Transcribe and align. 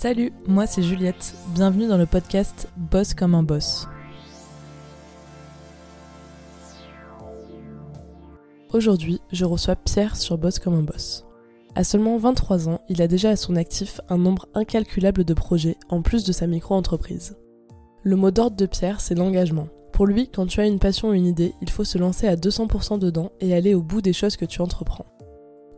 Salut, 0.00 0.32
moi 0.46 0.68
c'est 0.68 0.84
Juliette. 0.84 1.34
Bienvenue 1.54 1.88
dans 1.88 1.96
le 1.98 2.06
podcast 2.06 2.68
Boss 2.76 3.14
comme 3.14 3.34
un 3.34 3.42
boss. 3.42 3.88
Aujourd'hui, 8.72 9.20
je 9.32 9.44
reçois 9.44 9.74
Pierre 9.74 10.14
sur 10.14 10.38
Boss 10.38 10.60
comme 10.60 10.74
un 10.74 10.84
boss. 10.84 11.26
À 11.74 11.82
seulement 11.82 12.16
23 12.16 12.68
ans, 12.68 12.80
il 12.88 13.02
a 13.02 13.08
déjà 13.08 13.30
à 13.30 13.36
son 13.36 13.56
actif 13.56 14.00
un 14.08 14.18
nombre 14.18 14.46
incalculable 14.54 15.24
de 15.24 15.34
projets 15.34 15.76
en 15.88 16.00
plus 16.00 16.22
de 16.22 16.30
sa 16.30 16.46
micro-entreprise. 16.46 17.36
Le 18.04 18.14
mot 18.14 18.30
d'ordre 18.30 18.56
de 18.56 18.66
Pierre, 18.66 19.00
c'est 19.00 19.16
l'engagement. 19.16 19.66
Pour 19.92 20.06
lui, 20.06 20.28
quand 20.28 20.46
tu 20.46 20.60
as 20.60 20.68
une 20.68 20.78
passion 20.78 21.08
ou 21.08 21.14
une 21.14 21.26
idée, 21.26 21.54
il 21.60 21.70
faut 21.70 21.82
se 21.82 21.98
lancer 21.98 22.28
à 22.28 22.36
200% 22.36 23.00
dedans 23.00 23.32
et 23.40 23.52
aller 23.52 23.74
au 23.74 23.82
bout 23.82 24.00
des 24.00 24.12
choses 24.12 24.36
que 24.36 24.44
tu 24.44 24.62
entreprends. 24.62 25.06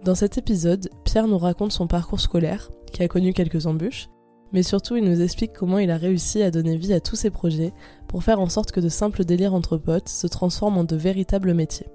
Dans 0.04 0.14
cet 0.14 0.38
épisode, 0.38 0.88
Pierre 1.04 1.26
nous 1.26 1.36
raconte 1.36 1.72
son 1.72 1.86
parcours 1.86 2.20
scolaire, 2.20 2.70
qui 2.90 3.02
a 3.02 3.08
connu 3.08 3.34
quelques 3.34 3.66
embûches, 3.66 4.08
mais 4.52 4.62
surtout 4.62 4.96
il 4.96 5.04
nous 5.04 5.20
explique 5.22 5.52
comment 5.52 5.78
il 5.78 5.90
a 5.90 5.96
réussi 5.96 6.42
à 6.42 6.50
donner 6.50 6.76
vie 6.76 6.92
à 6.92 7.00
tous 7.00 7.16
ses 7.16 7.30
projets 7.30 7.72
pour 8.08 8.24
faire 8.24 8.40
en 8.40 8.48
sorte 8.48 8.72
que 8.72 8.80
de 8.80 8.88
simples 8.88 9.24
délires 9.24 9.54
entre 9.54 9.76
potes 9.76 10.08
se 10.08 10.26
transforment 10.26 10.78
en 10.78 10.84
de 10.84 10.96
véritables 10.96 11.54
métiers. 11.54 11.88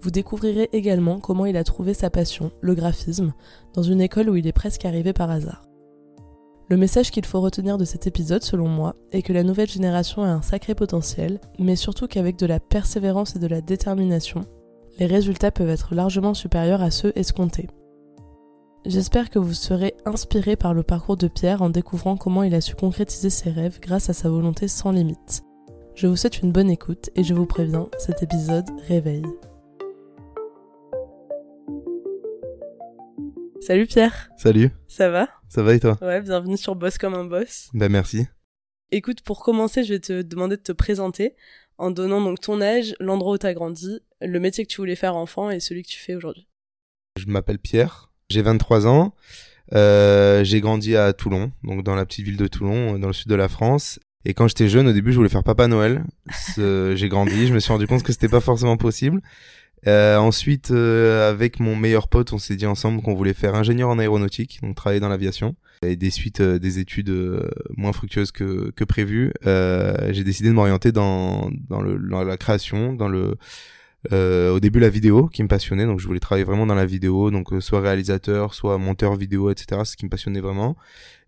Vous 0.00 0.10
découvrirez 0.10 0.68
également 0.72 1.18
comment 1.18 1.46
il 1.46 1.56
a 1.56 1.64
trouvé 1.64 1.94
sa 1.94 2.10
passion, 2.10 2.52
le 2.60 2.74
graphisme, 2.74 3.32
dans 3.74 3.82
une 3.82 4.00
école 4.00 4.30
où 4.30 4.36
il 4.36 4.46
est 4.46 4.52
presque 4.52 4.84
arrivé 4.84 5.12
par 5.12 5.30
hasard. 5.30 5.62
Le 6.68 6.76
message 6.76 7.12
qu'il 7.12 7.24
faut 7.24 7.40
retenir 7.40 7.78
de 7.78 7.84
cet 7.84 8.06
épisode, 8.06 8.42
selon 8.42 8.68
moi, 8.68 8.96
est 9.12 9.22
que 9.22 9.32
la 9.32 9.44
nouvelle 9.44 9.68
génération 9.68 10.24
a 10.24 10.28
un 10.28 10.42
sacré 10.42 10.74
potentiel, 10.74 11.40
mais 11.60 11.76
surtout 11.76 12.08
qu'avec 12.08 12.36
de 12.36 12.46
la 12.46 12.58
persévérance 12.58 13.36
et 13.36 13.38
de 13.38 13.46
la 13.46 13.60
détermination, 13.60 14.40
les 14.98 15.06
résultats 15.06 15.52
peuvent 15.52 15.68
être 15.68 15.94
largement 15.94 16.34
supérieurs 16.34 16.82
à 16.82 16.90
ceux 16.90 17.12
escomptés. 17.14 17.68
J'espère 18.88 19.30
que 19.30 19.40
vous 19.40 19.52
serez 19.52 19.96
inspiré 20.04 20.54
par 20.54 20.72
le 20.72 20.84
parcours 20.84 21.16
de 21.16 21.26
Pierre 21.26 21.60
en 21.60 21.70
découvrant 21.70 22.16
comment 22.16 22.44
il 22.44 22.54
a 22.54 22.60
su 22.60 22.76
concrétiser 22.76 23.30
ses 23.30 23.50
rêves 23.50 23.80
grâce 23.80 24.10
à 24.10 24.12
sa 24.12 24.28
volonté 24.28 24.68
sans 24.68 24.92
limite. 24.92 25.42
Je 25.96 26.06
vous 26.06 26.14
souhaite 26.14 26.40
une 26.40 26.52
bonne 26.52 26.70
écoute 26.70 27.10
et 27.16 27.24
je 27.24 27.34
vous 27.34 27.46
préviens, 27.46 27.88
cet 27.98 28.22
épisode 28.22 28.68
réveille. 28.86 29.24
Salut 33.60 33.88
Pierre. 33.88 34.30
Salut. 34.36 34.70
Ça 34.86 35.10
va? 35.10 35.30
Ça 35.48 35.64
va 35.64 35.74
et 35.74 35.80
toi? 35.80 35.98
Ouais, 36.00 36.22
bienvenue 36.22 36.56
sur 36.56 36.76
Boss 36.76 36.96
comme 36.96 37.14
un 37.14 37.24
boss. 37.24 37.70
Bah 37.74 37.88
merci. 37.88 38.28
Écoute, 38.92 39.20
pour 39.22 39.42
commencer, 39.42 39.82
je 39.82 39.94
vais 39.94 40.00
te 40.00 40.22
demander 40.22 40.58
de 40.58 40.62
te 40.62 40.70
présenter 40.70 41.34
en 41.76 41.90
donnant 41.90 42.20
donc 42.20 42.38
ton 42.38 42.60
âge, 42.60 42.94
l'endroit 43.00 43.34
où 43.34 43.38
tu 43.38 43.46
as 43.46 43.54
grandi, 43.54 43.98
le 44.20 44.38
métier 44.38 44.64
que 44.64 44.70
tu 44.70 44.80
voulais 44.80 44.94
faire 44.94 45.16
enfant 45.16 45.50
et 45.50 45.58
celui 45.58 45.82
que 45.82 45.88
tu 45.88 45.98
fais 45.98 46.14
aujourd'hui. 46.14 46.46
Je 47.16 47.26
m'appelle 47.26 47.58
Pierre, 47.58 48.12
j'ai 48.28 48.42
23 48.42 48.86
ans. 48.86 49.14
Euh, 49.74 50.44
j'ai 50.44 50.60
grandi 50.60 50.96
à 50.96 51.12
Toulon, 51.12 51.50
donc 51.64 51.82
dans 51.82 51.96
la 51.96 52.06
petite 52.06 52.24
ville 52.24 52.36
de 52.36 52.46
Toulon, 52.46 52.98
dans 52.98 53.08
le 53.08 53.12
sud 53.12 53.28
de 53.28 53.34
la 53.34 53.48
France. 53.48 53.98
Et 54.24 54.34
quand 54.34 54.48
j'étais 54.48 54.68
jeune, 54.68 54.88
au 54.88 54.92
début, 54.92 55.12
je 55.12 55.16
voulais 55.16 55.28
faire 55.28 55.44
Papa 55.44 55.66
Noël. 55.68 56.04
j'ai 56.56 57.08
grandi, 57.08 57.46
je 57.46 57.54
me 57.54 57.60
suis 57.60 57.72
rendu 57.72 57.86
compte 57.86 58.02
que 58.02 58.12
c'était 58.12 58.28
pas 58.28 58.40
forcément 58.40 58.76
possible. 58.76 59.20
Euh, 59.86 60.16
ensuite, 60.16 60.70
euh, 60.72 61.30
avec 61.30 61.60
mon 61.60 61.76
meilleur 61.76 62.08
pote, 62.08 62.32
on 62.32 62.38
s'est 62.38 62.56
dit 62.56 62.66
ensemble 62.66 63.02
qu'on 63.02 63.14
voulait 63.14 63.34
faire 63.34 63.54
ingénieur 63.54 63.88
en 63.88 63.98
aéronautique, 63.98 64.58
donc 64.62 64.74
travailler 64.74 65.00
dans 65.00 65.08
l'aviation. 65.08 65.54
Et 65.82 65.96
des 65.96 66.10
suites 66.10 66.40
euh, 66.40 66.58
des 66.58 66.78
études 66.78 67.10
euh, 67.10 67.48
moins 67.76 67.92
fructueuses 67.92 68.32
que, 68.32 68.70
que 68.74 68.84
prévu, 68.84 69.32
j'ai 69.44 70.24
décidé 70.24 70.48
de 70.48 70.54
m'orienter 70.54 70.92
dans, 70.92 71.50
dans, 71.68 71.82
dans 71.82 72.24
la 72.24 72.36
création, 72.36 72.94
dans 72.94 73.08
le 73.08 73.36
au 74.12 74.60
début 74.60 74.80
la 74.80 74.88
vidéo 74.88 75.28
qui 75.28 75.42
me 75.42 75.48
passionnait, 75.48 75.86
donc 75.86 76.00
je 76.00 76.06
voulais 76.06 76.20
travailler 76.20 76.44
vraiment 76.44 76.66
dans 76.66 76.74
la 76.74 76.86
vidéo, 76.86 77.30
donc 77.30 77.48
soit 77.60 77.80
réalisateur, 77.80 78.54
soit 78.54 78.78
monteur 78.78 79.16
vidéo, 79.16 79.50
etc. 79.50 79.82
Ce 79.84 79.96
qui 79.96 80.04
me 80.04 80.10
passionnait 80.10 80.40
vraiment. 80.40 80.76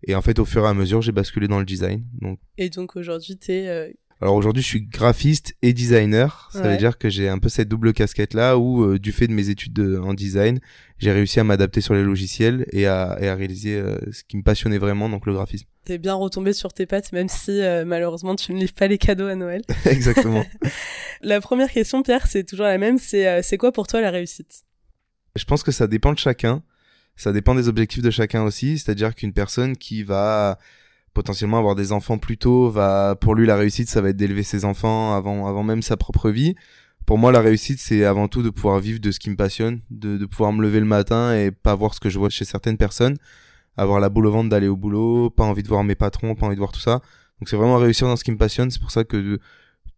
Et 0.03 0.15
en 0.15 0.21
fait, 0.21 0.39
au 0.39 0.45
fur 0.45 0.63
et 0.65 0.67
à 0.67 0.73
mesure, 0.73 1.01
j'ai 1.01 1.11
basculé 1.11 1.47
dans 1.47 1.59
le 1.59 1.65
design. 1.65 2.05
Donc. 2.21 2.39
Et 2.57 2.69
donc 2.69 2.95
aujourd'hui, 2.95 3.37
t'es 3.37 3.93
alors 4.21 4.35
aujourd'hui, 4.35 4.61
je 4.61 4.67
suis 4.67 4.81
graphiste 4.81 5.55
et 5.61 5.71
designer. 5.71 6.49
Ça 6.51 6.61
veut 6.63 6.77
dire 6.77 6.97
que 6.97 7.09
j'ai 7.09 7.29
un 7.29 7.39
peu 7.39 7.47
cette 7.47 7.69
double 7.69 7.93
casquette 7.93 8.33
là 8.33 8.57
où, 8.57 8.83
euh, 8.83 8.99
du 8.99 9.13
fait 9.13 9.27
de 9.27 9.33
mes 9.33 9.49
études 9.49 9.79
en 10.03 10.13
design, 10.13 10.59
j'ai 10.97 11.13
réussi 11.13 11.39
à 11.39 11.45
m'adapter 11.45 11.79
sur 11.79 11.93
les 11.93 12.03
logiciels 12.03 12.65
et 12.73 12.85
à, 12.85 13.17
et 13.21 13.29
à 13.29 13.35
réaliser 13.35 13.75
euh, 13.75 13.97
ce 14.11 14.25
qui 14.25 14.35
me 14.35 14.43
passionnait 14.43 14.77
vraiment, 14.77 15.07
donc 15.07 15.25
le 15.25 15.33
graphisme. 15.33 15.67
T'es 15.85 15.97
bien 15.97 16.15
retombé 16.15 16.51
sur 16.51 16.73
tes 16.73 16.85
pattes, 16.85 17.13
même 17.13 17.29
si 17.29 17.61
euh, 17.61 17.85
malheureusement 17.85 18.35
tu 18.35 18.53
ne 18.53 18.59
livres 18.59 18.73
pas 18.73 18.87
les 18.87 18.97
cadeaux 18.97 19.27
à 19.27 19.35
Noël. 19.35 19.61
Exactement. 19.85 20.45
la 21.21 21.39
première 21.39 21.71
question, 21.71 22.03
Pierre, 22.03 22.27
c'est 22.27 22.43
toujours 22.43 22.65
la 22.65 22.77
même. 22.77 22.97
C'est 22.97 23.41
c'est 23.41 23.57
quoi 23.57 23.71
pour 23.71 23.87
toi 23.87 24.01
la 24.01 24.11
réussite? 24.11 24.63
Je 25.37 25.45
pense 25.45 25.63
que 25.63 25.71
ça 25.71 25.87
dépend 25.87 26.11
de 26.11 26.19
chacun. 26.19 26.61
Ça 27.15 27.31
dépend 27.31 27.55
des 27.55 27.69
objectifs 27.69 28.03
de 28.03 28.11
chacun 28.11 28.43
aussi. 28.43 28.79
C'est-à-dire 28.79 29.15
qu'une 29.15 29.33
personne 29.33 29.77
qui 29.77 30.03
va 30.03 30.59
potentiellement 31.13 31.57
avoir 31.57 31.75
des 31.75 31.91
enfants 31.91 32.17
plus 32.17 32.37
tôt 32.37 32.69
va 32.69 33.15
pour 33.15 33.35
lui 33.35 33.45
la 33.45 33.55
réussite 33.55 33.89
ça 33.89 34.01
va 34.01 34.09
être 34.09 34.17
d'élever 34.17 34.43
ses 34.43 34.65
enfants 34.65 35.15
avant 35.15 35.47
avant 35.47 35.63
même 35.63 35.81
sa 35.81 35.97
propre 35.97 36.29
vie. 36.29 36.55
Pour 37.05 37.17
moi 37.17 37.31
la 37.31 37.41
réussite 37.41 37.79
c'est 37.79 38.05
avant 38.05 38.27
tout 38.27 38.43
de 38.43 38.49
pouvoir 38.49 38.79
vivre 38.79 38.99
de 38.99 39.11
ce 39.11 39.19
qui 39.19 39.29
me 39.29 39.35
passionne 39.35 39.81
de, 39.89 40.17
de 40.17 40.25
pouvoir 40.25 40.53
me 40.53 40.61
lever 40.61 40.79
le 40.79 40.85
matin 40.85 41.35
et 41.35 41.51
pas 41.51 41.75
voir 41.75 41.93
ce 41.93 41.99
que 41.99 42.09
je 42.09 42.19
vois 42.19 42.29
chez 42.29 42.45
certaines 42.45 42.77
personnes. 42.77 43.17
Avoir 43.77 43.99
la 43.99 44.09
boule 44.09 44.27
au 44.27 44.31
ventre 44.31 44.49
d'aller 44.49 44.67
au 44.67 44.75
boulot 44.75 45.29
pas 45.29 45.43
envie 45.43 45.63
de 45.63 45.67
voir 45.67 45.83
mes 45.83 45.95
patrons 45.95 46.35
pas 46.35 46.45
envie 46.45 46.55
de 46.55 46.59
voir 46.59 46.71
tout 46.71 46.79
ça. 46.79 47.01
Donc 47.39 47.49
c'est 47.49 47.55
vraiment 47.55 47.77
réussir 47.77 48.07
dans 48.07 48.15
ce 48.15 48.23
qui 48.23 48.31
me 48.31 48.37
passionne. 48.37 48.69
C'est 48.71 48.81
pour 48.81 48.91
ça 48.91 49.03
que 49.03 49.39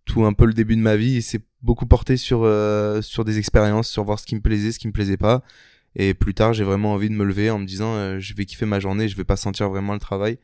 tout 0.05 0.25
un 0.25 0.33
peu 0.33 0.45
le 0.45 0.53
début 0.53 0.75
de 0.75 0.81
ma 0.81 0.95
vie 0.95 1.21
c'est 1.21 1.41
beaucoup 1.61 1.85
porté 1.85 2.17
sur 2.17 2.41
euh, 2.43 3.01
sur 3.01 3.25
des 3.25 3.37
expériences 3.37 3.89
sur 3.89 4.03
voir 4.03 4.19
ce 4.19 4.25
qui 4.25 4.35
me 4.35 4.41
plaisait 4.41 4.71
ce 4.71 4.79
qui 4.79 4.87
me 4.87 4.93
plaisait 4.93 5.17
pas. 5.17 5.43
Et 5.95 6.13
plus 6.13 6.33
tard 6.33 6.53
j'ai 6.53 6.63
vraiment 6.63 6.93
envie 6.93 7.09
de 7.09 7.15
me 7.15 7.25
lever 7.25 7.49
en 7.49 7.59
me 7.59 7.65
disant 7.65 7.93
euh, 7.95 8.19
je 8.19 8.33
vais 8.33 8.45
kiffer 8.45 8.65
ma 8.65 8.79
journée 8.79 9.09
je 9.09 9.17
vais 9.17 9.25
pas 9.25 9.35
sentir 9.35 9.69
vraiment 9.69 9.93
le 9.93 9.99
travail 9.99 10.39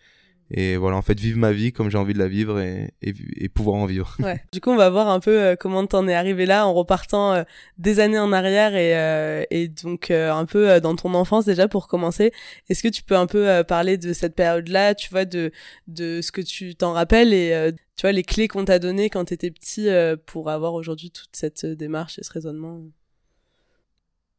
et 0.49 0.77
voilà 0.77 0.95
en 0.95 1.01
fait 1.01 1.19
vivre 1.19 1.37
ma 1.37 1.51
vie 1.51 1.73
comme 1.73 1.89
j'ai 1.89 1.97
envie 1.97 2.13
de 2.13 2.19
la 2.19 2.29
vivre 2.29 2.59
et, 2.61 2.93
et, 3.01 3.49
pouvoir 3.49 3.77
en 3.77 3.85
vivre. 3.85 4.15
Ouais. 4.19 4.41
du 4.53 4.61
coup 4.61 4.69
on 4.69 4.77
va 4.77 4.89
voir 4.89 5.09
un 5.09 5.19
peu 5.19 5.41
euh, 5.41 5.55
comment 5.57 5.85
t'en 5.85 6.07
es 6.07 6.13
arrivé 6.13 6.45
là 6.45 6.65
en 6.65 6.73
repartant 6.73 7.33
euh, 7.33 7.43
des 7.77 7.99
années 7.99 8.19
en 8.19 8.31
arrière 8.31 8.73
et, 8.75 8.97
euh, 8.97 9.43
et 9.51 9.67
donc 9.67 10.09
un 10.09 10.45
peu 10.45 10.79
dans 10.79 10.95
ton 10.95 11.13
enfance 11.13 11.45
déjà 11.45 11.67
pour 11.67 11.87
commencer. 11.87 12.31
Est-ce 12.69 12.81
que 12.81 12.87
tu 12.87 13.03
peux 13.03 13.17
un 13.17 13.27
peu 13.27 13.63
parler 13.67 13.97
de 13.97 14.13
cette 14.13 14.35
période 14.35 14.69
là 14.69 14.95
tu 14.95 15.09
vois 15.09 15.25
de 15.25 15.51
de 15.87 16.21
ce 16.21 16.31
que 16.31 16.41
tu 16.41 16.75
t'en 16.75 16.93
rappelles 16.93 17.33
et 17.33 17.71
tu 17.97 18.01
vois 18.01 18.13
les 18.13 18.23
clés 18.23 18.47
qu'on 18.47 18.63
t'a 18.63 18.79
données 18.79 19.09
quand 19.09 19.25
t'étais 19.25 19.51
petit 19.51 19.89
pour 20.25 20.49
avoir 20.49 20.73
aujourd'hui 20.73 21.11
toute 21.11 21.29
cette 21.33 21.65
démarche 21.65 22.19
et 22.19 22.23
ce 22.23 22.31
raisonnement? 22.31 22.83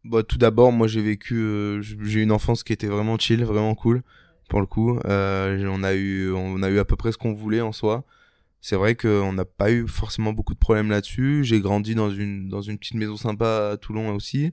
Bah, 0.04 0.22
tout 0.22 0.38
d'abord 0.38 0.72
moi 0.72 0.86
j'ai 0.86 1.02
vécu 1.02 1.82
j'ai 1.82 2.22
une 2.22 2.32
enfance 2.32 2.62
qui 2.62 2.72
était 2.72 2.86
vraiment 2.86 3.19
chill 3.19 3.44
vraiment 3.44 3.75
cool 3.75 4.02
pour 4.48 4.60
le 4.60 4.66
coup. 4.66 4.98
Euh, 5.04 5.64
on 5.69 5.82
a 5.82 5.94
eu, 5.94 6.34
a 6.34 6.69
eu 6.70 6.78
à 6.78 6.84
peu 6.84 6.97
près 6.97 7.12
ce 7.12 7.19
qu'on 7.19 7.34
voulait 7.34 7.60
en 7.60 7.72
soi. 7.72 8.04
C'est 8.60 8.75
vrai 8.75 8.97
qu'on 8.97 9.32
n'a 9.32 9.44
pas 9.44 9.70
eu 9.70 9.86
forcément 9.86 10.32
beaucoup 10.32 10.54
de 10.54 10.59
problèmes 10.59 10.91
là-dessus. 10.91 11.44
J'ai 11.44 11.60
grandi 11.60 11.94
dans 11.94 12.10
une 12.10 12.48
petite 12.78 12.94
maison 12.94 13.16
sympa 13.16 13.70
à 13.72 13.76
Toulon 13.76 14.14
aussi. 14.14 14.50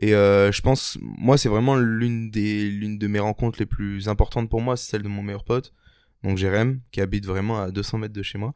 Et 0.00 0.14
euh, 0.14 0.52
je 0.52 0.60
pense, 0.62 0.98
moi, 1.00 1.38
c'est 1.38 1.48
vraiment 1.48 1.76
l'une 1.76 2.30
de 2.30 3.06
mes 3.06 3.18
rencontres 3.18 3.58
les 3.58 3.66
plus 3.66 4.08
importantes 4.08 4.50
pour 4.50 4.60
moi, 4.60 4.76
c'est 4.76 4.90
celle 4.90 5.02
de 5.02 5.08
mon 5.08 5.22
meilleur 5.22 5.44
pote, 5.44 5.72
donc 6.22 6.36
Jérém, 6.36 6.80
qui 6.90 7.00
habite 7.00 7.26
vraiment 7.26 7.60
à 7.60 7.70
200 7.70 7.98
mètres 7.98 8.14
de 8.14 8.22
chez 8.22 8.38
moi 8.38 8.52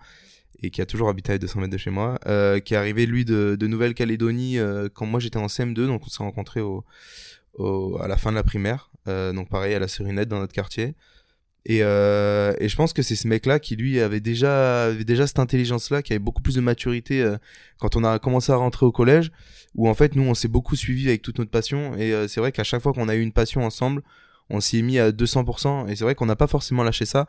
et 0.62 0.70
qui 0.70 0.82
a 0.82 0.86
toujours 0.86 1.08
habité 1.08 1.32
à 1.32 1.38
200 1.38 1.60
mètres 1.60 1.72
de 1.72 1.78
chez 1.78 1.90
moi, 1.90 2.18
euh, 2.26 2.60
qui 2.60 2.74
est 2.74 2.76
arrivé 2.76 3.06
lui 3.06 3.24
de, 3.24 3.56
Nouvelle-Calédonie 3.60 4.58
quand 4.92 5.06
moi 5.06 5.18
j'étais 5.20 5.38
en 5.38 5.46
CM2, 5.46 5.86
donc 5.86 6.02
on 6.04 6.08
s'est 6.10 6.22
rencontrés 6.22 6.60
à 6.60 8.08
la 8.08 8.16
fin 8.18 8.30
de 8.30 8.36
la 8.36 8.42
primaire. 8.42 8.89
Euh, 9.08 9.32
donc 9.32 9.48
pareil 9.48 9.74
à 9.74 9.78
la 9.78 9.88
Serinette 9.88 10.28
dans 10.28 10.38
notre 10.38 10.52
quartier. 10.52 10.94
Et, 11.66 11.80
euh, 11.82 12.54
et 12.58 12.68
je 12.68 12.76
pense 12.76 12.92
que 12.92 13.02
c'est 13.02 13.16
ce 13.16 13.28
mec-là 13.28 13.58
qui 13.58 13.76
lui 13.76 14.00
avait 14.00 14.20
déjà, 14.20 14.92
déjà 14.94 15.26
cette 15.26 15.38
intelligence-là, 15.38 16.02
qui 16.02 16.14
avait 16.14 16.18
beaucoup 16.18 16.40
plus 16.42 16.54
de 16.54 16.60
maturité 16.60 17.22
euh, 17.22 17.36
quand 17.78 17.96
on 17.96 18.04
a 18.04 18.18
commencé 18.18 18.50
à 18.50 18.56
rentrer 18.56 18.86
au 18.86 18.92
collège, 18.92 19.30
où 19.74 19.88
en 19.88 19.94
fait 19.94 20.16
nous 20.16 20.22
on 20.22 20.34
s'est 20.34 20.48
beaucoup 20.48 20.74
suivi 20.74 21.08
avec 21.08 21.22
toute 21.22 21.38
notre 21.38 21.50
passion. 21.50 21.96
Et 21.96 22.12
c'est 22.28 22.40
vrai 22.40 22.52
qu'à 22.52 22.64
chaque 22.64 22.82
fois 22.82 22.92
qu'on 22.92 23.08
a 23.08 23.14
eu 23.14 23.20
une 23.20 23.32
passion 23.32 23.62
ensemble, 23.62 24.02
on 24.48 24.60
s'y 24.60 24.78
est 24.78 24.82
mis 24.82 24.98
à 24.98 25.12
200%. 25.12 25.88
Et 25.88 25.96
c'est 25.96 26.04
vrai 26.04 26.14
qu'on 26.14 26.26
n'a 26.26 26.36
pas 26.36 26.46
forcément 26.46 26.82
lâché 26.82 27.04
ça. 27.04 27.26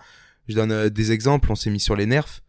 Je 0.48 0.56
donne 0.56 0.90
des 0.90 1.12
exemples. 1.12 1.52
On 1.52 1.56
s'est 1.56 1.70
mis 1.70 1.80
sur 1.80 1.96
les 1.96 2.06
nerfs. 2.06 2.42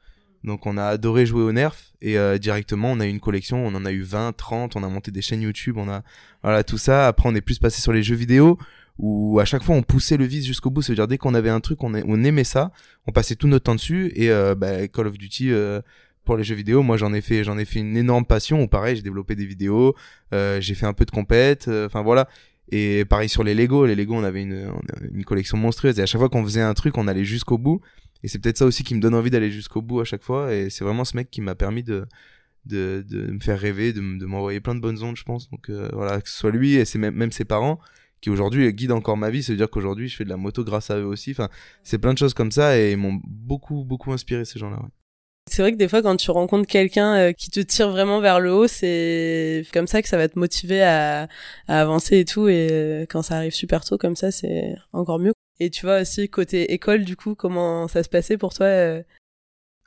Donc 0.44 0.66
on 0.66 0.76
a 0.76 0.84
adoré 0.84 1.26
jouer 1.26 1.42
aux 1.42 1.52
nerfs 1.52 1.76
et 2.00 2.16
directement 2.40 2.90
on 2.90 2.98
a 2.98 3.06
eu 3.06 3.10
une 3.10 3.20
collection, 3.20 3.64
on 3.64 3.74
en 3.76 3.84
a 3.84 3.92
eu 3.92 4.02
20, 4.02 4.32
30, 4.36 4.74
on 4.74 4.82
a 4.82 4.88
monté 4.88 5.12
des 5.12 5.22
chaînes 5.22 5.42
YouTube, 5.42 5.76
on 5.76 5.88
a 5.88 6.02
voilà 6.42 6.64
tout 6.64 6.78
ça. 6.78 7.06
Après 7.06 7.28
on 7.28 7.34
est 7.36 7.40
plus 7.40 7.60
passé 7.60 7.80
sur 7.80 7.92
les 7.92 8.02
jeux 8.02 8.16
vidéo 8.16 8.58
où 8.98 9.40
à 9.40 9.44
chaque 9.44 9.62
fois 9.62 9.74
on 9.74 9.82
poussait 9.82 10.16
le 10.16 10.24
vice 10.24 10.46
jusqu'au 10.46 10.70
bout. 10.70 10.82
Ça 10.82 10.92
veut 10.92 10.96
dire 10.96 11.08
dès 11.08 11.18
qu'on 11.18 11.34
avait 11.34 11.50
un 11.50 11.60
truc, 11.60 11.82
on, 11.82 11.94
aimait 11.94 12.44
ça, 12.44 12.72
on 13.06 13.12
passait 13.12 13.36
tout 13.36 13.48
notre 13.48 13.64
temps 13.64 13.74
dessus. 13.74 14.12
Et 14.14 14.30
euh, 14.30 14.54
bah, 14.54 14.86
Call 14.88 15.06
of 15.06 15.18
Duty 15.18 15.52
euh, 15.52 15.80
pour 16.24 16.36
les 16.36 16.44
jeux 16.44 16.54
vidéo, 16.54 16.82
moi 16.82 16.96
j'en 16.96 17.12
ai 17.12 17.20
fait, 17.20 17.44
j'en 17.44 17.58
ai 17.58 17.64
fait 17.64 17.80
une 17.80 17.96
énorme 17.96 18.24
passion. 18.24 18.62
Ou 18.62 18.68
pareil, 18.68 18.96
j'ai 18.96 19.02
développé 19.02 19.34
des 19.34 19.46
vidéos, 19.46 19.94
euh, 20.32 20.60
j'ai 20.60 20.74
fait 20.74 20.86
un 20.86 20.92
peu 20.92 21.04
de 21.04 21.10
compète. 21.10 21.68
Enfin 21.68 22.02
voilà. 22.02 22.28
Et 22.70 23.04
pareil 23.04 23.28
sur 23.28 23.44
les 23.44 23.54
Lego, 23.54 23.84
les 23.86 23.94
Lego 23.94 24.14
on 24.14 24.24
avait 24.24 24.42
une, 24.42 24.72
une 25.12 25.24
collection 25.24 25.58
monstrueuse. 25.58 25.98
Et 25.98 26.02
à 26.02 26.06
chaque 26.06 26.20
fois 26.20 26.28
qu'on 26.28 26.44
faisait 26.44 26.62
un 26.62 26.74
truc, 26.74 26.96
on 26.96 27.08
allait 27.08 27.24
jusqu'au 27.24 27.58
bout. 27.58 27.80
Et 28.22 28.28
c'est 28.28 28.38
peut-être 28.38 28.58
ça 28.58 28.66
aussi 28.66 28.84
qui 28.84 28.94
me 28.94 29.00
donne 29.00 29.14
envie 29.14 29.30
d'aller 29.30 29.50
jusqu'au 29.50 29.82
bout 29.82 30.00
à 30.00 30.04
chaque 30.04 30.22
fois. 30.22 30.54
Et 30.54 30.70
c'est 30.70 30.84
vraiment 30.84 31.04
ce 31.04 31.16
mec 31.16 31.30
qui 31.30 31.40
m'a 31.40 31.54
permis 31.54 31.82
de 31.82 32.06
de, 32.64 33.04
de 33.08 33.32
me 33.32 33.40
faire 33.40 33.58
rêver, 33.58 33.92
de, 33.92 34.00
m'envoyer 34.00 34.60
plein 34.60 34.76
de 34.76 34.80
bonnes 34.80 35.02
ondes, 35.02 35.16
je 35.16 35.24
pense. 35.24 35.50
Donc 35.50 35.68
voilà, 35.92 36.20
que 36.20 36.28
ce 36.30 36.38
soit 36.38 36.52
lui 36.52 36.76
et 36.76 36.84
même, 36.94 37.14
même 37.14 37.32
ses 37.32 37.44
parents 37.44 37.80
qui 38.22 38.30
aujourd'hui 38.30 38.72
guident 38.72 38.92
encore 38.92 39.18
ma 39.18 39.28
vie. 39.28 39.42
Ça 39.42 39.52
veut 39.52 39.58
dire 39.58 39.68
qu'aujourd'hui, 39.68 40.08
je 40.08 40.16
fais 40.16 40.24
de 40.24 40.30
la 40.30 40.38
moto 40.38 40.64
grâce 40.64 40.90
à 40.90 40.98
eux 40.98 41.04
aussi. 41.04 41.32
Enfin, 41.32 41.50
c'est 41.82 41.98
plein 41.98 42.14
de 42.14 42.18
choses 42.18 42.32
comme 42.32 42.52
ça 42.52 42.78
et 42.78 42.92
ils 42.92 42.96
m'ont 42.96 43.20
beaucoup, 43.24 43.84
beaucoup 43.84 44.12
inspiré 44.12 44.46
ces 44.46 44.58
gens-là. 44.58 44.80
C'est 45.50 45.60
vrai 45.60 45.72
que 45.72 45.76
des 45.76 45.88
fois, 45.88 46.02
quand 46.02 46.16
tu 46.16 46.30
rencontres 46.30 46.68
quelqu'un 46.68 47.16
euh, 47.16 47.32
qui 47.32 47.50
te 47.50 47.58
tire 47.60 47.90
vraiment 47.90 48.20
vers 48.20 48.38
le 48.38 48.54
haut, 48.54 48.68
c'est 48.68 49.64
comme 49.74 49.88
ça 49.88 50.00
que 50.00 50.08
ça 50.08 50.16
va 50.16 50.28
te 50.28 50.38
motiver 50.38 50.82
à, 50.82 51.28
à 51.66 51.80
avancer 51.80 52.20
et 52.20 52.24
tout. 52.24 52.48
Et 52.48 52.68
euh, 52.70 53.06
quand 53.08 53.22
ça 53.22 53.36
arrive 53.36 53.52
super 53.52 53.84
tôt 53.84 53.98
comme 53.98 54.14
ça, 54.14 54.30
c'est 54.30 54.76
encore 54.92 55.18
mieux. 55.18 55.32
Et 55.58 55.68
tu 55.70 55.84
vois 55.84 56.00
aussi 56.00 56.28
côté 56.28 56.72
école, 56.72 57.04
du 57.04 57.16
coup, 57.16 57.34
comment 57.34 57.88
ça 57.88 58.02
se 58.04 58.08
passait 58.08 58.38
pour 58.38 58.54
toi 58.54 58.66
euh? 58.66 59.02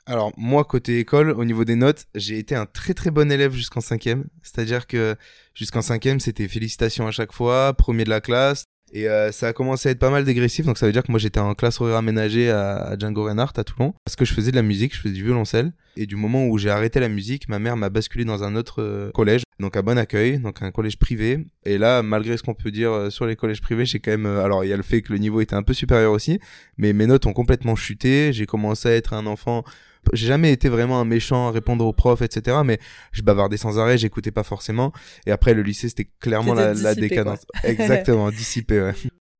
Alors 0.08 0.32
moi, 0.36 0.64
côté 0.64 1.00
école, 1.00 1.30
au 1.30 1.44
niveau 1.44 1.64
des 1.64 1.74
notes, 1.74 2.06
j'ai 2.14 2.38
été 2.38 2.54
un 2.54 2.64
très 2.64 2.94
très 2.94 3.10
bon 3.10 3.30
élève 3.30 3.52
jusqu'en 3.52 3.80
cinquième. 3.80 4.26
C'est-à-dire 4.42 4.86
que 4.86 5.16
jusqu'en 5.52 5.82
cinquième, 5.82 6.20
c'était 6.20 6.46
félicitations 6.46 7.08
à 7.08 7.10
chaque 7.10 7.32
fois, 7.32 7.74
premier 7.74 8.04
de 8.04 8.10
la 8.10 8.20
classe. 8.20 8.66
Et 8.92 9.08
euh, 9.08 9.32
ça 9.32 9.48
a 9.48 9.52
commencé 9.52 9.88
à 9.88 9.92
être 9.92 9.98
pas 9.98 10.10
mal 10.10 10.24
dégressif, 10.24 10.64
donc 10.64 10.78
ça 10.78 10.86
veut 10.86 10.92
dire 10.92 11.02
que 11.02 11.10
moi 11.10 11.18
j'étais 11.18 11.40
en 11.40 11.54
classe 11.56 11.80
horaire 11.80 11.96
aménagée 11.96 12.50
à, 12.50 12.94
Django 12.96 13.24
Reinhardt 13.24 13.58
à 13.58 13.64
Toulon, 13.64 13.94
parce 14.04 14.14
que 14.14 14.24
je 14.24 14.32
faisais 14.32 14.52
de 14.52 14.56
la 14.56 14.62
musique, 14.62 14.94
je 14.94 15.00
faisais 15.00 15.14
du 15.14 15.24
violoncelle. 15.24 15.72
Et 15.96 16.06
du 16.06 16.14
moment 16.14 16.46
où 16.46 16.56
j'ai 16.56 16.70
arrêté 16.70 17.00
la 17.00 17.08
musique, 17.08 17.48
ma 17.48 17.58
mère 17.58 17.76
m'a 17.76 17.88
basculé 17.88 18.24
dans 18.24 18.44
un 18.44 18.54
autre 18.54 18.82
euh, 18.82 19.10
collège, 19.10 19.42
donc 19.58 19.76
à 19.76 19.82
Bon 19.82 19.98
Accueil, 19.98 20.38
donc 20.38 20.62
un 20.62 20.70
collège 20.70 20.98
privé. 20.98 21.46
Et 21.64 21.78
là, 21.78 22.04
malgré 22.04 22.36
ce 22.36 22.44
qu'on 22.44 22.54
peut 22.54 22.70
dire 22.70 22.92
euh, 22.92 23.10
sur 23.10 23.26
les 23.26 23.34
collèges 23.34 23.60
privés, 23.60 23.86
j'ai 23.86 23.98
quand 23.98 24.12
même... 24.12 24.26
alors 24.26 24.64
il 24.64 24.68
y 24.68 24.72
a 24.72 24.76
le 24.76 24.84
fait 24.84 25.02
que 25.02 25.12
le 25.12 25.18
niveau 25.18 25.40
était 25.40 25.56
un 25.56 25.64
peu 25.64 25.74
supérieur 25.74 26.12
aussi, 26.12 26.38
mais 26.78 26.92
mes 26.92 27.06
notes 27.06 27.26
ont 27.26 27.32
complètement 27.32 27.74
chuté, 27.74 28.32
j'ai 28.32 28.46
commencé 28.46 28.88
à 28.88 28.92
être 28.92 29.14
un 29.14 29.26
enfant 29.26 29.64
j'ai 30.12 30.26
jamais 30.26 30.52
été 30.52 30.68
vraiment 30.68 31.00
un 31.00 31.04
méchant 31.04 31.48
à 31.48 31.50
répondre 31.50 31.84
aux 31.84 31.92
profs, 31.92 32.22
etc. 32.22 32.58
Mais 32.64 32.78
je 33.12 33.22
bavardais 33.22 33.56
sans 33.56 33.78
arrêt, 33.78 33.98
j'écoutais 33.98 34.30
pas 34.30 34.42
forcément. 34.42 34.92
Et 35.26 35.30
après, 35.30 35.54
le 35.54 35.62
lycée, 35.62 35.88
c'était 35.88 36.08
clairement 36.20 36.54
la, 36.54 36.74
la, 36.74 36.94
décadence. 36.94 37.46
Exactement, 37.64 38.30
dissipé, 38.30 38.80
ouais. 38.80 38.94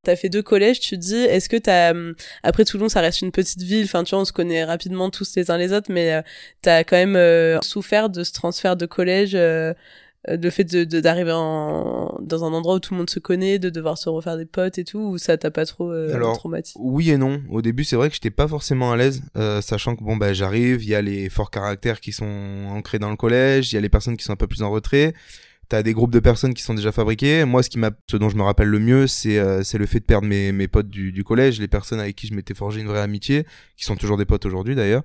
T'as 0.06 0.14
fait 0.14 0.28
deux 0.28 0.42
collèges, 0.42 0.78
tu 0.78 0.90
te 0.90 1.00
dis, 1.00 1.16
est-ce 1.16 1.48
que 1.48 1.56
t'as, 1.56 1.90
hum, 1.90 2.14
après 2.44 2.64
Toulon, 2.64 2.88
ça 2.88 3.00
reste 3.00 3.22
une 3.22 3.32
petite 3.32 3.62
ville, 3.62 3.86
enfin, 3.86 4.04
tu 4.04 4.10
vois, 4.10 4.20
on 4.20 4.24
se 4.24 4.32
connaît 4.32 4.62
rapidement 4.62 5.10
tous 5.10 5.34
les 5.34 5.50
uns 5.50 5.58
les 5.58 5.72
autres, 5.72 5.90
mais 5.90 6.14
euh, 6.14 6.22
t'as 6.62 6.84
quand 6.84 6.94
même 6.94 7.16
euh, 7.16 7.60
souffert 7.62 8.08
de 8.08 8.22
ce 8.22 8.32
transfert 8.32 8.76
de 8.76 8.86
collège, 8.86 9.34
euh, 9.34 9.74
le 10.28 10.50
fait 10.50 10.64
de 10.64 11.00
d'arriver 11.00 11.30
dans 11.30 12.44
un 12.44 12.52
endroit 12.52 12.76
où 12.76 12.78
tout 12.80 12.94
le 12.94 12.98
monde 12.98 13.10
se 13.10 13.18
connaît, 13.18 13.58
de 13.58 13.70
devoir 13.70 13.96
se 13.98 14.08
refaire 14.08 14.36
des 14.36 14.46
potes 14.46 14.78
et 14.78 14.84
tout, 14.84 14.98
ou 14.98 15.18
ça 15.18 15.36
t'a 15.36 15.50
pas 15.50 15.66
trop 15.66 15.92
euh, 15.92 16.32
traumatisé 16.34 16.78
Oui 16.82 17.10
et 17.10 17.16
non. 17.16 17.42
Au 17.48 17.62
début, 17.62 17.84
c'est 17.84 17.96
vrai 17.96 18.08
que 18.08 18.14
j'étais 18.14 18.30
pas 18.30 18.48
forcément 18.48 18.92
à 18.92 18.96
l'aise, 18.96 19.22
euh, 19.36 19.60
sachant 19.60 19.94
que 19.94 20.02
bon 20.02 20.16
bah 20.16 20.32
j'arrive, 20.32 20.82
il 20.82 20.88
y 20.88 20.94
a 20.94 21.02
les 21.02 21.28
forts 21.28 21.50
caractères 21.50 22.00
qui 22.00 22.12
sont 22.12 22.66
ancrés 22.70 22.98
dans 22.98 23.10
le 23.10 23.16
collège, 23.16 23.72
il 23.72 23.76
y 23.76 23.78
a 23.78 23.80
les 23.80 23.88
personnes 23.88 24.16
qui 24.16 24.24
sont 24.24 24.32
un 24.32 24.36
peu 24.36 24.48
plus 24.48 24.62
en 24.62 24.70
retrait. 24.70 25.14
T'as 25.68 25.82
des 25.82 25.94
groupes 25.94 26.12
de 26.12 26.20
personnes 26.20 26.54
qui 26.54 26.62
sont 26.62 26.74
déjà 26.74 26.92
fabriqués. 26.92 27.44
Moi, 27.44 27.60
ce 27.64 27.70
qui 27.70 27.78
m'a, 27.80 27.90
ce 28.08 28.16
dont 28.16 28.28
je 28.28 28.36
me 28.36 28.42
rappelle 28.42 28.68
le 28.68 28.78
mieux, 28.78 29.08
c'est 29.08 29.38
euh, 29.38 29.64
c'est 29.64 29.78
le 29.78 29.86
fait 29.86 29.98
de 29.98 30.04
perdre 30.04 30.28
mes 30.28 30.52
mes 30.52 30.68
potes 30.68 30.88
du, 30.88 31.10
du 31.10 31.24
collège, 31.24 31.60
les 31.60 31.66
personnes 31.68 31.98
avec 31.98 32.14
qui 32.14 32.28
je 32.28 32.34
m'étais 32.34 32.54
forgé 32.54 32.80
une 32.80 32.86
vraie 32.86 33.00
amitié, 33.00 33.44
qui 33.76 33.84
sont 33.84 33.96
toujours 33.96 34.16
des 34.16 34.26
potes 34.26 34.46
aujourd'hui 34.46 34.76
d'ailleurs. 34.76 35.02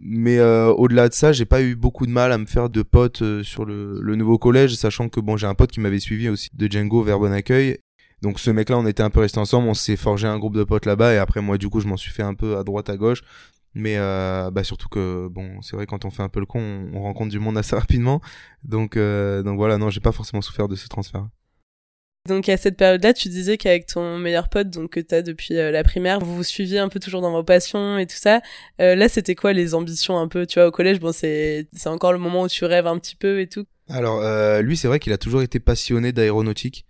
Mais 0.00 0.38
euh, 0.38 0.72
au-delà 0.72 1.08
de 1.08 1.14
ça, 1.14 1.32
j'ai 1.32 1.44
pas 1.44 1.62
eu 1.62 1.76
beaucoup 1.76 2.06
de 2.06 2.10
mal 2.10 2.32
à 2.32 2.38
me 2.38 2.46
faire 2.46 2.70
de 2.70 2.82
potes 2.82 3.22
euh, 3.22 3.42
sur 3.42 3.64
le, 3.64 4.00
nouveau 4.16 4.38
collège, 4.38 4.74
sachant 4.74 5.08
que 5.08 5.20
bon, 5.20 5.36
j'ai 5.36 5.46
un 5.46 5.54
pote 5.54 5.70
qui 5.70 5.80
m'avait 5.80 6.00
suivi 6.00 6.28
aussi 6.28 6.48
de 6.54 6.70
Django 6.70 7.02
vers 7.02 7.18
Bon 7.18 7.32
Accueil. 7.32 7.78
Donc 8.22 8.38
ce 8.38 8.50
mec-là, 8.50 8.78
on 8.78 8.86
était 8.86 9.02
un 9.02 9.10
peu 9.10 9.20
restés 9.20 9.40
ensemble, 9.40 9.68
on 9.68 9.74
s'est 9.74 9.96
forgé 9.96 10.26
un 10.26 10.38
groupe 10.38 10.56
de 10.56 10.64
potes 10.64 10.86
là-bas, 10.86 11.14
et 11.14 11.18
après 11.18 11.40
moi, 11.40 11.58
du 11.58 11.68
coup, 11.68 11.80
je 11.80 11.88
m'en 11.88 11.96
suis 11.96 12.12
fait 12.12 12.22
un 12.22 12.34
peu 12.34 12.56
à 12.56 12.64
droite, 12.64 12.88
à 12.88 12.96
gauche. 12.96 13.22
Mais 13.74 13.96
euh, 13.96 14.50
bah 14.50 14.64
surtout 14.64 14.88
que 14.88 15.28
bon, 15.28 15.62
c'est 15.62 15.76
vrai 15.76 15.86
quand 15.86 16.04
on 16.04 16.10
fait 16.10 16.22
un 16.22 16.28
peu 16.28 16.40
le 16.40 16.46
con, 16.46 16.60
on, 16.60 16.98
on 16.98 17.02
rencontre 17.02 17.30
du 17.30 17.38
monde 17.38 17.56
assez 17.56 17.74
rapidement. 17.74 18.20
Donc 18.64 18.96
euh, 18.96 19.42
donc 19.42 19.56
voilà, 19.56 19.78
non, 19.78 19.88
j'ai 19.90 20.00
pas 20.00 20.12
forcément 20.12 20.42
souffert 20.42 20.68
de 20.68 20.76
ce 20.76 20.88
transfert. 20.88 21.26
Donc 22.28 22.48
à 22.48 22.56
cette 22.56 22.76
période-là, 22.76 23.12
tu 23.12 23.28
disais 23.28 23.58
qu'avec 23.58 23.86
ton 23.86 24.16
meilleur 24.18 24.48
pote, 24.48 24.70
donc 24.70 24.90
que 24.90 25.00
t'as 25.00 25.22
depuis 25.22 25.56
euh, 25.56 25.70
la 25.72 25.82
primaire, 25.82 26.20
vous 26.20 26.36
vous 26.36 26.44
suiviez 26.44 26.78
un 26.78 26.88
peu 26.88 27.00
toujours 27.00 27.20
dans 27.20 27.32
vos 27.32 27.42
passions 27.42 27.98
et 27.98 28.06
tout 28.06 28.16
ça. 28.16 28.40
Euh, 28.80 28.94
là, 28.94 29.08
c'était 29.08 29.34
quoi 29.34 29.52
les 29.52 29.74
ambitions 29.74 30.18
un 30.18 30.28
peu 30.28 30.46
Tu 30.46 30.60
vois, 30.60 30.68
au 30.68 30.70
collège, 30.70 31.00
bon, 31.00 31.12
c'est 31.12 31.66
c'est 31.74 31.88
encore 31.88 32.12
le 32.12 32.18
moment 32.18 32.42
où 32.42 32.48
tu 32.48 32.64
rêves 32.64 32.86
un 32.86 32.98
petit 32.98 33.16
peu 33.16 33.40
et 33.40 33.48
tout. 33.48 33.66
Alors 33.88 34.20
euh, 34.22 34.62
lui, 34.62 34.76
c'est 34.76 34.88
vrai 34.88 34.98
qu'il 34.98 35.12
a 35.12 35.18
toujours 35.18 35.42
été 35.42 35.60
passionné 35.60 36.12
d'aéronautique. 36.12 36.86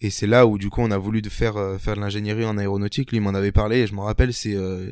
Et 0.00 0.10
c'est 0.10 0.26
là 0.26 0.46
où 0.46 0.58
du 0.58 0.68
coup 0.68 0.80
on 0.82 0.90
a 0.90 0.98
voulu 0.98 1.22
de 1.22 1.28
faire 1.28 1.56
euh, 1.56 1.78
faire 1.78 1.94
de 1.94 2.00
l'ingénierie 2.00 2.44
en 2.44 2.58
aéronautique. 2.58 3.12
Lui 3.12 3.20
m'en 3.20 3.30
avait 3.30 3.52
parlé 3.52 3.78
et 3.78 3.86
je 3.86 3.94
me 3.94 4.00
rappelle, 4.00 4.32
c'est 4.32 4.54
euh, 4.54 4.90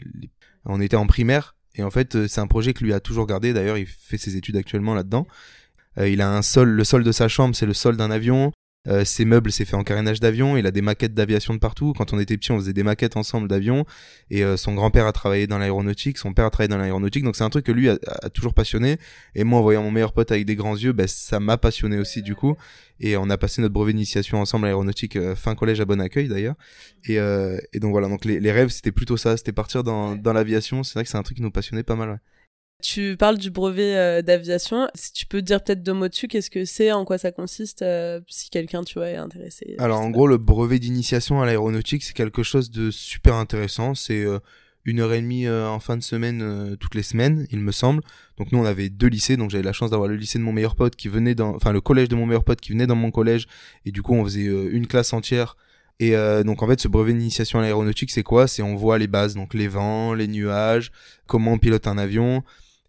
on 0.65 0.81
était 0.81 0.97
en 0.97 1.07
primaire 1.07 1.57
et 1.75 1.83
en 1.83 1.91
fait 1.91 2.29
c'est 2.29 2.41
un 2.41 2.47
projet 2.47 2.73
que 2.73 2.85
lui 2.85 2.93
a 2.93 3.01
toujours 3.01 3.27
gardé. 3.27 3.53
D'ailleurs, 3.53 3.77
il 3.77 3.87
fait 3.87 4.19
ses 4.19 4.37
études 4.37 4.57
actuellement 4.57 4.95
là-dedans. 4.95 5.27
il 5.99 6.23
a 6.23 6.31
un 6.31 6.43
sol, 6.43 6.71
le 6.71 6.85
sol 6.85 7.03
de 7.03 7.13
sa 7.13 7.29
chambre, 7.29 7.55
c'est 7.55 7.67
le 7.67 7.75
sol 7.75 7.97
d'un 7.97 8.11
avion. 8.11 8.53
Euh, 8.89 9.05
ses 9.05 9.27
meubles, 9.27 9.53
c'est 9.53 9.67
fait 9.67 9.77
en 9.77 9.85
carénage 9.85 10.21
d'avion. 10.21 10.57
Il 10.57 10.67
a 10.67 10.71
des 10.71 10.81
maquettes 10.81 11.13
d'aviation 11.13 11.53
de 11.53 11.59
partout. 11.59 11.93
Quand 11.97 12.13
on 12.15 12.19
était 12.19 12.37
petit, 12.37 12.51
on 12.51 12.59
faisait 12.59 12.73
des 12.73 12.83
maquettes 12.83 13.17
ensemble 13.17 13.47
d'avions. 13.47 13.85
Et 14.31 14.43
euh, 14.43 14.57
son 14.57 14.75
grand-père 14.75 15.07
a 15.07 15.13
travaillé 15.13 15.47
dans 15.47 15.59
l'aéronautique, 15.59 16.17
son 16.17 16.33
père 16.33 16.47
a 16.47 16.51
travaillé 16.51 16.69
dans 16.69 16.79
l'aéronautique. 16.79 17.23
Donc 17.25 17.37
c'est 17.37 17.45
un 17.45 17.51
truc 17.51 17.67
que 17.67 17.73
lui 17.73 17.91
a, 17.91 17.99
toujours 18.33 18.55
passionné. 18.55 18.97
Et 19.35 19.45
moi, 19.45 19.61
en 19.61 19.63
voyant 19.63 19.83
mon 19.83 19.91
meilleur 19.91 20.13
pote 20.13 20.33
avec 20.33 20.47
des 20.47 20.57
grands 20.57 20.77
yeux, 20.77 20.93
ben, 20.93 21.07
ça 21.07 21.41
m'a 21.41 21.59
passionné 21.59 21.99
aussi 21.99 22.23
du 22.23 22.35
coup. 22.35 22.57
Et 23.01 23.17
on 23.17 23.29
a 23.31 23.37
passé 23.37 23.61
notre 23.61 23.75
brevet 23.75 23.93
d'initiation 23.93 24.41
ensemble 24.41 24.65
à 24.67 24.69
l'aéronautique, 24.69 25.17
euh, 25.17 25.35
fin 25.35 25.55
collège 25.55 25.81
à 25.81 25.85
Bon 25.85 26.01
Accueil 26.01 26.29
d'ailleurs. 26.29 26.55
Et, 27.07 27.17
et 27.17 27.81
donc 27.81 27.93
voilà, 27.93 28.09
donc 28.09 28.25
les, 28.25 28.41
les 28.41 28.53
rêves, 28.53 28.69
c'était 28.69 28.93
plutôt 28.93 29.17
ça, 29.17 29.37
c'était 29.37 29.53
partir 29.53 29.83
dans, 29.85 30.17
dans 30.17 30.33
l'aviation. 30.33 30.83
C'est 30.83 30.95
vrai 30.95 31.05
que 31.05 31.11
c'est 31.11 31.19
un 31.19 31.23
truc 31.23 31.37
qui 31.37 31.43
nous 31.43 31.51
passionnait 31.51 31.83
pas 31.83 31.97
mal. 31.97 32.11
Ouais. 32.11 32.17
Tu 32.83 33.17
parles 33.17 33.39
du 33.39 33.51
brevet 33.51 33.97
euh, 33.97 34.23
d'aviation. 34.23 34.89
Si 34.95 35.13
tu 35.13 35.27
peux 35.27 35.43
dire 35.43 35.63
peut-être 35.63 35.83
deux 35.83 35.93
mots 35.93 36.09
dessus, 36.09 36.29
qu'est-ce 36.29 36.51
que 36.51 36.65
c'est, 36.65 36.93
en 36.93 37.05
quoi 37.05 37.19
ça 37.19 37.33
consiste, 37.33 37.83
euh, 37.83 38.21
si 38.29 38.51
quelqu'un, 38.51 38.83
tu 38.83 38.99
vois, 38.99 39.09
est 39.09 39.17
intéressé. 39.17 39.77
Alors, 39.79 40.01
en 40.01 40.11
gros, 40.11 40.27
le 40.27 40.39
brevet 40.39 40.79
d'initiation 40.79 41.41
à 41.41 41.47
l'aéronautique, 41.47 42.03
c'est 42.03 42.15
quelque 42.15 42.43
chose 42.43 42.71
de 42.71 42.91
super 42.91 43.35
intéressant. 43.35 43.95
C'est 43.95 44.25
euh, 44.25 44.39
une 44.85 45.01
heure 45.01 45.13
et 45.13 45.21
demie 45.21 45.49
en 45.49 45.79
fin 45.79 45.97
de 45.97 46.03
semaine, 46.03 46.77
toutes 46.81 46.95
les 46.95 47.03
semaines, 47.03 47.47
il 47.51 47.61
me 47.61 47.73
semble. 47.73 48.03
Donc, 48.39 48.51
nous, 48.53 48.59
on 48.59 48.65
avait 48.65 48.89
deux 48.89 49.09
lycées. 49.09 49.37
Donc, 49.37 49.51
j'avais 49.51 49.65
la 49.65 49.73
chance 49.73 49.91
d'avoir 49.91 50.09
le 50.09 50.17
lycée 50.17 50.39
de 50.39 50.45
mon 50.45 50.53
meilleur 50.53 50.75
pote 50.75 50.97
qui 50.97 51.09
venait 51.09 51.35
dans, 51.35 51.55
enfin, 51.55 51.73
le 51.73 51.81
collège 51.81 52.09
de 52.09 52.17
mon 52.17 52.27
meilleur 52.27 52.45
pote 52.45 52.61
qui 52.61 52.73
venait 52.73 52.87
dans 52.87 52.97
mon 52.97 53.11
collège. 53.11 53.47
Et 53.85 53.93
du 53.93 54.03
coup, 54.03 54.15
on 54.15 54.25
faisait 54.25 54.45
une 54.45 54.87
classe 54.87 55.13
entière. 55.13 55.57
Et 56.03 56.15
donc 56.45 56.63
en 56.63 56.67
fait, 56.67 56.81
ce 56.81 56.89
brevet 56.89 57.13
d'initiation 57.13 57.59
à 57.59 57.63
l'aéronautique, 57.63 58.11
c'est 58.11 58.23
quoi? 58.23 58.49
C'est 58.49 58.63
on 58.63 58.75
voit 58.75 58.97
les 58.97 59.07
bases, 59.07 59.35
donc 59.35 59.53
les 59.53 59.69
vents, 59.69 60.15
les 60.15 60.29
nuages, 60.29 60.93
comment 61.27 61.53
on 61.53 61.59
pilote 61.59 61.87
un 61.87 61.99
avion, 61.99 62.43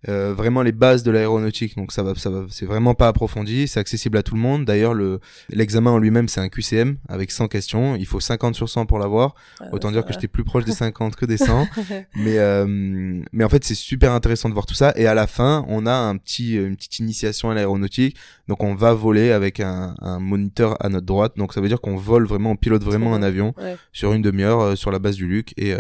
euh, 0.10 0.34
vraiment 0.34 0.64
les 0.64 0.72
bases 0.72 1.04
de 1.04 1.12
l'aéronautique. 1.12 1.76
Donc 1.76 1.92
ça 1.92 2.02
va, 2.02 2.16
ça 2.16 2.30
va, 2.30 2.46
c'est 2.50 2.66
vraiment 2.66 2.96
pas 2.96 3.08
approfondi, 3.08 3.68
c'est 3.68 3.80
accessible 3.80 4.18
à 4.18 4.24
tout 4.24 4.34
le 4.36 4.42
monde. 4.42 4.66
D'ailleurs, 4.66 4.94
le 4.94 5.20
l'examen 5.50 5.92
en 5.92 6.00
lui-même, 6.00 6.28
c'est 6.28 6.42
un 6.42 6.50
QCM 6.50 6.98
avec 7.08 7.32
100 7.32 7.48
questions. 7.48 7.96
Il 7.96 8.06
faut 8.06 8.20
50 8.20 8.56
sur 8.56 8.70
100 8.70 8.86
pour 8.86 9.00
l'avoir. 9.00 9.36
Autant 9.72 9.92
dire 9.92 10.06
que 10.06 10.14
j'étais 10.14 10.28
plus 10.28 10.44
proche 10.44 10.66
des 10.66 10.72
50 10.72 11.16
que 11.16 11.26
des 11.26 11.38
100. 11.38 11.68
mais 12.16 12.40
euh, 12.40 13.22
mais 13.32 13.44
en 13.44 13.50
fait, 13.50 13.64
c'est 13.64 13.76
super 13.76 14.12
intéressant 14.14 14.50
de 14.50 14.54
voir 14.54 14.66
tout 14.66 14.74
ça. 14.74 14.94
Et 14.96 15.06
à 15.06 15.14
la 15.14 15.28
fin, 15.28 15.66
on 15.68 15.86
a 15.86 15.94
un 15.94 16.18
petit 16.18 16.56
une 16.56 16.76
petite 16.76 17.00
initiation 17.00 17.52
à 17.52 17.54
l'aéronautique. 17.54 18.18
Donc 18.48 18.64
on 18.64 18.76
va 18.76 18.94
voler 18.94 19.32
avec 19.32 19.60
un, 19.60 19.96
un 20.00 20.20
moniteur 20.20 20.84
à 20.84 20.90
notre 20.90 21.06
droite. 21.06 21.34
Donc 21.38 21.54
ça 21.54 21.62
veut 21.62 21.68
dire 21.68 21.80
qu'on 21.80 21.96
vole 21.96 22.26
vraiment, 22.26 22.52
on 22.52 22.56
pilote 22.56 22.84
vraiment 22.84 23.14
un 23.14 23.24
avion 23.24 23.54
sur 23.94 24.14
une 24.14 24.22
demi-heure 24.22 24.62
euh, 24.62 24.76
sur 24.76 24.92
la 24.92 25.00
base 25.00 25.16
du 25.16 25.28
Luc 25.28 25.54
et 25.58 25.76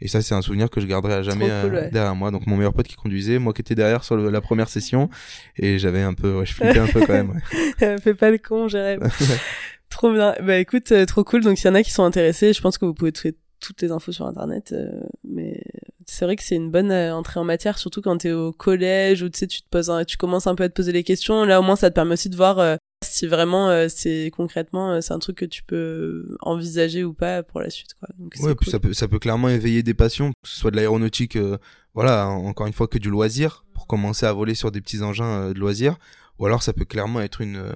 et 0.00 0.08
ça, 0.08 0.22
c'est 0.22 0.34
un 0.34 0.42
souvenir 0.42 0.70
que 0.70 0.80
je 0.80 0.86
garderai 0.86 1.14
à 1.14 1.22
jamais 1.22 1.50
euh, 1.50 1.90
derrière 1.90 2.14
moi. 2.14 2.30
Donc, 2.30 2.46
mon 2.46 2.56
meilleur 2.56 2.72
pote 2.72 2.86
qui 2.86 2.94
conduisait, 2.94 3.38
moi 3.38 3.52
qui 3.52 3.62
étais 3.62 3.74
derrière 3.74 4.04
sur 4.04 4.16
la 4.16 4.40
première 4.40 4.68
session. 4.68 5.10
Et 5.56 5.78
j'avais 5.78 6.02
un 6.02 6.14
peu, 6.14 6.38
ouais, 6.38 6.46
je 6.46 6.54
flippais 6.54 6.78
un 6.78 6.86
peu 6.86 7.00
quand 7.00 7.12
même. 7.12 7.40
Ouais. 7.80 7.98
Fais 8.02 8.14
pas 8.14 8.30
le 8.30 8.38
con, 8.38 8.68
Jérémy. 8.68 9.02
trop 9.90 10.12
bien. 10.12 10.36
Bah 10.42 10.58
écoute, 10.58 10.92
euh, 10.92 11.04
trop 11.04 11.24
cool. 11.24 11.42
Donc, 11.42 11.58
s'il 11.58 11.66
y 11.66 11.70
en 11.70 11.74
a 11.74 11.82
qui 11.82 11.90
sont 11.90 12.04
intéressés, 12.04 12.52
je 12.52 12.60
pense 12.60 12.78
que 12.78 12.84
vous 12.84 12.94
pouvez 12.94 13.10
trouver 13.10 13.36
toutes 13.60 13.82
les 13.82 13.90
infos 13.90 14.12
sur 14.12 14.26
Internet. 14.26 14.70
Euh, 14.72 14.88
mais 15.24 15.60
c'est 16.06 16.24
vrai 16.24 16.36
que 16.36 16.44
c'est 16.44 16.54
une 16.54 16.70
bonne 16.70 16.92
entrée 16.92 17.40
en 17.40 17.44
matière, 17.44 17.76
surtout 17.76 18.00
quand 18.00 18.18
t'es 18.18 18.30
au 18.30 18.52
collège 18.52 19.22
ou 19.22 19.28
tu 19.28 19.38
sais, 19.40 19.46
tu 19.48 19.62
te 19.62 19.68
poses, 19.68 19.92
tu 20.06 20.16
commences 20.16 20.46
un 20.46 20.54
peu 20.54 20.62
à 20.62 20.68
te 20.68 20.74
poser 20.74 20.92
les 20.92 21.02
questions. 21.02 21.44
Là, 21.44 21.58
au 21.58 21.64
moins, 21.64 21.76
ça 21.76 21.90
te 21.90 21.94
permet 21.94 22.12
aussi 22.12 22.28
de 22.28 22.36
voir 22.36 22.78
si 23.04 23.26
vraiment 23.26 23.68
euh, 23.70 23.86
c'est 23.88 24.30
concrètement 24.34 24.92
euh, 24.92 25.00
c'est 25.00 25.12
un 25.12 25.18
truc 25.18 25.38
que 25.38 25.44
tu 25.44 25.62
peux 25.62 26.36
envisager 26.40 27.04
ou 27.04 27.14
pas 27.14 27.42
pour 27.42 27.60
la 27.60 27.70
suite 27.70 27.94
quoi. 27.98 28.08
Donc, 28.18 28.34
ouais, 28.40 28.54
ça 28.70 28.78
peut 28.78 28.92
ça 28.92 29.08
peut 29.08 29.18
clairement 29.18 29.48
éveiller 29.48 29.82
des 29.82 29.94
passions, 29.94 30.30
que 30.42 30.48
ce 30.48 30.58
soit 30.58 30.70
de 30.70 30.76
l'aéronautique 30.76 31.36
euh, 31.36 31.58
voilà, 31.94 32.28
encore 32.28 32.66
une 32.66 32.72
fois 32.72 32.88
que 32.88 32.98
du 32.98 33.10
loisir 33.10 33.64
pour 33.72 33.86
commencer 33.86 34.26
à 34.26 34.32
voler 34.32 34.54
sur 34.54 34.70
des 34.70 34.80
petits 34.80 35.02
engins 35.02 35.52
de 35.52 35.58
loisir 35.58 35.96
ou 36.38 36.46
alors 36.46 36.62
ça 36.62 36.72
peut 36.72 36.84
clairement 36.84 37.20
être 37.20 37.40
une 37.40 37.74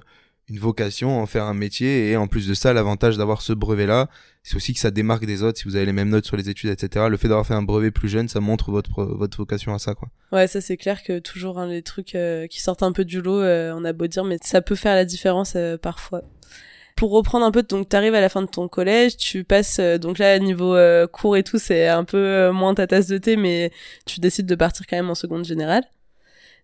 une 0.49 0.59
vocation, 0.59 1.21
en 1.21 1.25
faire 1.25 1.45
un 1.45 1.53
métier. 1.53 2.09
Et 2.09 2.17
en 2.17 2.27
plus 2.27 2.47
de 2.47 2.53
ça, 2.53 2.73
l'avantage 2.73 3.17
d'avoir 3.17 3.41
ce 3.41 3.53
brevet-là, 3.53 4.09
c'est 4.43 4.57
aussi 4.57 4.73
que 4.73 4.79
ça 4.79 4.91
démarque 4.91 5.25
des 5.25 5.41
autres. 5.41 5.57
Si 5.57 5.63
vous 5.63 5.77
avez 5.77 5.85
les 5.85 5.93
mêmes 5.93 6.09
notes 6.09 6.25
sur 6.25 6.35
les 6.35 6.49
études, 6.49 6.69
etc. 6.69 7.05
Le 7.09 7.15
fait 7.17 7.29
d'avoir 7.29 7.47
fait 7.47 7.53
un 7.53 7.63
brevet 7.63 7.91
plus 7.91 8.09
jeune, 8.09 8.27
ça 8.27 8.41
montre 8.41 8.71
votre 8.71 9.03
votre 9.03 9.37
vocation 9.37 9.73
à 9.73 9.79
ça, 9.79 9.95
quoi. 9.95 10.09
Ouais, 10.33 10.47
ça 10.47 10.59
c'est 10.59 10.77
clair 10.77 11.01
que 11.01 11.19
toujours 11.19 11.59
un 11.59 11.69
des 11.69 11.81
trucs 11.81 12.15
euh, 12.15 12.45
qui 12.47 12.61
sortent 12.61 12.83
un 12.83 12.91
peu 12.91 13.05
du 13.05 13.21
lot, 13.21 13.39
euh, 13.39 13.73
on 13.75 13.85
a 13.85 13.93
beau 13.93 14.07
dire, 14.07 14.25
mais 14.25 14.37
ça 14.41 14.61
peut 14.61 14.75
faire 14.75 14.95
la 14.95 15.05
différence 15.05 15.53
euh, 15.55 15.77
parfois. 15.77 16.23
Pour 16.97 17.11
reprendre 17.11 17.45
un 17.45 17.51
peu, 17.51 17.63
donc 17.63 17.89
t'arrives 17.89 18.13
à 18.13 18.21
la 18.21 18.29
fin 18.29 18.41
de 18.41 18.47
ton 18.47 18.67
collège, 18.67 19.17
tu 19.17 19.43
passes 19.43 19.79
donc 19.79 20.19
là 20.19 20.37
niveau 20.37 20.77
cours 21.11 21.35
et 21.35 21.43
tout, 21.43 21.57
c'est 21.57 21.87
un 21.87 22.03
peu 22.03 22.51
moins 22.51 22.75
ta 22.75 22.85
tasse 22.85 23.07
de 23.07 23.17
thé, 23.17 23.35
mais 23.35 23.71
tu 24.05 24.19
décides 24.19 24.45
de 24.45 24.53
partir 24.53 24.85
quand 24.85 24.95
même 24.95 25.09
en 25.09 25.15
seconde 25.15 25.43
générale 25.43 25.83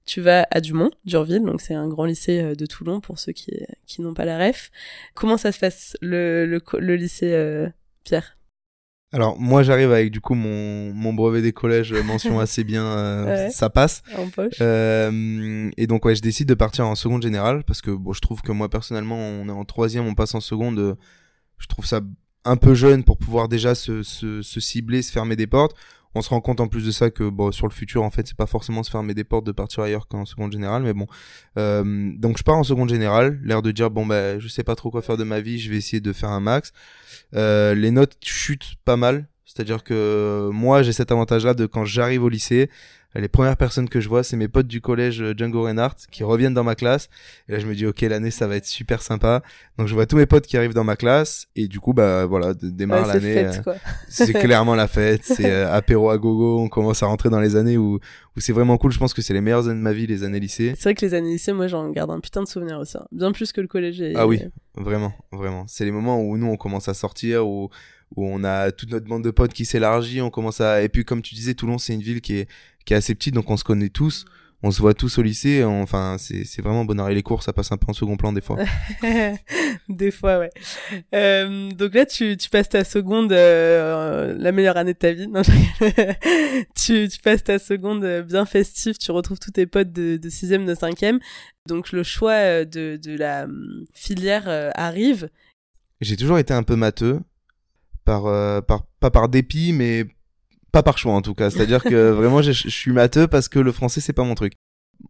tu 0.10 0.22
vas 0.22 0.48
à 0.50 0.60
Dumont, 0.60 0.90
Durville, 1.06 1.44
donc 1.44 1.62
c'est 1.62 1.76
un 1.76 1.88
grand 1.88 2.06
lycée 2.06 2.42
euh, 2.42 2.56
de 2.56 2.66
Toulon 2.66 3.00
pour 3.00 3.20
ceux 3.20 3.32
qui, 3.32 3.52
qui 3.86 4.02
n'ont 4.02 4.16
pas 4.16 4.26
la 4.26 4.40
ref. 4.40 4.72
Comment 5.14 5.38
ça 5.38 5.52
se 5.52 5.60
passe, 5.60 5.96
le, 6.02 6.48
le, 6.48 6.60
le 6.80 6.96
lycée 6.96 7.32
euh, 7.34 7.70
Pierre? 8.04 8.36
Alors 9.12 9.40
moi 9.40 9.62
j'arrive 9.62 9.92
avec 9.92 10.12
du 10.12 10.20
coup 10.20 10.34
mon, 10.34 10.94
mon 10.94 11.14
brevet 11.14 11.42
des 11.44 11.52
collèges 11.52 11.94
mention 11.94 12.40
assez 12.40 12.64
bien 12.64 12.86
euh, 12.86 13.50
ça 13.50 13.70
passe 13.72 14.04
en 14.16 14.30
poche. 14.30 14.58
Euh, 14.62 15.70
et 15.78 15.88
donc 15.88 16.06
ouais 16.06 16.14
je 16.14 16.22
décide 16.22 16.48
de 16.48 16.54
partir 16.54 16.88
en 16.88 16.94
seconde 16.94 17.24
générale 17.24 17.64
parce 17.64 17.82
que 17.82 17.90
bon 17.90 18.14
je 18.14 18.22
trouve 18.22 18.44
que 18.44 18.52
moi 18.52 18.70
personnellement 18.70 19.18
on 19.18 19.48
est 19.50 19.52
en 19.52 19.66
troisième 19.66 20.06
on 20.06 20.14
passe 20.14 20.36
en 20.36 20.42
seconde 20.42 20.96
je 21.58 21.68
trouve 21.68 21.88
ça 21.88 22.02
un 22.46 22.56
peu 22.56 22.76
jeune 22.76 23.04
pour 23.04 23.18
pouvoir 23.18 23.48
déjà 23.48 23.74
se, 23.74 24.04
se, 24.04 24.44
se 24.44 24.60
cibler 24.60 25.02
se 25.02 25.12
fermer 25.12 25.36
des 25.36 25.48
portes 25.48 25.76
on 26.16 26.22
se 26.22 26.30
rend 26.30 26.42
compte 26.42 26.60
en 26.60 26.68
plus 26.68 26.86
de 26.86 26.92
ça 26.92 27.10
que 27.10 27.28
bon 27.30 27.52
sur 27.52 27.68
le 27.68 27.74
futur 27.74 28.04
en 28.04 28.10
fait 28.10 28.28
c'est 28.28 28.38
pas 28.38 28.48
forcément 28.48 28.84
se 28.84 28.92
fermer 28.92 29.14
des 29.14 29.24
portes 29.24 29.46
de 29.46 29.52
partir 29.52 29.84
ailleurs 29.84 30.08
qu'en 30.08 30.26
seconde 30.26 30.52
générale 30.52 30.84
mais 30.84 30.94
bon. 30.94 31.08
Euh, 31.58 32.12
donc 32.18 32.38
je 32.38 32.44
pars 32.44 32.58
en 32.58 32.64
seconde 32.64 32.90
générale 32.90 33.40
l'air 33.44 33.62
de 33.62 33.72
dire 33.72 33.92
bon 33.92 34.06
bah 34.06 34.40
je 34.40 34.48
sais 34.48 34.64
pas 34.64 34.76
trop 34.76 34.92
quoi 34.92 35.02
faire 35.02 35.18
de 35.18 35.24
ma 35.24 35.40
vie 35.40 35.60
je 35.60 35.70
vais 35.70 35.78
essayer 35.78 36.02
de 36.02 36.14
faire 36.14 36.30
un 36.30 36.40
max. 36.40 36.74
Euh, 37.36 37.76
les 37.76 37.92
notes 37.92 38.18
chutent 38.24 38.76
pas 38.86 38.98
mal. 38.98 39.28
C'est 39.46 39.62
à 39.62 39.64
dire 39.64 39.84
que 39.84 40.50
moi 40.54 40.84
j'ai 40.84 40.94
cet 40.94 41.12
avantage 41.12 41.46
là 41.46 41.54
de 41.56 41.66
quand 41.66 41.84
j'arrive 41.84 42.24
au 42.24 42.30
lycée 42.30 42.70
les 43.16 43.28
premières 43.28 43.58
personnes 43.58 43.90
que 43.90 44.00
je 44.00 44.08
vois, 44.08 44.24
c'est 44.24 44.38
mes 44.38 44.48
potes 44.48 44.68
du 44.68 44.82
collège 44.82 45.22
euh, 45.22 45.34
Django 45.36 45.64
Reinhardt 45.64 45.96
qui 46.12 46.24
reviennent 46.24 46.54
dans 46.54 46.64
ma 46.64 46.76
classe. 46.76 47.10
Et 47.48 47.54
là, 47.54 47.60
je 47.60 47.66
me 47.66 47.74
dis, 47.74 47.88
ok, 47.88 48.02
l'année, 48.02 48.30
ça 48.30 48.46
va 48.46 48.56
être 48.56 48.68
super 48.68 49.02
sympa. 49.02 49.42
Donc, 49.78 49.88
je 49.88 49.96
vois 49.96 50.06
tous 50.06 50.16
mes 50.16 50.28
potes 50.28 50.46
qui 50.46 50.58
arrivent 50.58 50.76
dans 50.76 50.84
ma 50.84 50.96
classe. 50.96 51.48
Et 51.56 51.68
du 51.68 51.80
coup, 51.80 51.94
bah 51.94 52.28
voilà, 52.28 52.54
démarre 52.54 53.08
l'année. 53.08 53.46
Euh, 53.46 53.74
c'est 54.10 54.34
clairement 54.40 54.76
la 54.76 54.88
fête. 54.88 55.22
C'est 55.24 55.50
euh, 55.50 55.74
apéro 55.74 56.12
à 56.12 56.20
gogo. 56.20 56.60
On 56.60 56.70
commence 56.70 57.02
à 57.02 57.08
rentrer 57.08 57.30
dans 57.30 57.40
les 57.40 57.56
années 57.56 57.78
où, 57.78 57.96
où 57.96 58.40
c'est 58.40 58.54
vraiment 58.54 58.78
cool. 58.78 58.92
Je 58.92 59.00
pense 59.00 59.16
que 59.16 59.24
c'est 59.24 59.34
les 59.34 59.42
meilleures 59.42 59.68
années 59.68 59.80
de 59.80 59.84
ma 59.84 59.94
vie, 59.94 60.06
les 60.06 60.24
années 60.24 60.40
lycée. 60.40 60.74
C'est 60.76 60.84
vrai 60.84 60.96
que 60.96 61.04
les 61.04 61.16
années 61.16 61.32
lycée, 61.32 61.52
moi, 61.52 61.66
j'en 61.66 61.90
garde 61.90 62.12
un 62.12 62.20
putain 62.20 62.44
de 62.44 62.48
souvenir 62.48 62.78
aussi. 62.78 62.98
Hein. 62.98 63.08
Bien 63.12 63.32
plus 63.32 63.52
que 63.52 63.62
le 63.62 63.68
collège. 63.68 64.04
Ah 64.16 64.28
oui, 64.28 64.40
vraiment, 64.76 65.14
vraiment. 65.32 65.66
C'est 65.68 65.84
les 65.84 65.92
moments 65.92 66.22
où 66.22 66.38
nous, 66.38 66.48
on 66.48 66.58
commence 66.58 66.88
à 66.88 66.94
sortir, 66.94 67.48
où 67.48 67.72
où 68.16 68.26
on 68.26 68.44
a 68.44 68.72
toute 68.72 68.92
notre 68.92 69.06
bande 69.06 69.24
de 69.24 69.32
potes 69.32 69.54
qui 69.54 69.66
s'élargit, 69.66 70.22
on 70.22 70.30
commence 70.30 70.62
à 70.62 70.82
et 70.82 70.90
puis 70.90 71.06
comme 71.06 71.22
tu 71.22 71.36
disais 71.36 71.54
Toulon 71.54 71.78
c'est 71.78 71.94
une 71.94 72.02
ville 72.02 72.22
qui 72.22 72.38
est 72.38 72.48
qui 72.90 72.94
est 72.94 72.98
assez 72.98 73.14
petite 73.14 73.36
donc 73.36 73.48
on 73.52 73.56
se 73.56 73.64
connaît 73.64 73.90
tous, 73.90 74.26
on 74.64 74.72
se 74.72 74.82
voit 74.82 74.96
tous 74.96 75.20
au 75.20 75.22
lycée, 75.22 75.64
enfin 75.64 76.16
c'est 76.18 76.44
c'est 76.44 76.64
vraiment 76.64 76.86
bonheur 76.86 77.08
et 77.08 77.14
les 77.14 77.22
cours 77.22 77.44
ça 77.44 77.54
passe 77.54 77.72
un 77.72 77.78
peu 77.78 77.86
en 77.88 77.94
second 77.94 78.18
plan 78.18 78.34
des 78.34 78.42
fois. 78.42 78.58
des 79.90 80.10
fois 80.10 80.40
ouais. 80.40 80.50
Euh, 81.14 81.70
donc 81.70 81.94
là 81.94 82.08
tu 82.08 82.36
tu 82.36 82.50
passes 82.50 82.70
ta 82.70 82.84
seconde 82.84 83.32
euh, 83.32 84.36
la 84.40 84.52
meilleure 84.52 84.78
année 84.78 84.94
de 84.94 84.98
ta 84.98 85.12
vie. 85.12 85.28
Non, 85.28 85.44
tu 86.76 87.08
tu 87.08 87.20
passes 87.24 87.44
ta 87.44 87.60
seconde 87.60 88.04
euh, 88.04 88.24
bien 88.24 88.48
festive, 88.48 88.98
tu 88.98 89.12
retrouves 89.12 89.38
tous 89.38 89.52
tes 89.52 89.68
potes 89.68 89.92
de 89.92 90.18
de 90.18 90.30
sixième 90.30 90.66
de 90.66 90.74
cinquième. 90.74 91.20
Donc 91.68 91.92
le 91.92 92.02
choix 92.02 92.66
de 92.66 93.00
de 93.00 93.16
la 93.16 93.46
filière 93.94 94.50
arrive. 94.74 95.30
J'ai 96.02 96.18
toujours 96.18 96.40
été 96.40 96.56
un 96.56 96.64
peu 96.64 96.76
matheux 96.76 97.20
par, 98.04 98.26
euh, 98.26 98.62
par 98.62 98.88
pas 99.00 99.12
par 99.12 99.30
dépit, 99.30 99.74
mais 99.74 100.08
pas 100.72 100.84
par 100.84 100.98
choix 100.98 101.14
en 101.14 101.22
tout 101.22 101.34
cas. 101.34 101.50
C'est-à-dire 101.50 101.84
que 101.84 102.10
vraiment, 102.12 102.42
je, 102.42 102.52
suis 102.52 102.92
matheux 102.92 103.28
parce 103.28 103.50
que 103.50 103.60
le 103.60 103.72
français 103.72 104.02
c'est 104.02 104.14
pas 104.14 104.24
mon 104.24 104.36
truc. 104.36 104.54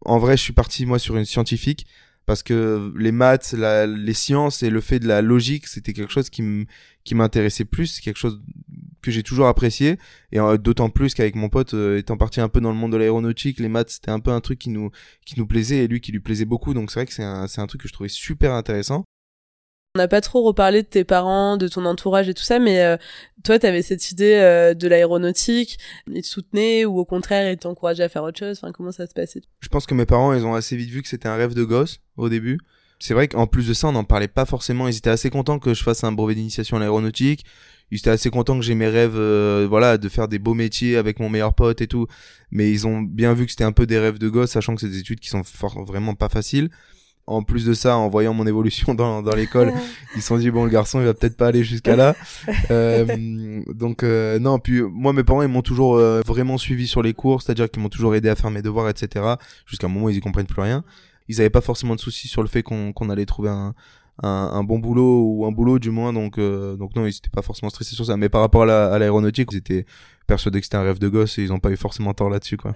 En 0.06 0.20
vrai, 0.20 0.38
je 0.38 0.44
suis 0.44 0.54
parti 0.54 0.86
moi 0.86 1.00
sur 1.00 1.18
une 1.18 1.25
scientifique 1.25 1.86
parce 2.25 2.44
que 2.44 2.94
les 2.96 3.12
maths, 3.12 3.54
les 3.54 4.13
sciences 4.13 4.62
et 4.62 4.70
le 4.70 4.82
fait 4.82 5.00
de 5.00 5.08
la 5.08 5.22
logique, 5.22 5.68
c'était 5.68 5.94
quelque 5.94 6.12
chose 6.12 6.30
qui 6.30 6.68
qui 7.04 7.16
m'intéressait 7.16 7.66
plus, 7.66 8.00
quelque 8.00 8.18
chose 8.18 8.42
que 9.01 9.12
j'ai 9.12 9.24
toujours 9.24 9.48
apprécié 9.48 9.98
et 10.32 10.39
euh, 10.39 10.58
d'autant 10.58 10.89
plus 10.89 11.13
qu'avec 11.13 11.36
mon 11.36 11.50
pote 11.50 11.74
euh, 11.74 11.98
étant 11.98 12.18
parti 12.18 12.42
un 12.42 12.50
peu 12.50 12.60
dans 12.60 12.72
le 12.72 12.78
monde 12.78 12.92
de 12.92 12.98
l'aéronautique, 12.98 13.60
les 13.60 13.70
maths 13.70 13.89
c'était 13.89 14.12
un 14.12 14.20
peu 14.20 14.32
un 14.32 14.42
truc 14.42 14.60
qui 14.60 14.70
nous 14.70 14.92
qui 15.25 15.39
nous 15.39 15.48
plaisait 15.48 15.86
et 15.86 15.88
lui 15.88 16.01
qui 16.01 16.12
lui 16.12 16.20
plaisait 16.20 16.46
beaucoup. 16.46 16.74
Donc 16.74 16.92
c'est 16.92 17.00
vrai 17.00 17.06
que 17.06 17.13
c'est 17.13 17.24
un 17.24 17.48
c'est 17.48 17.62
un 17.62 17.68
truc 17.68 17.82
que 17.82 17.88
je 17.88 17.94
trouvais 17.94 18.10
super 18.10 18.54
intéressant. 18.54 19.06
On 19.96 19.98
n'a 19.98 20.08
pas 20.08 20.22
trop 20.22 20.43
reparlé 20.43 20.84
de 20.84 20.88
tes 20.88 21.03
parents, 21.03 21.58
de 21.58 21.67
ton 21.67 21.84
entourage 21.84 22.29
et 22.29 22.36
tout 22.36 22.43
ça, 22.43 22.60
mais 22.60 22.84
euh, 22.84 22.96
toi, 23.43 23.58
tu 23.58 23.65
avais 23.65 23.81
cette 23.81 24.12
idée 24.12 24.36
euh, 24.36 24.75
de 24.75 24.88
l'aéronautique, 24.88 25.79
ils 26.08 26.22
te 26.22 26.27
soutenaient 26.27 26.86
ou 26.86 27.00
au 27.00 27.05
contraire, 27.05 27.51
ils 27.51 27.58
t'encourageaient 27.58 28.03
à 28.03 28.10
faire 28.10 28.22
autre 28.22 28.38
chose? 28.38 28.60
Enfin, 28.62 28.72
comment 28.72 28.91
ça 28.91 29.08
se 29.08 29.13
passait? 29.15 29.41
Je 29.62 29.67
pense 29.67 29.88
que 29.88 29.96
mes 29.96 30.05
parents, 30.05 30.31
ils 30.34 30.46
ont 30.46 30.53
assez 30.53 30.75
vite 30.75 30.91
vu 30.91 31.01
que 31.01 31.08
c'était 31.08 31.27
un 31.27 31.36
rêve 31.36 31.55
de 31.55 31.63
gosse 31.63 32.01
au 32.17 32.29
début. 32.29 32.60
C'est 33.00 33.15
vrai 33.15 33.27
qu'en 33.27 33.48
plus 33.48 33.67
de 33.67 33.74
ça, 33.74 33.88
on 33.88 33.93
n'en 33.93 34.03
parlait 34.03 34.27
pas 34.27 34.46
forcément. 34.46 34.88
Ils 34.88 34.96
étaient 34.96 35.10
assez 35.10 35.31
contents 35.31 35.58
que 35.58 35.74
je 35.74 35.81
fasse 35.81 36.03
un 36.03 36.12
brevet 36.12 36.36
d'initiation 36.36 36.77
à 36.77 36.81
l'aéronautique. 36.81 37.43
Ils 37.89 37.98
étaient 37.98 38.12
assez 38.12 38.29
contents 38.29 38.60
que 38.60 38.63
j'ai 38.63 38.75
mes 38.75 38.89
rêves, 38.89 39.17
euh, 39.17 39.65
voilà, 39.67 39.98
de 39.98 40.08
faire 40.08 40.27
des 40.27 40.38
beaux 40.38 40.53
métiers 40.53 40.98
avec 40.98 41.19
mon 41.19 41.29
meilleur 41.29 41.55
pote 41.55 41.81
et 41.81 41.88
tout. 41.88 42.05
Mais 42.51 42.69
ils 42.69 42.86
ont 42.86 43.01
bien 43.01 43.34
vu 43.34 43.46
que 43.46 43.51
c'était 43.51 43.63
un 43.63 43.72
peu 43.72 43.88
des 43.88 43.98
rêves 43.98 44.19
de 44.19 44.29
gosse, 44.29 44.51
sachant 44.51 44.75
que 44.75 44.81
c'est 44.81 44.89
des 44.89 45.00
études 45.00 45.19
qui 45.19 45.29
sont 45.29 45.41
vraiment 45.88 46.13
pas 46.13 46.29
faciles 46.29 46.69
en 47.30 47.44
plus 47.44 47.64
de 47.64 47.74
ça, 47.74 47.96
en 47.96 48.10
voyant 48.10 48.34
mon 48.34 48.48
évolution 48.48 48.96
dans, 48.96 49.22
dans 49.22 49.36
l'école, 49.36 49.72
ils 50.16 50.22
se 50.22 50.28
sont 50.28 50.38
dit 50.38 50.50
bon 50.50 50.66
le 50.66 50.72
garçon 50.72 51.00
il 51.00 51.06
va 51.06 51.14
peut-être 51.14 51.38
pas 51.38 51.48
aller 51.48 51.64
jusqu'à 51.64 51.96
là. 51.96 52.16
euh, 52.72 53.62
donc 53.74 54.04
euh, 54.04 54.40
non, 54.40 54.60
puis 54.60 54.82
moi 54.82 55.14
mes 55.14 55.24
parents 55.24 55.44
ils 55.44 55.48
m'ont 55.48 55.62
toujours 55.62 55.96
euh, 55.96 56.22
vraiment 56.26 56.58
suivi 56.58 56.88
sur 56.88 57.04
les 57.04 57.14
cours, 57.14 57.42
c'est-à-dire 57.42 57.70
qu'ils 57.70 57.84
m'ont 57.84 57.90
toujours 57.90 58.16
aidé 58.16 58.30
à 58.30 58.36
faire 58.36 58.50
mes 58.50 58.62
devoirs, 58.62 58.90
etc. 58.90 59.36
Jusqu'à 59.66 59.88
un 59.88 59.90
moment 59.90 60.08
où 60.08 60.10
ils 60.10 60.18
y 60.18 60.22
comprennent 60.22 60.48
plus 60.48 60.62
rien. 60.62 60.84
Ils 61.28 61.40
avaient 61.40 61.52
pas 61.52 61.62
forcément 61.62 61.96
de 61.96 62.00
soucis 62.00 62.28
sur 62.28 62.42
le 62.42 62.48
fait 62.48 62.64
qu'on 62.64 63.10
allait 63.12 63.28
trouver 63.28 63.50
un, 63.50 63.76
un, 64.24 64.50
un, 64.52 64.64
bon 64.64 64.80
boulot 64.80 65.22
ou 65.24 65.46
un 65.46 65.52
boulot 65.52 65.78
du 65.78 65.92
moins, 65.92 66.12
donc 66.12 66.40
euh, 66.40 66.76
donc 66.76 66.96
non 66.96 67.06
ils 67.06 67.10
étaient 67.10 67.30
pas 67.30 67.44
forcément 67.44 67.70
stressés 67.70 67.94
sur 67.94 68.06
ça. 68.06 68.18
Mais 68.18 68.30
par 68.30 68.42
rapport 68.42 68.64
à 68.64 68.98
l'aéronautique, 68.98 69.50
ils 69.52 69.60
étaient 69.60 69.86
persuadés 70.26 70.60
que 70.60 70.66
c'était 70.66 70.78
un 70.78 70.84
rêve 70.84 70.98
de 70.98 71.08
gosse 71.08 71.38
et 71.38 71.44
ils 71.44 71.54
ont 71.54 71.60
pas 71.60 71.70
eu 71.70 71.78
forcément 71.78 72.14
tort 72.16 72.32
là-dessus 72.32 72.58
quoi 72.58 72.74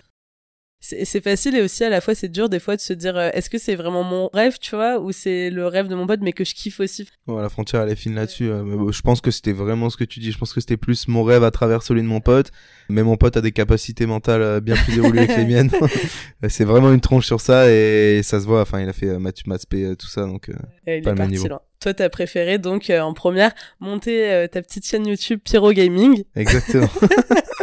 c'est 0.85 1.23
facile 1.23 1.55
et 1.55 1.61
aussi 1.61 1.85
à 1.85 1.89
la 1.89 2.01
fois 2.01 2.13
c'est 2.13 2.27
dur 2.27 2.49
des 2.49 2.59
fois 2.59 2.75
de 2.75 2.81
se 2.81 2.91
dire 2.91 3.15
euh, 3.15 3.29
est-ce 3.33 3.49
que 3.49 3.57
c'est 3.57 3.75
vraiment 3.75 4.03
mon 4.03 4.29
rêve 4.33 4.57
tu 4.59 4.75
vois 4.75 4.99
ou 4.99 5.13
c'est 5.13 5.49
le 5.49 5.65
rêve 5.65 5.87
de 5.87 5.95
mon 5.95 6.05
pote 6.05 6.19
mais 6.21 6.33
que 6.33 6.43
je 6.43 6.53
kiffe 6.53 6.81
aussi. 6.81 7.07
Ouais, 7.25 7.41
la 7.41 7.47
frontière 7.47 7.83
elle 7.83 7.89
est 7.89 7.95
fine 7.95 8.15
là-dessus 8.15 8.49
euh, 8.49 8.91
je 8.91 9.01
pense 9.01 9.21
que 9.21 9.31
c'était 9.31 9.53
vraiment 9.53 9.89
ce 9.89 9.95
que 9.95 10.03
tu 10.03 10.19
dis. 10.19 10.33
Je 10.33 10.37
pense 10.37 10.51
que 10.51 10.59
c'était 10.59 10.75
plus 10.75 11.07
mon 11.07 11.23
rêve 11.23 11.45
à 11.45 11.51
travers 11.51 11.83
celui 11.83 12.01
de 12.01 12.07
mon 12.07 12.19
pote 12.19 12.51
mais 12.89 13.01
mon 13.01 13.15
pote 13.15 13.37
a 13.37 13.41
des 13.41 13.53
capacités 13.53 14.05
mentales 14.05 14.41
euh, 14.41 14.59
bien 14.59 14.75
plus 14.75 14.97
évoluées 14.97 15.27
que 15.27 15.37
les 15.37 15.45
miennes. 15.45 15.71
C'est 16.49 16.65
vraiment 16.65 16.91
une 16.91 17.01
tronche 17.01 17.25
sur 17.25 17.39
ça 17.39 17.71
et 17.71 18.19
ça 18.21 18.41
se 18.41 18.45
voit. 18.45 18.61
Enfin 18.61 18.81
il 18.81 18.89
a 18.89 18.93
fait 18.93 19.17
maths 19.19 19.47
maths 19.47 19.65
tout 19.97 20.07
ça 20.07 20.25
donc 20.25 20.51
pas 20.85 20.91
le 20.91 21.13
même 21.13 21.29
niveau 21.29 21.47
toi 21.83 21.93
t'as 21.93 22.09
préféré 22.09 22.57
donc 22.57 22.89
en 22.89 23.13
première 23.13 23.53
monter 23.79 24.47
ta 24.51 24.61
petite 24.61 24.85
chaîne 24.85 25.05
YouTube 25.05 25.39
Pyro 25.43 25.71
Gaming 25.73 26.23
exactement 26.35 26.89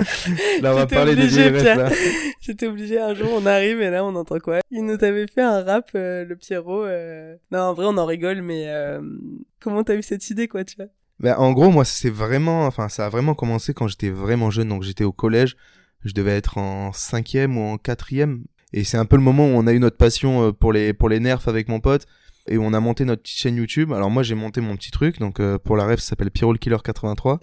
là, 0.63 0.73
on 0.73 0.77
va 0.77 0.87
parler 0.87 1.17
des 1.17 1.29
J'étais 2.41 2.67
obligé, 2.67 3.01
un 3.01 3.15
jour, 3.15 3.29
on 3.33 3.47
arrive 3.47 3.81
et 3.81 3.91
là, 3.91 4.05
on 4.05 4.15
entend 4.15 4.39
quoi? 4.39 4.61
Il 4.71 4.85
nous 4.85 5.03
avait 5.03 5.27
fait 5.27 5.43
un 5.43 5.63
rap, 5.63 5.91
euh, 5.95 6.25
le 6.25 6.37
Pierrot. 6.37 6.85
Euh. 6.85 7.37
Non, 7.51 7.61
en 7.61 7.75
vrai, 7.75 7.87
on 7.89 7.97
en 7.97 8.07
rigole, 8.07 8.43
mais 8.43 8.65
euh... 8.69 9.01
comment 9.61 9.85
t'as 9.85 9.95
eu 9.95 10.03
cette 10.03 10.29
idée, 10.31 10.49
quoi, 10.49 10.65
tu 10.65 10.77
vois? 10.77 10.87
Bah, 11.19 11.39
En 11.39 11.53
gros, 11.53 11.71
moi, 11.71 11.85
c'est 11.85 12.11
vraiment, 12.11 12.67
enfin, 12.67 12.89
ça 12.89 13.07
a 13.07 13.09
vraiment 13.09 13.35
commencé 13.35 13.75
quand 13.75 13.89
j'étais 13.89 14.11
vraiment 14.11 14.51
jeune. 14.51 14.69
Donc, 14.69 14.83
j'étais 14.83 15.05
au 15.05 15.13
collège. 15.13 15.57
Je 16.05 16.13
devais 16.13 16.37
être 16.37 16.59
en 16.59 16.93
cinquième 16.93 17.59
ou 17.59 17.63
en 17.63 17.79
quatrième. 17.79 18.45
Et 18.73 18.85
c'est 18.85 18.97
un 18.97 19.05
peu 19.05 19.17
le 19.17 19.23
moment 19.23 19.47
où 19.47 19.51
on 19.51 19.67
a 19.67 19.73
eu 19.73 19.81
notre 19.81 19.97
passion 19.97 20.49
euh, 20.49 20.53
pour 20.53 20.73
les, 20.73 20.95
pour 20.95 21.09
les 21.09 21.21
nerfs 21.21 21.49
avec 21.49 21.69
mon 21.69 21.81
pote 21.81 22.07
et 22.51 22.59
on 22.59 22.73
a 22.75 22.81
monté 22.81 23.05
notre 23.05 23.23
petite 23.23 23.39
chaîne 23.39 23.57
YouTube. 23.57 23.93
Alors 23.93 24.11
moi 24.11 24.23
j'ai 24.23 24.35
monté 24.35 24.61
mon 24.61 24.77
petit 24.77 24.91
truc, 24.91 25.19
donc 25.21 25.41
euh, 25.41 25.57
pour 25.57 25.77
la 25.77 25.87
rêve 25.87 26.01
ça 26.01 26.11
s'appelle 26.11 26.31
Pyro 26.31 26.53
Killer 26.55 26.77
83. 26.83 27.41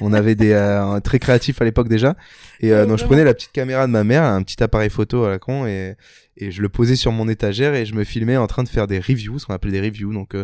on 0.00 0.12
avait 0.12 0.34
des 0.34 0.52
euh, 0.52 0.98
très 1.00 1.18
créatifs 1.18 1.60
à 1.60 1.64
l'époque 1.64 1.88
déjà. 1.88 2.16
Et 2.60 2.72
euh, 2.72 2.86
donc 2.86 2.98
je 2.98 3.04
prenais 3.04 3.22
la 3.22 3.34
petite 3.34 3.52
caméra 3.52 3.86
de 3.86 3.92
ma 3.92 4.02
mère, 4.02 4.24
un 4.24 4.42
petit 4.42 4.62
appareil 4.62 4.90
photo 4.90 5.24
à 5.24 5.30
la 5.30 5.38
con 5.38 5.66
et 5.66 5.94
et 6.38 6.50
je 6.50 6.60
le 6.60 6.68
posais 6.68 6.96
sur 6.96 7.12
mon 7.12 7.28
étagère 7.28 7.74
et 7.74 7.86
je 7.86 7.94
me 7.94 8.04
filmais 8.04 8.36
en 8.36 8.46
train 8.46 8.62
de 8.62 8.68
faire 8.68 8.86
des 8.86 8.98
reviews, 8.98 9.38
ce 9.38 9.46
qu'on 9.46 9.54
appelait 9.54 9.72
des 9.72 9.80
reviews. 9.80 10.12
Donc 10.12 10.36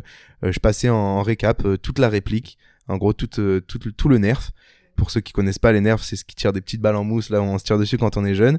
je 0.42 0.58
passais 0.58 0.88
en, 0.88 1.20
récap 1.20 1.66
toute 1.82 1.98
la 1.98 2.08
réplique, 2.08 2.56
en 2.88 2.96
gros 2.96 3.12
tout, 3.12 3.26
tout, 3.26 3.78
tout 3.78 4.08
le 4.08 4.16
nerf. 4.16 4.52
Pour 4.96 5.10
ceux 5.10 5.20
qui 5.20 5.34
connaissent 5.34 5.58
pas 5.58 5.70
les 5.70 5.82
nerfs, 5.82 6.02
c'est 6.02 6.16
ce 6.16 6.24
qui 6.24 6.34
tire 6.34 6.54
des 6.54 6.62
petites 6.62 6.80
balles 6.80 6.96
en 6.96 7.04
mousse 7.04 7.28
là 7.28 7.42
où 7.42 7.44
on 7.44 7.58
se 7.58 7.64
tire 7.64 7.78
dessus 7.78 7.98
quand 7.98 8.16
on 8.16 8.24
est 8.24 8.34
jeune. 8.34 8.58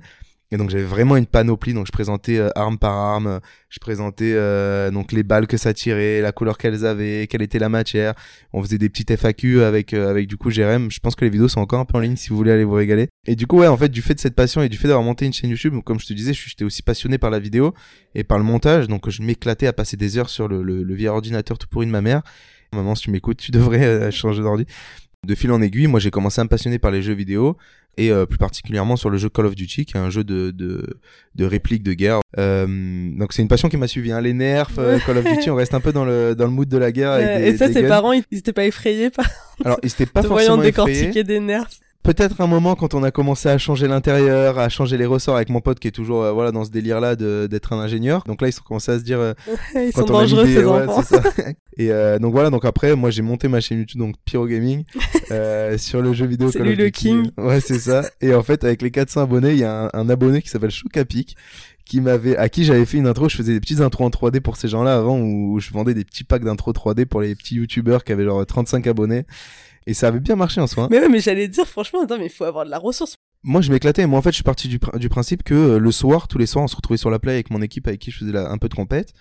Et 0.52 0.58
donc 0.58 0.70
j'avais 0.70 0.84
vraiment 0.84 1.16
une 1.16 1.26
panoplie, 1.26 1.74
donc 1.74 1.88
je 1.88 1.92
présentais 1.92 2.38
euh, 2.38 2.50
arme 2.56 2.78
par 2.78 2.94
arme, 2.94 3.40
je 3.70 3.80
présentais 3.80 4.34
euh, 4.34 4.92
donc 4.92 5.12
les 5.12 5.24
balles 5.24 5.48
que 5.48 5.58
ça 5.58 5.74
tirait, 5.74 6.22
la 6.22 6.32
couleur 6.32 6.60
qu'elles 6.60 6.86
avaient, 6.86 7.26
quelle 7.26 7.42
était 7.42 7.58
la 7.58 7.70
matière. 7.70 8.14
On 8.52 8.62
faisait 8.62 8.78
des 8.78 8.88
petites 8.88 9.10
FAQ 9.16 9.64
avec 9.64 9.96
euh, 9.96 10.12
avec 10.12 10.28
du 10.28 10.38
coup 10.38 10.52
Jérém. 10.52 10.92
Je 10.92 11.00
pense 11.00 11.16
que 11.16 11.26
les 11.26 11.32
vidéos 11.32 11.48
sont 11.48 11.60
encore 11.60 11.80
un 11.80 11.86
peu 11.86 11.98
en 11.98 12.02
ligne 12.02 12.16
si 12.18 12.30
vous 12.30 12.38
voulez 12.38 12.52
aller 12.52 12.66
vous 12.66 12.74
régaler. 12.76 13.08
Et 13.26 13.36
du 13.36 13.48
coup 13.48 13.60
ouais 13.60 13.68
en 13.68 13.78
fait 13.78 13.90
du 13.90 14.04
fait 14.04 14.14
de 14.14 14.20
cette 14.20 14.36
passion 14.36 14.62
et 14.62 14.70
du 14.70 14.78
fait 14.78 14.88
d'avoir 14.88 15.04
monté 15.04 15.26
une 15.26 15.34
chaîne 15.34 15.50
YouTube, 15.50 15.74
comme 15.84 16.00
je 16.00 16.06
te 16.06 16.14
disais, 16.14 16.34
j'étais 16.34 16.66
aussi 16.66 16.84
passionné 16.84 17.18
par 17.18 17.32
la 17.32 17.40
vidéo 17.40 17.74
et 18.14 18.24
par 18.24 18.38
le 18.38 18.44
montage, 18.44 18.88
donc 18.88 19.10
je 19.10 19.24
m'éclatais 19.24 19.66
à 19.66 19.74
passer 19.74 19.98
des 19.98 20.20
heures 20.20 20.30
sur 20.30 20.48
le, 20.48 20.62
le, 20.62 20.84
le 20.84 20.94
vieil 20.94 21.08
ordinateur 21.08 21.58
tout 21.58 21.68
pourri 21.68 21.88
de 21.88 21.92
ma 21.92 22.02
mère. 22.02 22.22
Maman, 22.74 22.94
si 22.94 23.04
tu 23.04 23.12
m'écoutes, 23.12 23.38
tu 23.38 23.52
devrais 23.52 24.12
changer 24.12 24.44
d'ordi. 24.44 24.66
De 25.26 25.36
fil 25.36 25.52
en 25.52 25.62
aiguille, 25.62 25.88
moi 25.88 26.02
j'ai 26.02 26.12
commencé 26.12 26.42
à 26.42 26.44
me 26.44 26.50
passionner 26.50 26.80
par 26.80 26.92
les 26.92 27.02
jeux 27.02 27.14
vidéo 27.14 27.58
et 27.98 28.12
euh, 28.12 28.26
plus 28.26 28.38
particulièrement 28.38 28.96
sur 28.96 29.10
le 29.10 29.18
jeu 29.18 29.30
Call 29.30 29.46
of 29.46 29.56
Duty, 29.56 29.86
qui 29.86 29.98
est 29.98 30.00
un 30.00 30.10
jeu 30.10 30.24
de, 30.24 30.52
de, 30.52 31.00
de 31.36 31.46
réplique 31.46 31.84
de 31.84 31.94
guerre. 31.94 32.20
Euh, 32.38 32.66
donc 33.18 33.34
c'est 33.34 33.42
une 33.42 33.48
passion 33.48 33.70
qui 33.70 33.78
m'a 33.78 33.88
suivi. 33.88 34.12
Hein. 34.12 34.22
Les 34.22 34.34
nerfs, 34.34 34.70
euh, 34.78 35.00
Call 35.06 35.18
of 35.18 35.26
Duty, 35.26 35.50
on 35.50 35.56
reste 35.56 35.74
un 35.74 35.80
peu 35.80 35.92
dans 35.92 36.06
le, 36.06 36.36
dans 36.36 36.46
le 36.46 36.52
mood 36.52 36.68
de 36.68 36.78
la 36.78 36.92
guerre. 36.92 37.20
et 37.20 37.56
ça, 37.58 37.72
ses 37.72 37.88
parents, 37.88 38.14
ils, 38.14 38.24
étaient 38.32 38.54
pas 38.54 38.66
effrayés 38.66 39.10
par... 39.10 39.26
Alors, 39.64 39.80
ils 39.84 39.92
étaient 39.92 40.06
pas 40.06 40.24
forcément 40.24 40.58
décortiquer 40.58 41.24
des 41.24 41.40
nerfs. 41.40 41.70
Peut-être 42.03 42.41
un 42.41 42.48
moment 42.48 42.75
quand 42.75 42.93
on 42.93 43.01
a 43.01 43.12
commencé 43.12 43.50
à 43.50 43.57
changer 43.57 43.88
l'intérieur, 43.88 44.60
à 44.60 44.69
changer 44.69 44.98
les 44.98 45.05
ressorts 45.05 45.38
avec 45.38 45.50
mon 45.50 45.62
pote 45.62 45.79
qui 45.79 45.88
est 45.88 45.91
toujours 45.91 46.22
euh, 46.22 46.31
voilà 46.31 46.51
dans 46.51 46.65
ce 46.65 46.69
délire 46.69 47.00
là 47.00 47.15
d'être 47.15 47.74
un 47.74 47.79
ingénieur. 47.79 48.24
Donc 48.27 48.41
là 48.41 48.50
ils 48.50 48.55
ont 48.60 48.63
commencé 48.67 48.91
à 48.91 49.00
se 49.00 49.03
dire 49.03 49.19
euh, 49.19 49.33
ils 49.75 49.93
sont 49.93 50.03
dangereux 50.03 50.45
ces 50.45 50.65
enfants. 50.65 51.01
Et 51.77 51.91
euh, 51.91 52.19
donc 52.19 52.33
voilà 52.33 52.51
donc 52.51 52.65
après 52.65 52.95
moi 52.95 53.10
j'ai 53.10 53.24
monté 53.24 53.48
ma 53.48 53.60
chaîne 53.60 53.79
YouTube 53.79 54.00
donc 54.00 54.15
Pyro 54.25 54.45
Gaming 54.45 54.83
sur 55.77 56.01
le 56.01 56.13
jeu 56.13 56.27
vidéo. 56.27 56.51
C'est 56.51 56.60
lui 56.60 56.75
le 56.75 56.89
king. 56.89 57.31
Ouais 57.38 57.62
c'est 57.62 57.79
ça. 57.79 58.03
Et 58.22 58.36
en 58.36 58.43
fait 58.43 58.63
avec 58.63 58.81
les 58.81 58.91
400 58.91 59.22
abonnés 59.22 59.53
il 59.53 59.60
y 59.60 59.63
a 59.63 59.89
un, 59.93 60.10
abonné 60.10 60.41
qui 60.41 60.50
s'appelle 60.50 60.72
Chocapic 60.72 61.36
qui 61.86 62.00
m'avait 62.00 62.38
à 62.38 62.48
qui 62.48 62.63
j'avais 62.63 62.86
fait 62.86 62.98
une 62.98 63.07
intro 63.07 63.27
je 63.27 63.36
faisais 63.36 63.53
des 63.53 63.60
petites 63.60 63.81
intros 63.81 64.07
en 64.07 64.10
3D 64.10 64.39
pour 64.39 64.55
ces 64.55 64.67
gens-là 64.67 64.95
avant 64.95 65.19
où 65.19 65.60
je 65.60 65.72
vendais 65.72 65.93
des 65.93 66.05
petits 66.05 66.24
packs 66.24 66.43
d'intro 66.43 66.72
3D 66.72 67.05
pour 67.05 67.22
les 67.22 67.36
petits 67.36 67.55
youtubeurs 67.55 68.03
qui 68.03 68.12
avaient 68.12 68.24
genre 68.24 68.45
35 68.45 68.88
abonnés 68.88 69.25
et 69.86 69.94
ça 69.94 70.08
avait 70.08 70.20
bien 70.20 70.36
marché 70.36 70.62
en 70.62 70.68
soi. 70.68 70.88
Mais 70.90 71.00
ouais, 71.00 71.10
mais 71.10 71.20
j'allais 71.20 71.48
dire, 71.48 71.68
franchement, 71.68 72.04
attends, 72.04 72.18
mais 72.18 72.25
il 72.25 72.32
faut 72.32 72.46
avoir 72.46 72.66
de 72.66 72.70
la 72.70 72.80
ressource. 72.80 73.18
Moi, 73.44 73.62
je 73.62 73.72
m'éclatais. 73.72 74.08
Moi, 74.08 74.18
en 74.18 74.22
fait, 74.22 74.30
je 74.30 74.36
suis 74.36 74.44
parti 74.44 74.68
du, 74.68 74.80
du 74.96 75.10
principe 75.10 75.44
que 75.44 75.54
euh, 75.54 75.78
le 75.78 75.92
soir, 75.92 76.28
tous 76.28 76.38
les 76.38 76.46
soirs, 76.46 76.63
on 76.63 76.68
se 76.68 76.75
retrouvait 76.75 76.98
sur 76.98 77.10
la 77.10 77.20
play 77.20 77.34
avec 77.34 77.50
mon 77.50 77.62
équipe 77.62 77.88
avec 77.88 78.00
qui 78.00 78.12
je 78.12 78.20
faisais 78.20 78.38
un 78.38 78.58
peu 78.58 78.70
de 78.70 78.74
compète. 78.74 79.13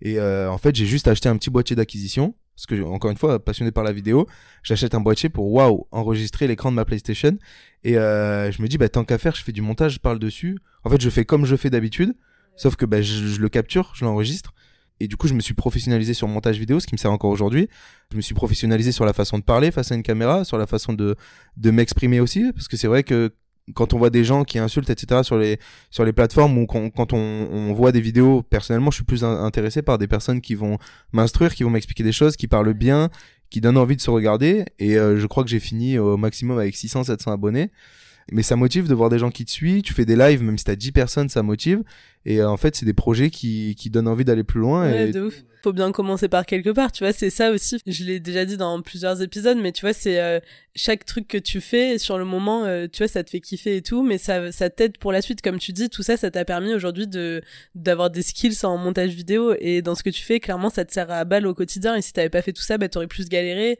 Et 0.00 0.18
euh, 0.18 0.50
en 0.50 0.58
fait, 0.58 0.74
j'ai 0.74 0.86
juste 0.86 1.08
acheté 1.08 1.28
un 1.28 1.36
petit 1.36 1.50
boîtier 1.50 1.76
d'acquisition. 1.76 2.34
Parce 2.54 2.66
que, 2.66 2.82
encore 2.82 3.10
une 3.10 3.18
fois, 3.18 3.38
passionné 3.38 3.70
par 3.70 3.84
la 3.84 3.92
vidéo, 3.92 4.26
j'achète 4.62 4.94
un 4.94 5.00
boîtier 5.00 5.28
pour, 5.28 5.52
waouh, 5.52 5.86
enregistrer 5.90 6.46
l'écran 6.46 6.70
de 6.70 6.76
ma 6.76 6.86
PlayStation. 6.86 7.36
Et 7.84 7.98
euh, 7.98 8.50
je 8.50 8.62
me 8.62 8.68
dis, 8.68 8.78
bah, 8.78 8.88
tant 8.88 9.04
qu'à 9.04 9.18
faire, 9.18 9.34
je 9.34 9.42
fais 9.42 9.52
du 9.52 9.60
montage, 9.60 9.94
je 9.94 10.00
parle 10.00 10.18
dessus. 10.18 10.58
En 10.82 10.88
fait, 10.88 11.00
je 11.00 11.10
fais 11.10 11.26
comme 11.26 11.44
je 11.44 11.56
fais 11.56 11.68
d'habitude. 11.68 12.14
Sauf 12.56 12.76
que 12.76 12.86
bah, 12.86 13.02
je, 13.02 13.26
je 13.26 13.40
le 13.40 13.50
capture, 13.50 13.92
je 13.94 14.06
l'enregistre 14.06 14.54
et 15.00 15.08
du 15.08 15.16
coup, 15.16 15.28
je 15.28 15.34
me 15.34 15.40
suis 15.40 15.54
professionnalisé 15.54 16.14
sur 16.14 16.26
montage 16.28 16.58
vidéo, 16.58 16.80
ce 16.80 16.86
qui 16.86 16.94
me 16.94 16.98
sert 16.98 17.12
encore 17.12 17.30
aujourd'hui. 17.30 17.68
Je 18.12 18.16
me 18.16 18.22
suis 18.22 18.34
professionnalisé 18.34 18.92
sur 18.92 19.04
la 19.04 19.12
façon 19.12 19.38
de 19.38 19.42
parler 19.42 19.70
face 19.70 19.92
à 19.92 19.94
une 19.94 20.02
caméra, 20.02 20.44
sur 20.44 20.58
la 20.58 20.66
façon 20.66 20.92
de, 20.92 21.16
de 21.56 21.70
m'exprimer 21.70 22.20
aussi, 22.20 22.50
parce 22.54 22.68
que 22.68 22.76
c'est 22.76 22.86
vrai 22.86 23.02
que 23.02 23.32
quand 23.74 23.94
on 23.94 23.98
voit 23.98 24.10
des 24.10 24.24
gens 24.24 24.44
qui 24.44 24.58
insultent, 24.58 24.90
etc., 24.90 25.22
sur 25.24 25.36
les, 25.36 25.58
sur 25.90 26.04
les 26.04 26.12
plateformes 26.12 26.56
ou 26.56 26.66
quand, 26.66 27.12
on, 27.12 27.16
on, 27.16 27.72
voit 27.72 27.90
des 27.90 28.00
vidéos, 28.00 28.42
personnellement, 28.42 28.90
je 28.90 28.96
suis 28.96 29.04
plus 29.04 29.24
intéressé 29.24 29.82
par 29.82 29.98
des 29.98 30.06
personnes 30.06 30.40
qui 30.40 30.54
vont 30.54 30.78
m'instruire, 31.12 31.52
qui 31.52 31.64
vont 31.64 31.70
m'expliquer 31.70 32.04
des 32.04 32.12
choses, 32.12 32.36
qui 32.36 32.46
parlent 32.46 32.74
bien, 32.74 33.10
qui 33.50 33.60
donnent 33.60 33.76
envie 33.76 33.96
de 33.96 34.00
se 34.00 34.10
regarder. 34.10 34.64
Et 34.78 34.96
euh, 34.96 35.18
je 35.18 35.26
crois 35.26 35.42
que 35.42 35.50
j'ai 35.50 35.58
fini 35.58 35.98
au 35.98 36.16
maximum 36.16 36.58
avec 36.58 36.76
600, 36.76 37.04
700 37.04 37.32
abonnés 37.32 37.70
mais 38.32 38.42
ça 38.42 38.56
motive 38.56 38.88
de 38.88 38.94
voir 38.94 39.08
des 39.08 39.18
gens 39.18 39.30
qui 39.30 39.44
te 39.44 39.50
suivent, 39.50 39.82
tu 39.82 39.94
fais 39.94 40.04
des 40.04 40.16
lives, 40.16 40.42
même 40.42 40.58
si 40.58 40.64
t'as 40.64 40.74
10 40.74 40.92
personnes, 40.92 41.28
ça 41.28 41.42
motive. 41.42 41.82
Et 42.24 42.40
euh, 42.40 42.50
en 42.50 42.56
fait, 42.56 42.74
c'est 42.74 42.84
des 42.84 42.92
projets 42.92 43.30
qui, 43.30 43.76
qui 43.78 43.88
donnent 43.88 44.08
envie 44.08 44.24
d'aller 44.24 44.42
plus 44.42 44.58
loin. 44.58 44.90
Ouais, 44.90 45.12
de 45.12 45.22
ouf. 45.22 45.44
Faut 45.62 45.72
bien 45.72 45.92
commencer 45.92 46.28
par 46.28 46.44
quelque 46.44 46.70
part, 46.70 46.90
tu 46.90 47.04
vois, 47.04 47.12
c'est 47.12 47.30
ça 47.30 47.50
aussi. 47.50 47.78
Je 47.86 48.04
l'ai 48.04 48.18
déjà 48.18 48.44
dit 48.44 48.56
dans 48.56 48.82
plusieurs 48.82 49.22
épisodes, 49.22 49.58
mais 49.60 49.70
tu 49.70 49.82
vois, 49.82 49.92
c'est 49.92 50.20
euh, 50.20 50.40
chaque 50.74 51.04
truc 51.04 51.28
que 51.28 51.38
tu 51.38 51.60
fais, 51.60 51.98
sur 51.98 52.18
le 52.18 52.24
moment, 52.24 52.64
euh, 52.64 52.86
tu 52.92 52.98
vois, 52.98 53.08
ça 53.08 53.22
te 53.22 53.30
fait 53.30 53.40
kiffer 53.40 53.76
et 53.76 53.82
tout, 53.82 54.02
mais 54.02 54.18
ça, 54.18 54.50
ça 54.50 54.70
t'aide 54.70 54.98
pour 54.98 55.12
la 55.12 55.22
suite. 55.22 55.40
Comme 55.40 55.58
tu 55.58 55.72
dis, 55.72 55.88
tout 55.88 56.02
ça, 56.02 56.16
ça 56.16 56.30
t'a 56.32 56.44
permis 56.44 56.74
aujourd'hui 56.74 57.06
de 57.06 57.42
d'avoir 57.76 58.10
des 58.10 58.22
skills 58.22 58.64
en 58.64 58.76
montage 58.76 59.10
vidéo. 59.10 59.54
Et 59.60 59.82
dans 59.82 59.94
ce 59.94 60.02
que 60.02 60.10
tu 60.10 60.22
fais, 60.22 60.40
clairement, 60.40 60.70
ça 60.70 60.84
te 60.84 60.92
sert 60.92 61.10
à 61.10 61.24
balle 61.24 61.46
au 61.46 61.54
quotidien. 61.54 61.94
Et 61.94 62.02
si 62.02 62.12
t'avais 62.12 62.28
pas 62.28 62.42
fait 62.42 62.52
tout 62.52 62.62
ça, 62.62 62.76
bah, 62.76 62.88
t'aurais 62.88 63.06
plus 63.08 63.28
galéré. 63.28 63.78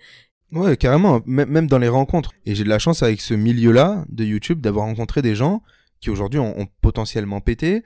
Ouais, 0.53 0.77
carrément, 0.77 1.21
même 1.27 1.67
dans 1.67 1.79
les 1.79 1.89
rencontres. 1.89 2.33
Et 2.45 2.55
j'ai 2.55 2.65
de 2.65 2.69
la 2.69 2.79
chance 2.79 3.03
avec 3.03 3.21
ce 3.21 3.35
milieu-là 3.35 4.05
de 4.09 4.25
YouTube 4.25 4.61
d'avoir 4.61 4.87
rencontré 4.87 5.21
des 5.21 5.35
gens 5.35 5.63
qui 6.01 6.11
aujourd'hui 6.11 6.39
ont, 6.39 6.69
potentiellement 6.81 7.41
pété. 7.41 7.83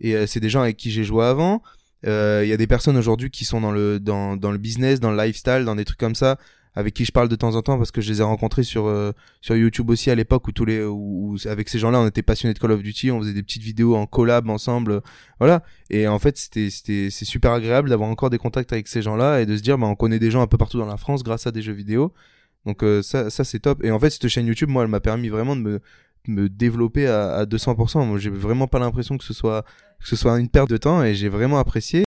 Et 0.00 0.14
euh, 0.14 0.26
c'est 0.26 0.40
des 0.40 0.50
gens 0.50 0.60
avec 0.60 0.76
qui 0.76 0.90
j'ai 0.90 1.04
joué 1.04 1.24
avant. 1.24 1.62
Euh, 2.06 2.42
il 2.44 2.48
y 2.48 2.52
a 2.52 2.56
des 2.56 2.66
personnes 2.66 2.96
aujourd'hui 2.96 3.30
qui 3.30 3.44
sont 3.44 3.60
dans 3.60 3.72
le, 3.72 3.98
dans, 3.98 4.36
dans 4.36 4.50
le 4.50 4.58
business, 4.58 5.00
dans 5.00 5.10
le 5.10 5.22
lifestyle, 5.22 5.64
dans 5.64 5.74
des 5.74 5.84
trucs 5.84 5.98
comme 5.98 6.14
ça, 6.14 6.38
avec 6.76 6.92
qui 6.92 7.06
je 7.06 7.10
parle 7.10 7.28
de 7.28 7.36
temps 7.36 7.56
en 7.56 7.62
temps 7.62 7.78
parce 7.78 7.90
que 7.90 8.02
je 8.02 8.12
les 8.12 8.20
ai 8.20 8.22
rencontrés 8.22 8.62
sur 8.62 8.86
euh, 8.86 9.12
sur 9.40 9.56
YouTube 9.56 9.88
aussi 9.88 10.10
à 10.10 10.14
l'époque 10.14 10.46
où 10.46 10.52
tous 10.52 10.66
les 10.66 10.84
où, 10.84 11.36
avec 11.46 11.70
ces 11.70 11.78
gens-là 11.78 12.00
on 12.00 12.06
était 12.06 12.22
passionnés 12.22 12.52
de 12.52 12.58
Call 12.58 12.70
of 12.70 12.82
Duty, 12.82 13.10
on 13.10 13.20
faisait 13.20 13.32
des 13.32 13.42
petites 13.42 13.62
vidéos 13.62 13.96
en 13.96 14.06
collab 14.06 14.48
ensemble, 14.50 15.00
voilà. 15.40 15.62
Et 15.88 16.06
en 16.06 16.18
fait 16.18 16.36
c'était 16.36 16.68
c'était 16.68 17.08
c'est 17.10 17.24
super 17.24 17.52
agréable 17.52 17.88
d'avoir 17.88 18.10
encore 18.10 18.28
des 18.28 18.38
contacts 18.38 18.72
avec 18.74 18.88
ces 18.88 19.00
gens-là 19.00 19.40
et 19.40 19.46
de 19.46 19.56
se 19.56 19.62
dire 19.62 19.78
bah 19.78 19.86
on 19.86 19.96
connaît 19.96 20.18
des 20.18 20.30
gens 20.30 20.42
un 20.42 20.46
peu 20.46 20.58
partout 20.58 20.78
dans 20.78 20.86
la 20.86 20.98
France 20.98 21.24
grâce 21.24 21.46
à 21.46 21.50
des 21.50 21.62
jeux 21.62 21.72
vidéo. 21.72 22.12
Donc 22.66 22.82
euh, 22.82 23.02
ça 23.02 23.30
ça 23.30 23.42
c'est 23.42 23.60
top. 23.60 23.82
Et 23.82 23.90
en 23.90 23.98
fait 23.98 24.10
cette 24.10 24.28
chaîne 24.28 24.46
YouTube 24.46 24.68
moi 24.68 24.82
elle 24.84 24.90
m'a 24.90 25.00
permis 25.00 25.30
vraiment 25.30 25.56
de 25.56 25.62
me 25.62 25.80
me 26.28 26.48
développer 26.48 27.06
à, 27.06 27.36
à 27.36 27.44
200%. 27.44 28.04
Moi, 28.04 28.18
j'ai 28.18 28.30
vraiment 28.30 28.66
pas 28.66 28.80
l'impression 28.80 29.16
que 29.16 29.24
ce 29.24 29.32
soit 29.32 29.64
que 30.00 30.08
ce 30.08 30.16
soit 30.16 30.38
une 30.40 30.48
perte 30.48 30.68
de 30.68 30.76
temps 30.76 31.04
et 31.04 31.14
j'ai 31.14 31.28
vraiment 31.28 31.58
apprécié. 31.58 32.05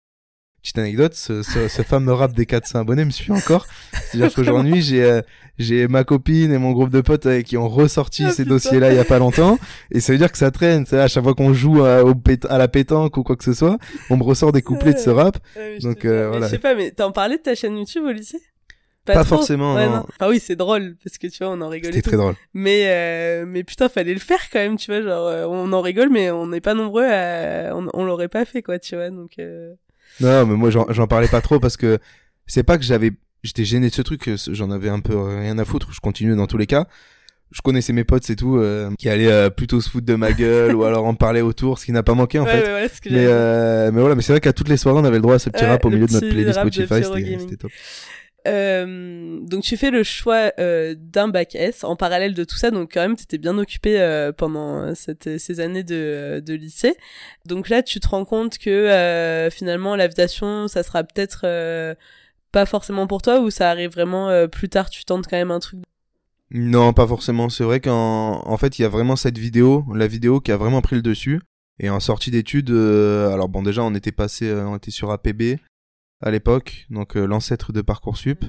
Petite 0.69 0.77
anecdote, 0.77 1.15
ce, 1.15 1.41
ce, 1.41 1.81
fameux 1.81 2.13
rap 2.13 2.33
des 2.33 2.45
400 2.45 2.81
abonnés 2.81 3.03
me 3.03 3.09
suit 3.09 3.31
encore. 3.31 3.65
C'est-à-dire 3.91 4.31
qu'aujourd'hui, 4.31 4.83
j'ai 4.83 5.03
euh, 5.03 5.21
j'ai 5.57 5.87
ma 5.87 6.03
copine 6.03 6.53
et 6.53 6.59
mon 6.59 6.73
groupe 6.73 6.91
de 6.91 7.01
potes 7.01 7.41
qui 7.41 7.57
ont 7.57 7.67
ressorti 7.67 8.25
ah, 8.25 8.29
ces 8.29 8.45
dossiers-là 8.45 8.91
il 8.91 8.95
y 8.95 8.99
a 8.99 9.03
pas 9.03 9.17
longtemps. 9.17 9.57
Et 9.89 9.99
ça 9.99 10.11
veut 10.11 10.19
dire 10.19 10.31
que 10.31 10.37
ça 10.37 10.51
traîne. 10.51 10.85
À 10.91 11.07
chaque 11.07 11.23
fois 11.23 11.33
qu'on 11.33 11.53
joue 11.53 11.83
à, 11.83 12.03
au 12.03 12.13
à 12.49 12.57
la 12.59 12.67
pétanque 12.67 13.17
ou 13.17 13.23
quoi 13.23 13.35
que 13.35 13.43
ce 13.43 13.53
soit, 13.53 13.79
on 14.11 14.17
me 14.17 14.23
ressort 14.23 14.51
des 14.51 14.61
couplets 14.61 14.93
de 14.93 14.99
ce 14.99 15.09
rap. 15.09 15.39
Donc 15.81 16.05
euh, 16.05 16.29
voilà. 16.29 16.45
Je 16.45 16.51
sais 16.51 16.59
pas, 16.59 16.75
mais 16.75 16.91
t'en 16.91 17.11
parlais 17.11 17.37
de 17.37 17.41
ta 17.41 17.55
chaîne 17.55 17.75
YouTube 17.75 18.03
au 18.05 18.11
lycée 18.11 18.39
pas, 19.05 19.23
forcément. 19.23 19.73
non. 19.73 20.05
Enfin 20.07 20.29
oui, 20.29 20.39
c'est 20.39 20.55
drôle 20.55 20.95
parce 21.03 21.17
que 21.17 21.25
tu 21.25 21.43
vois, 21.43 21.51
on 21.51 21.61
en 21.61 21.67
rigole. 21.69 21.91
C'était 21.95 22.07
très 22.09 22.17
drôle. 22.17 22.35
Mais 22.53 22.83
euh, 22.89 23.45
mais 23.47 23.63
putain, 23.63 23.89
fallait 23.89 24.13
le 24.13 24.19
faire 24.19 24.51
quand 24.53 24.59
même, 24.59 24.77
tu 24.77 24.91
vois. 24.91 25.01
Genre, 25.01 25.49
on 25.49 25.73
en 25.73 25.81
rigole, 25.81 26.09
mais 26.09 26.29
on 26.29 26.45
n'est 26.45 26.61
pas 26.61 26.75
nombreux. 26.75 27.05
À... 27.05 27.75
On, 27.75 27.87
on 27.95 28.05
l'aurait 28.05 28.27
pas 28.27 28.45
fait, 28.45 28.61
quoi, 28.61 28.77
tu 28.77 28.95
vois. 28.95 29.09
Donc. 29.09 29.39
Non, 30.21 30.45
mais 30.45 30.55
moi 30.55 30.69
j'en 30.69 31.07
parlais 31.07 31.27
pas 31.27 31.41
trop 31.41 31.59
parce 31.59 31.77
que 31.77 31.99
c'est 32.47 32.63
pas 32.63 32.77
que 32.77 32.83
j'avais, 32.83 33.11
j'étais 33.43 33.65
gêné 33.65 33.89
de 33.89 33.93
ce 33.93 34.01
truc, 34.01 34.29
j'en 34.51 34.71
avais 34.71 34.89
un 34.89 34.99
peu 34.99 35.17
rien 35.19 35.57
à 35.57 35.65
foutre. 35.65 35.91
Je 35.91 35.99
continuais 35.99 36.35
dans 36.35 36.47
tous 36.47 36.57
les 36.57 36.67
cas. 36.67 36.87
Je 37.51 37.61
connaissais 37.61 37.93
mes 37.93 38.03
potes, 38.03 38.23
c'est 38.25 38.35
tout, 38.35 38.57
euh, 38.57 38.91
qui 38.99 39.09
allaient 39.09 39.31
euh, 39.31 39.49
plutôt 39.49 39.81
se 39.81 39.89
foutre 39.89 40.05
de 40.05 40.13
ma 40.13 40.33
gueule 40.33 40.75
ou 40.75 40.83
alors 40.83 41.05
en 41.05 41.15
parler 41.15 41.41
autour, 41.41 41.79
ce 41.79 41.85
qui 41.85 41.91
n'a 41.91 42.03
pas 42.03 42.13
manqué 42.13 42.37
en 42.37 42.45
fait. 42.45 42.63
mais, 43.09 43.25
euh, 43.27 43.91
mais 43.91 43.99
voilà, 44.01 44.13
mais 44.13 44.21
c'est 44.21 44.33
vrai 44.33 44.39
qu'à 44.39 44.53
toutes 44.53 44.69
les 44.69 44.77
soirées 44.77 44.99
on 44.99 45.03
avait 45.03 45.15
le 45.15 45.23
droit 45.23 45.33
à 45.33 45.39
ce 45.39 45.49
petit 45.49 45.65
rap 45.65 45.83
au 45.83 45.89
milieu 45.89 46.05
de 46.05 46.13
notre 46.13 46.29
playlist 46.29 46.59
Spotify, 46.59 47.01
c'était 47.39 47.55
top. 47.57 47.71
Euh, 48.47 49.39
donc 49.41 49.63
tu 49.63 49.75
fais 49.77 49.91
le 49.91 50.03
choix 50.03 50.51
euh, 50.59 50.95
d'un 50.97 51.27
bac 51.27 51.55
S 51.55 51.83
en 51.83 51.95
parallèle 51.95 52.33
de 52.33 52.43
tout 52.43 52.55
ça, 52.55 52.71
donc 52.71 52.91
quand 52.93 53.01
même 53.01 53.15
tu 53.15 53.23
étais 53.23 53.37
bien 53.37 53.57
occupé 53.57 53.99
euh, 53.99 54.31
pendant 54.31 54.93
ces 54.95 55.59
années 55.59 55.83
de, 55.83 56.41
de, 56.45 56.53
lycée. 56.53 56.95
Donc 57.45 57.69
là 57.69 57.83
tu 57.83 57.99
te 57.99 58.07
rends 58.07 58.25
compte 58.25 58.57
que 58.57 59.49
finalement 59.51 59.95
l'aviation 59.95 60.67
ça 60.67 60.83
sera 60.83 61.03
peut-être 61.03 61.95
pas 62.51 62.65
forcément 62.65 63.07
pour 63.07 63.21
toi 63.21 63.39
ou 63.41 63.49
ça 63.49 63.69
arrive 63.69 63.91
vraiment 63.91 64.47
plus 64.47 64.69
tard, 64.69 64.89
tu 64.89 65.03
tentes 65.05 65.27
quand 65.27 65.37
même 65.37 65.51
un 65.51 65.59
truc? 65.59 65.79
Non, 66.51 66.93
pas 66.93 67.05
forcément. 67.05 67.49
C'est 67.49 67.63
vrai 67.63 67.79
qu'en 67.79 68.41
en 68.45 68.57
fait 68.57 68.79
il 68.79 68.83
y 68.83 68.85
a 68.85 68.89
vraiment 68.89 69.15
cette 69.15 69.37
vidéo, 69.37 69.85
la 69.93 70.07
vidéo 70.07 70.39
qui 70.39 70.51
a 70.51 70.57
vraiment 70.57 70.81
pris 70.81 70.95
le 70.95 71.01
dessus. 71.01 71.41
Et 71.81 71.89
en 71.89 71.99
sortie 71.99 72.31
d'études, 72.31 72.71
alors 72.71 73.49
bon 73.49 73.63
déjà 73.63 73.83
on 73.83 73.93
était 73.95 74.11
passé, 74.11 74.53
on 74.53 74.77
était 74.77 74.91
sur 74.91 75.11
APB 75.11 75.59
à 76.21 76.31
l'époque, 76.31 76.85
donc 76.89 77.15
euh, 77.15 77.25
l'ancêtre 77.25 77.73
de 77.73 77.81
Parcoursup. 77.81 78.45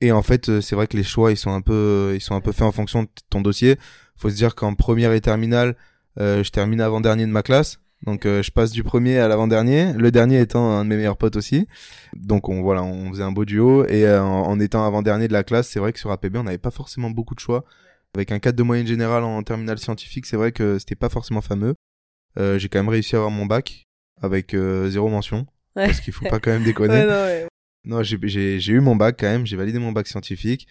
Et 0.00 0.12
en 0.12 0.22
fait, 0.22 0.48
euh, 0.48 0.60
c'est 0.60 0.74
vrai 0.74 0.86
que 0.86 0.96
les 0.96 1.02
choix, 1.02 1.30
ils 1.30 1.36
sont 1.36 1.52
un 1.52 1.60
peu, 1.60 2.12
ils 2.14 2.20
sont 2.20 2.34
un 2.34 2.40
peu 2.40 2.52
faits 2.52 2.62
en 2.62 2.72
fonction 2.72 3.02
de 3.02 3.08
ton 3.28 3.40
dossier. 3.40 3.76
Faut 4.16 4.30
se 4.30 4.36
dire 4.36 4.54
qu'en 4.54 4.74
première 4.74 5.12
et 5.12 5.20
terminale, 5.20 5.76
euh, 6.18 6.42
je 6.42 6.50
termine 6.50 6.80
avant-dernier 6.80 7.26
de 7.26 7.32
ma 7.32 7.42
classe. 7.42 7.80
Donc 8.06 8.24
je 8.24 8.50
passe 8.50 8.70
du 8.70 8.82
premier 8.82 9.18
à 9.18 9.28
l'avant-dernier, 9.28 9.92
le 9.92 10.10
dernier 10.10 10.40
étant 10.40 10.70
un 10.70 10.84
de 10.84 10.88
mes 10.88 10.96
meilleurs 10.96 11.18
potes 11.18 11.36
aussi. 11.36 11.66
Donc 12.16 12.48
on 12.48 12.62
voilà, 12.62 12.82
on 12.82 13.10
faisait 13.10 13.22
un 13.22 13.30
beau 13.30 13.44
duo 13.44 13.84
et 13.84 14.10
en, 14.10 14.58
étant 14.58 14.86
avant-dernier 14.86 15.28
de 15.28 15.34
la 15.34 15.44
classe, 15.44 15.68
c'est 15.68 15.80
vrai 15.80 15.92
que 15.92 15.98
sur 15.98 16.10
APB, 16.10 16.36
on 16.36 16.44
n'avait 16.44 16.56
pas 16.56 16.70
forcément 16.70 17.10
beaucoup 17.10 17.34
de 17.34 17.40
choix. 17.40 17.62
Avec 18.14 18.32
un 18.32 18.38
4 18.38 18.56
de 18.56 18.62
moyenne 18.62 18.86
générale 18.86 19.22
en 19.22 19.42
terminale 19.42 19.78
scientifique, 19.78 20.24
c'est 20.24 20.38
vrai 20.38 20.50
que 20.50 20.78
c'était 20.78 20.94
pas 20.94 21.10
forcément 21.10 21.42
fameux. 21.42 21.74
j'ai 22.38 22.70
quand 22.70 22.78
même 22.78 22.88
réussi 22.88 23.16
à 23.16 23.18
avoir 23.18 23.30
mon 23.30 23.44
bac 23.44 23.86
avec 24.22 24.56
zéro 24.88 25.10
mention 25.10 25.46
parce 25.74 26.00
qu'il 26.00 26.12
faut 26.12 26.26
pas 26.26 26.40
quand 26.40 26.50
même 26.50 26.64
déconner. 26.64 27.04
non, 27.84 28.02
j'ai 28.02 28.72
eu 28.72 28.80
mon 28.80 28.96
bac 28.96 29.16
quand 29.18 29.26
même, 29.26 29.46
j'ai 29.46 29.56
validé 29.56 29.78
mon 29.78 29.92
bac 29.92 30.06
scientifique. 30.06 30.66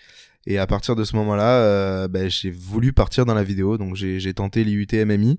Et 0.48 0.58
à 0.58 0.68
partir 0.68 0.96
de 0.96 1.04
ce 1.04 1.16
moment-là, 1.18 1.62
euh, 1.62 2.08
ben, 2.08 2.30
j'ai 2.30 2.52
voulu 2.52 2.94
partir 2.94 3.26
dans 3.26 3.34
la 3.34 3.44
vidéo. 3.44 3.78
Donc 3.78 3.96
j'ai 3.96 4.34
tenté 4.34 4.64
l'IUT 4.64 4.88
MMI, 4.94 5.38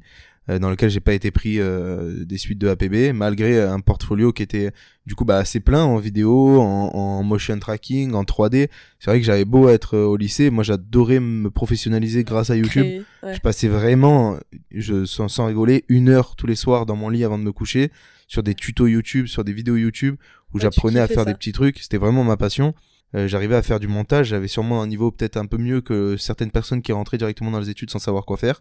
euh, 0.49 0.59
dans 0.59 0.71
lequel 0.71 0.91
j'ai 0.91 1.01
pas 1.01 1.15
été 1.15 1.31
pris 1.31 1.59
euh, 1.59 2.25
des 2.25 2.37
suites 2.37 2.59
de 2.59 2.69
APB, 2.69 3.13
malgré 3.15 3.61
un 3.63 3.81
portfolio 3.81 4.33
qui 4.33 4.43
était 4.43 4.73
du 5.07 5.15
coup 5.15 5.25
bah, 5.25 5.39
assez 5.39 5.61
plein 5.61 5.83
en 5.83 5.97
vidéo, 5.97 6.61
en, 6.61 6.91
en 6.95 7.23
motion 7.23 7.59
tracking, 7.59 8.13
en 8.13 8.25
3D. 8.25 8.69
C'est 8.99 9.11
vrai 9.11 9.21
que 9.21 9.27
j'avais 9.27 9.47
beau 9.47 9.69
être 9.71 9.97
au 9.97 10.17
lycée, 10.17 10.51
moi 10.51 10.65
j'adorais 10.65 11.21
me 11.21 11.51
professionnaliser 11.51 12.23
grâce 12.23 12.51
à 12.51 12.57
YouTube. 12.57 13.03
Je 13.23 13.39
passais 13.41 13.69
vraiment, 13.69 14.37
je 14.71 15.07
sans, 15.07 15.29
sans 15.29 15.47
rigoler, 15.47 15.85
une 15.89 16.11
heure 16.11 16.37
tous 16.37 16.47
les 16.47 16.57
soirs 16.57 16.85
dans 16.85 16.97
mon 16.97 17.09
lit 17.09 17.25
avant 17.25 17.39
de 17.39 17.45
me 17.45 17.53
coucher 17.53 17.91
sur 18.31 18.45
des 18.45 18.55
tutos 18.55 18.87
YouTube, 18.87 19.27
sur 19.27 19.43
des 19.43 19.53
vidéos 19.53 19.75
YouTube 19.75 20.15
où 20.55 20.61
j'apprenais 20.61 21.01
à 21.01 21.09
faire 21.09 21.25
des 21.25 21.35
petits 21.35 21.51
trucs. 21.51 21.81
C'était 21.81 21.97
vraiment 21.97 22.23
ma 22.23 22.37
passion. 22.37 22.75
Euh, 23.17 23.27
j'arrivais 23.27 23.57
à 23.57 23.63
faire 23.63 23.81
du 23.81 23.89
montage. 23.89 24.29
J'avais 24.29 24.47
sûrement 24.47 24.83
un 24.83 24.87
niveau 24.87 25.11
peut-être 25.11 25.37
un 25.37 25.47
peu 25.47 25.59
mieux 25.59 25.81
que 25.81 26.17
certaines 26.17 26.53
personnes 26.53 26.81
qui 26.81 26.93
rentraient 26.93 27.19
directement 27.19 27.51
dans 27.51 27.59
les 27.59 27.71
études 27.71 27.91
sans 27.91 27.99
savoir 27.99 28.25
quoi 28.25 28.37
faire. 28.37 28.61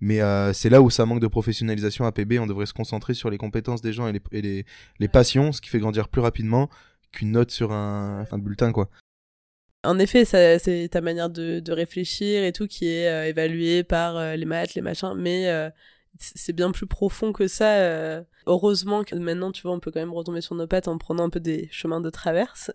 Mais 0.00 0.20
euh, 0.20 0.52
c'est 0.52 0.70
là 0.70 0.82
où 0.82 0.90
ça 0.90 1.06
manque 1.06 1.20
de 1.20 1.28
professionnalisation 1.28 2.04
à 2.04 2.10
PB. 2.10 2.40
On 2.40 2.48
devrait 2.48 2.66
se 2.66 2.74
concentrer 2.74 3.14
sur 3.14 3.30
les 3.30 3.38
compétences 3.38 3.80
des 3.80 3.92
gens 3.92 4.08
et 4.08 4.12
les, 4.12 4.42
les, 4.42 4.66
les 4.98 5.08
passions, 5.08 5.52
ce 5.52 5.60
qui 5.60 5.70
fait 5.70 5.78
grandir 5.78 6.08
plus 6.08 6.20
rapidement 6.20 6.68
qu'une 7.12 7.30
note 7.30 7.52
sur 7.52 7.70
un, 7.72 8.26
un 8.28 8.38
bulletin, 8.38 8.72
quoi. 8.72 8.90
En 9.84 10.00
effet, 10.00 10.24
c'est 10.24 10.88
ta 10.90 11.00
manière 11.00 11.30
de, 11.30 11.60
de, 11.60 11.72
réfléchir 11.72 12.42
et 12.42 12.50
tout 12.50 12.66
qui 12.66 12.88
est 12.88 13.06
euh, 13.06 13.28
évaluée 13.28 13.84
par 13.84 14.16
euh, 14.16 14.34
les 14.34 14.44
maths, 14.44 14.74
les 14.74 14.82
machins, 14.82 15.14
mais 15.16 15.46
c'est 16.18 16.52
bien 16.52 16.70
plus 16.70 16.86
profond 16.86 17.32
que 17.32 17.48
ça. 17.48 18.24
heureusement 18.46 19.04
que 19.04 19.14
maintenant, 19.14 19.52
tu 19.52 19.62
vois, 19.62 19.72
on 19.72 19.80
peut 19.80 19.90
quand 19.90 20.00
même 20.00 20.14
retomber 20.14 20.40
sur 20.40 20.54
nos 20.54 20.66
pattes 20.66 20.88
en 20.88 20.98
prenant 20.98 21.24
un 21.24 21.30
peu 21.30 21.40
des 21.40 21.68
chemins 21.70 22.00
de 22.00 22.10
traverse. 22.10 22.70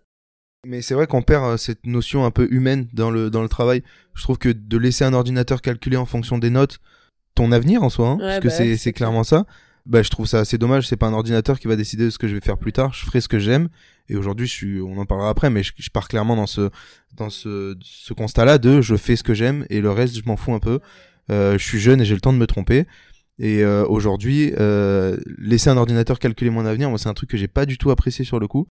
Mais 0.65 0.81
c'est 0.81 0.93
vrai 0.93 1.07
qu'on 1.07 1.23
perd 1.23 1.57
cette 1.57 1.85
notion 1.87 2.23
un 2.23 2.31
peu 2.31 2.47
humaine 2.51 2.87
dans 2.93 3.09
le, 3.09 3.29
dans 3.29 3.41
le 3.41 3.49
travail. 3.49 3.83
Je 4.13 4.21
trouve 4.21 4.37
que 4.37 4.49
de 4.49 4.77
laisser 4.77 5.03
un 5.03 5.13
ordinateur 5.13 5.61
calculer 5.61 5.97
en 5.97 6.05
fonction 6.05 6.37
des 6.37 6.51
notes 6.51 6.79
ton 7.33 7.51
avenir 7.51 7.81
en 7.81 7.89
soi, 7.89 8.09
hein, 8.09 8.17
parce 8.19 8.39
que 8.39 8.47
bah 8.49 8.77
c'est 8.77 8.93
clairement 8.93 9.23
ça 9.23 9.45
bah, 9.85 10.03
je 10.03 10.09
trouve 10.09 10.25
ça 10.25 10.39
assez 10.39 10.57
dommage. 10.57 10.87
C'est 10.87 10.97
pas 10.97 11.07
un 11.07 11.13
ordinateur 11.13 11.59
qui 11.59 11.67
va 11.67 11.75
décider 11.75 12.05
de 12.05 12.09
ce 12.09 12.17
que 12.17 12.27
je 12.27 12.33
vais 12.33 12.41
faire 12.41 12.57
plus 12.57 12.73
tard. 12.73 12.93
Je 12.93 13.05
ferai 13.05 13.21
ce 13.21 13.27
que 13.27 13.39
j'aime. 13.39 13.69
Et 14.09 14.15
aujourd'hui, 14.15 14.47
je 14.47 14.51
suis, 14.51 14.81
on 14.81 14.97
en 14.97 15.05
parlera 15.05 15.29
après, 15.29 15.49
mais 15.49 15.63
je, 15.63 15.89
pars 15.91 16.07
clairement 16.07 16.35
dans 16.35 16.47
ce, 16.47 16.69
dans 17.15 17.29
ce, 17.29 17.77
ce 17.81 18.13
constat-là 18.13 18.57
de 18.57 18.81
je 18.81 18.95
fais 18.95 19.15
ce 19.15 19.23
que 19.23 19.33
j'aime 19.33 19.65
et 19.69 19.79
le 19.79 19.89
reste, 19.89 20.17
je 20.17 20.23
m'en 20.25 20.37
fous 20.37 20.53
un 20.53 20.59
peu. 20.59 20.79
Euh, 21.29 21.57
je 21.57 21.65
suis 21.65 21.79
jeune 21.79 22.01
et 22.01 22.05
j'ai 22.05 22.13
le 22.13 22.21
temps 22.21 22.33
de 22.33 22.37
me 22.37 22.47
tromper. 22.47 22.87
Et 23.43 23.63
euh, 23.63 23.85
aujourd'hui, 23.87 24.53
euh, 24.59 25.17
laisser 25.39 25.71
un 25.71 25.77
ordinateur 25.77 26.19
calculer 26.19 26.51
mon 26.51 26.63
avenir, 26.63 26.89
moi, 26.89 26.99
c'est 26.99 27.09
un 27.09 27.15
truc 27.15 27.31
que 27.31 27.37
j'ai 27.37 27.47
pas 27.47 27.65
du 27.65 27.79
tout 27.79 27.89
apprécié 27.89 28.23
sur 28.23 28.39
le 28.39 28.47
coup. 28.47 28.67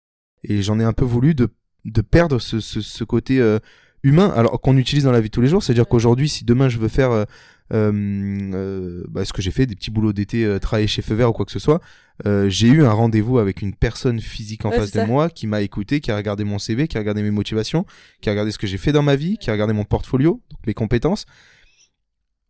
Et 0.45 0.61
j'en 0.61 0.79
ai 0.79 0.85
un 0.85 0.93
peu 0.93 1.07
voulu 1.07 1.35
de, 1.35 1.49
de 1.87 2.01
perdre 2.03 2.39
ce, 2.39 2.61
ce, 2.61 2.83
ce 2.83 3.03
côté 3.03 3.41
euh, 3.41 3.59
humain, 4.03 4.31
alors 4.37 4.61
qu'on 4.61 4.77
utilise 4.77 5.05
dans 5.05 5.11
la 5.11 5.23
vie 5.23 5.31
de 5.31 5.33
tous 5.33 5.41
les 5.41 5.49
jours. 5.49 5.63
C'est-à-dire 5.63 5.89
qu'aujourd'hui, 5.89 6.29
si 6.29 6.45
demain 6.45 6.69
je 6.69 6.79
veux 6.79 6.89
faire 6.89 7.11
euh, 7.11 7.25
euh, 7.73 9.05
bah, 9.09 9.25
ce 9.25 9.33
que 9.33 9.43
j'ai 9.43 9.51
fait, 9.51 9.67
des 9.67 9.75
petits 9.75 9.91
boulots 9.91 10.13
d'été, 10.13 10.45
euh, 10.45 10.59
travailler 10.59 10.87
chez 10.87 11.03
Feu 11.03 11.15
Vert 11.15 11.31
ou 11.31 11.33
quoi 11.33 11.45
que 11.45 11.53
ce 11.53 11.59
soit, 11.59 11.81
euh, 12.27 12.49
j'ai 12.49 12.69
eu 12.69 12.85
un 12.85 12.93
rendez-vous 12.93 13.39
avec 13.39 13.63
une 13.63 13.75
personne 13.75 14.21
physique 14.21 14.65
en 14.65 14.71
face 14.71 14.93
de 14.93 15.03
moi 15.03 15.31
qui 15.31 15.47
m'a 15.47 15.63
écouté, 15.63 16.01
qui 16.01 16.11
a 16.11 16.17
regardé 16.17 16.45
mon 16.45 16.59
CV, 16.59 16.89
qui 16.89 16.97
a 16.97 17.01
regardé 17.01 17.23
mes 17.23 17.31
motivations, 17.31 17.87
qui 18.21 18.29
a 18.29 18.33
regardé 18.33 18.53
ce 18.53 18.59
que 18.59 18.67
j'ai 18.67 18.79
fait 18.79 18.93
dans 18.93 19.03
ma 19.03 19.17
vie, 19.17 19.39
qui 19.39 19.51
a 19.51 19.53
regardé 19.53 19.73
mon 19.73 19.85
portfolio, 19.85 20.43
donc 20.51 20.67
mes 20.67 20.75
compétences. 20.75 21.27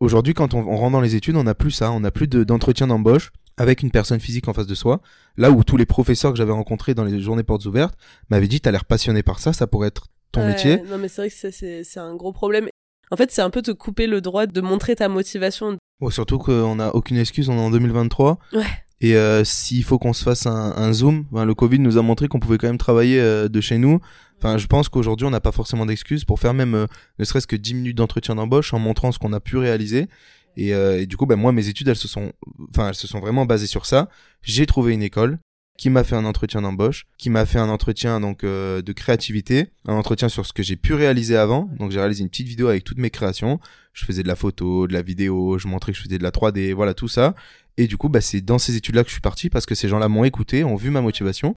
Aujourd'hui, 0.01 0.35
quand 0.35 0.55
on, 0.55 0.61
on, 0.61 0.77
rentre 0.77 0.93
dans 0.93 1.01
les 1.01 1.17
études, 1.17 1.37
on 1.37 1.45
n'a 1.45 1.55
plus 1.55 1.73
ça, 1.73 1.91
on 1.91 2.01
n'a 2.01 2.11
plus 2.11 2.29
d'entretien 2.29 2.87
d'embauche 2.87 3.33
avec 3.57 3.83
une 3.83 3.91
personne 3.91 4.21
physique 4.21 4.49
en 4.49 4.53
face 4.53 4.67
de 4.67 4.75
soi. 4.75 5.01
Là 5.37 5.51
où 5.51 5.65
tous 5.65 5.77
les 5.77 5.87
professeurs 5.87 6.33
que 6.33 6.39
j'avais 6.39 6.53
rencontrés 6.53 6.95
dans 6.95 7.05
les 7.05 7.21
journées 7.21 7.43
portes 7.43 7.67
ouvertes 7.67 7.99
m'avaient 8.31 8.49
dit, 8.49 8.61
t'as 8.61 8.71
l'air 8.71 8.85
passionné 8.85 9.23
par 9.23 9.41
ça, 9.41 9.53
ça 9.53 9.67
pourrait 9.67 9.89
être 9.89 10.07
ton 10.33 10.47
métier. 10.47 10.83
Non, 10.89 10.99
mais 10.99 11.09
c'est 11.09 11.23
vrai 11.23 11.31
que 11.31 11.83
c'est 11.85 12.01
un 12.01 12.15
gros 12.15 12.33
problème. 12.33 12.69
En 13.11 13.17
fait, 13.17 13.31
c'est 13.31 13.43
un 13.43 13.51
peu 13.51 13.63
te 13.63 13.71
couper 13.71 14.07
le 14.07 14.21
droit 14.21 14.47
de 14.47 14.61
montrer 14.61 14.95
ta 14.95 15.09
motivation. 15.09 15.77
Bon, 16.01 16.11
surtout 16.11 16.39
qu'on 16.39 16.77
n'a 16.77 16.95
aucune 16.95 17.17
excuse, 17.17 17.49
on 17.49 17.57
est 17.57 17.61
en 17.61 17.71
2023. 17.71 18.39
Ouais. 18.53 18.65
Et 19.01 19.17
euh, 19.17 19.45
s'il 19.45 19.85
faut 19.85 19.99
qu'on 19.99 20.13
se 20.13 20.25
fasse 20.25 20.47
un, 20.47 20.75
un 20.77 20.93
zoom, 20.93 21.25
ben, 21.31 21.45
le 21.45 21.55
Covid 21.55 21.79
nous 21.79 21.99
a 21.99 22.03
montré 22.03 22.29
qu'on 22.29 22.41
pouvait 22.41 22.59
quand 22.59 22.67
même 22.67 22.79
travailler 22.79 23.21
euh, 23.21 23.49
de 23.49 23.61
chez 23.61 23.79
nous. 23.79 24.01
Enfin, 24.39 24.59
je 24.59 24.67
pense 24.67 24.89
qu'aujourd'hui, 24.89 25.27
on 25.27 25.31
n'a 25.31 25.41
pas 25.41 25.53
forcément 25.53 25.87
d'excuses 25.87 26.25
pour 26.25 26.41
faire 26.41 26.55
même 26.55 26.75
euh, 26.75 26.87
ne 27.19 27.25
serait-ce 27.25 27.47
que 27.47 27.57
10 27.57 27.75
minutes 27.75 27.97
d'entretien 27.97 28.35
d'embauche 28.35 28.73
en 28.75 28.79
montrant 28.79 29.13
ce 29.13 29.19
qu'on 29.19 29.33
a 29.33 29.41
pu 29.41 29.57
réaliser. 29.57 30.09
Et, 30.57 30.75
euh, 30.75 31.01
et, 31.01 31.07
du 31.07 31.17
coup, 31.17 31.27
ben, 31.27 31.37
moi, 31.37 31.53
mes 31.53 31.69
études, 31.69 31.89
elles 31.89 31.97
se 31.97 32.09
sont, 32.09 32.33
enfin, 32.71 32.89
elles 32.89 32.95
se 32.95 33.07
sont 33.07 33.21
vraiment 33.21 33.47
basées 33.47 33.67
sur 33.67 33.87
ça. 33.87 34.09
J'ai 34.43 34.67
trouvé 34.67 34.93
une 34.93 35.03
école 35.03 35.39
qui 35.79 35.91
m'a 35.91 36.03
fait 36.03 36.17
un 36.17 36.25
entretien 36.25 36.61
d'embauche, 36.61 37.07
qui 37.19 37.31
m'a 37.31 37.47
fait 37.47 37.61
un 37.61 37.69
entretien 37.69 38.19
donc 38.21 38.43
euh, 38.43 38.83
de 38.83 38.93
créativité, 38.93 39.69
un 39.87 39.95
entretien 39.95 40.29
sur 40.29 40.45
ce 40.45 40.53
que 40.53 40.65
j'ai 40.65 40.75
pu 40.77 40.93
réaliser 40.93 41.37
avant. 41.37 41.71
Donc 41.79 41.93
j'ai 41.93 42.01
réalisé 42.01 42.23
une 42.23 42.29
petite 42.29 42.49
vidéo 42.49 42.67
avec 42.67 42.83
toutes 42.83 42.99
mes 42.99 43.11
créations. 43.11 43.61
Je 43.93 44.05
faisais 44.05 44.25
de 44.25 44.29
la 44.29 44.35
photo, 44.35 44.89
de 44.89 44.93
la 44.93 45.03
vidéo, 45.03 45.57
je 45.57 45.69
montrais 45.69 45.93
que 45.93 45.99
je 45.99 46.03
faisais 46.03 46.19
de 46.19 46.23
la 46.23 46.33
3D, 46.33 46.75
voilà 46.75 46.95
tout 46.95 47.07
ça. 47.07 47.37
Et 47.77 47.87
du 47.87 47.97
coup, 47.97 48.09
bah, 48.09 48.21
c'est 48.21 48.41
dans 48.41 48.59
ces 48.59 48.75
études-là 48.75 49.05
que 49.05 49.09
je 49.09 49.15
suis 49.15 49.21
parti 49.21 49.51
parce 49.51 49.67
que 49.67 49.77
ces 49.77 49.89
gens-là 49.89 50.09
m'ont 50.09 50.25
écouté, 50.25 50.65
ont 50.65 50.75
vu 50.75 50.91
ma 50.91 51.01
motivation. 51.01 51.55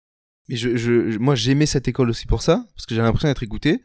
Et 0.49 0.55
je, 0.55 1.17
moi, 1.17 1.33
j'aimais 1.33 1.65
cette 1.65 1.87
école 1.87 2.09
aussi 2.09 2.27
pour 2.27 2.43
ça, 2.43 2.65
parce 2.75 2.85
que 2.85 2.93
j'avais 2.93 3.07
l'impression 3.07 3.27
d'être 3.27 3.43
écouté. 3.43 3.81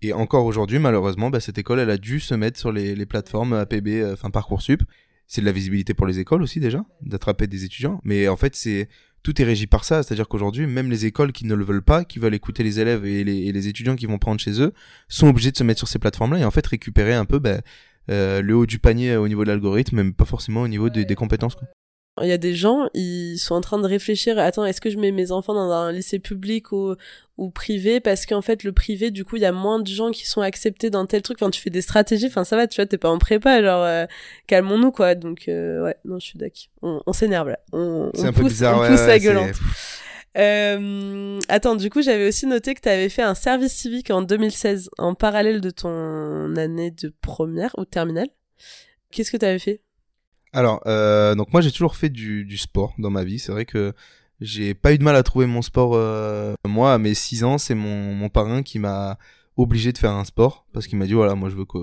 Et 0.00 0.12
encore 0.12 0.44
aujourd'hui, 0.44 0.78
malheureusement, 0.78 1.28
bah, 1.28 1.40
cette 1.40 1.58
école, 1.58 1.80
elle 1.80 1.90
a 1.90 1.98
dû 1.98 2.20
se 2.20 2.34
mettre 2.34 2.58
sur 2.58 2.70
les, 2.70 2.94
les 2.94 3.06
plateformes 3.06 3.54
APB, 3.54 3.88
euh, 3.88 4.12
enfin 4.12 4.30
Parcoursup. 4.30 4.82
C'est 5.26 5.40
de 5.40 5.46
la 5.46 5.52
visibilité 5.52 5.92
pour 5.92 6.06
les 6.06 6.20
écoles 6.20 6.42
aussi 6.42 6.60
déjà, 6.60 6.84
d'attraper 7.02 7.48
des 7.48 7.64
étudiants. 7.64 8.00
Mais 8.04 8.28
en 8.28 8.36
fait, 8.36 8.54
c'est 8.54 8.88
tout 9.26 9.42
est 9.42 9.44
régi 9.44 9.66
par 9.66 9.84
ça. 9.84 10.04
C'est-à-dire 10.04 10.28
qu'aujourd'hui, 10.28 10.68
même 10.68 10.88
les 10.88 11.04
écoles 11.04 11.32
qui 11.32 11.46
ne 11.46 11.54
le 11.54 11.64
veulent 11.64 11.82
pas, 11.82 12.04
qui 12.04 12.20
veulent 12.20 12.34
écouter 12.34 12.62
les 12.62 12.78
élèves 12.78 13.04
et 13.04 13.24
les, 13.24 13.68
étudiants 13.68 13.96
qui 13.96 14.06
vont 14.06 14.18
prendre 14.18 14.40
chez 14.40 14.62
eux, 14.62 14.72
sont 15.08 15.26
obligés 15.26 15.50
de 15.50 15.56
se 15.56 15.64
mettre 15.64 15.78
sur 15.78 15.88
ces 15.88 15.98
plateformes-là 15.98 16.38
et 16.38 16.44
en 16.44 16.52
fait 16.52 16.64
récupérer 16.64 17.12
un 17.12 17.24
peu 17.24 17.40
euh, 18.08 18.40
le 18.40 18.54
haut 18.54 18.66
du 18.66 18.78
panier 18.78 19.16
au 19.16 19.26
niveau 19.26 19.42
de 19.42 19.48
l'algorithme, 19.48 19.96
même 19.96 20.14
pas 20.14 20.26
forcément 20.26 20.62
au 20.62 20.68
niveau 20.68 20.90
des, 20.90 21.14
compétences. 21.16 21.56
Il 22.22 22.28
y 22.28 22.32
a 22.32 22.38
des 22.38 22.54
gens, 22.54 22.88
ils 22.94 23.36
sont 23.36 23.54
en 23.54 23.60
train 23.60 23.78
de 23.78 23.86
réfléchir, 23.86 24.38
attends, 24.38 24.64
est-ce 24.64 24.80
que 24.80 24.88
je 24.88 24.96
mets 24.96 25.12
mes 25.12 25.32
enfants 25.32 25.52
dans 25.52 25.70
un 25.70 25.92
lycée 25.92 26.18
public 26.18 26.72
ou, 26.72 26.94
ou 27.36 27.50
privé? 27.50 28.00
Parce 28.00 28.24
qu'en 28.24 28.40
fait, 28.40 28.64
le 28.64 28.72
privé, 28.72 29.10
du 29.10 29.24
coup, 29.24 29.36
il 29.36 29.42
y 29.42 29.46
a 29.46 29.52
moins 29.52 29.80
de 29.80 29.86
gens 29.86 30.10
qui 30.10 30.26
sont 30.26 30.40
acceptés 30.40 30.88
dans 30.88 31.04
tel 31.04 31.20
truc. 31.20 31.36
Enfin, 31.40 31.50
tu 31.50 31.60
fais 31.60 31.68
des 31.68 31.82
stratégies, 31.82 32.26
enfin, 32.26 32.44
ça 32.44 32.56
va, 32.56 32.66
tu 32.66 32.76
vois, 32.76 32.86
t'es 32.86 32.96
pas 32.96 33.10
en 33.10 33.18
prépa, 33.18 33.62
genre, 33.62 33.84
euh, 33.84 34.06
calmons-nous, 34.46 34.92
quoi. 34.92 35.14
Donc, 35.14 35.48
euh, 35.48 35.84
ouais, 35.84 35.96
non, 36.06 36.18
je 36.18 36.26
suis 36.26 36.38
d'accord. 36.38 36.68
On, 36.80 37.02
on 37.06 37.12
s'énerve, 37.12 37.50
là. 37.50 37.58
On, 37.72 38.10
on, 38.14 38.32
pousse, 38.32 38.44
bizarre, 38.44 38.80
on 38.80 38.88
pousse 38.88 39.06
la 39.06 39.18
gueulante. 39.18 39.54
Euh, 40.38 41.38
attends, 41.48 41.76
du 41.76 41.90
coup, 41.90 42.02
j'avais 42.02 42.28
aussi 42.28 42.46
noté 42.46 42.74
que 42.74 42.80
tu 42.80 42.88
avais 42.88 43.08
fait 43.08 43.22
un 43.22 43.34
service 43.34 43.72
civique 43.72 44.10
en 44.10 44.22
2016, 44.22 44.90
en 44.98 45.14
parallèle 45.14 45.60
de 45.60 45.70
ton 45.70 46.56
année 46.56 46.90
de 46.90 47.12
première 47.22 47.74
ou 47.78 47.84
terminale. 47.84 48.28
Qu'est-ce 49.10 49.30
que 49.30 49.36
tu 49.36 49.46
avais 49.46 49.58
fait? 49.58 49.80
Alors, 50.56 50.80
euh, 50.86 51.34
donc 51.34 51.52
moi 51.52 51.60
j'ai 51.60 51.70
toujours 51.70 51.96
fait 51.96 52.08
du, 52.08 52.46
du 52.46 52.56
sport 52.56 52.94
dans 52.98 53.10
ma 53.10 53.24
vie. 53.24 53.38
C'est 53.38 53.52
vrai 53.52 53.66
que 53.66 53.92
j'ai 54.40 54.72
pas 54.72 54.94
eu 54.94 54.98
de 54.98 55.04
mal 55.04 55.14
à 55.14 55.22
trouver 55.22 55.44
mon 55.44 55.60
sport. 55.60 55.92
Euh... 55.94 56.54
Moi, 56.66 56.94
à 56.94 56.98
mes 56.98 57.12
6 57.12 57.44
ans, 57.44 57.58
c'est 57.58 57.74
mon, 57.74 58.14
mon 58.14 58.30
parrain 58.30 58.62
qui 58.62 58.78
m'a 58.78 59.18
obligé 59.58 59.92
de 59.92 59.98
faire 59.98 60.12
un 60.12 60.24
sport 60.24 60.66
parce 60.72 60.86
qu'il 60.86 60.98
m'a 60.98 61.04
dit 61.04 61.12
voilà, 61.12 61.34
moi 61.34 61.50
je 61.50 61.56
veux 61.56 61.66
que 61.66 61.78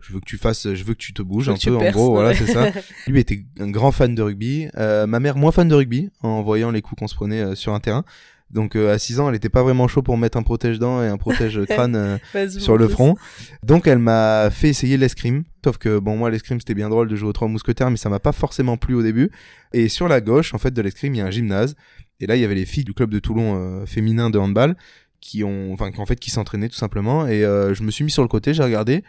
je 0.00 0.12
veux 0.14 0.20
que 0.20 0.24
tu 0.24 0.38
fasses, 0.38 0.72
je 0.72 0.84
veux 0.84 0.94
que 0.94 0.98
tu 0.98 1.12
te 1.12 1.20
bouges 1.20 1.50
un 1.50 1.56
peu. 1.56 1.76
en 1.76 1.90
gros, 1.90 2.12
voilà, 2.12 2.34
c'est 2.34 2.46
ça. 2.46 2.70
Lui 3.06 3.20
était 3.20 3.44
un 3.60 3.70
grand 3.70 3.92
fan 3.92 4.14
de 4.14 4.22
rugby. 4.22 4.68
Euh, 4.78 5.06
ma 5.06 5.20
mère 5.20 5.36
moins 5.36 5.52
fan 5.52 5.68
de 5.68 5.74
rugby 5.74 6.08
en 6.22 6.42
voyant 6.42 6.70
les 6.70 6.80
coups 6.80 7.00
qu'on 7.00 7.08
se 7.08 7.14
prenait 7.14 7.42
euh, 7.42 7.54
sur 7.54 7.74
un 7.74 7.80
terrain. 7.80 8.04
Donc 8.50 8.76
euh, 8.76 8.94
à 8.94 8.98
6 8.98 9.20
ans, 9.20 9.28
elle 9.28 9.34
était 9.34 9.48
pas 9.48 9.62
vraiment 9.62 9.88
chaud 9.88 10.02
pour 10.02 10.16
mettre 10.16 10.38
un 10.38 10.42
protège-dents 10.42 11.02
et 11.02 11.06
un 11.06 11.18
protège-crâne 11.18 11.96
euh, 11.96 12.48
sur 12.48 12.76
le 12.76 12.88
front. 12.88 13.14
Donc 13.62 13.86
elle 13.86 13.98
m'a 13.98 14.50
fait 14.50 14.68
essayer 14.68 14.96
l'escrime. 14.96 15.44
Sauf 15.64 15.76
que 15.76 15.98
bon 15.98 16.16
moi 16.16 16.30
l'escrime 16.30 16.58
c'était 16.58 16.74
bien 16.74 16.88
drôle 16.88 17.08
de 17.08 17.16
jouer 17.16 17.28
aux 17.28 17.32
trois 17.32 17.48
mousquetaires 17.48 17.90
mais 17.90 17.96
ça 17.96 18.08
m'a 18.08 18.20
pas 18.20 18.32
forcément 18.32 18.76
plu 18.76 18.94
au 18.94 19.02
début. 19.02 19.30
Et 19.72 19.88
sur 19.88 20.08
la 20.08 20.20
gauche 20.20 20.54
en 20.54 20.58
fait 20.58 20.72
de 20.72 20.80
l'escrime 20.80 21.14
il 21.14 21.18
y 21.18 21.20
a 21.20 21.26
un 21.26 21.30
gymnase. 21.30 21.76
Et 22.20 22.26
là 22.26 22.36
il 22.36 22.42
y 22.42 22.44
avait 22.44 22.54
les 22.54 22.66
filles 22.66 22.84
du 22.84 22.94
club 22.94 23.10
de 23.10 23.18
Toulon 23.18 23.56
euh, 23.56 23.86
féminin 23.86 24.30
de 24.30 24.38
handball 24.38 24.76
qui 25.20 25.44
ont 25.44 25.72
enfin 25.72 25.90
en 25.98 26.06
fait 26.06 26.18
qui 26.18 26.30
s'entraînaient 26.30 26.68
tout 26.68 26.76
simplement 26.76 27.26
et 27.26 27.40
je 27.40 27.82
me 27.82 27.90
suis 27.90 28.04
mis 28.04 28.10
sur 28.12 28.22
le 28.22 28.28
côté 28.28 28.54
j'ai 28.54 28.62
regardé 28.62 29.02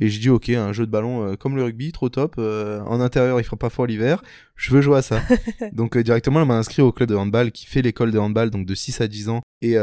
et 0.00 0.08
je 0.08 0.18
dis 0.18 0.30
ok, 0.30 0.48
un 0.48 0.72
jeu 0.72 0.86
de 0.86 0.90
ballon 0.90 1.22
euh, 1.22 1.36
comme 1.36 1.56
le 1.56 1.62
rugby, 1.62 1.92
trop 1.92 2.08
top. 2.08 2.36
Euh, 2.38 2.80
en 2.86 3.00
intérieur, 3.00 3.38
il 3.38 3.44
fera 3.44 3.56
pas 3.56 3.68
froid 3.68 3.86
l'hiver. 3.86 4.22
Je 4.56 4.72
veux 4.72 4.80
jouer 4.80 4.98
à 4.98 5.02
ça. 5.02 5.22
donc 5.72 5.96
euh, 5.96 6.02
directement, 6.02 6.40
elle 6.40 6.48
m'a 6.48 6.56
inscrit 6.56 6.80
au 6.80 6.90
club 6.90 7.10
de 7.10 7.14
handball 7.14 7.52
qui 7.52 7.66
fait 7.66 7.82
l'école 7.82 8.10
de 8.10 8.18
handball, 8.18 8.50
donc 8.50 8.66
de 8.66 8.74
6 8.74 9.02
à 9.02 9.08
10 9.08 9.28
ans. 9.28 9.42
Et, 9.62 9.74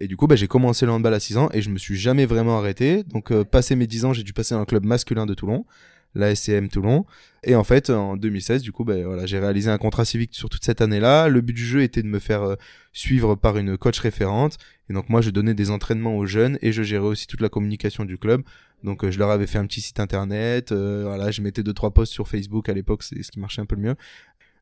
et 0.00 0.08
du 0.08 0.16
coup, 0.16 0.26
bah, 0.26 0.36
j'ai 0.36 0.48
commencé 0.48 0.86
le 0.86 0.92
handball 0.92 1.12
à 1.12 1.20
6 1.20 1.36
ans 1.36 1.50
et 1.52 1.60
je 1.60 1.68
me 1.68 1.76
suis 1.76 1.96
jamais 1.96 2.24
vraiment 2.24 2.58
arrêté. 2.58 3.04
Donc 3.04 3.32
passé 3.42 3.76
mes 3.76 3.86
10 3.86 4.06
ans, 4.06 4.12
j'ai 4.14 4.22
dû 4.22 4.32
passer 4.32 4.54
dans 4.54 4.62
un 4.62 4.64
club 4.64 4.84
masculin 4.84 5.26
de 5.26 5.34
Toulon 5.34 5.66
la 6.14 6.34
SCM 6.34 6.70
Toulon. 6.70 7.04
Et 7.44 7.54
en 7.56 7.64
fait, 7.64 7.90
en 7.90 8.16
2016, 8.16 8.62
du 8.62 8.72
coup, 8.72 8.84
ben, 8.84 9.04
voilà, 9.04 9.26
j'ai 9.26 9.38
réalisé 9.38 9.70
un 9.70 9.76
contrat 9.76 10.06
civique 10.06 10.30
sur 10.32 10.48
toute 10.48 10.64
cette 10.64 10.80
année-là. 10.80 11.28
Le 11.28 11.42
but 11.42 11.52
du 11.52 11.66
jeu 11.66 11.82
était 11.82 12.02
de 12.02 12.08
me 12.08 12.18
faire 12.18 12.56
suivre 12.94 13.34
par 13.34 13.58
une 13.58 13.76
coach 13.76 13.98
référente. 13.98 14.56
Et 14.88 14.94
donc 14.94 15.10
moi, 15.10 15.20
je 15.20 15.28
donnais 15.28 15.52
des 15.52 15.70
entraînements 15.70 16.16
aux 16.16 16.24
jeunes 16.24 16.58
et 16.62 16.72
je 16.72 16.82
gérais 16.82 17.04
aussi 17.04 17.26
toute 17.26 17.42
la 17.42 17.50
communication 17.50 18.06
du 18.06 18.16
club. 18.16 18.42
Donc 18.86 19.02
euh, 19.02 19.10
je 19.10 19.18
leur 19.18 19.30
avais 19.30 19.48
fait 19.48 19.58
un 19.58 19.66
petit 19.66 19.80
site 19.80 19.98
internet, 19.98 20.70
euh, 20.70 21.02
voilà, 21.04 21.32
je 21.32 21.42
mettais 21.42 21.64
deux 21.64 21.74
trois 21.74 21.90
posts 21.90 22.12
sur 22.12 22.28
Facebook 22.28 22.68
à 22.68 22.72
l'époque, 22.72 23.02
c'est 23.02 23.20
ce 23.20 23.32
qui 23.32 23.40
marchait 23.40 23.60
un 23.60 23.66
peu 23.66 23.74
le 23.74 23.82
mieux. 23.82 23.96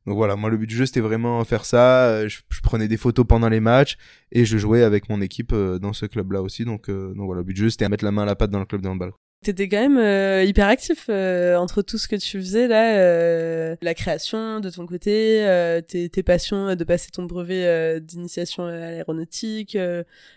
Donc 0.06 0.16
voilà, 0.16 0.34
moi 0.34 0.48
le 0.48 0.56
but 0.56 0.66
du 0.66 0.74
jeu 0.74 0.86
c'était 0.86 1.00
vraiment 1.00 1.44
faire 1.44 1.66
ça. 1.66 2.06
Euh, 2.06 2.28
je, 2.28 2.40
prenais 2.62 2.88
des 2.88 2.96
photos 2.96 3.26
pendant 3.28 3.50
les 3.50 3.60
matchs 3.60 3.98
et 4.32 4.46
je 4.46 4.56
jouais 4.56 4.82
avec 4.82 5.10
mon 5.10 5.20
équipe 5.20 5.54
dans 5.54 5.92
ce 5.92 6.06
club-là 6.06 6.40
aussi. 6.40 6.64
Donc, 6.64 6.90
donc 6.90 7.26
voilà, 7.26 7.40
le 7.40 7.44
but 7.44 7.52
du 7.52 7.62
jeu 7.62 7.70
c'était 7.70 7.84
à 7.84 7.90
mettre 7.90 8.04
la 8.04 8.12
main 8.12 8.22
à 8.22 8.26
la 8.26 8.34
patte 8.34 8.50
dans 8.50 8.60
le 8.60 8.64
club 8.64 8.80
de 8.80 8.88
handball. 8.88 9.12
T'étais 9.42 9.68
quand 9.68 9.90
même 9.90 10.46
hyper 10.46 10.68
actif 10.68 11.10
entre 11.10 11.82
tout 11.82 11.98
ce 11.98 12.08
que 12.08 12.16
tu 12.16 12.38
faisais 12.38 12.66
là, 12.66 13.76
la 13.82 13.94
création 13.94 14.60
de 14.60 14.70
ton 14.70 14.86
côté, 14.86 15.44
tes, 15.86 16.22
passions 16.22 16.74
de 16.74 16.84
passer 16.84 17.10
ton 17.10 17.24
brevet 17.24 18.00
d'initiation 18.00 18.64
à 18.64 18.72
l'aéronautique, 18.72 19.76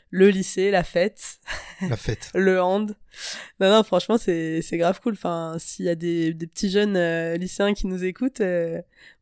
le 0.10 0.30
lycée, 0.30 0.72
la 0.72 0.84
fête, 0.84 1.40
la 1.82 1.98
fête, 1.98 2.32
le 2.36 2.62
hand. 2.62 2.96
Non 3.60 3.70
non, 3.70 3.84
franchement 3.84 4.18
c'est 4.18 4.62
c'est 4.62 4.78
grave 4.78 5.00
cool. 5.02 5.14
Enfin, 5.14 5.56
s'il 5.60 5.86
y 5.86 5.90
a 5.90 5.96
des, 5.96 6.34
des 6.34 6.48
petits 6.48 6.70
jeunes 6.70 6.98
lycéens 7.36 7.74
qui 7.74 7.88
nous 7.88 8.04
écoutent, 8.04 8.42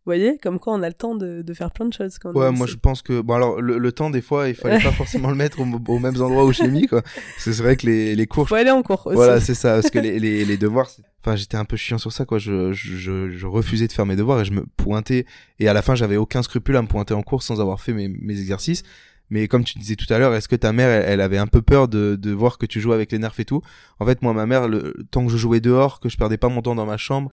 vous 0.05 0.11
voyez, 0.11 0.37
comme 0.37 0.59
quoi 0.59 0.73
on 0.73 0.83
a 0.83 0.87
le 0.87 0.93
temps 0.93 1.15
de, 1.15 1.41
de 1.41 1.53
faire 1.55 1.71
plein 1.71 1.87
de 1.87 1.93
choses. 1.93 2.19
Quand 2.19 2.31
ouais, 2.33 2.51
moi 2.51 2.67
je 2.67 2.75
pense 2.75 3.01
que 3.01 3.21
bon 3.21 3.33
alors 3.33 3.59
le, 3.59 3.91
temps 3.91 4.11
des 4.11 4.21
fois 4.21 4.47
il 4.49 4.53
fallait 4.53 4.83
pas 4.83 4.91
forcément 4.91 5.29
le 5.29 5.35
mettre 5.35 5.59
aux 5.61 5.99
mêmes 5.99 6.21
endroits 6.21 6.43
au 6.43 6.53
chimie 6.53 6.85
quoi. 6.85 7.01
C'est 7.39 7.55
vrai 7.55 7.75
que 7.75 7.87
les 7.87 8.15
les 8.15 8.27
cours. 8.27 8.47
Faut 8.47 8.53
aller 8.53 8.69
en 8.69 8.83
cours 8.83 9.07
aussi. 9.07 9.15
Voilà 9.15 9.39
c'est 9.39 9.55
ça 9.55 9.73
parce 9.73 9.89
que 9.89 9.97
les 9.97 10.19
les, 10.19 10.45
les 10.45 10.57
devoirs. 10.57 10.91
Enfin 11.21 11.35
j'étais 11.35 11.57
un 11.57 11.65
peu 11.65 11.75
chiant 11.75 11.97
sur 11.97 12.11
ça 12.11 12.23
quoi. 12.25 12.37
Je, 12.37 12.71
je 12.71 13.31
je 13.31 13.47
refusais 13.47 13.87
de 13.87 13.91
faire 13.91 14.05
mes 14.05 14.15
devoirs 14.15 14.41
et 14.41 14.45
je 14.45 14.51
me 14.51 14.67
pointais 14.77 15.25
et 15.57 15.67
à 15.67 15.73
la 15.73 15.81
fin 15.81 15.95
j'avais 15.95 16.17
aucun 16.17 16.43
scrupule 16.43 16.75
à 16.75 16.83
me 16.83 16.87
pointer 16.87 17.15
en 17.15 17.23
cours 17.23 17.41
sans 17.41 17.59
avoir 17.59 17.81
fait 17.81 17.93
mes 17.93 18.07
mes 18.07 18.39
exercices. 18.39 18.83
Mais 19.29 19.47
comme 19.47 19.63
tu 19.63 19.79
disais 19.79 19.95
tout 19.95 20.11
à 20.13 20.19
l'heure, 20.19 20.33
est-ce 20.35 20.47
que 20.47 20.55
ta 20.55 20.71
mère, 20.71 20.89
elle, 20.89 21.21
avait 21.21 21.38
un 21.38 21.47
peu 21.47 21.61
peur 21.61 21.88
de, 21.88 22.15
de 22.15 22.31
voir 22.31 22.57
que 22.57 22.65
tu 22.65 22.79
jouais 22.79 22.95
avec 22.95 23.11
les 23.11 23.19
nerfs 23.19 23.39
et 23.39 23.45
tout? 23.45 23.61
En 23.99 24.05
fait, 24.05 24.21
moi, 24.21 24.33
ma 24.33 24.45
mère, 24.45 24.67
le, 24.67 24.93
tant 25.11 25.25
que 25.25 25.31
je 25.31 25.38
jouais 25.38 25.61
dehors, 25.61 25.99
que 25.99 26.09
je 26.09 26.17
perdais 26.17 26.38
pas 26.38 26.49
mon 26.49 26.61
temps 26.61 26.75
dans 26.75 26.85
ma 26.85 26.97
chambre, 26.97 27.31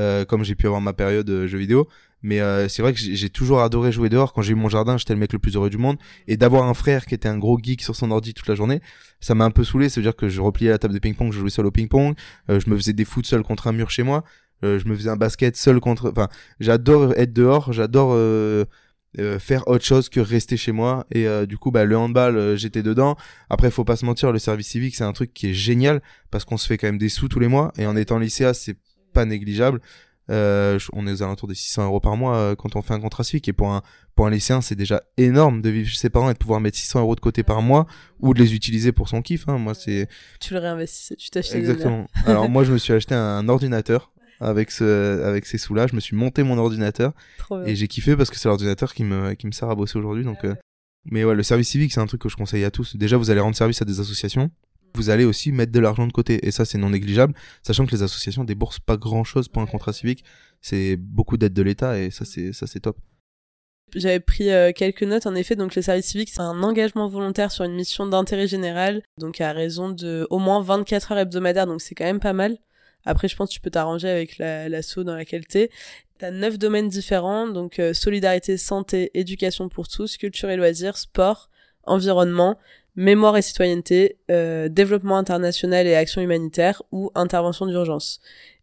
euh, 0.00 0.24
comme 0.24 0.44
j'ai 0.44 0.54
pu 0.54 0.66
avoir 0.66 0.80
ma 0.80 0.92
période 0.92 1.28
euh, 1.30 1.46
jeux 1.46 1.58
vidéo. 1.58 1.88
Mais 2.22 2.40
euh, 2.40 2.68
c'est 2.68 2.80
vrai 2.80 2.94
que 2.94 2.98
j'ai 2.98 3.28
toujours 3.28 3.60
adoré 3.60 3.92
jouer 3.92 4.08
dehors. 4.08 4.32
Quand 4.32 4.40
j'ai 4.40 4.52
eu 4.52 4.56
mon 4.56 4.70
jardin, 4.70 4.96
j'étais 4.96 5.12
le 5.12 5.20
mec 5.20 5.32
le 5.32 5.38
plus 5.38 5.56
heureux 5.56 5.68
du 5.68 5.76
monde. 5.76 5.98
Et 6.26 6.38
d'avoir 6.38 6.64
un 6.64 6.74
frère 6.74 7.04
qui 7.04 7.14
était 7.14 7.28
un 7.28 7.36
gros 7.36 7.58
geek 7.62 7.82
sur 7.82 7.94
son 7.94 8.10
ordi 8.10 8.32
toute 8.32 8.48
la 8.48 8.54
journée, 8.54 8.80
ça 9.20 9.34
m'a 9.34 9.44
un 9.44 9.50
peu 9.50 9.62
saoulé. 9.62 9.90
Ça 9.90 10.00
veut 10.00 10.04
dire 10.04 10.16
que 10.16 10.28
je 10.28 10.40
repliais 10.40 10.70
la 10.70 10.78
table 10.78 10.94
de 10.94 10.98
ping-pong, 10.98 11.32
je 11.32 11.38
jouais 11.38 11.50
seul 11.50 11.66
au 11.66 11.70
ping-pong, 11.70 12.14
je 12.48 12.70
me 12.70 12.76
faisais 12.76 12.94
des 12.94 13.04
foot 13.04 13.26
seul 13.26 13.42
contre 13.42 13.66
un 13.66 13.72
mur 13.72 13.90
chez 13.90 14.02
moi, 14.04 14.24
je 14.62 14.88
me 14.88 14.96
faisais 14.96 15.10
un 15.10 15.16
basket 15.16 15.54
seul 15.54 15.80
contre. 15.80 16.10
Enfin, 16.10 16.28
j'adore 16.60 17.12
être 17.12 17.34
dehors, 17.34 17.74
j'adore 17.74 18.16
faire 19.38 19.66
autre 19.68 19.84
chose 19.84 20.08
que 20.08 20.20
rester 20.20 20.56
chez 20.56 20.72
moi. 20.72 21.06
Et 21.10 21.26
du 21.46 21.58
coup, 21.58 21.70
bah, 21.70 21.84
le 21.84 21.96
handball, 21.96 22.56
j'étais 22.56 22.82
dedans. 22.82 23.16
Après, 23.50 23.70
faut 23.70 23.84
pas 23.84 23.96
se 23.96 24.04
mentir, 24.04 24.32
le 24.32 24.38
service 24.38 24.68
civique, 24.68 24.96
c'est 24.96 25.04
un 25.04 25.12
truc 25.12 25.32
qui 25.32 25.50
est 25.50 25.54
génial 25.54 26.02
parce 26.30 26.44
qu'on 26.44 26.56
se 26.56 26.66
fait 26.66 26.78
quand 26.78 26.88
même 26.88 26.98
des 26.98 27.08
sous 27.08 27.28
tous 27.28 27.38
les 27.38 27.48
mois. 27.48 27.72
Et 27.78 27.86
en 27.86 27.96
étant 27.96 28.18
lycéa, 28.18 28.54
c'est 28.54 28.76
pas 29.12 29.24
négligeable. 29.24 29.80
Euh, 30.30 30.78
on 30.94 31.06
est 31.06 31.12
aux 31.12 31.22
alentours 31.22 31.48
des 31.48 31.54
600 31.54 31.84
euros 31.84 32.00
par 32.00 32.16
mois 32.16 32.36
euh, 32.36 32.54
quand 32.54 32.76
on 32.76 32.82
fait 32.82 32.94
un 32.94 33.00
contrat 33.00 33.24
civique. 33.24 33.48
Et 33.48 33.52
pour 33.52 33.70
un, 33.70 33.82
pour 34.14 34.26
un 34.26 34.30
lycéen, 34.30 34.60
c'est 34.60 34.74
déjà 34.74 35.02
énorme 35.16 35.60
de 35.60 35.70
vivre 35.70 35.88
chez 35.88 35.98
ses 35.98 36.10
parents 36.10 36.30
et 36.30 36.32
de 36.32 36.38
pouvoir 36.38 36.60
mettre 36.60 36.78
600 36.78 37.00
euros 37.00 37.14
de 37.14 37.20
côté 37.20 37.42
par 37.42 37.62
mois 37.62 37.86
ou 38.20 38.34
de 38.34 38.38
les 38.38 38.54
utiliser 38.54 38.92
pour 38.92 39.08
son 39.08 39.22
kiff. 39.22 39.48
Hein. 39.48 39.58
Moi, 39.58 39.74
c'est. 39.74 40.08
Tu 40.40 40.54
le 40.54 40.60
réinvestis, 40.60 41.16
tu 41.16 41.30
t'achètes. 41.30 41.56
Exactement. 41.56 42.06
Alors, 42.26 42.48
moi, 42.48 42.64
je 42.64 42.72
me 42.72 42.78
suis 42.84 42.92
acheté 42.92 43.14
un 43.14 43.48
ordinateur 43.48 44.12
avec 44.40 44.70
ce, 44.70 45.22
avec 45.22 45.46
ces 45.46 45.58
sous-là. 45.58 45.86
Je 45.86 45.94
me 45.94 46.00
suis 46.00 46.16
monté 46.16 46.42
mon 46.42 46.58
ordinateur 46.58 47.12
et 47.66 47.76
j'ai 47.76 47.88
kiffé 47.88 48.16
parce 48.16 48.30
que 48.30 48.36
c'est 48.36 48.48
l'ordinateur 48.48 48.94
qui 48.94 49.04
me, 49.04 49.34
qui 49.34 49.46
me 49.46 49.52
sert 49.52 49.70
à 49.70 49.74
bosser 49.74 49.98
aujourd'hui. 49.98 50.24
Donc, 50.24 50.44
euh, 50.44 50.54
mais 51.04 51.24
ouais, 51.24 51.34
le 51.34 51.42
service 51.42 51.68
civique, 51.68 51.92
c'est 51.92 52.00
un 52.00 52.06
truc 52.06 52.22
que 52.22 52.28
je 52.28 52.36
conseille 52.36 52.64
à 52.64 52.70
tous. 52.70 52.96
Déjà, 52.96 53.16
vous 53.16 53.30
allez 53.30 53.40
rendre 53.40 53.56
service 53.56 53.82
à 53.82 53.84
des 53.84 54.00
associations 54.00 54.50
vous 54.94 55.10
allez 55.10 55.24
aussi 55.24 55.52
mettre 55.52 55.72
de 55.72 55.80
l'argent 55.80 56.06
de 56.06 56.12
côté. 56.12 56.46
Et 56.46 56.50
ça, 56.50 56.64
c'est 56.64 56.78
non 56.78 56.90
négligeable, 56.90 57.34
sachant 57.62 57.86
que 57.86 57.92
les 57.92 58.02
associations 58.02 58.44
déboursent 58.44 58.80
pas 58.80 58.96
grand 58.96 59.24
chose 59.24 59.48
pour 59.48 59.62
un 59.62 59.66
contrat 59.66 59.92
civique. 59.92 60.24
C'est 60.60 60.96
beaucoup 60.96 61.36
d'aide 61.36 61.52
de 61.52 61.62
l'État 61.62 61.98
et 61.98 62.10
ça, 62.10 62.24
c'est, 62.24 62.52
ça, 62.52 62.66
c'est 62.66 62.80
top. 62.80 62.96
J'avais 63.94 64.20
pris 64.20 64.50
euh, 64.50 64.72
quelques 64.72 65.02
notes, 65.02 65.26
en 65.26 65.34
effet, 65.34 65.56
donc 65.56 65.74
le 65.74 65.82
service 65.82 66.06
civique, 66.06 66.30
c'est 66.30 66.40
un 66.40 66.62
engagement 66.62 67.08
volontaire 67.08 67.52
sur 67.52 67.64
une 67.64 67.74
mission 67.74 68.06
d'intérêt 68.06 68.48
général, 68.48 69.02
donc 69.20 69.40
à 69.40 69.52
raison 69.52 69.88
de 69.90 70.26
au 70.30 70.38
moins 70.38 70.60
24 70.62 71.12
heures 71.12 71.18
hebdomadaires, 71.18 71.66
donc 71.66 71.80
c'est 71.80 71.94
quand 71.94 72.04
même 72.04 72.18
pas 72.18 72.32
mal. 72.32 72.56
Après, 73.04 73.28
je 73.28 73.36
pense 73.36 73.50
que 73.50 73.54
tu 73.54 73.60
peux 73.60 73.70
t'arranger 73.70 74.08
avec 74.08 74.38
l'assaut 74.38 75.00
la, 75.00 75.04
dans 75.04 75.16
laquelle 75.16 75.46
t'es. 75.46 75.70
T'as 76.18 76.30
neuf 76.30 76.58
domaines 76.58 76.88
différents, 76.88 77.48
donc 77.48 77.78
euh, 77.78 77.92
solidarité, 77.92 78.56
santé, 78.56 79.10
éducation 79.14 79.68
pour 79.68 79.88
tous, 79.88 80.16
culture 80.16 80.48
et 80.48 80.56
loisirs, 80.56 80.96
sport, 80.96 81.50
environnement, 81.82 82.56
mémoire 82.96 83.36
et 83.36 83.42
citoyenneté, 83.42 84.16
euh, 84.30 84.68
développement 84.68 85.16
international 85.16 85.86
et 85.86 85.94
action 85.94 86.22
humanitaire 86.22 86.82
ou 86.92 87.10
intervention 87.14 87.66
d'urgence. 87.66 88.20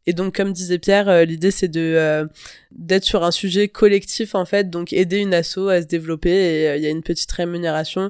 Et 0.07 0.13
donc, 0.13 0.35
comme 0.35 0.51
disait 0.51 0.79
Pierre, 0.79 1.09
euh, 1.09 1.25
l'idée 1.25 1.51
c'est 1.51 1.67
de 1.67 1.79
euh, 1.79 2.25
d'être 2.71 3.03
sur 3.03 3.23
un 3.23 3.31
sujet 3.31 3.67
collectif 3.67 4.33
en 4.33 4.45
fait, 4.45 4.69
donc 4.69 4.93
aider 4.93 5.17
une 5.17 5.33
asso 5.33 5.67
à 5.69 5.81
se 5.81 5.87
développer. 5.87 6.31
Et 6.31 6.75
il 6.77 6.81
y 6.81 6.87
a 6.87 6.89
une 6.89 7.03
petite 7.03 7.31
rémunération. 7.31 8.09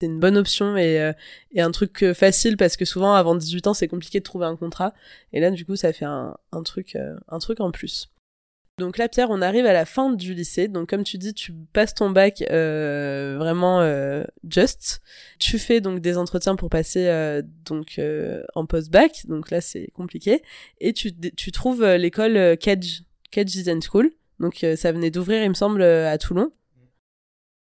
C'est 0.00 0.06
une 0.06 0.20
bonne 0.20 0.36
option 0.36 0.76
et, 0.76 1.12
et 1.52 1.60
un 1.60 1.70
truc 1.72 2.12
facile 2.12 2.56
parce 2.56 2.76
que 2.76 2.84
souvent 2.84 3.14
avant 3.14 3.34
18 3.34 3.66
ans 3.66 3.74
c'est 3.74 3.88
compliqué 3.88 4.20
de 4.20 4.24
trouver 4.24 4.46
un 4.46 4.56
contrat. 4.56 4.94
Et 5.32 5.40
là 5.40 5.50
du 5.50 5.64
coup 5.64 5.74
ça 5.74 5.92
fait 5.92 6.04
un, 6.04 6.36
truc 6.64 6.96
un 7.28 7.38
truc 7.38 7.60
en 7.60 7.72
plus. 7.72 8.08
Donc 8.78 8.96
là, 8.96 9.08
Pierre, 9.08 9.30
on 9.30 9.42
arrive 9.42 9.66
à 9.66 9.72
la 9.72 9.84
fin 9.84 10.12
du 10.12 10.34
lycée. 10.34 10.68
Donc 10.68 10.88
comme 10.88 11.02
tu 11.02 11.18
dis, 11.18 11.34
tu 11.34 11.52
passes 11.72 11.94
ton 11.94 12.10
bac 12.10 12.44
euh, 12.50 13.36
vraiment 13.36 13.80
euh, 13.80 14.22
just. 14.48 15.02
Tu 15.40 15.58
fais 15.58 15.80
donc 15.80 16.00
des 16.00 16.16
entretiens 16.16 16.54
pour 16.54 16.70
passer 16.70 17.08
euh, 17.08 17.42
donc 17.64 18.00
en 18.54 18.66
post-bac. 18.66 19.26
Donc 19.26 19.50
là, 19.50 19.60
c'est 19.60 19.88
compliqué. 19.94 20.42
Et 20.80 20.92
tu, 20.92 21.12
tu 21.36 21.52
trouves 21.52 21.84
l'école 21.84 22.56
Kedge, 22.58 23.02
Kedge 23.30 23.52
Design 23.52 23.80
School. 23.82 24.12
Donc 24.38 24.64
ça 24.76 24.92
venait 24.92 25.10
d'ouvrir, 25.10 25.42
il 25.42 25.48
me 25.48 25.54
semble, 25.54 25.82
à 25.82 26.16
Toulon. 26.16 26.52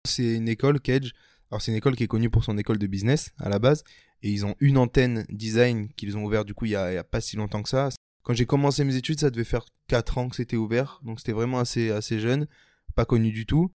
C'est 0.06 0.34
une 0.34 0.48
école 0.48 0.80
Kedge. 0.80 1.12
Alors 1.50 1.60
c'est 1.60 1.72
une 1.72 1.76
école 1.76 1.96
qui 1.96 2.04
est 2.04 2.08
connue 2.08 2.30
pour 2.30 2.44
son 2.44 2.56
école 2.58 2.78
de 2.78 2.86
business 2.86 3.32
à 3.38 3.48
la 3.48 3.58
base. 3.58 3.84
Et 4.22 4.30
ils 4.30 4.46
ont 4.46 4.54
une 4.60 4.78
antenne 4.78 5.26
design 5.30 5.88
qu'ils 5.94 6.16
ont 6.16 6.24
ouvert 6.24 6.44
du 6.44 6.54
coup 6.54 6.66
il 6.66 6.72
y, 6.72 6.76
a, 6.76 7.04
pas 7.04 7.20
si 7.20 7.36
longtemps 7.36 7.62
que 7.62 7.68
ça. 7.68 7.88
Quand 8.22 8.34
j'ai 8.34 8.46
commencé 8.46 8.84
mes 8.84 8.96
études, 8.96 9.18
ça 9.18 9.30
devait 9.30 9.44
faire 9.44 9.64
4 9.88 10.18
ans 10.18 10.28
que 10.28 10.36
c'était 10.36 10.56
ouvert, 10.56 11.00
donc 11.02 11.20
c'était 11.20 11.32
vraiment 11.32 11.58
assez, 11.58 12.20
jeune, 12.20 12.46
pas 12.94 13.06
connu 13.06 13.32
du 13.32 13.46
tout. 13.46 13.72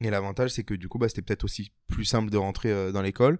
Et 0.00 0.10
l'avantage, 0.10 0.50
c'est 0.50 0.64
que 0.64 0.74
du 0.74 0.88
coup, 0.88 0.98
bah, 0.98 1.08
c'était 1.08 1.22
peut-être 1.22 1.44
aussi 1.44 1.70
plus 1.86 2.04
simple 2.04 2.28
de 2.28 2.36
rentrer 2.36 2.72
euh, 2.72 2.90
dans 2.90 3.02
l'école. 3.02 3.38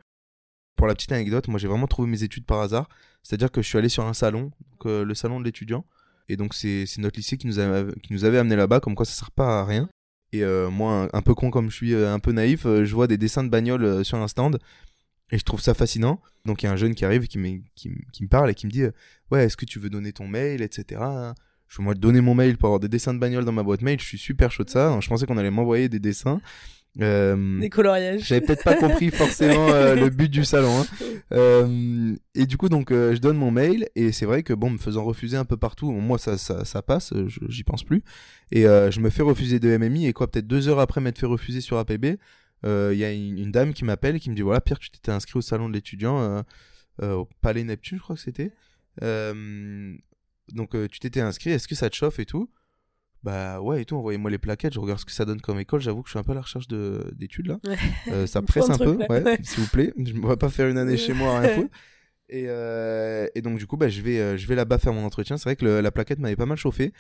Pour 0.77 0.87
la 0.87 0.95
petite 0.95 1.13
anecdote, 1.13 1.49
moi 1.49 1.59
j'ai 1.59 1.69
vraiment 1.69 1.89
trouvé 1.89 2.09
mes 2.09 2.23
études 2.23 2.47
par 2.47 2.61
hasard. 2.61 2.89
C'est-à-dire 3.23 3.51
que 3.51 3.63
je 3.63 3.69
suis 3.69 3.79
allé 3.79 3.89
sur 3.89 4.07
un 4.07 4.15
salon, 4.15 4.53
euh, 4.87 5.05
le 5.05 5.15
salon 5.15 5.41
de 5.41 5.45
l'étudiant. 5.45 5.85
Et 6.29 6.37
donc 6.37 6.55
c'est 6.55 6.87
notre 6.99 7.19
lycée 7.19 7.37
qui 7.37 7.47
nous, 7.47 7.55
qui 8.03 8.13
nous 8.13 8.25
avait 8.25 8.39
amené 8.39 8.57
là-bas, 8.57 8.81
comme 8.81 8.95
quoi 8.95 9.05
ça 9.05 9.13
sert 9.13 9.31
pas 9.31 9.61
à 9.61 9.65
rien. 9.65 9.89
Et 10.35 10.43
euh, 10.43 10.69
moi, 10.69 11.09
un, 11.13 11.23
peu 11.23 11.35
con 11.35 11.51
comme 11.51 11.71
je 11.71 11.77
suis, 11.77 11.95
un 11.95 12.19
peu 12.19 12.33
naïf, 12.33 12.65
je 12.65 12.95
vois 12.95 13.07
des 13.07 13.17
dessins 13.17 13.45
de 13.45 13.49
bagnoles 13.49 14.05
sur 14.05 14.19
un 14.19 14.29
stand. 14.29 14.59
Et 15.31 15.39
je 15.39 15.45
trouve 15.45 15.61
ça 15.61 15.75
fascinant. 15.75 16.21
Donc 16.45 16.63
il 16.63 16.67
y 16.67 16.69
a 16.69 16.73
un 16.73 16.77
jeune 16.77 16.95
qui 16.95 17.05
arrive, 17.05 17.27
qui, 17.27 17.39
me 17.39 18.27
parle 18.29 18.51
et 18.51 18.55
qui 18.55 18.67
me 18.67 18.71
dit 18.71 18.85
Ouais, 19.31 19.45
est-ce 19.45 19.57
que 19.57 19.65
tu 19.65 19.79
veux 19.79 19.91
donner 19.91 20.13
ton 20.13 20.27
mail, 20.27 20.61
etc. 20.61 21.01
Je 21.69 21.79
vais 21.79 21.85
moi 21.85 21.95
donner 21.95 22.21
mon 22.21 22.35
mail 22.35 22.59
pour 22.59 22.67
avoir 22.67 22.81
des 22.81 22.89
dessins 22.89 23.15
de 23.15 23.19
bagnole 23.19 23.45
dans 23.45 23.53
ma 23.53 23.63
boîte 23.63 23.83
mail. 23.83 23.99
Je 24.01 24.05
suis 24.05 24.19
super 24.19 24.51
chaud 24.51 24.65
de 24.65 24.71
ça. 24.71 24.99
Je 25.01 25.09
pensais 25.09 25.25
qu'on 25.27 25.39
allait 25.39 25.51
m'envoyer 25.51 25.89
des 25.89 26.01
dessins. 26.01 26.41
Euh, 27.01 27.59
des 27.59 27.71
coloriages. 27.71 28.23
J'avais 28.23 28.41
peut-être 28.41 28.63
pas 28.63 28.77
compris 28.77 29.11
forcément 29.13 29.69
euh, 29.69 29.95
le 29.95 30.11
but 30.11 30.31
du 30.31 30.45
salon. 30.45 30.81
Hein. 30.81 30.87
Euh, 31.33 32.15
et 32.35 32.47
du 32.47 32.57
coup, 32.59 32.69
donc, 32.69 32.91
je 32.91 33.17
donne 33.17 33.37
mon 33.37 33.51
mail 33.51 33.89
et 33.97 34.13
c'est 34.13 34.27
vrai 34.27 34.43
que 34.45 34.53
bon, 34.53 34.71
me 34.71 34.79
faisant 34.79 35.03
refuser 35.03 35.37
un 35.37 35.47
peu 35.47 35.57
partout, 35.57 35.91
moi 35.91 36.19
ça, 36.19 36.39
ça, 36.39 36.65
ça 36.65 36.83
passe, 36.83 37.13
j'y 37.49 37.65
pense 37.65 37.83
plus. 37.83 38.05
Et 38.53 38.63
je 38.65 39.01
me 39.01 39.11
fais 39.11 39.23
refuser 39.23 39.59
de 39.59 39.77
MMI 39.77 40.07
et 40.07 40.13
quoi, 40.13 40.31
peut-être 40.31 40.47
deux 40.47 40.69
heures 40.69 40.79
après 40.79 41.01
m'être 41.01 41.19
fait 41.19 41.27
refuser 41.27 41.61
sur 41.61 41.79
APB, 41.79 42.19
il 42.65 42.95
y 42.95 43.05
a 43.05 43.11
une, 43.11 43.51
dame 43.51 43.73
qui 43.73 43.85
m'appelle 43.85 44.17
et 44.17 44.21
qui 44.21 44.31
me 44.31 44.37
dit 44.37 44.43
voilà 44.43 44.61
Pierre, 44.61 44.79
tu 44.79 44.91
t'étais 44.91 45.11
inscrit 45.11 45.39
au 45.39 45.43
salon 45.43 45.69
de 45.69 45.75
l'étudiant 45.75 46.45
au 47.03 47.29
Palais 47.41 47.65
Neptune, 47.65 47.99
je 47.99 48.03
crois 48.03 48.17
que 48.17 48.23
c'était. 48.23 48.53
donc 50.53 50.77
tu 50.91 51.01
t'étais 51.01 51.21
inscrit, 51.21 51.51
est-ce 51.51 51.67
que 51.67 51.75
ça 51.75 51.91
te 51.91 51.97
chauffe 51.97 52.21
et 52.21 52.27
tout? 52.27 52.49
Bah 53.25 53.59
ouais 53.63 53.81
et 53.81 53.85
tout 53.87 53.97
envoyez-moi 53.97 54.31
les 54.31 54.37
plaquettes 54.37 54.75
je 54.75 54.81
regarde 54.81 55.01
ce 55.01 55.07
que 55.07 55.11
ça 55.11 55.25
donne 55.25 55.41
comme 55.41 55.59
école. 55.59 55.81
J'avoue 55.81 56.03
que 56.03 56.09
je 56.09 56.13
suis 56.13 56.19
un 56.19 56.23
peu 56.23 56.33
à 56.33 56.35
la 56.35 56.43
recherche 56.43 56.69
d'études 56.69 57.47
là. 57.47 57.59
Euh, 58.09 58.27
ça 58.27 58.43
presse 58.43 58.69
un, 58.69 58.77
peu 58.77 58.99
ouais, 59.09 59.39
s'il 59.43 59.61
vous 59.61 59.71
plaît. 59.71 59.95
Je 59.97 60.13
ne 60.13 60.29
vais 60.29 60.37
pas 60.37 60.51
faire 60.51 60.69
une 60.69 60.77
année 60.77 60.99
chez 60.99 61.15
moi 61.15 61.43
et, 62.29 62.47
euh, 62.49 63.27
et 63.35 63.41
donc 63.41 63.59
du 63.59 63.67
coup 63.67 63.77
bah 63.77 63.89
je 63.89 64.03
vais 64.03 64.19
euh, 64.19 64.37
je 64.37 64.47
vais 64.47 64.55
là-bas 64.55 64.79
faire 64.79 64.93
mon 64.93 65.05
entretien. 65.05 65.39
C'est 65.39 65.45
vrai 65.45 65.57
que 65.57 65.65
la 65.65 65.91
plaquette 65.91 66.19
m'avait 66.19 66.37
pas 66.37 66.47
mal 66.47 66.59
chauffé. 66.59 66.93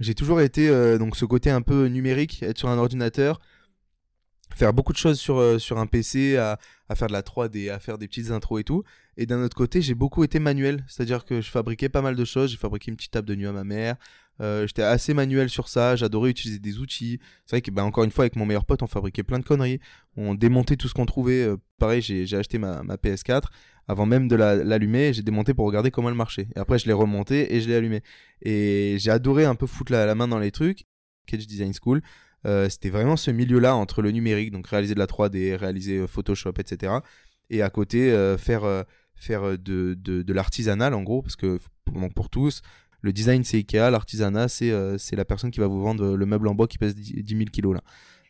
J'ai 0.00 0.14
toujours 0.14 0.42
été 0.42 0.68
donc 0.98 1.16
ce 1.16 1.24
côté 1.24 1.50
un 1.50 1.62
peu 1.62 1.86
numérique 1.86 2.42
être 2.42 2.58
sur 2.58 2.68
un 2.68 2.76
ordinateur 2.76 3.40
faire 4.54 4.72
beaucoup 4.72 4.92
de 4.92 4.98
choses 4.98 5.18
sur, 5.18 5.60
sur 5.60 5.78
un 5.78 5.86
PC, 5.86 6.36
à, 6.36 6.60
à, 6.88 6.94
faire 6.94 7.08
de 7.08 7.12
la 7.12 7.22
3D, 7.22 7.72
à 7.72 7.80
faire 7.80 7.98
des 7.98 8.06
petites 8.06 8.30
intros 8.30 8.60
et 8.60 8.64
tout. 8.64 8.84
Et 9.16 9.26
d'un 9.26 9.42
autre 9.42 9.56
côté, 9.56 9.82
j'ai 9.82 9.94
beaucoup 9.94 10.22
été 10.22 10.38
manuel, 10.38 10.84
c'est-à-dire 10.86 11.24
que 11.24 11.40
je 11.40 11.50
fabriquais 11.50 11.88
pas 11.88 12.02
mal 12.02 12.14
de 12.14 12.24
choses. 12.24 12.52
J'ai 12.52 12.56
fabriqué 12.56 12.90
une 12.90 12.96
petite 12.96 13.12
table 13.12 13.26
de 13.26 13.34
nuit 13.34 13.48
à 13.48 13.52
ma 13.52 13.64
mère, 13.64 13.96
euh, 14.40 14.66
j'étais 14.66 14.82
assez 14.82 15.14
manuel 15.14 15.48
sur 15.48 15.68
ça, 15.68 15.96
j'adorais 15.96 16.30
utiliser 16.30 16.58
des 16.58 16.78
outils. 16.78 17.20
C'est 17.46 17.56
vrai 17.56 17.62
que, 17.62 17.70
bah, 17.70 17.84
encore 17.84 18.04
une 18.04 18.10
fois, 18.10 18.24
avec 18.24 18.36
mon 18.36 18.46
meilleur 18.46 18.64
pote, 18.64 18.82
on 18.82 18.86
fabriquait 18.86 19.22
plein 19.22 19.38
de 19.38 19.44
conneries. 19.44 19.80
On 20.16 20.34
démontait 20.34 20.76
tout 20.76 20.88
ce 20.88 20.94
qu'on 20.94 21.06
trouvait. 21.06 21.44
Euh, 21.44 21.56
pareil, 21.78 22.02
j'ai 22.02 22.36
acheté 22.36 22.58
ma, 22.58 22.82
ma, 22.82 22.96
PS4. 22.96 23.44
Avant 23.86 24.06
même 24.06 24.28
de 24.28 24.36
l'allumer, 24.36 25.12
j'ai 25.12 25.22
démonté 25.22 25.52
pour 25.52 25.66
regarder 25.66 25.90
comment 25.90 26.08
elle 26.08 26.14
marchait. 26.14 26.48
Et 26.56 26.58
après, 26.58 26.78
je 26.78 26.86
l'ai 26.86 26.94
remonté 26.94 27.54
et 27.54 27.60
je 27.60 27.68
l'ai 27.68 27.76
allumé. 27.76 28.02
Et 28.40 28.96
j'ai 28.98 29.10
adoré 29.10 29.44
un 29.44 29.54
peu 29.54 29.66
foutre 29.66 29.92
la, 29.92 30.14
main 30.14 30.26
dans 30.26 30.38
les 30.38 30.50
trucs. 30.50 30.84
Cage 31.26 31.46
Design 31.46 31.72
School. 31.74 32.02
Euh, 32.46 32.68
c'était 32.68 32.90
vraiment 32.90 33.16
ce 33.16 33.30
milieu-là 33.30 33.74
entre 33.76 34.02
le 34.02 34.10
numérique, 34.10 34.50
donc 34.50 34.66
réaliser 34.66 34.94
de 34.94 34.98
la 34.98 35.06
3D, 35.06 35.54
réaliser 35.56 36.06
Photoshop, 36.06 36.54
etc. 36.58 36.94
Et 37.50 37.62
à 37.62 37.70
côté, 37.70 38.10
faire 38.38 38.84
faire 39.16 39.58
de, 39.58 39.94
de, 39.94 40.22
de 40.22 40.32
l'artisanal 40.32 40.92
en 40.92 41.02
gros, 41.02 41.22
parce 41.22 41.36
que 41.36 41.58
pour, 41.84 42.08
pour 42.14 42.30
tous, 42.30 42.62
le 43.04 43.12
design, 43.12 43.44
c'est 43.44 43.58
Ikea. 43.58 43.90
L'artisanat, 43.90 44.48
c'est 44.48 44.70
euh, 44.70 44.96
c'est 44.96 45.14
la 45.14 45.26
personne 45.26 45.50
qui 45.50 45.60
va 45.60 45.66
vous 45.66 45.82
vendre 45.82 46.16
le 46.16 46.26
meuble 46.26 46.48
en 46.48 46.54
bois 46.54 46.66
qui 46.66 46.78
pèse 46.78 46.94
10 46.94 47.36
000 47.36 47.50
kilos. 47.52 47.74
Là. 47.74 47.82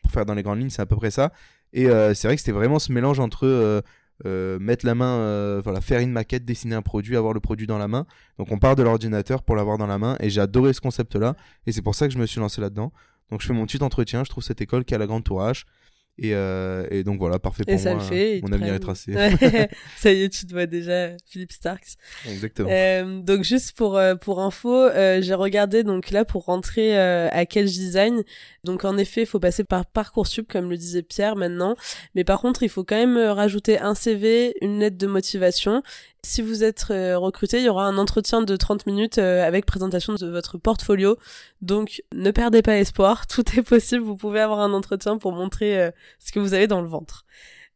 Pour 0.02 0.10
faire 0.10 0.26
dans 0.26 0.34
les 0.34 0.42
grandes 0.42 0.58
lignes, 0.58 0.70
c'est 0.70 0.82
à 0.82 0.86
peu 0.86 0.96
près 0.96 1.12
ça. 1.12 1.32
Et 1.72 1.86
euh, 1.86 2.12
c'est 2.12 2.26
vrai 2.26 2.34
que 2.34 2.40
c'était 2.40 2.52
vraiment 2.52 2.80
ce 2.80 2.90
mélange 2.90 3.20
entre 3.20 3.46
euh, 3.46 4.58
mettre 4.58 4.84
la 4.84 4.96
main, 4.96 5.60
voilà, 5.60 5.80
faire 5.80 6.00
une 6.00 6.10
maquette, 6.10 6.44
dessiner 6.44 6.74
un 6.74 6.82
produit, 6.82 7.16
avoir 7.16 7.32
le 7.34 7.40
produit 7.40 7.68
dans 7.68 7.78
la 7.78 7.86
main. 7.86 8.04
Donc 8.38 8.50
on 8.50 8.58
part 8.58 8.74
de 8.74 8.82
l'ordinateur 8.82 9.44
pour 9.44 9.54
l'avoir 9.54 9.78
dans 9.78 9.86
la 9.86 9.98
main. 9.98 10.16
Et 10.18 10.28
j'ai 10.28 10.40
adoré 10.40 10.72
ce 10.72 10.80
concept-là. 10.80 11.36
Et 11.66 11.72
c'est 11.72 11.82
pour 11.82 11.94
ça 11.94 12.08
que 12.08 12.12
je 12.12 12.18
me 12.18 12.26
suis 12.26 12.40
lancé 12.40 12.60
là-dedans. 12.60 12.92
Donc 13.30 13.42
je 13.42 13.46
fais 13.46 13.54
mon 13.54 13.66
petit 13.66 13.82
entretien. 13.82 14.24
Je 14.24 14.30
trouve 14.30 14.42
cette 14.42 14.60
école 14.60 14.84
qui 14.84 14.96
a 14.96 14.98
la 14.98 15.06
Grande 15.06 15.22
Tour 15.22 15.40
H. 15.40 15.66
Et, 16.16 16.32
euh, 16.32 16.86
et 16.90 17.02
donc 17.02 17.18
voilà, 17.18 17.40
parfait 17.40 17.64
Et 17.66 17.72
pour 17.72 17.80
ça 17.80 17.94
moi. 17.94 18.02
le 18.02 18.08
fait, 18.08 18.40
Mon 18.42 18.52
avenir 18.52 18.74
est 18.74 18.78
tracé. 18.78 19.14
Ouais. 19.14 19.68
ça 19.96 20.12
y 20.12 20.22
est, 20.22 20.28
tu 20.28 20.46
te 20.46 20.52
vois 20.52 20.66
déjà 20.66 21.10
Philippe 21.26 21.52
Starks. 21.52 21.96
Exactement. 22.28 22.68
Euh, 22.70 23.20
donc 23.20 23.42
juste 23.42 23.76
pour 23.76 23.96
euh, 23.96 24.14
pour 24.14 24.40
info, 24.40 24.72
euh, 24.72 25.20
j'ai 25.22 25.34
regardé 25.34 25.82
donc 25.82 26.10
là 26.10 26.24
pour 26.24 26.44
rentrer 26.44 26.96
à 26.96 27.46
Cage 27.46 27.72
Design. 27.72 28.22
Donc 28.62 28.84
en 28.84 28.96
effet, 28.96 29.22
il 29.22 29.26
faut 29.26 29.40
passer 29.40 29.64
par 29.64 29.86
parcoursup 29.86 30.50
comme 30.50 30.70
le 30.70 30.76
disait 30.76 31.02
Pierre 31.02 31.36
maintenant. 31.36 31.74
Mais 32.14 32.24
par 32.24 32.40
contre, 32.40 32.62
il 32.62 32.68
faut 32.68 32.84
quand 32.84 32.96
même 32.96 33.18
rajouter 33.18 33.78
un 33.80 33.94
CV, 33.94 34.54
une 34.60 34.78
lettre 34.78 34.98
de 34.98 35.06
motivation. 35.06 35.82
Si 36.22 36.40
vous 36.40 36.64
êtes 36.64 36.84
recruté, 36.84 37.58
il 37.58 37.64
y 37.64 37.68
aura 37.68 37.86
un 37.86 37.98
entretien 37.98 38.40
de 38.40 38.56
30 38.56 38.86
minutes 38.86 39.18
avec 39.18 39.66
présentation 39.66 40.14
de 40.14 40.26
votre 40.26 40.58
portfolio. 40.58 41.18
Donc 41.60 42.02
ne 42.14 42.30
perdez 42.30 42.62
pas 42.62 42.76
espoir, 42.78 43.26
tout 43.28 43.44
est 43.58 43.62
possible. 43.62 44.02
Vous 44.02 44.16
pouvez 44.16 44.40
avoir 44.40 44.60
un 44.60 44.72
entretien 44.72 45.18
pour 45.18 45.32
montrer 45.32 45.90
ce 46.18 46.32
que 46.32 46.38
vous 46.38 46.54
avez 46.54 46.66
dans 46.66 46.80
le 46.80 46.88
ventre. 46.88 47.24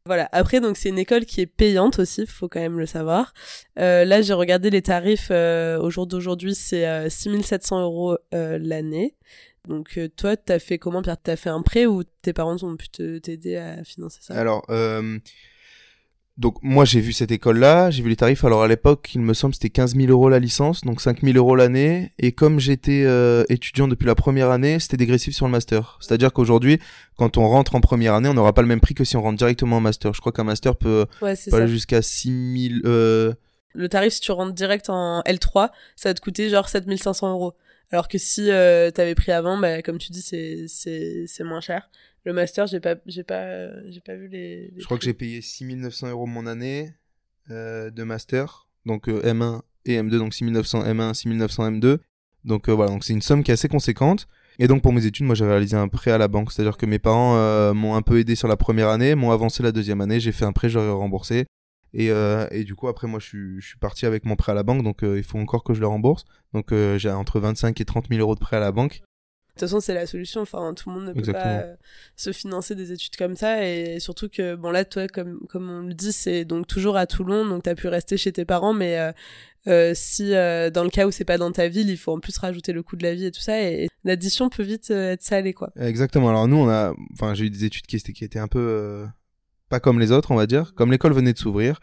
Voilà. 0.08 0.28
Après, 0.32 0.60
donc 0.60 0.78
c'est 0.78 0.88
une 0.88 0.98
école 0.98 1.26
qui 1.26 1.42
est 1.42 1.46
payante 1.46 1.98
aussi, 1.98 2.26
faut 2.26 2.48
quand 2.48 2.60
même 2.60 2.78
le 2.78 2.86
savoir. 2.86 3.34
Euh, 3.78 4.06
là, 4.06 4.22
j'ai 4.22 4.32
regardé 4.32 4.70
les 4.70 4.80
tarifs 4.80 5.28
euh, 5.30 5.78
au 5.78 5.90
jour 5.90 6.06
d'aujourd'hui, 6.06 6.54
c'est 6.54 6.86
euh, 6.86 7.10
6700 7.10 7.82
euros 7.82 8.16
euh, 8.32 8.58
l'année. 8.58 9.16
Donc 9.68 10.00
toi, 10.16 10.34
t'as 10.38 10.58
fait 10.58 10.78
comment, 10.78 11.02
Pierre? 11.02 11.18
T'as 11.22 11.36
fait 11.36 11.50
un 11.50 11.60
prêt 11.60 11.84
ou 11.84 12.04
tes 12.04 12.32
parents 12.32 12.56
ont 12.62 12.76
pu 12.76 12.88
t'aider 12.88 13.56
à 13.56 13.84
financer 13.84 14.20
ça? 14.22 14.34
Alors, 14.34 14.64
donc 16.38 16.56
moi 16.62 16.84
j'ai 16.84 17.00
vu 17.00 17.12
cette 17.12 17.32
école-là, 17.32 17.90
j'ai 17.90 18.00
vu 18.02 18.08
les 18.08 18.16
tarifs. 18.16 18.44
Alors 18.44 18.62
à 18.62 18.68
l'époque, 18.68 19.10
il 19.14 19.20
me 19.20 19.34
semble 19.34 19.54
c'était 19.54 19.70
15 19.70 19.96
000 19.96 20.08
euros 20.08 20.28
la 20.28 20.38
licence, 20.38 20.82
donc 20.82 21.00
5 21.00 21.22
000 21.22 21.36
euros 21.36 21.56
l'année. 21.56 22.12
Et 22.20 22.30
comme 22.30 22.60
j'étais 22.60 23.02
euh, 23.04 23.44
étudiant 23.48 23.88
depuis 23.88 24.06
la 24.06 24.14
première 24.14 24.50
année, 24.50 24.78
c'était 24.78 24.96
dégressif 24.96 25.34
sur 25.34 25.46
le 25.46 25.52
master. 25.52 25.98
C'est-à-dire 26.00 26.32
qu'aujourd'hui, 26.32 26.78
quand 27.16 27.38
on 27.38 27.48
rentre 27.48 27.74
en 27.74 27.80
première 27.80 28.14
année, 28.14 28.28
on 28.28 28.34
n'aura 28.34 28.52
pas 28.52 28.62
le 28.62 28.68
même 28.68 28.80
prix 28.80 28.94
que 28.94 29.02
si 29.02 29.16
on 29.16 29.22
rentre 29.22 29.36
directement 29.36 29.78
en 29.78 29.80
master. 29.80 30.14
Je 30.14 30.20
crois 30.20 30.30
qu'un 30.30 30.44
master 30.44 30.76
peut, 30.76 31.06
Ouais, 31.20 31.34
aller 31.52 31.68
jusqu'à 31.68 32.02
6 32.02 32.70
000... 32.70 32.80
Euh... 32.84 33.34
Le 33.74 33.88
tarif, 33.88 34.12
si 34.12 34.20
tu 34.20 34.30
rentres 34.30 34.54
direct 34.54 34.90
en 34.90 35.22
L3, 35.22 35.70
ça 35.96 36.08
va 36.08 36.14
te 36.14 36.20
coûter 36.20 36.48
genre 36.48 36.68
7500 36.68 37.32
euros. 37.32 37.54
Alors 37.90 38.06
que 38.06 38.18
si 38.18 38.50
euh, 38.50 38.90
t'avais 38.92 39.14
pris 39.14 39.32
avant, 39.32 39.58
bah, 39.58 39.82
comme 39.82 39.98
tu 39.98 40.12
dis, 40.12 40.22
c'est 40.22 41.44
moins 41.44 41.60
cher. 41.60 41.88
Le 42.28 42.34
master, 42.34 42.66
j'ai 42.66 42.78
pas 42.78 42.96
j'ai 43.06 43.24
pas 43.24 43.70
j'ai 43.88 44.02
pas 44.02 44.14
vu 44.14 44.28
les. 44.28 44.70
les 44.74 44.80
Je 44.80 44.84
crois 44.84 44.98
que 44.98 45.04
j'ai 45.04 45.14
payé 45.14 45.40
6 45.40 45.64
900 45.64 46.10
euros 46.10 46.26
mon 46.26 46.46
année 46.46 46.92
euh, 47.50 47.90
de 47.90 48.02
master, 48.02 48.68
donc 48.84 49.08
euh, 49.08 49.22
M1 49.22 49.62
et 49.86 49.96
M2, 49.96 50.18
donc 50.18 50.34
6 50.34 50.44
900 50.44 50.84
M1, 50.84 51.14
6 51.14 51.26
900 51.26 51.70
M2. 51.70 52.00
Donc 52.44 52.68
euh, 52.68 52.72
voilà, 52.72 52.90
donc 52.90 53.04
c'est 53.04 53.14
une 53.14 53.22
somme 53.22 53.42
qui 53.42 53.50
est 53.50 53.54
assez 53.54 53.68
conséquente. 53.68 54.28
Et 54.58 54.68
donc 54.68 54.82
pour 54.82 54.92
mes 54.92 55.06
études, 55.06 55.24
moi 55.24 55.34
j'ai 55.34 55.46
réalisé 55.46 55.74
un 55.78 55.88
prêt 55.88 56.10
à 56.10 56.18
la 56.18 56.28
banque, 56.28 56.52
c'est-à-dire 56.52 56.76
que 56.76 56.84
mes 56.84 56.98
parents 56.98 57.72
m'ont 57.72 57.94
un 57.94 58.02
peu 58.02 58.18
aidé 58.18 58.34
sur 58.34 58.46
la 58.46 58.58
première 58.58 58.90
année, 58.90 59.14
m'ont 59.14 59.30
avancé 59.30 59.62
la 59.62 59.72
deuxième 59.72 60.02
année, 60.02 60.20
j'ai 60.20 60.32
fait 60.32 60.44
un 60.44 60.52
prêt, 60.52 60.68
j'aurais 60.68 60.90
remboursé. 60.90 61.46
Et, 61.94 62.08
et 62.50 62.64
du 62.64 62.74
coup 62.74 62.88
après 62.88 63.06
moi 63.06 63.20
je 63.20 63.26
suis, 63.26 63.60
je 63.62 63.68
suis 63.68 63.78
parti 63.78 64.04
avec 64.04 64.26
mon 64.26 64.36
prêt 64.36 64.52
à 64.52 64.54
la 64.54 64.64
banque, 64.64 64.82
donc 64.82 64.98
il 65.00 65.22
faut 65.22 65.38
encore 65.38 65.64
que 65.64 65.72
je 65.72 65.80
le 65.80 65.86
rembourse. 65.86 66.26
Donc 66.52 66.74
j'ai 66.98 67.10
entre 67.10 67.40
25 67.40 67.80
et 67.80 67.86
30 67.86 68.08
000 68.10 68.20
euros 68.20 68.34
de 68.34 68.40
prêt 68.40 68.58
à 68.58 68.60
la 68.60 68.70
banque. 68.70 69.00
De 69.58 69.66
toute 69.66 69.70
façon, 69.70 69.80
c'est 69.80 69.94
la 69.94 70.06
solution. 70.06 70.40
Enfin, 70.40 70.72
tout 70.74 70.88
le 70.88 70.94
monde 70.94 71.06
ne 71.06 71.12
peut 71.12 71.18
Exactement. 71.18 71.44
pas 71.44 71.62
euh, 71.62 71.74
se 72.16 72.32
financer 72.32 72.74
des 72.74 72.92
études 72.92 73.16
comme 73.16 73.36
ça. 73.36 73.66
Et 73.66 74.00
surtout 74.00 74.28
que, 74.28 74.54
bon, 74.54 74.70
là, 74.70 74.84
toi, 74.84 75.08
comme, 75.08 75.40
comme 75.48 75.68
on 75.68 75.80
le 75.82 75.94
dit, 75.94 76.12
c'est 76.12 76.44
donc 76.44 76.66
toujours 76.66 76.96
à 76.96 77.06
Toulon. 77.06 77.44
Donc, 77.46 77.64
t'as 77.64 77.74
pu 77.74 77.88
rester 77.88 78.16
chez 78.16 78.32
tes 78.32 78.44
parents. 78.44 78.72
Mais 78.72 78.98
euh, 78.98 79.12
euh, 79.66 79.92
si, 79.94 80.30
dans 80.30 80.84
le 80.84 80.90
cas 80.90 81.06
où 81.06 81.10
c'est 81.10 81.24
pas 81.24 81.38
dans 81.38 81.52
ta 81.52 81.68
ville, 81.68 81.90
il 81.90 81.98
faut 81.98 82.12
en 82.12 82.20
plus 82.20 82.38
rajouter 82.38 82.72
le 82.72 82.82
coût 82.82 82.96
de 82.96 83.02
la 83.02 83.14
vie 83.14 83.26
et 83.26 83.30
tout 83.30 83.40
ça. 83.40 83.60
Et, 83.60 83.84
et 83.84 83.88
l'addition 84.04 84.48
peut 84.48 84.62
vite 84.62 84.90
être 84.90 85.22
salée, 85.22 85.52
quoi. 85.52 85.70
Exactement. 85.76 86.28
Alors 86.28 86.48
nous, 86.48 86.56
on 86.56 86.68
a, 86.68 86.94
enfin, 87.12 87.34
j'ai 87.34 87.46
eu 87.46 87.50
des 87.50 87.64
études 87.64 87.86
qui 87.86 87.96
étaient, 87.96 88.12
qui 88.12 88.24
étaient 88.24 88.38
un 88.38 88.48
peu 88.48 89.04
pas 89.68 89.80
comme 89.80 90.00
les 90.00 90.12
autres, 90.12 90.30
on 90.30 90.36
va 90.36 90.46
dire. 90.46 90.72
Comme 90.74 90.90
l'école 90.90 91.12
venait 91.12 91.32
de 91.32 91.38
s'ouvrir, 91.38 91.80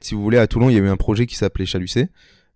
si 0.00 0.14
vous 0.14 0.22
voulez, 0.22 0.38
à 0.38 0.46
Toulon, 0.46 0.70
il 0.70 0.74
y 0.74 0.78
a 0.78 0.82
eu 0.82 0.88
un 0.88 0.96
projet 0.96 1.26
qui 1.26 1.36
s'appelait 1.36 1.66
Chalucé. 1.66 2.08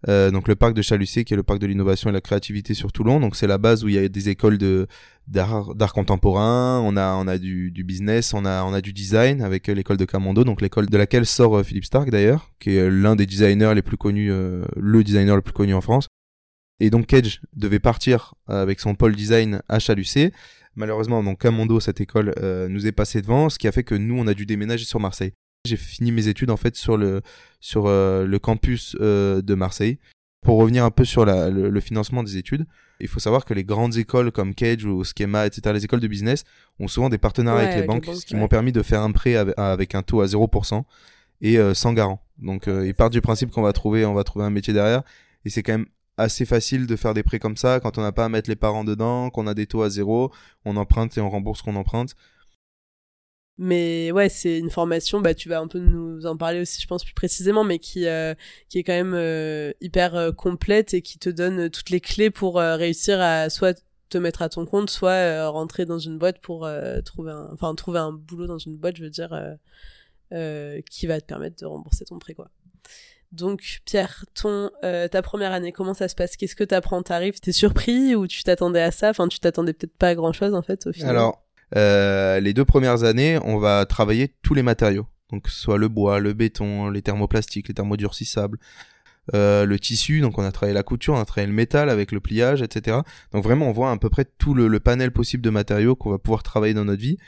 Euh, 0.09 0.31
donc 0.31 0.49
le 0.49 0.57
parc 0.57 0.75
de 0.75 0.83
Chalucé, 0.83 1.25
qui 1.25 1.35
est 1.35 1.37
le 1.37 1.43
parc 1.43 1.59
de 1.59 1.67
l'innovation 1.67 2.09
et 2.09 2.13
de 2.13 2.17
la 2.17 2.21
créativité 2.21 2.75
sur 2.75 2.93
Toulon. 2.93 3.21
Donc 3.21 3.37
c'est 3.37 3.47
la 3.47 3.59
base 3.59 3.85
où 3.85 3.89
il 3.89 3.95
y 3.95 3.99
a 3.99 4.09
des 4.09 4.29
écoles 4.29 4.59
de 4.59 4.87
d'art 5.27 5.93
contemporain. 5.93 6.81
On 6.85 6.97
a 6.97 7.15
on 7.15 7.29
a 7.29 7.39
du, 7.39 7.71
du 7.71 7.85
business, 7.85 8.35
on 8.35 8.45
a 8.45 8.65
on 8.65 8.73
a 8.73 8.81
du 8.81 8.93
design 8.93 9.43
avec 9.43 9.69
euh, 9.69 9.75
l'école 9.75 9.97
de 9.97 10.05
Camondo, 10.05 10.45
donc 10.45 10.61
l'école 10.61 10.87
de 10.87 10.97
laquelle 10.97 11.27
sort 11.27 11.59
euh, 11.59 11.63
Philippe 11.63 11.85
Stark 11.85 12.11
d'ailleurs, 12.11 12.51
qui 12.59 12.77
est 12.77 12.91
l'un 12.91 13.15
des 13.15 13.27
designers 13.27 13.75
les 13.75 13.83
plus 13.83 13.97
connus, 13.97 14.33
euh, 14.33 14.65
le 14.77 15.05
designer 15.05 15.37
le 15.37 15.43
plus 15.43 15.53
connu 15.53 15.75
en 15.75 15.81
France. 15.81 16.09
Et 16.81 16.89
donc 16.89 17.07
Cage 17.07 17.43
devait 17.55 17.79
partir 17.79 18.35
euh, 18.49 18.63
avec 18.63 18.81
son 18.81 18.95
pôle 18.95 19.15
design 19.15 19.63
à 19.69 19.79
Chalucé. 19.79 20.33
Malheureusement, 20.75 21.23
donc 21.23 21.41
Camondo, 21.41 21.79
cette 21.79 22.01
école, 22.01 22.33
euh, 22.39 22.69
nous 22.69 22.87
est 22.87 22.93
passé 22.93 23.21
devant, 23.21 23.51
ce 23.51 23.59
qui 23.59 23.69
a 23.69 23.73
fait 23.73 23.85
que 23.85 23.95
nous, 23.95 24.19
on 24.19 24.27
a 24.27 24.35
dû 24.35 24.47
déménager 24.47 24.85
sur 24.85 24.99
Marseille. 24.99 25.33
J'ai 25.67 25.77
fini 25.77 26.11
mes 26.11 26.29
études 26.29 26.51
en 26.51 26.57
fait 26.57 26.75
sur 26.77 26.97
le 26.97 27.23
sur 27.61 27.87
euh, 27.87 28.25
le 28.27 28.39
campus 28.39 28.97
euh, 29.01 29.43
de 29.43 29.55
Marseille. 29.55 29.99
Pour 30.43 30.57
revenir 30.57 30.87
un 30.87 30.91
peu 30.91 31.05
sur 31.05 31.27
la, 31.27 31.51
le, 31.51 31.69
le 31.69 31.81
financement 31.81 32.23
des 32.23 32.39
études, 32.39 32.67
il 32.99 33.09
faut 33.09 33.21
savoir 33.21 33.45
que 33.45 33.53
les 33.53 33.65
grandes 33.65 33.97
écoles 33.97 34.33
comme 34.33 34.55
Cage 34.55 34.87
ou 34.87 35.05
Schema, 35.05 35.47
etc., 35.47 35.75
les 35.75 35.85
écoles 35.85 36.01
de 36.01 36.09
business 36.09 36.45
ont 36.79 36.89
souvent 36.89 37.11
des 37.11 37.19
partenariats 37.19 37.61
Ouais, 37.61 37.73
avec 37.73 37.77
les 37.77 37.83
avec 37.83 38.05
les 38.05 38.09
banques, 38.11 38.19
ce 38.19 38.25
qui 38.25 38.35
ouais. 38.35 38.41
m'ont 38.41 38.49
permis 38.49 38.73
de 38.73 38.83
faire 38.83 39.03
un 39.03 39.13
prêt 39.13 39.37
avec, 39.37 39.55
avec 39.59 39.95
un 39.95 40.03
taux 40.03 40.23
à 40.23 40.27
0% 40.27 40.85
et 41.43 41.59
euh, 41.59 41.75
sans 41.75 41.93
garant. 41.93 42.23
Donc 42.39 42.69
euh, 42.69 42.87
ils 42.87 42.95
partent 42.95 43.13
du 43.13 43.21
principe 43.21 43.51
qu'on 43.51 43.63
va 43.63 43.73
trouver 43.73 44.07
on 44.07 44.15
va 44.15 44.25
trouver 44.25 44.47
un 44.47 44.51
métier 44.51 44.73
derrière 44.73 45.03
et 45.45 45.51
c'est 45.51 45.63
quand 45.63 45.73
même 45.73 45.87
assez 46.17 46.45
facile 46.45 46.87
de 46.87 46.97
faire 46.97 47.15
des 47.15 47.23
prêts 47.23 47.39
comme 47.39 47.57
ça 47.57 47.81
quand 47.81 47.99
on 47.99 48.03
n'a 48.03 48.13
pas 48.13 48.25
à 48.25 48.29
mettre 48.29 48.49
les 48.49 48.57
parents 48.57 48.85
dedans, 48.85 49.31
qu'on 49.31 49.47
a 49.47 49.55
des 49.55 49.67
taux 49.67 49.83
à 49.83 49.91
zéro, 49.91 50.31
on 50.65 50.77
emprunte 50.77 51.17
et 51.17 51.21
on 51.21 51.31
rembourse 51.31 51.61
ce 51.61 51.65
qu'on 51.65 51.77
emprunte. 51.77 52.15
Mais 53.63 54.11
ouais, 54.11 54.31
c'est 54.31 54.59
une 54.59 54.71
formation, 54.71 55.21
bah, 55.21 55.35
tu 55.35 55.51
vas 55.51 55.61
un 55.61 55.69
peu 55.69 55.81
nous 55.81 56.25
en 56.25 56.35
parler 56.35 56.63
aussi, 56.63 56.81
je 56.81 56.87
pense, 56.87 57.05
plus 57.05 57.13
précisément, 57.13 57.63
mais 57.63 57.79
qui, 57.79 58.07
euh, 58.07 58.35
qui 58.71 58.79
est 58.79 58.83
quand 58.83 58.95
même 58.95 59.13
euh, 59.13 59.71
hyper 59.83 60.17
euh, 60.17 60.33
complète 60.33 60.95
et 60.95 61.03
qui 61.03 61.19
te 61.19 61.29
donne 61.29 61.69
toutes 61.69 61.91
les 61.91 62.01
clés 62.01 62.31
pour 62.31 62.59
euh, 62.59 62.77
réussir 62.77 63.21
à 63.21 63.51
soit 63.51 63.79
te 64.09 64.17
mettre 64.17 64.41
à 64.41 64.49
ton 64.49 64.65
compte, 64.65 64.89
soit 64.89 65.11
euh, 65.11 65.51
rentrer 65.51 65.85
dans 65.85 65.99
une 65.99 66.17
boîte 66.17 66.39
pour 66.41 66.65
euh, 66.65 67.03
trouver 67.03 67.33
un, 67.33 67.51
enfin, 67.53 67.75
trouver 67.75 67.99
un 67.99 68.13
boulot 68.13 68.47
dans 68.47 68.57
une 68.57 68.79
boîte, 68.79 68.97
je 68.97 69.03
veux 69.03 69.11
dire, 69.11 69.35
euh, 69.35 69.53
euh, 70.33 70.81
qui 70.91 71.07
va 71.07 71.21
te 71.21 71.27
permettre 71.27 71.61
de 71.61 71.67
rembourser 71.67 72.07
ton 72.07 72.19
prêt, 72.19 72.33
quoi. 72.33 72.51
Donc, 73.31 73.81
Pierre, 73.85 74.25
ton, 74.35 74.71
euh, 74.85 75.07
ta 75.07 75.21
première 75.21 75.53
année, 75.53 75.71
comment 75.71 75.93
ça 75.93 76.09
se 76.09 76.15
passe? 76.15 76.39
Qu'est-ce 76.39 76.57
que 76.57 76.65
t'apprends? 76.65 77.03
T'arrives, 77.03 77.41
t'es 77.41 77.53
surpris? 77.53 78.15
Ou 78.17 78.27
tu 78.27 78.43
t'attendais 78.43 78.81
à 78.81 78.91
ça? 78.91 79.11
Enfin, 79.11 79.29
tu 79.29 79.39
t'attendais 79.39 79.75
peut-être 79.75 79.97
pas 79.99 80.09
à 80.09 80.15
grand 80.15 80.33
chose, 80.33 80.55
en 80.55 80.63
fait, 80.63 80.87
au 80.87 80.93
final? 80.93 81.11
Alors, 81.11 81.45
euh, 81.77 82.41
les 82.41 82.53
deux 82.53 82.65
premières 82.65 83.05
années, 83.05 83.39
on 83.45 83.59
va 83.59 83.87
travailler 83.87 84.35
tous 84.43 84.55
les 84.55 84.63
matériaux. 84.63 85.07
Donc, 85.31 85.49
soit 85.49 85.79
le 85.79 85.89
bois, 85.89 86.19
le 86.19 86.33
béton, 86.33 86.91
les 86.91 87.03
thermoplastiques, 87.03 87.69
les 87.69 87.75
thermodurcissables, 87.75 88.59
euh, 89.35 89.65
le 89.65 89.79
tissu. 89.79 90.21
Donc, 90.21 90.39
on 90.39 90.43
a 90.43 90.51
travaillé 90.51 90.75
la 90.75 90.83
couture, 90.83 91.15
on 91.15 91.21
a 91.21 91.25
travaillé 91.25 91.47
le 91.47 91.55
métal 91.55 91.89
avec 91.89 92.11
le 92.11 92.21
pliage, 92.21 92.63
etc. 92.63 92.99
Donc, 93.33 93.45
vraiment, 93.45 93.69
on 93.69 93.73
voit 93.73 93.91
à 93.91 93.97
peu 93.97 94.11
près 94.11 94.25
tout 94.25 94.55
le, 94.55 94.81
panel 94.81 95.13
possible 95.13 95.43
de 95.43 95.51
matériaux 95.51 95.95
qu'on 95.95 96.11
va 96.11 96.19
pouvoir 96.19 96.43
travailler 96.43 96.75
dans 96.75 96.85
notre 96.85 97.03
vie. 97.03 97.19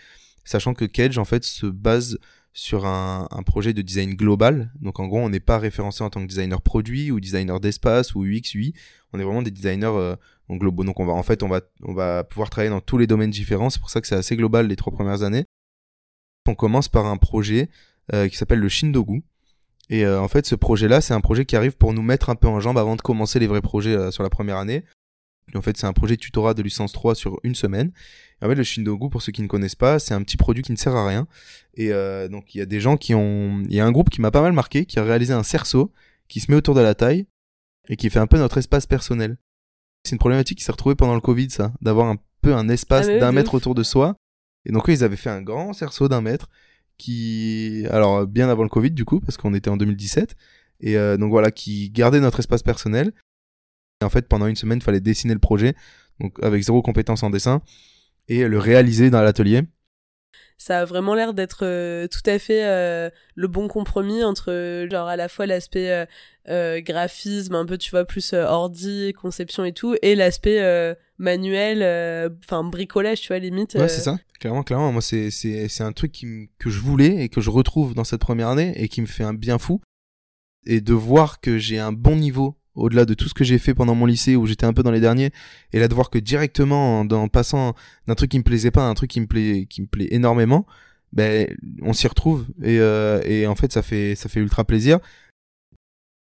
Sachant 0.45 0.75
que 0.75 0.85
Cage, 0.85 1.19
en 1.19 1.25
fait, 1.25 1.45
se 1.45 1.67
base 1.67 2.19
sur 2.55 2.85
un, 2.85 3.29
un 3.31 3.43
projet 3.45 3.73
de 3.73 3.83
design 3.83 4.15
global. 4.15 4.73
Donc, 4.81 4.99
en 4.99 5.07
gros, 5.07 5.21
on 5.21 5.31
n'est 5.31 5.41
pas 5.41 5.59
référencé 5.59 6.03
en 6.03 6.11
tant 6.11 6.21
que 6.21 6.27
designer 6.27 6.61
produit 6.61 7.13
ou 7.13 7.21
designer 7.21 7.61
d'espace 7.61 8.15
ou 8.17 8.25
UX, 8.25 8.55
UI. 8.55 8.75
On 9.13 9.21
est 9.21 9.25
vraiment 9.25 9.43
des 9.43 9.51
designers 9.51 9.87
euh, 9.87 10.17
donc. 10.49 10.85
Donc 10.85 11.01
on 11.01 11.07
va 11.07 11.13
en 11.13 11.23
fait 11.23 11.43
on 11.43 11.49
va 11.49 11.61
on 11.83 11.95
va 11.95 12.25
pouvoir 12.25 12.51
travailler 12.51 12.71
dans 12.71 12.81
tous 12.81 12.99
les 12.99 13.07
domaines 13.07 13.31
différents. 13.31 13.71
C'est 13.71 13.81
pour 13.81 13.91
ça 13.91 14.01
que 14.01 14.07
c'est 14.07 14.15
assez 14.15 14.37
global 14.37 14.67
les 14.67 14.77
trois 14.77 14.93
premières 14.93 15.23
années. 15.23 15.45
On 16.47 16.55
commence 16.55 16.89
par 16.89 17.07
un 17.07 17.17
projet 17.17 17.69
euh, 18.13 18.29
qui 18.29 18.37
s'appelle 18.37 18.59
le 18.59 18.69
Shindogu. 18.69 19.23
Et 19.91 20.05
euh, 20.05 20.21
en 20.21 20.29
fait 20.29 20.47
ce 20.47 20.55
projet 20.55 20.89
là 20.89 21.01
c'est 21.01 21.15
un 21.15 21.21
projet 21.21 21.45
qui 21.45 21.57
arrive 21.57 21.77
pour 21.77 21.93
nous 21.93 22.03
mettre 22.03 22.31
un 22.31 22.35
peu 22.35 22.49
en 22.49 22.61
jambe 22.61 22.79
avant 22.79 22.97
de 22.97 23.03
commencer 23.03 23.39
les 23.39 23.47
vrais 23.47 23.61
projets 23.61 23.95
euh, 23.95 24.11
sur 24.11 24.23
la 24.23 24.31
première 24.31 24.57
année. 24.57 24.85
En 25.55 25.61
fait 25.61 25.77
c'est 25.77 25.87
un 25.87 25.93
projet 25.93 26.17
tutorat 26.17 26.55
de 26.55 26.63
licence 26.63 26.93
3 26.93 27.15
sur 27.15 27.39
une 27.43 27.55
semaine. 27.55 27.93
Et 28.41 28.45
en 28.45 28.49
fait 28.49 28.55
le 28.55 28.63
Shindogu 28.63 29.11
pour 29.11 29.23
ceux 29.23 29.33
qui 29.33 29.43
ne 29.43 29.49
connaissent 29.49 29.75
pas 29.75 29.99
c'est 29.99 30.15
un 30.15 30.23
petit 30.23 30.37
produit 30.37 30.63
qui 30.63 30.73
ne 30.73 30.77
sert 30.77 30.95
à 30.97 31.07
rien. 31.07 31.27
Et 31.75 31.91
donc 32.29 32.55
il 32.55 32.59
y 32.59 32.61
a 32.61 32.67
des 32.67 32.81
gens 32.81 32.97
qui 32.97 33.15
ont 33.15 33.63
il 33.69 33.75
y 33.75 33.81
a 33.81 33.87
un 33.87 33.93
groupe 33.93 34.11
qui 34.11 34.21
m'a 34.21 34.31
pas 34.31 34.43
mal 34.43 34.53
marqué 34.53 34.87
qui 34.87 34.99
a 34.99 35.05
réalisé 35.05 35.33
un 35.33 35.43
cerceau 35.43 35.93
qui 36.29 36.41
se 36.41 36.51
met 36.51 36.57
autour 36.57 36.75
de 36.75 36.81
la 36.81 36.95
taille 36.95 37.27
et 37.89 37.97
qui 37.97 38.09
fait 38.11 38.19
un 38.19 38.27
peu 38.27 38.39
notre 38.39 38.59
espace 38.59 38.87
personnel. 38.87 39.37
C'est 40.05 40.13
une 40.13 40.19
problématique 40.19 40.59
qui 40.59 40.65
s'est 40.65 40.73
retrouvée 40.73 40.95
pendant 40.95 41.15
le 41.15 41.21
Covid, 41.21 41.51
ça, 41.51 41.73
d'avoir 41.81 42.09
un 42.09 42.17
peu 42.41 42.55
un 42.55 42.69
espace 42.69 43.09
Ah 43.09 43.19
d'un 43.19 43.33
mètre 43.33 43.55
ouf. 43.55 43.59
autour 43.59 43.75
de 43.75 43.83
soi. 43.83 44.17
Et 44.65 44.73
donc, 44.73 44.89
eux, 44.89 44.93
ils 44.93 45.05
avaient 45.05 45.17
fait 45.17 45.31
un 45.31 45.43
grand 45.43 45.73
cerceau 45.73 46.09
d'un 46.09 46.21
mètre 46.21 46.49
qui, 46.99 47.85
alors, 47.91 48.27
bien 48.27 48.49
avant 48.49 48.63
le 48.63 48.69
Covid, 48.69 48.91
du 48.91 49.05
coup, 49.05 49.21
parce 49.21 49.37
qu'on 49.37 49.55
était 49.55 49.71
en 49.71 49.77
2017. 49.77 50.37
Et 50.81 50.97
euh, 50.97 51.17
donc, 51.17 51.31
voilà, 51.31 51.51
qui 51.51 51.91
gardait 51.91 52.21
notre 52.21 52.41
espace 52.41 52.63
personnel. 52.63 53.13
Et 54.01 54.05
en 54.05 54.11
fait, 54.11 54.29
pendant 54.29 54.47
une 54.47 54.57
semaine, 54.57 54.79
il 54.79 54.85
fallait 54.85 55.01
dessiner 55.01 55.35
le 55.35 55.41
projet, 55.41 55.75
donc 56.21 56.37
avec 56.43 56.63
zéro 56.63 56.83
compétence 56.83 57.23
en 57.23 57.31
dessin, 57.31 57.63
et 58.29 58.47
le 58.47 58.59
réaliser 58.59 59.11
dans 59.11 59.23
l'atelier. 59.23 59.63
Ça 60.63 60.81
a 60.81 60.85
vraiment 60.85 61.15
l'air 61.15 61.35
d'être 61.35 62.07
tout 62.07 62.31
à 62.31 62.39
fait 62.39 62.63
le 63.35 63.49
bon 63.49 63.69
compromis 63.69 64.23
entre 64.25 64.87
genre 64.91 65.09
à 65.09 65.17
la 65.17 65.29
fois 65.29 65.47
l'aspect 65.47 66.07
graphisme 66.47 67.55
un 67.55 67.67
peu 67.67 67.79
tu 67.79 67.91
vois 67.91 68.05
plus 68.05 68.33
ordi 68.33 69.13
conception 69.13 69.65
et 69.65 69.73
tout 69.73 69.97
et 70.03 70.15
l'aspect 70.15 70.97
manuel 71.19 71.79
enfin 72.45 72.65
bricolage 72.65 73.21
tu 73.21 73.29
vois 73.29 73.39
limite 73.39 73.75
ouais 73.75 73.89
c'est 73.89 74.01
ça. 74.01 74.19
Clairement 74.41 74.63
clairement 74.63 74.93
moi 74.93 75.03
c'est 75.03 75.31
c'est 75.31 75.69
c'est 75.69 75.85
un 75.85 75.93
truc 75.93 76.13
qui 76.13 76.51
que 76.59 76.71
je 76.71 76.81
voulais 76.81 77.25
et 77.25 77.29
que 77.29 77.41
je 77.41 77.51
retrouve 77.51 77.95
dans 77.95 78.05
cette 78.05 78.21
première 78.21 78.49
année 78.49 78.73
et 78.77 78.89
qui 78.89 79.01
me 79.01 79.07
fait 79.07 79.25
un 79.25 79.35
bien 79.35 79.59
fou. 79.59 79.81
Et 80.65 80.81
de 80.81 80.95
voir 80.95 81.41
que 81.41 81.59
j'ai 81.59 81.81
un 81.81 81.91
bon 81.91 82.15
niveau 82.15 82.57
au-delà 82.75 83.05
de 83.05 83.15
tout 83.15 83.29
ce 83.29 83.35
que 83.35 83.45
j'ai 83.45 83.59
fait 83.59 83.75
pendant 83.75 83.95
mon 83.95 84.07
lycée 84.07 84.37
où 84.37 84.47
j'étais 84.47 84.67
un 84.67 84.73
peu 84.73 84.83
dans 84.83 84.91
les 84.91 85.01
derniers 85.01 85.31
et 85.73 85.79
là 85.79 85.89
de 85.89 85.95
voir 85.95 86.11
que 86.11 86.19
directement 86.19 87.01
en, 87.01 87.29
passant 87.29 87.75
d'un 88.07 88.15
truc 88.15 88.31
qui 88.31 88.39
me 88.39 88.45
plaisait 88.45 88.71
pas 88.71 88.87
à 88.87 88.89
un 88.89 88.95
truc 88.95 89.11
qui 89.11 89.21
me 89.21 89.27
plaît 89.27 89.67
qui 89.69 89.83
me 89.83 89.87
plaît 89.87 90.09
énormément 90.11 90.67
ben 91.13 91.55
on 91.83 91.93
s'y 91.93 92.07
retrouve. 92.07 92.47
Et, 92.63 92.79
euh, 92.81 93.21
et 93.25 93.47
en 93.47 93.55
fait 93.55 93.73
ça 93.73 93.83
fait 93.83 94.15
ça 94.15 94.29
fait 94.29 94.41
ultra 94.41 94.65
plaisir. 94.65 94.99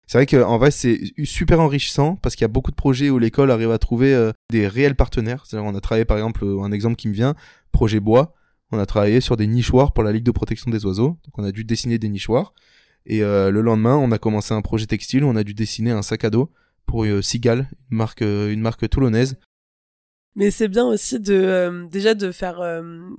C'est 0.06 0.18
vrai 0.18 0.26
qu'en 0.26 0.58
vrai 0.58 0.72
c'est 0.72 1.00
super 1.24 1.60
enrichissant 1.62 2.18
parce 2.18 2.36
qu'il 2.36 2.44
y 2.44 2.46
a 2.46 2.50
beaucoup 2.50 2.72
de 2.72 2.76
projets 2.76 3.10
où 3.10 3.18
l'école 3.18 3.52
arrive 3.52 3.72
à 3.72 3.78
trouver 3.80 4.14
euh, 4.14 4.32
des 4.52 4.68
réels 4.68 4.96
partenaires. 4.96 5.46
C'est-à-dire 5.46 5.70
on 5.70 5.76
a 5.76 5.82
travaillé 5.82 6.06
par 6.06 6.18
exemple 6.18 6.46
un 6.46 6.72
exemple 6.72 6.96
qui 6.96 7.08
me 7.08 7.14
vient 7.14 7.36
projet 7.72 8.00
bois. 8.00 8.34
On 8.72 8.80
a 8.80 8.86
travaillé 8.86 9.22
sur 9.22 9.38
des 9.38 9.48
nichoirs 9.48 9.94
pour 9.94 10.04
la 10.04 10.12
ligue 10.12 10.24
de 10.24 10.32
protection 10.32 10.72
des 10.72 10.86
oiseaux. 10.86 11.18
Donc 11.26 11.38
on 11.38 11.44
a 11.44 11.52
dû 11.52 11.64
dessiner 11.64 12.00
des 12.00 12.10
nichoirs 12.10 12.54
et 13.06 13.24
euh, 13.24 13.52
le 13.52 13.62
lendemain, 13.62 13.98
on 13.98 14.12
a 14.12 14.18
commencé 14.18 14.54
un 14.54 14.62
projet 14.62 14.86
textile 14.86 15.24
où 15.24 15.28
on 15.28 15.36
a 15.36 15.44
dû 15.44 15.54
dessiner 15.54 15.92
un 15.92 16.02
sac 16.02 16.24
à 16.24 16.30
dos 16.30 16.52
pour 16.86 17.06
euh, 17.06 17.22
Sigal, 17.22 17.68
une 17.92 17.98
marque, 17.98 18.22
euh, 18.22 18.52
une 18.52 18.62
marque 18.62 18.88
toulonnaise. 18.90 19.38
Mais 20.36 20.50
c'est 20.50 20.68
bien 20.68 20.86
aussi 20.86 21.20
de 21.20 21.88
déjà 21.92 22.16
de 22.16 22.32
faire 22.32 22.56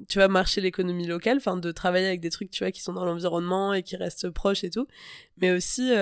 tu 0.09 0.19
vois 0.19 0.27
marcher 0.27 0.61
l'économie 0.61 1.07
locale, 1.07 1.37
enfin 1.37 1.57
de 1.57 1.71
travailler 1.71 2.09
avec 2.09 2.21
des 2.21 2.31
trucs 2.31 2.51
tu 2.51 2.65
vois 2.65 2.73
qui 2.73 2.83
sont 2.83 2.93
dans 2.93 3.05
l'environnement 3.05 3.73
et 3.73 3.85
qui 3.85 3.95
restent 3.95 4.31
proches 4.31 4.65
et 4.65 4.71
tout, 4.71 4.89
mais 5.41 5.53
aussi 5.53 5.93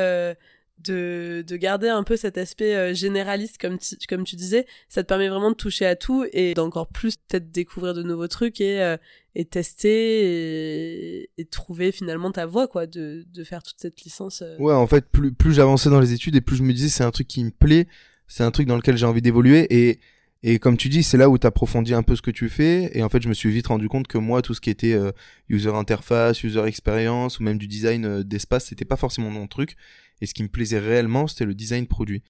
de, 0.84 1.44
de 1.46 1.56
garder 1.56 1.88
un 1.88 2.02
peu 2.02 2.16
cet 2.16 2.38
aspect 2.38 2.94
généraliste 2.94 3.58
comme 3.58 3.78
comme 4.08 4.24
tu 4.24 4.36
disais, 4.36 4.66
ça 4.88 5.02
te 5.02 5.08
permet 5.08 5.28
vraiment 5.28 5.50
de 5.50 5.56
toucher 5.56 5.86
à 5.86 5.96
tout 5.96 6.26
et 6.32 6.54
d'encore 6.54 6.88
plus 6.88 7.16
peut-être 7.16 7.50
découvrir 7.50 7.94
de 7.94 8.02
nouveaux 8.02 8.28
trucs 8.28 8.60
et 8.60 8.96
et 9.34 9.44
tester 9.44 11.28
et, 11.38 11.44
trouver 11.50 11.92
finalement 11.92 12.30
ta 12.30 12.46
voie 12.46 12.68
quoi 12.68 12.86
de, 12.86 13.26
de 13.32 13.44
faire 13.44 13.62
toute 13.62 13.76
cette 13.78 14.02
licence 14.02 14.42
euh. 14.42 14.56
ouais 14.58 14.72
en 14.72 14.86
fait 14.86 15.06
plus 15.06 15.32
plus 15.32 15.52
j'avançais 15.52 15.90
dans 15.90 16.00
les 16.00 16.12
études 16.12 16.36
et 16.36 16.40
plus 16.40 16.56
je 16.56 16.62
me 16.62 16.72
disais 16.72 16.88
c'est 16.88 17.04
un 17.04 17.10
truc 17.10 17.28
qui 17.28 17.44
me 17.44 17.50
plaît 17.50 17.86
c'est 18.26 18.42
un 18.42 18.50
truc 18.50 18.66
dans 18.66 18.76
lequel 18.76 18.96
j'ai 18.96 19.06
envie 19.06 19.22
d'évoluer 19.22 19.66
et 19.70 20.00
et 20.42 20.58
comme 20.58 20.76
tu 20.76 20.88
dis 20.88 21.02
c'est 21.02 21.18
là 21.18 21.28
où 21.28 21.38
tu 21.38 21.46
approfondis 21.46 21.94
un 21.94 22.02
peu 22.02 22.16
ce 22.16 22.22
que 22.22 22.30
tu 22.30 22.48
fais 22.48 22.90
et 22.96 23.02
en 23.02 23.08
fait 23.08 23.22
je 23.22 23.28
me 23.28 23.34
suis 23.34 23.50
vite 23.50 23.66
rendu 23.66 23.88
compte 23.88 24.06
que 24.06 24.18
moi 24.18 24.40
tout 24.40 24.54
ce 24.54 24.60
qui 24.60 24.70
était 24.70 24.94
euh, 24.94 25.12
user 25.48 25.70
interface 25.74 26.42
user 26.42 26.64
experience 26.64 27.38
ou 27.38 27.42
même 27.42 27.58
du 27.58 27.66
design 27.66 28.04
euh, 28.04 28.22
d'espace 28.22 28.66
c'était 28.66 28.84
pas 28.84 28.96
forcément 28.96 29.30
mon 29.30 29.46
truc 29.46 29.76
et 30.22 30.26
ce 30.26 30.32
qui 30.32 30.42
me 30.42 30.48
plaisait 30.48 30.78
réellement 30.78 31.26
c'était 31.26 31.44
le 31.44 31.54
design 31.54 31.86
produit 31.86 32.22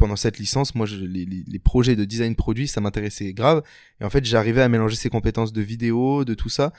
pendant 0.00 0.16
cette 0.16 0.38
licence, 0.38 0.74
moi, 0.74 0.86
les, 0.86 1.58
projets 1.58 1.94
de 1.94 2.06
design 2.06 2.34
produit, 2.34 2.66
ça 2.66 2.80
m'intéressait 2.80 3.34
grave. 3.34 3.62
Et 4.00 4.04
en 4.04 4.08
fait, 4.08 4.24
j'arrivais 4.24 4.62
à 4.62 4.68
mélanger 4.68 4.96
ces 4.96 5.10
compétences 5.10 5.52
de 5.52 5.60
vidéo, 5.60 6.24
de 6.24 6.32
tout 6.32 6.48
ça. 6.48 6.72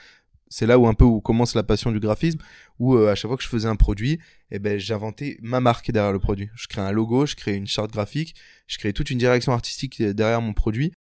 C'est 0.49 0.65
là 0.65 0.79
où 0.79 0.87
un 0.87 0.95
peu 0.95 1.05
où 1.05 1.21
commence 1.21 1.53
la 1.53 1.61
passion 1.61 1.91
du 1.91 1.99
graphisme, 1.99 2.39
où 2.79 2.95
euh, 2.95 3.11
à 3.11 3.15
chaque 3.15 3.29
fois 3.29 3.37
que 3.37 3.43
je 3.43 3.47
faisais 3.47 3.67
un 3.67 3.75
produit, 3.75 4.19
eh 4.49 4.57
ben 4.57 4.79
j'inventais 4.79 5.37
ma 5.41 5.59
marque 5.59 5.91
derrière 5.91 6.11
le 6.11 6.19
produit. 6.19 6.49
Je 6.55 6.67
créais 6.67 6.83
un 6.83 6.91
logo, 6.91 7.27
je 7.27 7.35
créais 7.35 7.55
une 7.55 7.67
charte 7.67 7.91
graphique, 7.91 8.35
je 8.65 8.79
créais 8.79 8.91
toute 8.91 9.11
une 9.11 9.19
direction 9.19 9.53
artistique 9.53 10.01
derrière 10.01 10.41
mon 10.41 10.53
produit. 10.53 10.91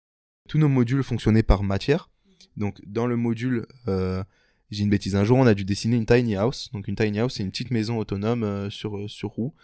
Tous 0.46 0.58
nos 0.58 0.68
modules 0.68 1.02
fonctionnaient 1.02 1.42
par 1.42 1.62
matière. 1.62 2.10
Donc 2.56 2.80
dans 2.86 3.06
le 3.06 3.16
module, 3.16 3.66
euh, 3.88 4.22
j'ai 4.70 4.82
une 4.82 4.90
bêtise, 4.90 5.16
un 5.16 5.24
jour 5.24 5.38
on 5.38 5.46
a 5.46 5.54
dû 5.54 5.64
dessiner 5.64 5.96
une 5.96 6.06
tiny 6.06 6.36
house. 6.36 6.70
Donc 6.72 6.88
une 6.88 6.96
tiny 6.96 7.18
house, 7.18 7.34
c'est 7.36 7.42
une 7.42 7.50
petite 7.50 7.70
maison 7.70 7.98
autonome 7.98 8.44
euh, 8.44 8.70
sur 8.70 9.08
sur 9.08 9.30
roue 9.30 9.54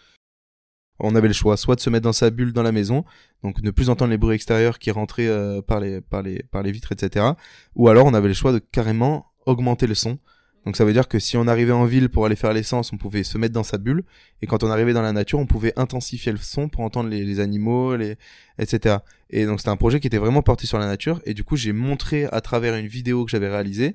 on 0.98 1.14
avait 1.14 1.28
le 1.28 1.34
choix 1.34 1.57
soit 1.57 1.76
de 1.76 1.80
se 1.80 1.90
mettre 1.90 2.04
dans 2.04 2.12
sa 2.12 2.30
bulle 2.30 2.52
dans 2.52 2.62
la 2.62 2.72
maison, 2.72 3.04
donc 3.42 3.62
ne 3.62 3.70
plus 3.70 3.90
entendre 3.90 4.11
les 4.11 4.18
bruits 4.18 4.34
extérieurs 4.34 4.78
qui 4.78 4.90
rentraient 4.90 5.28
euh, 5.28 5.62
par, 5.62 5.80
les, 5.80 6.00
par, 6.00 6.22
les, 6.22 6.42
par 6.50 6.62
les 6.62 6.72
vitres, 6.72 6.92
etc. 6.92 7.26
Ou 7.74 7.88
alors 7.88 8.07
on 8.07 8.14
avait 8.14 8.28
le 8.28 8.34
choix 8.34 8.52
de 8.52 8.59
carrément 8.59 9.26
augmenter 9.44 9.86
le 9.86 9.94
son. 9.94 10.18
Donc 10.64 10.76
ça 10.76 10.84
veut 10.84 10.92
dire 10.92 11.07
que 11.07 11.20
si 11.20 11.36
on 11.36 11.46
arrivait 11.46 11.72
en 11.72 11.84
ville 11.84 12.09
pour 12.09 12.26
aller 12.26 12.34
faire 12.34 12.52
l'essence, 12.52 12.92
on 12.92 12.96
pouvait 12.96 13.22
se 13.22 13.38
mettre 13.38 13.54
dans 13.54 13.62
sa 13.62 13.78
bulle, 13.78 14.02
et 14.42 14.48
quand 14.48 14.64
on 14.64 14.70
arrivait 14.70 14.94
dans 14.94 15.02
la 15.02 15.12
nature, 15.12 15.38
on 15.38 15.46
pouvait 15.46 15.72
intensifier 15.76 16.32
le 16.32 16.38
son 16.38 16.68
pour 16.68 16.80
entendre 16.80 17.09
les, 17.09 17.24
les 17.24 17.38
animaux, 17.38 17.94
les, 17.94 18.16
etc. 18.59 18.96
Et 19.30 19.46
donc 19.46 19.61
c'était 19.61 19.70
un 19.70 19.76
projet 19.76 20.00
qui 20.00 20.09
était 20.09 20.18
vraiment 20.18 20.42
porté 20.42 20.66
sur 20.66 20.78
la 20.78 20.86
nature, 20.86 21.20
et 21.24 21.34
du 21.34 21.44
coup 21.44 21.54
j'ai 21.54 21.72
montré 21.72 22.24
à 22.32 22.40
travers 22.40 22.74
une 22.74 22.88
vidéo 22.88 23.24
que 23.24 23.30
j'avais 23.30 23.48
réalisée 23.48 23.94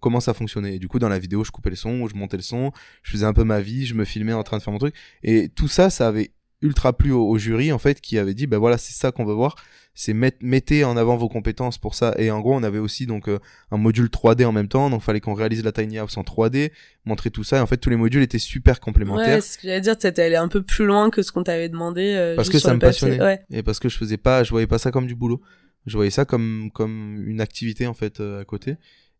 comment 0.00 0.20
ça 0.20 0.34
fonctionnait. 0.34 0.76
Et 0.76 0.78
du 0.78 0.88
coup, 0.88 0.98
dans 0.98 1.08
la 1.08 1.18
vidéo, 1.18 1.44
je 1.44 1.50
coupais 1.50 1.70
le 1.70 1.76
son, 1.76 2.08
je 2.08 2.14
montais 2.14 2.36
le 2.36 2.42
son, 2.42 2.72
je 3.02 3.10
faisais 3.10 3.26
un 3.26 3.32
peu 3.32 3.44
ma 3.44 3.60
vie, 3.60 3.86
je 3.86 3.94
me 3.94 4.04
filmais 4.04 4.32
en 4.32 4.42
train 4.42 4.58
de 4.58 4.62
faire 4.62 4.72
mon 4.72 4.78
truc. 4.78 4.94
Et 5.22 5.48
tout 5.48 5.68
ça, 5.68 5.90
ça 5.90 6.08
avait 6.08 6.32
ultra 6.62 6.96
plu 6.96 7.12
au, 7.12 7.36
jury, 7.38 7.72
en 7.72 7.78
fait, 7.78 8.00
qui 8.00 8.18
avait 8.18 8.34
dit, 8.34 8.46
ben 8.46 8.58
voilà, 8.58 8.78
c'est 8.78 8.94
ça 8.94 9.12
qu'on 9.12 9.24
veut 9.24 9.34
voir. 9.34 9.56
C'est 9.98 10.12
mettez 10.12 10.84
en 10.84 10.98
avant 10.98 11.16
vos 11.16 11.30
compétences 11.30 11.78
pour 11.78 11.94
ça. 11.94 12.14
Et 12.18 12.30
en 12.30 12.40
gros, 12.40 12.54
on 12.54 12.62
avait 12.62 12.78
aussi 12.78 13.06
donc 13.06 13.28
euh, 13.28 13.38
un 13.70 13.78
module 13.78 14.08
3D 14.08 14.44
en 14.44 14.52
même 14.52 14.68
temps, 14.68 14.90
donc 14.90 15.00
fallait 15.00 15.20
qu'on 15.20 15.32
réalise 15.32 15.64
la 15.64 15.72
tiny 15.72 15.96
house 15.96 16.18
en 16.18 16.22
3D, 16.22 16.70
montrer 17.06 17.30
tout 17.30 17.44
ça. 17.44 17.56
Et 17.56 17.60
en 17.60 17.66
fait, 17.66 17.78
tous 17.78 17.88
les 17.88 17.96
modules 17.96 18.20
étaient 18.20 18.38
super 18.38 18.80
complémentaires. 18.80 19.36
Ouais, 19.36 19.40
ce 19.40 19.56
que 19.56 19.62
j'allais 19.62 19.80
dire, 19.80 19.96
t'étais 19.96 20.24
allé 20.24 20.36
un 20.36 20.48
peu 20.48 20.62
plus 20.62 20.84
loin 20.84 21.08
que 21.08 21.22
ce 21.22 21.32
qu'on 21.32 21.44
t'avait 21.44 21.70
demandé. 21.70 22.12
Euh, 22.14 22.36
parce 22.36 22.50
que 22.50 22.58
ça 22.58 22.74
me 22.74 22.78
passionnait. 22.78 23.40
Et 23.48 23.62
parce 23.62 23.78
que 23.78 23.88
je 23.88 23.96
faisais 23.96 24.18
pas, 24.18 24.44
je 24.44 24.50
voyais 24.50 24.66
pas 24.66 24.78
ça 24.78 24.90
comme 24.90 25.06
du 25.06 25.14
boulot. 25.14 25.40
Je 25.86 25.96
voyais 25.96 26.10
ça 26.10 26.24
comme 26.24 26.70
comme 26.74 27.22
une 27.26 27.40
activité 27.40 27.86
en 27.86 27.94
fait 27.94 28.20
euh, 28.20 28.40
à 28.40 28.44
côté. 28.44 28.76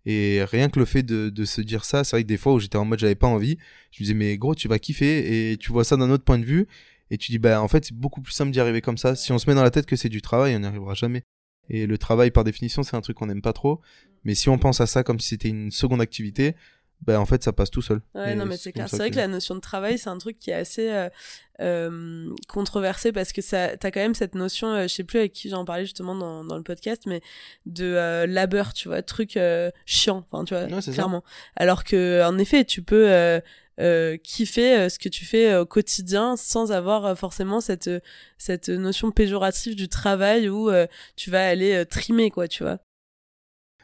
Et 0.07 0.45
rien 0.45 0.69
que 0.69 0.79
le 0.79 0.85
fait 0.85 1.03
de, 1.03 1.45
se 1.45 1.61
dire 1.61 1.85
ça, 1.85 2.05
c'est 2.05 2.17
vrai 2.17 2.23
que 2.23 2.29
des 2.29 2.37
fois 2.37 2.55
où 2.55 2.61
j'étais 2.61 2.79
en 2.79 2.85
mode 2.85 3.01
j'avais 3.01 3.17
pas 3.17 3.27
envie, 3.27 3.59
je 3.91 4.03
me 4.03 4.05
disais 4.05 4.15
mais 4.15 4.39
gros 4.39 4.55
tu 4.55 4.69
vas 4.69 4.79
kiffer 4.79 5.51
et 5.51 5.57
tu 5.57 5.73
vois 5.73 5.85
ça 5.85 5.97
d'un 5.97 6.11
autre 6.11 6.23
point 6.23 6.39
de 6.39 6.45
vue 6.45 6.69
et 7.11 7.19
tu 7.19 7.33
dis 7.33 7.39
bah 7.39 7.61
en 7.61 7.67
fait 7.67 7.87
c'est 7.87 7.95
beaucoup 7.95 8.21
plus 8.21 8.33
simple 8.33 8.53
d'y 8.53 8.61
arriver 8.61 8.81
comme 8.81 8.99
ça. 8.99 9.17
Si 9.17 9.33
on 9.33 9.39
se 9.39 9.51
met 9.51 9.57
dans 9.57 9.65
la 9.65 9.73
tête 9.73 9.87
que 9.87 9.97
c'est 9.97 10.09
du 10.09 10.23
travail, 10.23 10.55
on 10.55 10.61
n'y 10.61 10.67
arrivera 10.67 10.95
jamais. 10.95 11.23
Et 11.69 11.87
le 11.87 11.99
travail 11.99 12.31
par 12.31 12.45
définition 12.45 12.85
c'est 12.85 12.97
un 12.97 13.01
truc 13.01 13.17
qu'on 13.17 13.27
n'aime 13.27 13.43
pas 13.43 13.53
trop. 13.53 13.81
Mais 14.23 14.37
si 14.37 14.49
on 14.49 14.59
pense 14.59 14.81
à 14.81 14.87
ça 14.87 15.03
comme 15.03 15.19
si 15.19 15.31
c'était 15.31 15.49
une 15.49 15.73
seconde 15.73 16.01
activité, 16.01 16.55
ben 17.03 17.19
en 17.19 17.27
fait 17.27 17.43
ça 17.43 17.53
passe 17.53 17.71
tout 17.71 17.83
seul. 17.83 18.01
Ouais, 18.15 18.35
non 18.35 18.47
mais 18.47 18.57
c'est 18.57 18.73
clair. 18.73 18.89
C'est 18.89 18.97
vrai 18.97 19.11
que... 19.11 19.17
la 19.17 19.29
notion 19.29 19.55
de 19.55 19.61
travail 19.61 19.99
c'est 19.99 20.09
un 20.09 20.19
truc 20.19 20.39
qui 20.39 20.51
est 20.51 20.55
assez 20.55 20.91
euh, 20.91 21.09
euh, 21.61 22.35
controversé 22.49 23.13
parce 23.13 23.33
que 23.33 23.43
ça 23.43 23.77
t'as 23.77 23.91
quand 23.91 24.01
même 24.01 24.15
cette 24.15 24.35
notion, 24.35 24.69
euh, 24.69 24.83
je 24.83 24.95
sais 24.95 25.05
plus 25.05 25.19
avec 25.19 25.33
qui 25.33 25.49
j'en 25.49 25.65
parlais 25.65 25.85
justement 25.85 26.15
dans, 26.15 26.45
dans 26.45 26.57
le 26.57 26.63
podcast, 26.63 27.03
mais 27.07 27.21
de 27.67 27.85
euh, 27.85 28.27
labeur, 28.27 28.73
tu 28.73 28.89
vois, 28.89 29.03
truc 29.03 29.37
euh, 29.37 29.71
chiant, 29.85 30.27
enfin 30.31 30.45
tu 30.45 30.55
vois, 30.55 30.67
clairement. 30.81 31.23
Alors 31.55 31.85
que 31.85 32.25
en 32.25 32.39
effet 32.39 32.65
tu 32.65 32.83
peux 32.83 33.41
kiffer 34.25 34.89
ce 34.89 34.99
que 34.99 35.11
tu 35.11 35.27
fais 35.27 35.55
au 35.55 35.67
quotidien 35.67 36.37
sans 36.37 36.73
avoir 36.73 37.17
forcément 37.17 37.61
cette 37.61 37.91
cette 38.39 38.71
notion 38.71 39.11
péjorative 39.11 39.77
du 39.77 39.89
travail 39.89 40.49
où 40.49 40.71
tu 41.15 41.31
vas 41.31 41.47
aller 41.47 41.85
trimer 41.85 42.31
quoi, 42.31 42.49
tu 42.49 42.65
vois. 42.65 42.79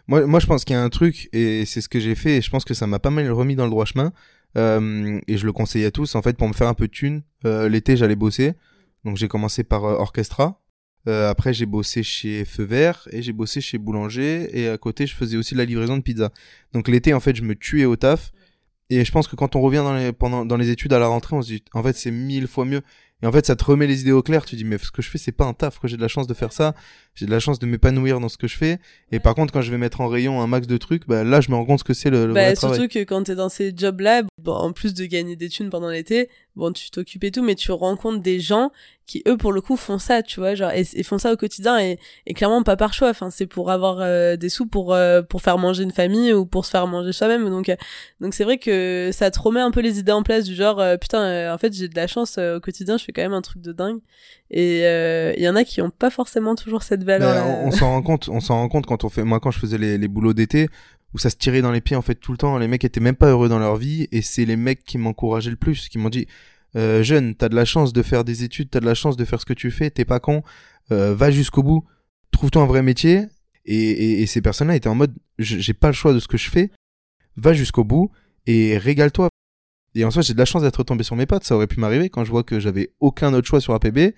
Moi, 0.08 0.26
moi, 0.26 0.40
je 0.40 0.46
pense 0.46 0.64
qu'il 0.64 0.74
y 0.74 0.78
a 0.78 0.82
un 0.82 0.88
truc, 0.88 1.28
et 1.32 1.64
c'est 1.64 1.80
ce 1.80 1.88
que 1.88 2.00
j'ai 2.00 2.14
fait, 2.14 2.36
et 2.38 2.40
je 2.42 2.50
pense 2.50 2.64
que 2.64 2.74
ça 2.74 2.86
m'a 2.86 2.98
pas 2.98 3.10
mal 3.10 3.30
remis 3.30 3.56
dans 3.56 3.64
le 3.64 3.70
droit 3.70 3.84
chemin, 3.84 4.12
euh, 4.56 5.20
et 5.28 5.36
je 5.36 5.46
le 5.46 5.52
conseille 5.52 5.84
à 5.84 5.90
tous. 5.90 6.14
En 6.14 6.22
fait, 6.22 6.36
pour 6.36 6.48
me 6.48 6.52
faire 6.52 6.68
un 6.68 6.74
peu 6.74 6.86
de 6.86 6.92
thune, 6.92 7.22
euh, 7.44 7.68
l'été, 7.68 7.96
j'allais 7.96 8.16
bosser. 8.16 8.54
Donc, 9.04 9.16
j'ai 9.16 9.28
commencé 9.28 9.64
par 9.64 9.84
euh, 9.84 9.94
Orchestra. 9.94 10.60
Euh, 11.08 11.30
après, 11.30 11.52
j'ai 11.54 11.66
bossé 11.66 12.02
chez 12.02 12.44
Feu 12.44 12.64
Vert, 12.64 13.08
et 13.10 13.22
j'ai 13.22 13.32
bossé 13.32 13.60
chez 13.60 13.78
Boulanger, 13.78 14.48
et 14.52 14.68
à 14.68 14.78
côté, 14.78 15.06
je 15.06 15.14
faisais 15.14 15.36
aussi 15.36 15.54
la 15.54 15.64
livraison 15.64 15.96
de 15.96 16.02
pizza. 16.02 16.30
Donc, 16.72 16.88
l'été, 16.88 17.14
en 17.14 17.20
fait, 17.20 17.34
je 17.34 17.42
me 17.42 17.54
tuais 17.54 17.84
au 17.84 17.96
taf. 17.96 18.32
Et 18.90 19.04
je 19.06 19.10
pense 19.10 19.26
que 19.26 19.36
quand 19.36 19.56
on 19.56 19.62
revient 19.62 19.78
dans 19.78 19.96
les, 19.96 20.12
pendant, 20.12 20.44
dans 20.44 20.56
les 20.56 20.68
études 20.68 20.92
à 20.92 20.98
la 20.98 21.06
rentrée, 21.06 21.34
on 21.34 21.40
se 21.40 21.46
dit, 21.46 21.64
en 21.72 21.82
fait, 21.82 21.96
c'est 21.96 22.10
mille 22.10 22.46
fois 22.46 22.66
mieux. 22.66 22.82
Et 23.22 23.26
en 23.26 23.32
fait, 23.32 23.46
ça 23.46 23.56
te 23.56 23.64
remet 23.64 23.86
les 23.86 24.02
idées 24.02 24.12
au 24.12 24.22
clair. 24.22 24.44
Tu 24.44 24.54
dis, 24.54 24.64
mais 24.64 24.76
ce 24.78 24.90
que 24.90 25.00
je 25.00 25.08
fais, 25.08 25.16
c'est 25.16 25.32
pas 25.32 25.46
un 25.46 25.54
taf. 25.54 25.78
J'ai 25.84 25.96
de 25.96 26.02
la 26.02 26.08
chance 26.08 26.26
de 26.26 26.34
faire 26.34 26.52
ça. 26.52 26.74
J'ai 27.14 27.26
de 27.26 27.30
la 27.30 27.40
chance 27.40 27.58
de 27.58 27.66
m'épanouir 27.66 28.20
dans 28.20 28.30
ce 28.30 28.38
que 28.38 28.48
je 28.48 28.56
fais. 28.56 28.78
Et 29.10 29.20
par 29.20 29.34
contre, 29.34 29.52
quand 29.52 29.60
je 29.60 29.70
vais 29.70 29.76
mettre 29.76 30.00
en 30.00 30.08
rayon 30.08 30.40
un 30.40 30.46
max 30.46 30.66
de 30.66 30.78
trucs, 30.78 31.06
bah, 31.06 31.24
là, 31.24 31.42
je 31.42 31.50
me 31.50 31.56
rends 31.56 31.66
compte 31.66 31.80
ce 31.80 31.84
que 31.84 31.92
c'est 31.92 32.08
le, 32.08 32.26
le 32.26 32.32
bah, 32.32 32.54
Surtout 32.54 32.88
que 32.88 33.00
quand 33.04 33.22
t'es 33.24 33.34
dans 33.34 33.50
ces 33.50 33.74
jobs-là, 33.76 34.22
bon, 34.38 34.54
en 34.54 34.72
plus 34.72 34.94
de 34.94 35.04
gagner 35.04 35.36
des 35.36 35.50
thunes 35.50 35.68
pendant 35.68 35.90
l'été, 35.90 36.30
bon, 36.56 36.72
tu 36.72 36.90
t'occupes 36.90 37.24
et 37.24 37.30
tout, 37.30 37.42
mais 37.42 37.54
tu 37.54 37.70
rencontres 37.70 38.22
des 38.22 38.40
gens 38.40 38.70
qui, 39.06 39.22
eux, 39.26 39.36
pour 39.36 39.52
le 39.52 39.60
coup, 39.60 39.76
font 39.76 39.98
ça, 39.98 40.22
tu 40.22 40.40
vois, 40.40 40.54
genre, 40.54 40.70
et, 40.72 40.84
font 41.02 41.18
ça 41.18 41.32
au 41.32 41.36
quotidien 41.36 41.78
et, 41.78 41.98
et, 42.26 42.34
clairement 42.34 42.62
pas 42.62 42.76
par 42.76 42.94
choix. 42.94 43.10
Enfin, 43.10 43.30
c'est 43.30 43.46
pour 43.46 43.70
avoir 43.70 43.98
euh, 44.00 44.36
des 44.36 44.48
sous 44.48 44.66
pour, 44.66 44.94
euh, 44.94 45.22
pour 45.22 45.42
faire 45.42 45.58
manger 45.58 45.82
une 45.82 45.92
famille 45.92 46.32
ou 46.32 46.46
pour 46.46 46.64
se 46.64 46.70
faire 46.70 46.86
manger 46.86 47.12
soi-même. 47.12 47.48
Donc, 47.50 47.68
euh, 47.68 47.76
donc 48.20 48.32
c'est 48.34 48.44
vrai 48.44 48.58
que 48.58 49.10
ça 49.12 49.30
te 49.30 49.38
remet 49.40 49.60
un 49.60 49.70
peu 49.70 49.80
les 49.80 49.98
idées 49.98 50.12
en 50.12 50.22
place 50.22 50.44
du 50.44 50.54
genre, 50.54 50.82
putain, 51.00 51.52
en 51.52 51.58
fait, 51.58 51.72
j'ai 51.72 51.88
de 51.88 51.96
la 51.96 52.06
chance 52.06 52.38
au 52.38 52.60
quotidien, 52.60 52.96
je 52.96 53.04
fais 53.04 53.12
quand 53.12 53.22
même 53.22 53.32
un 53.32 53.42
truc 53.42 53.60
de 53.60 53.72
dingue. 53.72 54.00
Et 54.50 54.80
il 54.80 55.42
y 55.42 55.48
en 55.48 55.56
a 55.56 55.64
qui 55.64 55.82
ont 55.82 55.90
pas 55.90 56.10
forcément 56.10 56.54
toujours 56.54 56.82
cette 56.82 57.01
valeur. 57.02 57.46
on, 57.64 57.70
s'en 57.70 57.90
rend 57.90 58.02
compte, 58.02 58.28
on 58.28 58.40
s'en 58.40 58.56
rend 58.56 58.68
compte 58.68 58.86
quand 58.86 59.04
on 59.04 59.08
fait, 59.08 59.24
moi, 59.24 59.40
quand 59.40 59.50
je 59.50 59.58
faisais 59.58 59.78
les, 59.78 59.98
les 59.98 60.08
boulots 60.08 60.32
d'été, 60.32 60.68
où 61.14 61.18
ça 61.18 61.30
se 61.30 61.36
tirait 61.36 61.62
dans 61.62 61.72
les 61.72 61.80
pieds 61.80 61.96
en 61.96 62.02
fait 62.02 62.14
tout 62.14 62.32
le 62.32 62.38
temps. 62.38 62.58
Les 62.58 62.68
mecs 62.68 62.84
étaient 62.84 63.00
même 63.00 63.16
pas 63.16 63.28
heureux 63.28 63.48
dans 63.48 63.58
leur 63.58 63.76
vie 63.76 64.08
et 64.12 64.22
c'est 64.22 64.44
les 64.44 64.56
mecs 64.56 64.84
qui 64.84 64.98
m'encourageaient 64.98 65.50
le 65.50 65.56
plus, 65.56 65.88
qui 65.88 65.98
m'ont 65.98 66.08
dit 66.08 66.26
euh, 66.74 67.02
jeune, 67.02 67.34
t'as 67.34 67.48
de 67.48 67.54
la 67.54 67.64
chance 67.64 67.92
de 67.92 68.02
faire 68.02 68.24
des 68.24 68.44
études, 68.44 68.70
t'as 68.70 68.80
de 68.80 68.86
la 68.86 68.94
chance 68.94 69.16
de 69.16 69.24
faire 69.24 69.40
ce 69.40 69.44
que 69.44 69.52
tu 69.52 69.70
fais, 69.70 69.90
t'es 69.90 70.04
pas 70.04 70.20
con, 70.20 70.42
euh, 70.90 71.14
va 71.14 71.30
jusqu'au 71.30 71.62
bout, 71.62 71.84
trouve-toi 72.30 72.62
un 72.62 72.66
vrai 72.66 72.82
métier. 72.82 73.26
Et, 73.64 73.76
et, 73.76 74.22
et 74.22 74.26
ces 74.26 74.40
personnes-là 74.40 74.74
étaient 74.74 74.88
en 74.88 74.94
mode, 74.94 75.14
j'ai 75.38 75.74
pas 75.74 75.88
le 75.88 75.92
choix 75.92 76.12
de 76.12 76.18
ce 76.18 76.26
que 76.26 76.36
je 76.36 76.50
fais, 76.50 76.70
va 77.36 77.52
jusqu'au 77.52 77.84
bout 77.84 78.10
et 78.46 78.76
régale-toi. 78.78 79.28
Et 79.94 80.04
en 80.04 80.10
soi, 80.10 80.22
j'ai 80.22 80.32
de 80.32 80.38
la 80.38 80.46
chance 80.46 80.62
d'être 80.62 80.82
tombé 80.84 81.04
sur 81.04 81.16
mes 81.16 81.26
pattes. 81.26 81.44
Ça 81.44 81.54
aurait 81.54 81.66
pu 81.66 81.78
m'arriver 81.78 82.08
quand 82.08 82.24
je 82.24 82.30
vois 82.30 82.42
que 82.42 82.58
j'avais 82.58 82.90
aucun 82.98 83.34
autre 83.34 83.46
choix 83.46 83.60
sur 83.60 83.74
APB. 83.74 84.14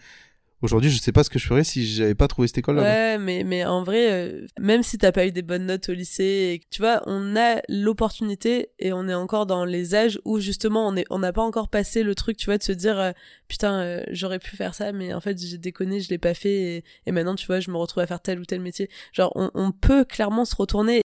Aujourd'hui, 0.65 0.89
je 0.89 0.99
sais 0.99 1.13
pas 1.13 1.23
ce 1.23 1.29
que 1.29 1.39
je 1.39 1.47
ferais 1.47 1.63
si 1.63 1.87
j'avais 1.87 2.15
pas 2.15 2.27
trouvé 2.27 2.49
cette 2.49 2.57
école 2.57 2.77
là. 2.77 2.83
Ouais, 2.85 3.19
mais, 3.19 3.45
mais 3.45 3.67
en 3.67 3.85
vrai, 3.85 4.11
euh, 4.11 4.47
même 4.59 4.83
si 4.83 4.97
t'as 4.97 5.13
pas 5.13 5.27
eu 5.27 5.31
des 5.31 5.43
bonnes 5.43 5.67
notes 5.67 5.91
au 5.91 5.93
lycée, 5.93 6.55
et, 6.55 6.67
tu 6.71 6.81
vois, 6.81 7.03
on 7.05 7.37
a 7.37 7.61
l'opportunité 7.69 8.71
et 8.79 8.95
on 8.95 9.07
est 9.07 9.15
encore 9.15 9.45
dans 9.45 9.67
les 9.67 9.95
âges 9.95 10.19
où 10.25 10.41
justement 10.41 10.89
on 10.89 10.97
est, 10.97 11.05
on 11.11 11.19
n'a 11.19 11.35
pas 11.35 11.43
encore 11.43 11.69
passé 11.69 12.03
le 12.03 12.15
truc, 12.15 12.39
tu 12.39 12.47
vois, 12.47 12.57
de 12.57 12.63
se 12.63 12.73
dire 12.73 12.99
euh, 12.99 13.13
putain, 13.47 13.79
euh, 13.83 14.03
j'aurais 14.11 14.39
pu 14.39 14.57
faire 14.57 14.75
ça, 14.75 14.93
mais 14.93 15.13
en 15.13 15.21
fait 15.21 15.39
j'ai 15.39 15.59
déconné, 15.59 16.01
je 16.01 16.09
l'ai 16.09 16.17
pas 16.17 16.33
fait 16.33 16.83
et, 17.05 17.13
maintenant 17.13 17.35
tu 17.35 17.47
vois, 17.47 17.61
je 17.61 17.71
me 17.71 17.77
retrouve 17.77 18.03
à 18.03 18.07
faire 18.07 18.23
tel 18.23 18.41
ou 18.41 18.47
tel 18.47 18.63
métier. 18.63 18.89
Genre, 19.13 19.33
on, 19.35 19.51
on 19.53 19.71
peut 19.71 20.07
clairement 20.07 20.47
se 20.47 20.57
retourner. 20.57 21.03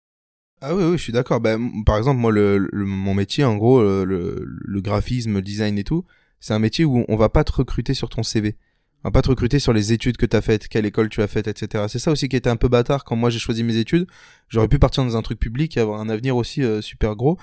Ah 0.63 0.75
oui, 0.75 0.83
oui, 0.83 0.99
je 0.99 1.03
suis 1.05 1.13
d'accord. 1.13 1.41
Bah, 1.41 1.59
par 1.87 1.97
exemple, 1.97 2.19
moi, 2.19 2.33
le, 2.33 2.69
mon 2.73 3.15
métier, 3.15 3.45
en 3.45 3.57
gros, 3.57 3.81
le, 3.81 4.45
le 4.45 4.81
graphisme, 4.81 5.35
le 5.35 5.43
design 5.43 5.79
et 5.79 5.85
tout, 5.85 6.05
c'est 6.41 6.55
un 6.55 6.59
métier 6.59 6.85
où 6.85 7.05
on 7.07 7.17
va 7.17 7.29
pas 7.29 7.45
te 7.45 7.53
recruter 7.53 7.95
sur 7.95 8.09
ton 8.09 8.25
CV. 8.25 8.57
On 9.05 9.09
va 9.09 9.13
pas 9.13 9.23
te 9.23 9.29
recruter 9.29 9.59
sur 9.59 9.75
les 9.75 9.93
études 9.93 10.17
que 10.17 10.25
tu 10.25 10.35
as 10.35 10.41
faites, 10.41 10.67
quelle 10.67 10.87
école 10.87 11.11
tu 11.11 11.21
as 11.21 11.27
faite, 11.27 11.47
etc. 11.47 11.85
C'est 11.89 11.99
ça 11.99 12.11
aussi 12.11 12.27
qui 12.31 12.37
était 12.37 12.49
un 12.49 12.57
peu 12.57 12.69
bâtard 12.69 13.05
quand 13.05 13.17
moi 13.17 13.29
j'ai 13.29 13.39
choisi 13.39 13.63
mes 13.63 13.77
études. 13.77 14.07
J'aurais 14.49 14.67
pu 14.67 14.79
partir 14.79 15.05
dans 15.05 15.15
un 15.15 15.21
truc 15.21 15.39
public 15.39 15.77
et 15.77 15.81
avoir 15.81 16.01
un 16.01 16.09
avenir 16.09 16.37
aussi 16.37 16.63
euh, 16.63 16.81
super 16.81 17.15
gros. 17.15 17.39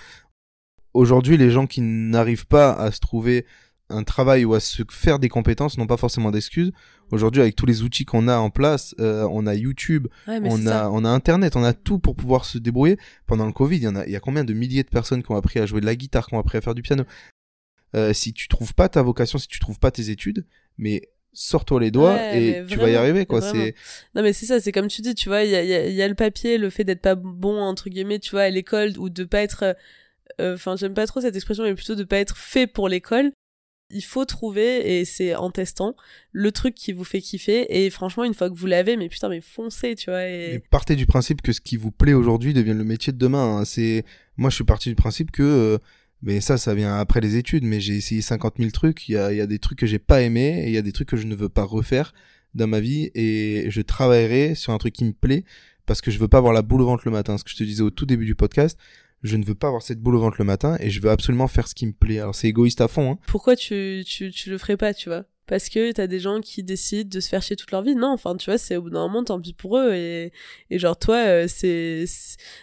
Aujourd'hui, 0.96 1.38
les 1.38 1.52
gens 1.52 1.68
qui 1.68 1.82
n'arrivent 1.82 2.48
pas 2.48 2.74
à 2.74 2.92
se 2.92 3.00
trouver 3.00 3.46
un 3.90 4.04
travail 4.04 4.44
ou 4.44 4.56
à 4.56 4.60
se 4.60 4.82
faire 4.90 5.20
des 5.20 5.30
compétences 5.30 5.78
n'ont 5.78 5.86
pas 5.86 5.98
forcément 5.98 6.32
d'excuses. 6.32 6.72
Aujourd'hui, 7.12 7.44
avec 7.44 7.56
tous 7.56 7.68
les 7.68 7.84
outils 7.84 8.06
qu'on 8.06 8.28
a 8.28 8.38
en 8.38 8.50
place, 8.50 8.96
euh, 9.00 9.28
on 9.32 9.46
a 9.46 9.54
YouTube, 9.54 10.08
on 10.28 10.66
a 10.66 10.90
on 10.90 11.06
a 11.06 11.10
Internet, 11.10 11.56
on 11.56 11.64
a 11.64 11.74
tout 11.74 12.00
pour 12.00 12.16
pouvoir 12.16 12.46
se 12.46 12.58
débrouiller. 12.58 12.98
Pendant 13.28 13.46
le 13.46 13.54
Covid, 13.54 13.78
il 13.78 13.84
y 13.84 13.88
en 13.88 13.96
a, 13.96 14.06
il 14.08 14.12
y 14.12 14.16
a 14.16 14.20
combien 14.20 14.44
de 14.44 14.54
milliers 14.54 14.84
de 14.84 14.90
personnes 14.90 15.22
qui 15.22 15.32
ont 15.32 15.36
appris 15.36 15.60
à 15.60 15.68
jouer 15.68 15.82
de 15.82 15.86
la 15.86 15.96
guitare, 15.96 16.26
qui 16.26 16.34
ont 16.34 16.40
appris 16.40 16.58
à 16.58 16.62
faire 16.62 16.74
du 16.74 16.82
piano? 16.82 17.04
Euh, 17.96 18.14
si 18.14 18.34
tu 18.34 18.48
trouves 18.48 18.74
pas 18.74 18.90
ta 18.90 19.04
vocation, 19.04 19.38
si 19.38 19.48
tu 19.48 19.60
trouves 19.60 19.78
pas 19.78 19.92
tes 19.92 20.10
études, 20.10 20.48
mais 20.78 21.10
sors-toi 21.34 21.80
les 21.80 21.92
doigts 21.92 22.18
et 22.36 22.64
tu 22.68 22.78
vas 22.78 22.90
y 22.90 22.96
arriver 22.96 23.26
quoi. 23.26 23.42
c'est 23.42 23.74
non 24.16 24.22
mais 24.22 24.34
c'est 24.34 24.46
ça 24.46 24.60
c'est 24.60 24.74
comme 24.74 24.88
tu 24.88 25.02
dis 25.02 25.16
tu 25.16 25.30
vois 25.30 25.44
il 25.44 25.52
y 25.52 25.56
a, 25.56 25.64
y 25.64 26.02
a, 26.02 26.08
le 26.08 26.16
papier 26.16 26.58
le 26.58 26.70
fait 26.70 26.84
d'être 26.84 27.02
pas 27.02 27.16
bon 27.16 27.62
entre 27.62 27.90
guillemets 27.90 28.20
tu 28.20 28.32
vois 28.32 28.42
à 28.42 28.50
l'école 28.50 28.98
ou 28.98 29.10
de 29.10 29.24
pas 29.24 29.42
être 29.42 29.76
euh, 30.40 30.56
enfin 30.56 30.76
j'aime 30.76 30.94
pas 30.94 31.08
trop 31.08 31.22
cette 31.22 31.36
expression 31.36 31.64
mais 31.64 31.76
plutôt 31.76 31.96
de 31.96 32.04
pas 32.04 32.18
être 32.18 32.38
fait 32.38 32.68
pour 32.68 32.88
l'école. 32.90 33.32
Il 33.94 34.04
faut 34.04 34.24
trouver 34.24 35.00
et 35.00 35.04
c'est 35.04 35.36
en 35.36 35.52
testant 35.52 35.98
le 36.32 36.54
truc 36.54 36.76
qui 36.76 36.94
vous 36.94 37.04
fait 37.04 37.20
kiffer. 37.20 37.84
Et 37.84 37.90
franchement 37.90 38.24
une 38.24 38.34
fois 38.34 38.50
que 38.50 38.56
vous 38.56 38.68
l'avez 38.68 38.96
mais 38.96 39.10
putain 39.10 39.28
mais 39.28 39.42
foncez 39.42 39.96
tu 39.96 40.10
vois 40.10 40.26
et... 40.26 40.64
partez 40.72 40.96
du 40.96 41.06
principe 41.06 41.42
que 41.42 41.52
ce 41.52 41.60
qui 41.60 41.76
vous 41.76 41.92
plaît 41.92 42.14
aujourd'hui 42.14 42.54
devienne 42.54 42.78
le 42.78 42.86
métier 42.86 43.12
de 43.12 43.18
demain 43.18 43.58
hein. 43.58 43.66
c'est 43.66 44.06
moi 44.38 44.50
je 44.50 44.56
suis 44.56 44.64
parti 44.64 44.88
du 44.88 44.96
principe 44.96 45.32
que 45.32 45.44
euh, 45.44 45.78
mais 46.24 46.42
ça, 46.42 46.58
ça 46.58 46.74
vient 46.76 46.98
après 46.98 47.22
les 47.22 47.36
études. 47.36 47.64
Mais 47.64 47.80
j'ai 47.80 47.96
essayé 47.96 48.22
50 48.22 48.56
000 48.58 48.72
trucs. 48.72 49.08
Il 49.10 49.14
y 49.14 49.18
a, 49.18 49.34
y 49.34 49.42
a 49.42 49.48
des 49.48 49.60
trucs 49.60 49.80
que 49.80 49.88
j'ai 49.88 50.00
pas 50.00 50.22
aimé 50.22 50.64
et 50.64 50.68
il 50.68 50.74
y 50.74 50.78
a 50.78 50.82
des 50.82 50.92
trucs 50.92 51.10
que 51.10 51.18
je 51.18 51.28
ne 51.28 51.36
veux 51.36 51.50
pas 51.50 51.64
refaire 51.64 52.14
dans 52.54 52.68
ma 52.68 52.80
vie. 52.80 53.12
Et 53.16 53.66
je 53.70 53.82
travaillerai 53.82 54.56
sur 54.56 54.74
un 54.74 54.78
truc 54.78 54.94
qui 54.94 55.06
me 55.06 55.14
plaît 55.14 55.44
parce 55.86 56.02
que 56.02 56.12
je 56.12 56.20
veux 56.20 56.28
pas 56.28 56.38
avoir 56.38 56.54
la 56.54 56.62
boule 56.62 56.82
au 56.82 56.86
ventre 56.86 57.04
le 57.06 57.12
matin. 57.12 57.38
Ce 57.38 57.44
que 57.44 57.50
je 57.50 57.56
te 57.56 57.64
disais 57.64 57.84
au 57.84 57.90
tout 57.90 58.06
début 58.06 58.26
du 58.26 58.36
podcast. 58.36 58.78
Je 59.24 59.38
ne 59.38 59.46
veux 59.46 59.54
pas 59.56 59.68
avoir 59.68 59.84
cette 59.84 60.00
boule 60.00 60.16
au 60.16 60.20
ventre 60.20 60.38
le 60.40 60.46
matin 60.46 60.78
et 60.80 60.90
je 60.90 61.00
veux 61.00 61.12
absolument 61.12 61.48
faire 61.48 61.68
ce 61.68 61.76
qui 61.76 61.86
me 61.86 61.94
plaît. 61.94 62.20
Alors 62.20 62.34
c'est 62.34 62.48
égoïste 62.48 62.82
à 62.82 62.88
fond. 62.88 63.12
Hein. 63.12 63.20
Pourquoi 63.28 63.56
tu, 63.56 64.04
tu, 64.06 64.32
tu 64.32 64.50
le 64.50 64.58
ferais 64.58 64.78
pas, 64.78 64.96
tu 64.96 65.10
vois? 65.10 65.26
Parce 65.52 65.68
que 65.68 65.92
t'as 65.92 66.08
des 66.08 66.20
gens 66.20 66.40
qui 66.40 66.64
décident 66.64 67.10
de 67.10 67.20
se 67.20 67.28
faire 67.28 67.42
chier 67.42 67.58
toute 67.58 67.72
leur 67.72 67.82
vie. 67.82 67.94
Non, 67.94 68.14
enfin, 68.14 68.38
tu 68.38 68.50
vois, 68.50 68.58
c'est 68.58 68.78
au 68.78 68.84
bout 68.84 68.90
d'un 68.90 69.02
moment, 69.02 69.24
tant 69.24 69.40
pis 69.40 69.54
pour 69.54 69.78
eux. 69.78 69.94
Et, 69.94 70.32
et 70.70 70.80
genre, 70.80 70.98
toi, 70.98 71.18
euh, 71.18 71.46
c'est, 71.50 72.06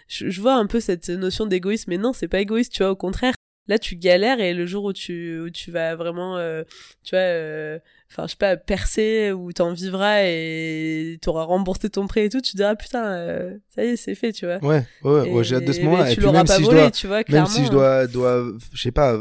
je, 0.09 0.41
vois 0.41 0.55
un 0.55 0.67
peu 0.67 0.81
cette 0.81 1.11
notion 1.11 1.45
d'égoïsme, 1.45 1.91
mais 1.91 1.99
non, 1.99 2.15
c'est 2.15 2.29
pas 2.29 2.41
égoïste, 2.41 2.73
tu 2.73 2.83
vois, 2.83 2.93
au 2.93 2.97
contraire 2.97 3.35
là 3.69 3.79
tu 3.79 3.97
galères 3.97 4.41
et 4.41 4.55
le 4.55 4.67
jour 4.67 4.85
où 4.85 4.93
tu 4.93 5.39
où 5.39 5.51
tu 5.51 5.71
vas 5.71 5.95
vraiment 5.95 6.37
euh, 6.37 6.65
tu 7.05 7.15
vois 7.15 7.23
euh, 7.23 7.79
enfin 8.11 8.25
je 8.25 8.31
sais 8.31 8.37
pas 8.37 8.57
percer 8.57 9.31
ou 9.33 9.53
t'en 9.53 9.73
vivras 9.73 10.23
et 10.23 11.19
t'auras 11.21 11.45
remboursé 11.45 11.91
ton 11.91 12.07
prêt 12.07 12.25
et 12.25 12.29
tout 12.31 12.41
tu 12.41 12.57
diras 12.57 12.75
putain 12.75 13.05
euh, 13.05 13.57
ça 13.75 13.85
y 13.85 13.89
est 13.89 13.97
c'est 13.97 14.15
fait 14.15 14.33
tu 14.33 14.47
vois. 14.47 14.59
Ouais 14.65 14.85
ouais, 15.05 15.31
ouais. 15.31 15.45
J'ai 15.45 15.57
hâte 15.57 15.67
de 15.67 15.73
ce 15.73 15.83
moment 15.83 16.05
et 16.05 16.17
puis 16.17 16.27
même 16.27 16.47
si 16.47 16.65
je 16.65 16.71
dois 16.71 16.91
tu 16.91 17.07
vois, 17.07 17.23
même 17.29 17.47
si 17.47 17.67
je 17.67 17.71
dois 17.71 18.07
dois 18.07 18.45
je 18.73 18.83
sais 18.83 18.91
pas 18.91 19.19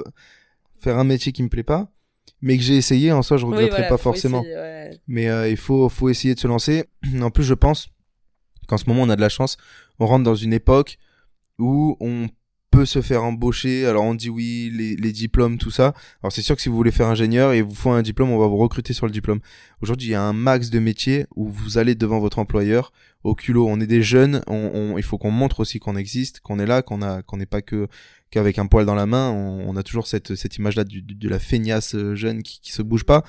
faire 0.79 0.97
un 0.97 1.03
métier 1.03 1.31
qui 1.31 1.43
me 1.43 1.49
plaît 1.49 1.63
pas 1.63 1.91
mais 2.41 2.57
que 2.57 2.63
j'ai 2.63 2.77
essayé 2.77 3.11
en 3.11 3.21
soi 3.21 3.37
je 3.37 3.45
regretterai 3.45 3.87
pas 3.87 3.97
forcément. 3.97 4.43
mais 5.07 5.51
il 5.51 5.57
faut 5.57 5.89
faut 5.89 6.09
essayer 6.09 6.33
de 6.33 6.39
se 6.39 6.47
lancer. 6.47 6.85
En 7.21 7.31
plus 7.31 7.43
je 7.43 7.53
pense 7.53 7.89
qu'en 8.67 8.77
ce 8.77 8.85
moment 8.87 9.03
on 9.03 9.09
a 9.09 9.15
de 9.15 9.21
la 9.21 9.29
chance. 9.29 9.57
On 9.99 10.05
rentre 10.05 10.23
dans 10.23 10.35
une 10.35 10.53
époque 10.53 10.99
où 11.57 11.97
on 11.99 12.27
peut 12.78 12.86
se 12.86 13.01
faire 13.01 13.23
embaucher. 13.23 13.88
Alors 13.88 14.03
on 14.03 14.13
dit 14.13 14.30
oui, 14.30 14.71
les, 14.71 15.11
diplômes, 15.11 15.57
tout 15.57 15.71
ça. 15.71 15.95
Alors 16.21 16.32
c'est 16.32 16.43
sûr 16.43 16.55
que 16.55 16.61
si 16.61 16.69
vous 16.69 16.75
voulez 16.75 16.91
faire 16.91 17.07
ingénieur 17.07 17.53
et 17.53 17.63
vous 17.63 17.73
faut 17.73 17.89
un 17.89 18.03
diplôme, 18.03 18.30
on 18.30 18.38
va 18.38 18.45
vous 18.45 18.57
recruter 18.57 18.93
sur 18.93 19.07
le 19.07 19.11
diplôme. 19.11 19.39
Aujourd'hui, 19.82 20.09
il 20.09 20.11
y 20.11 20.15
a 20.15 20.21
un 20.21 20.34
max 20.34 20.69
de 20.69 20.78
métiers 20.78 21.25
où 21.36 21.49
vous 21.49 21.80
allez 21.80 21.95
devant 21.95 22.19
votre 22.19 22.38
employeur 22.38 22.93
au 23.23 23.34
culot. 23.34 23.65
On 23.67 23.82
est 23.82 23.88
des 23.88 24.03
jeunes, 24.03 24.43
on, 24.45 24.95
il 24.95 25.03
faut 25.03 25.17
qu'on 25.17 25.32
montre 25.32 25.59
aussi 25.59 25.80
qu'on 25.80 25.95
existe, 25.95 26.39
qu'on 26.41 26.59
est 26.59 26.67
là, 26.67 26.84
qu'on 26.84 27.01
a, 27.01 27.23
qu'on 27.23 27.38
n'est 27.38 27.47
pas 27.47 27.63
que 27.63 27.88
qu'avec 28.30 28.59
un 28.59 28.67
poil 28.67 28.86
dans 28.86 28.93
la 28.93 29.07
main. 29.07 29.32
On, 29.32 29.75
a 29.75 29.82
toujours 29.82 30.05
cette, 30.05 30.36
cette 30.36 30.57
image-là 30.57 30.84
de 30.84 31.30
la 31.30 31.39
feignasse 31.39 31.95
euh, 31.95 32.13
jeune 32.13 32.43
qui, 32.43 32.59
qui 32.61 32.73
se 32.73 32.84
bouge 32.84 33.05
pas. 33.05 33.23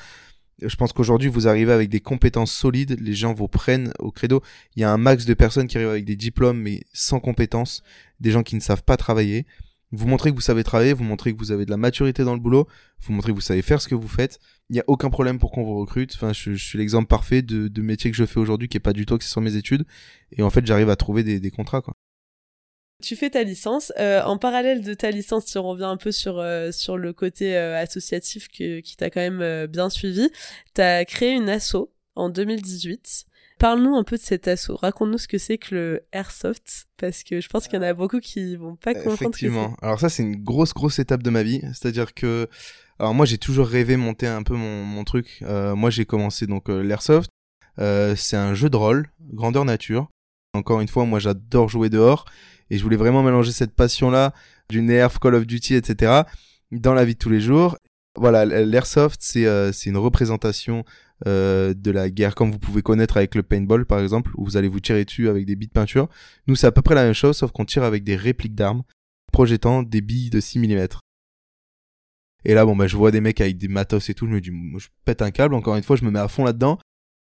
Je 0.61 0.75
pense 0.77 0.93
qu'aujourd'hui, 0.93 1.29
vous 1.29 1.47
arrivez 1.47 1.73
avec 1.73 1.89
des 1.89 2.01
compétences 2.01 2.53
solides, 2.53 2.99
les 3.01 3.15
gens 3.15 3.33
vous 3.33 3.49
prennent 3.49 3.93
au 3.99 4.11
credo. 4.11 4.43
Il 4.75 4.81
y 4.81 4.85
a 4.85 4.93
un 4.93 4.99
max 4.99 5.25
de 5.25 5.35
personnes 5.35 5.69
qui 5.69 5.77
arrivent 5.77 5.91
avec 5.91 6.05
des 6.05 6.17
diplômes 6.17 6.61
mais 6.61 6.83
sans 6.93 7.21
compétences, 7.21 7.83
des 8.21 8.31
gens 8.31 8.43
qui 8.43 8.57
ne 8.57 8.61
savent 8.61 8.83
pas 8.83 8.97
travailler. 8.97 9.47
Vous 9.91 10.07
montrez 10.07 10.31
que 10.31 10.35
vous 10.35 10.43
savez 10.43 10.65
travailler, 10.65 10.93
vous 10.93 11.05
montrez 11.05 11.33
que 11.33 11.39
vous 11.39 11.53
avez 11.53 11.65
de 11.65 11.71
la 11.71 11.79
maturité 11.79 12.23
dans 12.23 12.35
le 12.35 12.41
boulot, 12.41 12.67
vous 13.01 13.13
montrez 13.13 13.31
que 13.31 13.37
vous 13.37 13.41
savez 13.41 13.63
faire 13.63 13.81
ce 13.81 13.89
que 13.89 13.95
vous 13.95 14.09
faites. 14.09 14.39
Il 14.69 14.75
n'y 14.75 14.81
a 14.81 14.85
aucun 14.87 15.09
problème 15.09 15.39
pour 15.39 15.51
qu'on 15.51 15.65
vous 15.65 15.79
recrute. 15.79 16.13
Enfin, 16.15 16.33
je, 16.33 16.55
suis 16.55 16.77
l'exemple 16.77 17.07
parfait 17.07 17.41
de, 17.41 17.81
métier 17.81 18.11
que 18.11 18.17
je 18.17 18.27
fais 18.27 18.39
aujourd'hui 18.39 18.69
qui 18.69 18.77
est 18.77 18.81
pas 18.81 18.93
du 18.93 19.07
tout 19.07 19.15
axé 19.15 19.29
sur 19.29 19.41
mes 19.41 19.57
études. 19.57 19.87
Et 20.33 20.43
en 20.43 20.51
fait, 20.51 20.67
j'arrive 20.67 20.91
à 20.91 20.97
trouver 20.97 21.23
des, 21.23 21.41
des 21.41 21.51
contrats, 21.51 21.81
quoi. 21.81 21.95
Tu 23.01 23.15
fais 23.15 23.31
ta 23.31 23.45
licence. 23.45 23.93
Euh, 23.99 24.23
en 24.25 24.39
parallèle 24.39 24.83
de 24.83 24.93
ta 24.93 25.13
licence, 25.13 25.45
tu 25.45 25.59
reviens 25.59 25.91
un 25.91 25.97
peu 25.97 26.11
sur, 26.11 26.39
euh, 26.39 26.73
sur 26.73 26.97
le 26.97 27.13
côté 27.13 27.57
euh, 27.57 27.81
associatif 27.81 28.49
que, 28.49 28.81
qui 28.81 28.97
t'a 28.97 29.09
quand 29.09 29.21
même 29.21 29.67
bien 29.67 29.89
suivi. 29.89 30.31
Tu 30.75 30.81
as 30.81 31.05
créé 31.05 31.33
une 31.33 31.49
asso 31.49 31.93
en 32.17 32.29
2018. 32.29 33.27
Parle-nous 33.61 33.95
un 33.95 34.03
peu 34.03 34.17
de 34.17 34.23
cet 34.23 34.49
asso. 34.49 34.71
Raconte-nous 34.71 35.19
ce 35.19 35.29
que 35.29 35.39
c'est 35.39 35.59
que 35.59 35.75
le 35.75 36.01
Airsoft, 36.13 36.89
parce 36.97 37.23
que 37.23 37.41
je 37.41 37.49
pense 37.49 37.69
qu'il 37.69 37.77
y 37.77 37.79
en 37.79 37.87
a 37.87 37.95
beaucoup 37.95 38.19
qui 38.19 38.57
vont 38.57 38.75
pas 38.75 38.95
comprendre. 38.95 39.15
Effectivement. 39.15 39.77
Alors 39.81 40.01
ça, 40.01 40.09
c'est 40.09 40.25
une 40.25 40.43
grosse, 40.43 40.75
grosse 40.75 40.99
étape 40.99 41.23
de 41.23 41.31
ma 41.31 41.45
vie. 41.45 41.61
C'est-à-dire 41.75 42.15
que, 42.15 42.49
alors 42.99 43.15
moi, 43.15 43.27
j'ai 43.27 43.39
toujours 43.39 43.69
rêvé 43.69 43.97
monter 43.97 44.27
un 44.27 44.43
peu 44.43 44.55
mon, 44.55 44.85
mon 44.85 45.05
truc. 45.05 45.39
moi, 45.43 45.91
j'ai 45.91 46.05
commencé 46.05 46.49
donc 46.49 46.69
l'Airsoft. 46.69 47.31
c'est 47.77 48.37
un 48.37 48.55
jeu 48.55 48.71
de 48.71 48.77
rôle, 48.77 49.09
grandeur 49.21 49.65
nature. 49.65 50.09
Encore 50.55 50.81
une 50.81 50.89
fois, 50.89 51.05
moi, 51.05 51.21
j'adore 51.21 51.69
jouer 51.69 51.91
dehors 51.91 52.25
et 52.71 52.79
je 52.79 52.83
voulais 52.83 52.97
vraiment 52.97 53.23
mélanger 53.23 53.53
cette 53.53 53.75
passion-là 53.75 54.35
du 54.69 54.83
Nerf, 54.83 55.19
Call 55.21 55.35
of 55.35 55.47
Duty, 55.47 55.75
etc. 55.75 56.23
dans 56.71 56.95
la 56.95 57.05
vie 57.05 57.15
de 57.15 57.19
tous 57.19 57.31
les 57.31 57.41
jours. 57.41 57.77
Voilà, 58.17 58.45
l'airsoft, 58.45 59.21
c'est 59.23 59.47
euh, 59.47 59.71
une 59.87 59.97
représentation 59.97 60.85
euh, 61.27 61.73
de 61.75 61.91
la 61.91 62.11
guerre 62.11 62.35
comme 62.35 62.51
vous 62.51 62.59
pouvez 62.59 62.83
connaître 62.83 63.17
avec 63.17 63.35
le 63.35 63.43
paintball 63.43 63.87
par 63.87 64.01
exemple, 64.01 64.33
où 64.37 64.45
vous 64.45 64.57
allez 64.57 64.69
vous 64.69 64.81
tirer 64.81 65.05
dessus 65.05 65.29
avec 65.29 65.47
des 65.47 65.57
billes 65.57 65.69
de 65.69 65.73
peinture. 65.73 66.09
Nous, 66.47 66.57
c'est 66.57 66.67
à 66.67 66.73
peu 66.73 66.83
près 66.83 66.95
la 66.95 67.05
même 67.05 67.15
chose, 67.15 67.37
sauf 67.37 67.53
qu'on 67.53 67.65
tire 67.65 67.85
avec 67.85 68.05
des 68.05 68.17
répliques 68.17 68.55
d'armes 68.55 68.83
projetant 69.33 69.83
des 69.83 70.01
billes 70.01 70.31
de 70.31 70.41
6 70.41 70.59
mm. 70.59 70.87
Et 72.45 72.55
là, 72.55 72.65
bon, 72.65 72.77
bah, 72.77 72.87
je 72.87 72.97
vois 72.97 73.11
des 73.11 73.21
mecs 73.21 73.41
avec 73.41 73.59
des 73.59 73.69
matos 73.69 74.09
et 74.09 74.15
tout, 74.15 74.27
je 74.27 74.33
me 74.33 74.41
dis, 74.41 74.51
je 74.79 74.89
pète 75.05 75.23
un 75.23 75.31
câble, 75.31 75.55
encore 75.55 75.77
une 75.77 75.83
fois, 75.83 75.97
je 75.97 76.05
me 76.05 76.11
mets 76.11 76.19
à 76.19 76.29
fond 76.29 76.45
là-dedans. 76.45 76.79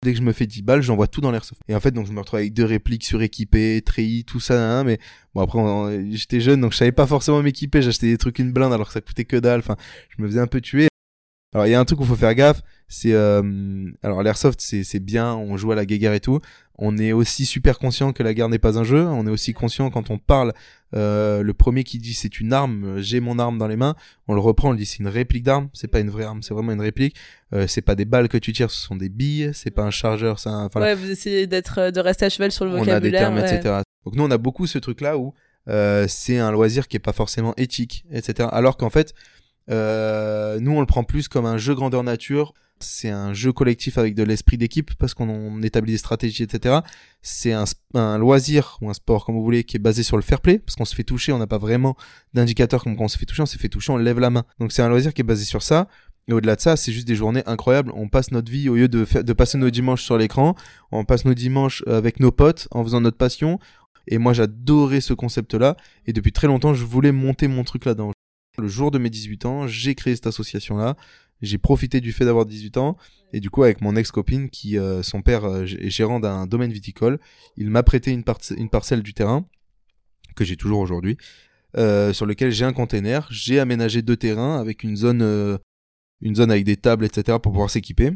Dès 0.04 0.12
que 0.12 0.18
je 0.18 0.22
me 0.22 0.32
fais 0.32 0.46
10 0.46 0.62
balles, 0.62 0.82
j'envoie 0.82 1.08
tout 1.08 1.22
dans 1.22 1.30
l'airsoft. 1.30 1.62
Et 1.66 1.74
en 1.74 1.80
fait, 1.80 1.90
donc 1.90 2.06
je 2.06 2.12
me 2.12 2.20
retrouve 2.20 2.40
avec 2.40 2.52
deux 2.52 2.66
répliques 2.66 3.04
suréquipées, 3.04 3.80
treillis, 3.80 4.24
tout 4.24 4.38
ça, 4.38 4.84
mais 4.84 4.98
bon 5.34 5.40
après 5.40 5.58
j'étais 6.12 6.40
jeune 6.40 6.60
donc 6.60 6.72
je 6.72 6.76
savais 6.76 6.92
pas 6.92 7.06
forcément 7.06 7.42
m'équiper, 7.42 7.80
j'achetais 7.80 8.08
des 8.08 8.18
trucs 8.18 8.38
une 8.38 8.52
blinde 8.52 8.72
alors 8.72 8.88
que 8.88 8.92
ça 8.92 9.00
coûtait 9.00 9.24
que 9.24 9.36
dalle, 9.36 9.60
enfin, 9.60 9.76
je 10.10 10.22
me 10.22 10.28
faisais 10.28 10.40
un 10.40 10.46
peu 10.46 10.60
tuer. 10.60 10.88
Alors 11.54 11.66
il 11.66 11.70
y 11.70 11.74
a 11.74 11.80
un 11.80 11.84
truc 11.84 12.00
où 12.00 12.04
faut 12.04 12.16
faire 12.16 12.34
gaffe, 12.34 12.60
c'est 12.86 13.12
euh, 13.12 13.90
alors 14.02 14.22
l'airsoft 14.22 14.60
c'est 14.60 14.84
c'est 14.84 15.00
bien, 15.00 15.34
on 15.34 15.56
joue 15.56 15.72
à 15.72 15.74
la 15.74 15.86
guéguerre 15.86 16.12
et 16.12 16.20
tout. 16.20 16.40
On 16.76 16.98
est 16.98 17.12
aussi 17.12 17.46
super 17.46 17.78
conscient 17.78 18.12
que 18.12 18.22
la 18.22 18.34
guerre 18.34 18.48
n'est 18.48 18.58
pas 18.58 18.78
un 18.78 18.84
jeu. 18.84 19.04
On 19.06 19.26
est 19.26 19.30
aussi 19.30 19.52
conscient 19.52 19.90
quand 19.90 20.10
on 20.10 20.18
parle, 20.18 20.52
euh, 20.94 21.42
le 21.42 21.54
premier 21.54 21.84
qui 21.84 21.98
dit 21.98 22.14
c'est 22.14 22.40
une 22.40 22.52
arme, 22.52 22.98
j'ai 22.98 23.20
mon 23.20 23.38
arme 23.38 23.58
dans 23.58 23.68
les 23.68 23.76
mains, 23.76 23.94
on 24.26 24.34
le 24.34 24.40
reprend, 24.40 24.68
on 24.68 24.72
le 24.72 24.78
dit 24.78 24.86
c'est 24.86 24.98
une 24.98 25.08
réplique 25.08 25.44
d'arme, 25.44 25.68
c'est 25.72 25.88
pas 25.88 26.00
une 26.00 26.10
vraie 26.10 26.24
arme, 26.24 26.42
c'est 26.42 26.54
vraiment 26.54 26.72
une 26.72 26.80
réplique. 26.80 27.16
Euh, 27.52 27.66
c'est 27.68 27.82
pas 27.82 27.94
des 27.94 28.04
balles 28.04 28.28
que 28.28 28.38
tu 28.38 28.52
tires, 28.52 28.70
ce 28.70 28.80
sont 28.80 28.96
des 28.96 29.08
billes, 29.08 29.50
c'est 29.54 29.70
pas 29.70 29.82
un 29.82 29.90
chargeur, 29.90 30.38
c'est 30.38 30.48
un. 30.48 30.68
ouais, 30.74 30.94
vous 30.94 31.10
essayez 31.10 31.46
d'être 31.46 31.90
de 31.90 32.00
rester 32.00 32.24
à 32.24 32.28
cheval 32.28 32.50
sur 32.50 32.64
le 32.64 32.72
vocabulaire. 32.72 33.30
On 33.30 33.36
a 33.36 33.40
des 33.40 33.46
termes, 33.46 33.58
etc. 33.58 33.82
Donc 34.04 34.16
nous 34.16 34.24
on 34.24 34.30
a 34.30 34.38
beaucoup 34.38 34.66
ce 34.66 34.78
truc 34.78 35.00
là 35.00 35.16
où 35.16 35.32
euh, 35.68 36.06
c'est 36.08 36.38
un 36.38 36.50
loisir 36.50 36.88
qui 36.88 36.96
est 36.96 37.00
pas 37.00 37.12
forcément 37.12 37.54
éthique, 37.56 38.04
etc. 38.10 38.48
Alors 38.52 38.76
qu'en 38.76 38.90
fait, 38.90 39.14
euh, 39.70 40.58
nous, 40.60 40.72
on 40.72 40.80
le 40.80 40.86
prend 40.86 41.04
plus 41.04 41.28
comme 41.28 41.46
un 41.46 41.58
jeu 41.58 41.74
grandeur 41.74 42.02
nature. 42.02 42.54
C'est 42.80 43.08
un 43.08 43.32
jeu 43.32 43.52
collectif 43.52 43.98
avec 43.98 44.14
de 44.14 44.22
l'esprit 44.22 44.58
d'équipe 44.58 44.92
parce 44.98 45.14
qu'on 45.14 45.62
établit 45.62 45.92
des 45.92 45.98
stratégies, 45.98 46.42
etc. 46.42 46.80
C'est 47.22 47.54
un, 47.94 48.18
loisir 48.18 48.78
ou 48.80 48.90
un 48.90 48.94
sport, 48.94 49.24
comme 49.24 49.36
vous 49.36 49.44
voulez, 49.44 49.64
qui 49.64 49.76
est 49.76 49.80
basé 49.80 50.02
sur 50.02 50.16
le 50.16 50.22
fair 50.22 50.40
play 50.40 50.58
parce 50.58 50.76
qu'on 50.76 50.84
se 50.84 50.94
fait 50.94 51.04
toucher, 51.04 51.32
on 51.32 51.38
n'a 51.38 51.46
pas 51.46 51.58
vraiment 51.58 51.96
d'indicateur 52.34 52.82
comme 52.82 52.96
quand 52.96 53.04
on 53.04 53.08
se 53.08 53.16
fait 53.16 53.26
toucher, 53.26 53.42
on 53.42 53.46
s'est 53.46 53.58
fait 53.58 53.68
toucher, 53.68 53.92
on 53.92 53.96
lève 53.96 54.18
la 54.18 54.30
main. 54.30 54.44
Donc 54.58 54.72
c'est 54.72 54.82
un 54.82 54.88
loisir 54.88 55.14
qui 55.14 55.22
est 55.22 55.24
basé 55.24 55.44
sur 55.44 55.62
ça. 55.62 55.88
Et 56.26 56.32
au-delà 56.32 56.56
de 56.56 56.60
ça, 56.60 56.76
c'est 56.76 56.92
juste 56.92 57.06
des 57.06 57.16
journées 57.16 57.42
incroyables. 57.46 57.92
On 57.94 58.08
passe 58.08 58.30
notre 58.30 58.50
vie, 58.50 58.68
au 58.68 58.76
lieu 58.76 58.88
de, 58.88 59.06
de 59.22 59.32
passer 59.32 59.58
nos 59.58 59.70
dimanches 59.70 60.02
sur 60.02 60.16
l'écran, 60.16 60.54
on 60.90 61.04
passe 61.04 61.24
nos 61.24 61.34
dimanches 61.34 61.82
avec 61.86 62.18
nos 62.18 62.32
potes 62.32 62.66
en 62.70 62.82
faisant 62.82 63.00
notre 63.00 63.18
passion. 63.18 63.58
Et 64.06 64.18
moi, 64.18 64.32
j'adorais 64.32 65.00
ce 65.00 65.14
concept-là. 65.14 65.76
Et 66.06 66.12
depuis 66.12 66.32
très 66.32 66.46
longtemps, 66.46 66.74
je 66.74 66.84
voulais 66.84 67.12
monter 67.12 67.48
mon 67.48 67.64
truc 67.64 67.84
là-dedans. 67.84 68.12
Le 68.58 68.68
jour 68.68 68.90
de 68.90 68.98
mes 68.98 69.10
18 69.10 69.46
ans, 69.46 69.66
j'ai 69.66 69.94
créé 69.94 70.14
cette 70.14 70.28
association-là. 70.28 70.96
J'ai 71.42 71.58
profité 71.58 72.00
du 72.00 72.12
fait 72.12 72.24
d'avoir 72.24 72.46
18 72.46 72.76
ans. 72.78 72.96
Et 73.32 73.40
du 73.40 73.50
coup, 73.50 73.64
avec 73.64 73.80
mon 73.80 73.96
ex-copine, 73.96 74.48
qui, 74.48 74.78
euh, 74.78 75.02
son 75.02 75.22
père 75.22 75.44
euh, 75.44 75.64
est 75.64 75.90
gérant 75.90 76.20
d'un 76.20 76.46
domaine 76.46 76.72
viticole, 76.72 77.18
il 77.56 77.70
m'a 77.70 77.82
prêté 77.82 78.12
une, 78.12 78.24
une 78.56 78.70
parcelle 78.70 79.02
du 79.02 79.14
terrain, 79.14 79.46
que 80.36 80.44
j'ai 80.44 80.56
toujours 80.56 80.80
aujourd'hui, 80.80 81.16
euh, 81.76 82.12
sur 82.12 82.26
lequel 82.26 82.50
j'ai 82.52 82.64
un 82.64 82.72
container. 82.72 83.26
J'ai 83.30 83.58
aménagé 83.58 84.02
deux 84.02 84.16
terrains 84.16 84.60
avec 84.60 84.82
une 84.84 84.96
zone 84.96 85.58
une 86.20 86.36
zone 86.36 86.50
avec 86.50 86.64
des 86.64 86.76
tables, 86.76 87.04
etc. 87.04 87.38
pour 87.42 87.52
pouvoir 87.52 87.70
s'équiper. 87.70 88.12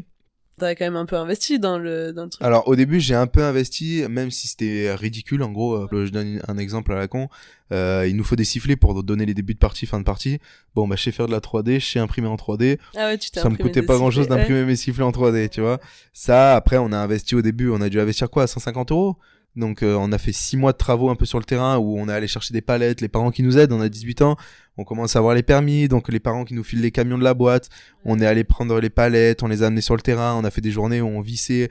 T'as 0.59 0.75
quand 0.75 0.85
même 0.85 0.95
un 0.95 1.05
peu 1.05 1.15
investi 1.15 1.59
dans 1.59 1.77
le, 1.77 2.11
dans 2.11 2.25
le 2.25 2.29
truc. 2.29 2.43
Alors 2.43 2.67
au 2.67 2.75
début 2.75 2.99
j'ai 2.99 3.15
un 3.15 3.27
peu 3.27 3.43
investi, 3.43 4.03
même 4.09 4.29
si 4.29 4.47
c'était 4.47 4.93
ridicule. 4.93 5.41
En 5.41 5.51
gros, 5.51 5.75
euh, 5.75 6.05
je 6.05 6.11
donne 6.11 6.41
un 6.47 6.57
exemple 6.57 6.91
à 6.91 6.95
la 6.95 7.07
con. 7.07 7.29
Euh, 7.71 8.05
il 8.07 8.15
nous 8.15 8.23
faut 8.23 8.35
des 8.35 8.45
sifflets 8.45 8.75
pour 8.75 9.03
donner 9.03 9.25
les 9.25 9.33
débuts 9.33 9.53
de 9.53 9.59
partie, 9.59 9.85
fin 9.85 9.99
de 9.99 10.03
partie. 10.03 10.39
Bon 10.75 10.87
bah 10.87 10.95
je 10.95 11.03
sais 11.03 11.11
faire 11.11 11.27
de 11.27 11.31
la 11.31 11.39
3D, 11.39 11.79
je 11.79 11.85
sais 11.85 11.99
imprimer 11.99 12.27
en 12.27 12.35
3D. 12.35 12.77
Ah 12.95 13.07
ouais, 13.07 13.17
tu 13.17 13.29
Ça 13.33 13.49
me 13.49 13.57
coûtait 13.57 13.81
pas 13.81 13.95
grand 13.95 14.11
chose 14.11 14.27
d'imprimer 14.27 14.65
mes 14.65 14.75
sifflets 14.75 15.03
en 15.03 15.11
3D, 15.11 15.49
tu 15.49 15.61
vois. 15.61 15.79
Ça 16.13 16.55
après 16.55 16.77
on 16.77 16.91
a 16.91 16.97
investi 16.97 17.35
au 17.35 17.41
début, 17.41 17.69
on 17.69 17.81
a 17.81 17.89
dû 17.89 17.99
investir 17.99 18.29
quoi, 18.29 18.47
150 18.47 18.91
euros? 18.91 19.17
Donc 19.55 19.83
euh, 19.83 19.95
on 19.95 20.11
a 20.11 20.17
fait 20.17 20.31
six 20.31 20.57
mois 20.57 20.71
de 20.71 20.77
travaux 20.77 21.09
un 21.09 21.15
peu 21.15 21.25
sur 21.25 21.39
le 21.39 21.43
terrain 21.43 21.77
où 21.77 21.99
on 21.99 22.07
est 22.07 22.13
allé 22.13 22.27
chercher 22.27 22.53
des 22.53 22.61
palettes, 22.61 23.01
les 23.01 23.07
parents 23.07 23.31
qui 23.31 23.43
nous 23.43 23.57
aident, 23.57 23.73
on 23.73 23.81
a 23.81 23.89
18 23.89 24.21
ans, 24.21 24.37
on 24.77 24.83
commence 24.83 25.15
à 25.15 25.19
avoir 25.19 25.35
les 25.35 25.43
permis, 25.43 25.87
donc 25.87 26.09
les 26.09 26.19
parents 26.19 26.45
qui 26.45 26.53
nous 26.53 26.63
filent 26.63 26.81
les 26.81 26.91
camions 26.91 27.17
de 27.17 27.23
la 27.23 27.33
boîte, 27.33 27.69
on 28.05 28.19
est 28.19 28.25
allé 28.25 28.43
prendre 28.43 28.79
les 28.79 28.89
palettes, 28.89 29.43
on 29.43 29.47
les 29.47 29.63
a 29.63 29.67
amenés 29.67 29.81
sur 29.81 29.95
le 29.95 30.01
terrain, 30.01 30.35
on 30.35 30.43
a 30.43 30.51
fait 30.51 30.61
des 30.61 30.71
journées 30.71 31.01
où 31.01 31.07
on 31.07 31.21
vissait. 31.21 31.69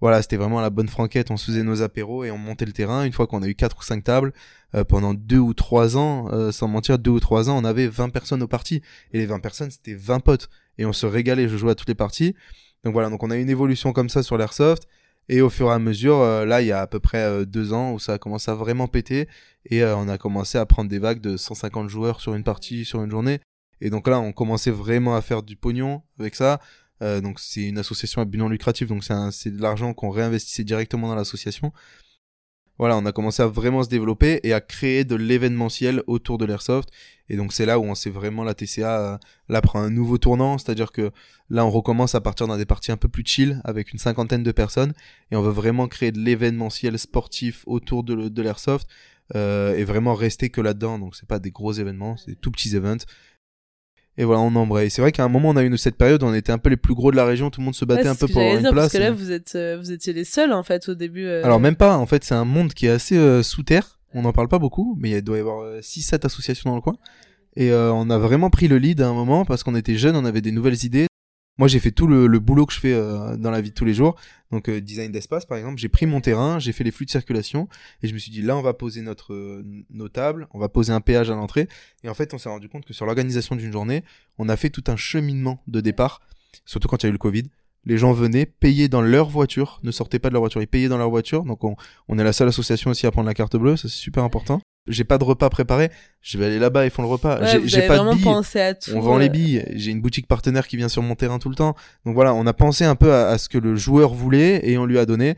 Voilà, 0.00 0.20
c'était 0.20 0.36
vraiment 0.36 0.60
la 0.60 0.70
bonne 0.70 0.88
franquette, 0.88 1.30
on 1.30 1.36
faisait 1.36 1.62
nos 1.62 1.80
apéros 1.80 2.24
et 2.24 2.32
on 2.32 2.38
montait 2.38 2.64
le 2.64 2.72
terrain. 2.72 3.04
Une 3.04 3.12
fois 3.12 3.28
qu'on 3.28 3.40
a 3.42 3.46
eu 3.46 3.54
quatre 3.54 3.78
ou 3.78 3.82
cinq 3.82 4.02
tables, 4.02 4.32
euh, 4.74 4.82
pendant 4.82 5.14
deux 5.14 5.38
ou 5.38 5.54
trois 5.54 5.96
ans, 5.96 6.28
euh, 6.32 6.50
sans 6.50 6.66
mentir, 6.66 6.98
deux 6.98 7.12
ou 7.12 7.20
trois 7.20 7.48
ans, 7.48 7.56
on 7.56 7.64
avait 7.64 7.86
20 7.86 8.08
personnes 8.08 8.42
aux 8.42 8.48
parties. 8.48 8.82
Et 9.12 9.18
les 9.18 9.26
20 9.26 9.38
personnes, 9.38 9.70
c'était 9.70 9.94
20 9.94 10.18
potes. 10.18 10.48
Et 10.76 10.86
on 10.86 10.92
se 10.92 11.06
régalait, 11.06 11.48
je 11.48 11.56
jouais 11.56 11.70
à 11.70 11.74
toutes 11.76 11.88
les 11.88 11.94
parties. 11.94 12.34
Donc 12.82 12.94
voilà, 12.94 13.10
donc 13.10 13.22
on 13.22 13.30
a 13.30 13.36
une 13.36 13.48
évolution 13.48 13.92
comme 13.92 14.08
ça 14.08 14.24
sur 14.24 14.36
l'airsoft. 14.36 14.88
Et 15.28 15.40
au 15.40 15.50
fur 15.50 15.68
et 15.68 15.72
à 15.72 15.78
mesure, 15.78 16.18
euh, 16.20 16.44
là, 16.44 16.62
il 16.62 16.68
y 16.68 16.72
a 16.72 16.80
à 16.80 16.86
peu 16.86 17.00
près 17.00 17.22
euh, 17.22 17.44
deux 17.44 17.72
ans 17.72 17.92
où 17.92 17.98
ça 17.98 18.14
a 18.14 18.18
commencé 18.18 18.50
à 18.50 18.54
vraiment 18.54 18.88
péter 18.88 19.28
et 19.66 19.82
euh, 19.82 19.96
on 19.96 20.08
a 20.08 20.18
commencé 20.18 20.58
à 20.58 20.66
prendre 20.66 20.90
des 20.90 20.98
vagues 20.98 21.20
de 21.20 21.36
150 21.36 21.88
joueurs 21.88 22.20
sur 22.20 22.34
une 22.34 22.44
partie, 22.44 22.84
sur 22.84 23.02
une 23.02 23.10
journée. 23.10 23.40
Et 23.80 23.90
donc 23.90 24.08
là, 24.08 24.20
on 24.20 24.32
commençait 24.32 24.70
vraiment 24.70 25.16
à 25.16 25.22
faire 25.22 25.42
du 25.42 25.56
pognon 25.56 26.02
avec 26.18 26.34
ça. 26.34 26.60
donc 27.00 27.40
c'est 27.40 27.62
une 27.64 27.78
association 27.78 28.22
à 28.22 28.24
but 28.24 28.38
non 28.38 28.48
lucratif, 28.48 28.86
donc 28.86 29.02
c'est 29.32 29.50
de 29.50 29.60
l'argent 29.60 29.92
qu'on 29.92 30.10
réinvestissait 30.10 30.62
directement 30.62 31.08
dans 31.08 31.16
l'association. 31.16 31.72
Voilà, 32.82 32.96
on 32.96 33.06
a 33.06 33.12
commencé 33.12 33.40
à 33.40 33.46
vraiment 33.46 33.84
se 33.84 33.88
développer 33.88 34.40
et 34.42 34.52
à 34.52 34.60
créer 34.60 35.04
de 35.04 35.14
l'événementiel 35.14 36.02
autour 36.08 36.36
de 36.36 36.44
l'airsoft. 36.44 36.88
Et 37.28 37.36
donc 37.36 37.52
c'est 37.52 37.64
là 37.64 37.78
où 37.78 37.84
on 37.84 37.94
sait 37.94 38.10
vraiment 38.10 38.42
la 38.42 38.54
TCA 38.54 39.20
là 39.48 39.62
prend 39.62 39.78
un 39.78 39.88
nouveau 39.88 40.18
tournant, 40.18 40.58
c'est-à-dire 40.58 40.90
que 40.90 41.12
là 41.48 41.64
on 41.64 41.70
recommence 41.70 42.16
à 42.16 42.20
partir 42.20 42.48
dans 42.48 42.56
des 42.56 42.66
parties 42.66 42.90
un 42.90 42.96
peu 42.96 43.06
plus 43.06 43.22
chill 43.24 43.60
avec 43.62 43.92
une 43.92 44.00
cinquantaine 44.00 44.42
de 44.42 44.50
personnes 44.50 44.94
et 45.30 45.36
on 45.36 45.42
veut 45.42 45.52
vraiment 45.52 45.86
créer 45.86 46.10
de 46.10 46.18
l'événementiel 46.18 46.98
sportif 46.98 47.62
autour 47.68 48.02
de, 48.02 48.28
de 48.28 48.42
l'airsoft 48.42 48.88
euh, 49.36 49.76
et 49.76 49.84
vraiment 49.84 50.16
rester 50.16 50.50
que 50.50 50.60
là-dedans. 50.60 50.98
Donc 50.98 51.14
c'est 51.14 51.28
pas 51.28 51.38
des 51.38 51.52
gros 51.52 51.72
événements, 51.72 52.16
c'est 52.16 52.32
des 52.32 52.36
tout 52.36 52.50
petits 52.50 52.74
events 52.74 53.06
et 54.18 54.24
voilà, 54.24 54.42
on 54.42 54.54
embraye. 54.54 54.90
C'est 54.90 55.00
vrai 55.00 55.10
qu'à 55.10 55.24
un 55.24 55.28
moment, 55.28 55.50
on 55.50 55.56
a 55.56 55.64
eu 55.64 55.78
cette 55.78 55.96
période 55.96 56.22
où 56.22 56.26
on 56.26 56.34
était 56.34 56.52
un 56.52 56.58
peu 56.58 56.68
les 56.68 56.76
plus 56.76 56.94
gros 56.94 57.10
de 57.10 57.16
la 57.16 57.24
région, 57.24 57.50
tout 57.50 57.60
le 57.60 57.64
monde 57.64 57.74
se 57.74 57.84
battait 57.86 58.08
un 58.08 58.14
peu 58.14 58.28
pour 58.28 58.42
avoir 58.42 58.56
une 58.56 58.60
place. 58.60 58.74
Parce 58.74 58.92
que 58.92 58.98
là, 58.98 59.10
vous 59.10 59.32
êtes, 59.32 59.54
euh, 59.54 59.78
vous 59.80 59.90
étiez 59.90 60.12
les 60.12 60.24
seuls 60.24 60.52
en 60.52 60.62
fait 60.62 60.88
au 60.88 60.94
début. 60.94 61.24
Euh. 61.24 61.44
Alors 61.44 61.60
même 61.60 61.76
pas. 61.76 61.96
En 61.96 62.06
fait, 62.06 62.22
c'est 62.22 62.34
un 62.34 62.44
monde 62.44 62.74
qui 62.74 62.86
est 62.86 62.90
assez 62.90 63.16
euh, 63.16 63.42
sous 63.42 63.62
terre. 63.62 63.98
On 64.12 64.22
n'en 64.22 64.32
parle 64.32 64.48
pas 64.48 64.58
beaucoup, 64.58 64.96
mais 65.00 65.10
il 65.10 65.22
doit 65.22 65.38
y 65.38 65.40
avoir 65.40 65.80
6-7 65.80 66.26
associations 66.26 66.68
dans 66.68 66.76
le 66.76 66.82
coin. 66.82 66.96
Et 67.56 67.72
on 67.72 68.10
a 68.10 68.18
vraiment 68.18 68.50
pris 68.50 68.68
le 68.68 68.76
lead 68.76 69.00
à 69.00 69.08
un 69.08 69.14
moment 69.14 69.46
parce 69.46 69.62
qu'on 69.62 69.74
était 69.74 69.96
jeunes, 69.96 70.16
on 70.16 70.26
avait 70.26 70.42
des 70.42 70.52
nouvelles 70.52 70.84
idées. 70.84 71.06
Moi, 71.58 71.68
j'ai 71.68 71.80
fait 71.80 71.90
tout 71.90 72.06
le, 72.06 72.26
le, 72.26 72.38
boulot 72.38 72.64
que 72.64 72.72
je 72.72 72.80
fais 72.80 72.94
euh, 72.94 73.36
dans 73.36 73.50
la 73.50 73.60
vie 73.60 73.70
de 73.70 73.74
tous 73.74 73.84
les 73.84 73.92
jours. 73.92 74.16
Donc, 74.50 74.68
euh, 74.68 74.80
design 74.80 75.12
d'espace, 75.12 75.44
par 75.44 75.58
exemple. 75.58 75.78
J'ai 75.78 75.90
pris 75.90 76.06
mon 76.06 76.20
terrain, 76.20 76.58
j'ai 76.58 76.72
fait 76.72 76.82
les 76.82 76.90
flux 76.90 77.04
de 77.04 77.10
circulation 77.10 77.68
et 78.02 78.08
je 78.08 78.14
me 78.14 78.18
suis 78.18 78.30
dit, 78.30 78.40
là, 78.40 78.56
on 78.56 78.62
va 78.62 78.72
poser 78.72 79.02
notre, 79.02 79.34
euh, 79.34 79.62
nos 79.90 80.08
tables, 80.08 80.48
on 80.52 80.58
va 80.58 80.70
poser 80.70 80.92
un 80.92 81.02
péage 81.02 81.30
à 81.30 81.34
l'entrée. 81.34 81.68
Et 82.04 82.08
en 82.08 82.14
fait, 82.14 82.32
on 82.32 82.38
s'est 82.38 82.48
rendu 82.48 82.70
compte 82.70 82.86
que 82.86 82.94
sur 82.94 83.04
l'organisation 83.04 83.54
d'une 83.54 83.72
journée, 83.72 84.02
on 84.38 84.48
a 84.48 84.56
fait 84.56 84.70
tout 84.70 84.84
un 84.86 84.96
cheminement 84.96 85.62
de 85.66 85.80
départ, 85.80 86.22
surtout 86.64 86.88
quand 86.88 87.02
il 87.02 87.06
y 87.06 87.08
a 87.08 87.10
eu 87.10 87.12
le 87.12 87.18
Covid. 87.18 87.44
Les 87.84 87.98
gens 87.98 88.12
venaient, 88.12 88.46
payer 88.46 88.88
dans 88.88 89.02
leur 89.02 89.28
voiture, 89.28 89.80
ne 89.82 89.90
sortaient 89.90 90.20
pas 90.20 90.28
de 90.28 90.34
leur 90.34 90.42
voiture, 90.42 90.62
ils 90.62 90.68
payaient 90.68 90.88
dans 90.88 90.98
leur 90.98 91.10
voiture. 91.10 91.44
Donc, 91.44 91.64
on, 91.64 91.76
on 92.08 92.18
est 92.18 92.24
la 92.24 92.32
seule 92.32 92.48
association 92.48 92.92
aussi 92.92 93.06
à 93.06 93.10
prendre 93.10 93.26
la 93.26 93.34
carte 93.34 93.56
bleue, 93.56 93.76
ça 93.76 93.88
c'est 93.88 93.94
super 93.96 94.24
important 94.24 94.60
j'ai 94.86 95.04
pas 95.04 95.18
de 95.18 95.24
repas 95.24 95.48
préparé, 95.48 95.90
je 96.20 96.38
vais 96.38 96.46
aller 96.46 96.58
là-bas, 96.58 96.84
ils 96.84 96.90
font 96.90 97.02
le 97.02 97.08
repas. 97.08 97.40
j'ai 97.64 97.86
pas 97.86 97.98
de 97.98 98.14
billes. 98.14 98.94
on 98.94 99.00
vend 99.00 99.18
les 99.18 99.28
billes. 99.28 99.64
J'ai 99.72 99.90
une 99.90 100.00
boutique 100.00 100.26
partenaire 100.26 100.66
qui 100.66 100.76
vient 100.76 100.88
sur 100.88 101.02
mon 101.02 101.14
terrain 101.14 101.38
tout 101.38 101.48
le 101.48 101.54
temps. 101.54 101.76
Donc 102.04 102.14
voilà, 102.14 102.34
on 102.34 102.46
a 102.46 102.52
pensé 102.52 102.84
un 102.84 102.96
peu 102.96 103.12
à, 103.12 103.38
ce 103.38 103.48
que 103.48 103.58
le 103.58 103.76
joueur 103.76 104.14
voulait 104.14 104.68
et 104.68 104.78
on 104.78 104.86
lui 104.86 104.98
a 104.98 105.06
donné. 105.06 105.36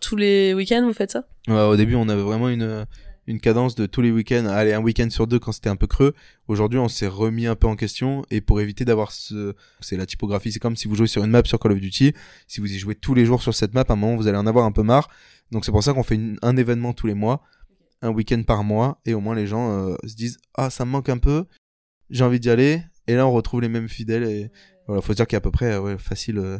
Tous 0.00 0.16
les 0.16 0.54
week-ends, 0.54 0.82
vous 0.86 0.94
faites 0.94 1.10
ça? 1.10 1.24
Ouais, 1.48 1.60
Au 1.60 1.76
début, 1.76 1.94
on 1.94 2.08
avait 2.08 2.22
vraiment 2.22 2.48
une 2.48 2.86
une 3.30 3.40
cadence 3.40 3.76
de 3.76 3.86
tous 3.86 4.02
les 4.02 4.10
week-ends, 4.10 4.46
aller 4.46 4.72
un 4.72 4.80
week-end 4.80 5.08
sur 5.08 5.26
deux 5.28 5.38
quand 5.38 5.52
c'était 5.52 5.68
un 5.68 5.76
peu 5.76 5.86
creux. 5.86 6.14
Aujourd'hui, 6.48 6.80
on 6.80 6.88
s'est 6.88 7.06
remis 7.06 7.46
un 7.46 7.54
peu 7.54 7.68
en 7.68 7.76
question 7.76 8.24
et 8.30 8.40
pour 8.40 8.60
éviter 8.60 8.84
d'avoir 8.84 9.12
ce, 9.12 9.54
c'est 9.80 9.96
la 9.96 10.04
typographie, 10.04 10.50
c'est 10.50 10.58
comme 10.58 10.74
si 10.74 10.88
vous 10.88 10.96
jouez 10.96 11.06
sur 11.06 11.22
une 11.22 11.30
map 11.30 11.42
sur 11.44 11.60
Call 11.60 11.72
of 11.72 11.78
Duty. 11.78 12.12
Si 12.48 12.60
vous 12.60 12.72
y 12.72 12.78
jouez 12.78 12.96
tous 12.96 13.14
les 13.14 13.24
jours 13.24 13.40
sur 13.40 13.54
cette 13.54 13.72
map, 13.72 13.84
à 13.88 13.92
un 13.92 13.96
moment, 13.96 14.16
vous 14.16 14.26
allez 14.26 14.38
en 14.38 14.46
avoir 14.46 14.64
un 14.64 14.72
peu 14.72 14.82
marre. 14.82 15.08
Donc 15.52 15.64
c'est 15.64 15.70
pour 15.70 15.84
ça 15.84 15.92
qu'on 15.92 16.02
fait 16.02 16.18
un 16.42 16.56
événement 16.56 16.92
tous 16.92 17.06
les 17.06 17.14
mois 17.14 17.42
un 18.02 18.10
week-end 18.10 18.42
par 18.42 18.64
mois 18.64 19.00
et 19.04 19.14
au 19.14 19.20
moins 19.20 19.34
les 19.34 19.46
gens 19.46 19.70
euh, 19.70 19.96
se 20.06 20.14
disent 20.14 20.38
ah 20.54 20.70
ça 20.70 20.84
me 20.84 20.90
manque 20.90 21.08
un 21.08 21.18
peu 21.18 21.46
j'ai 22.08 22.24
envie 22.24 22.40
d'y 22.40 22.50
aller 22.50 22.82
et 23.06 23.14
là 23.14 23.26
on 23.26 23.32
retrouve 23.32 23.60
les 23.60 23.68
mêmes 23.68 23.88
fidèles 23.88 24.24
et 24.24 24.50
voilà 24.86 25.02
faut 25.02 25.14
dire 25.14 25.26
qu'il 25.26 25.34
y 25.34 25.36
a 25.36 25.38
à 25.38 25.42
peu 25.42 25.50
près 25.50 25.76
ouais, 25.78 25.98
facile 25.98 26.38
euh, 26.38 26.58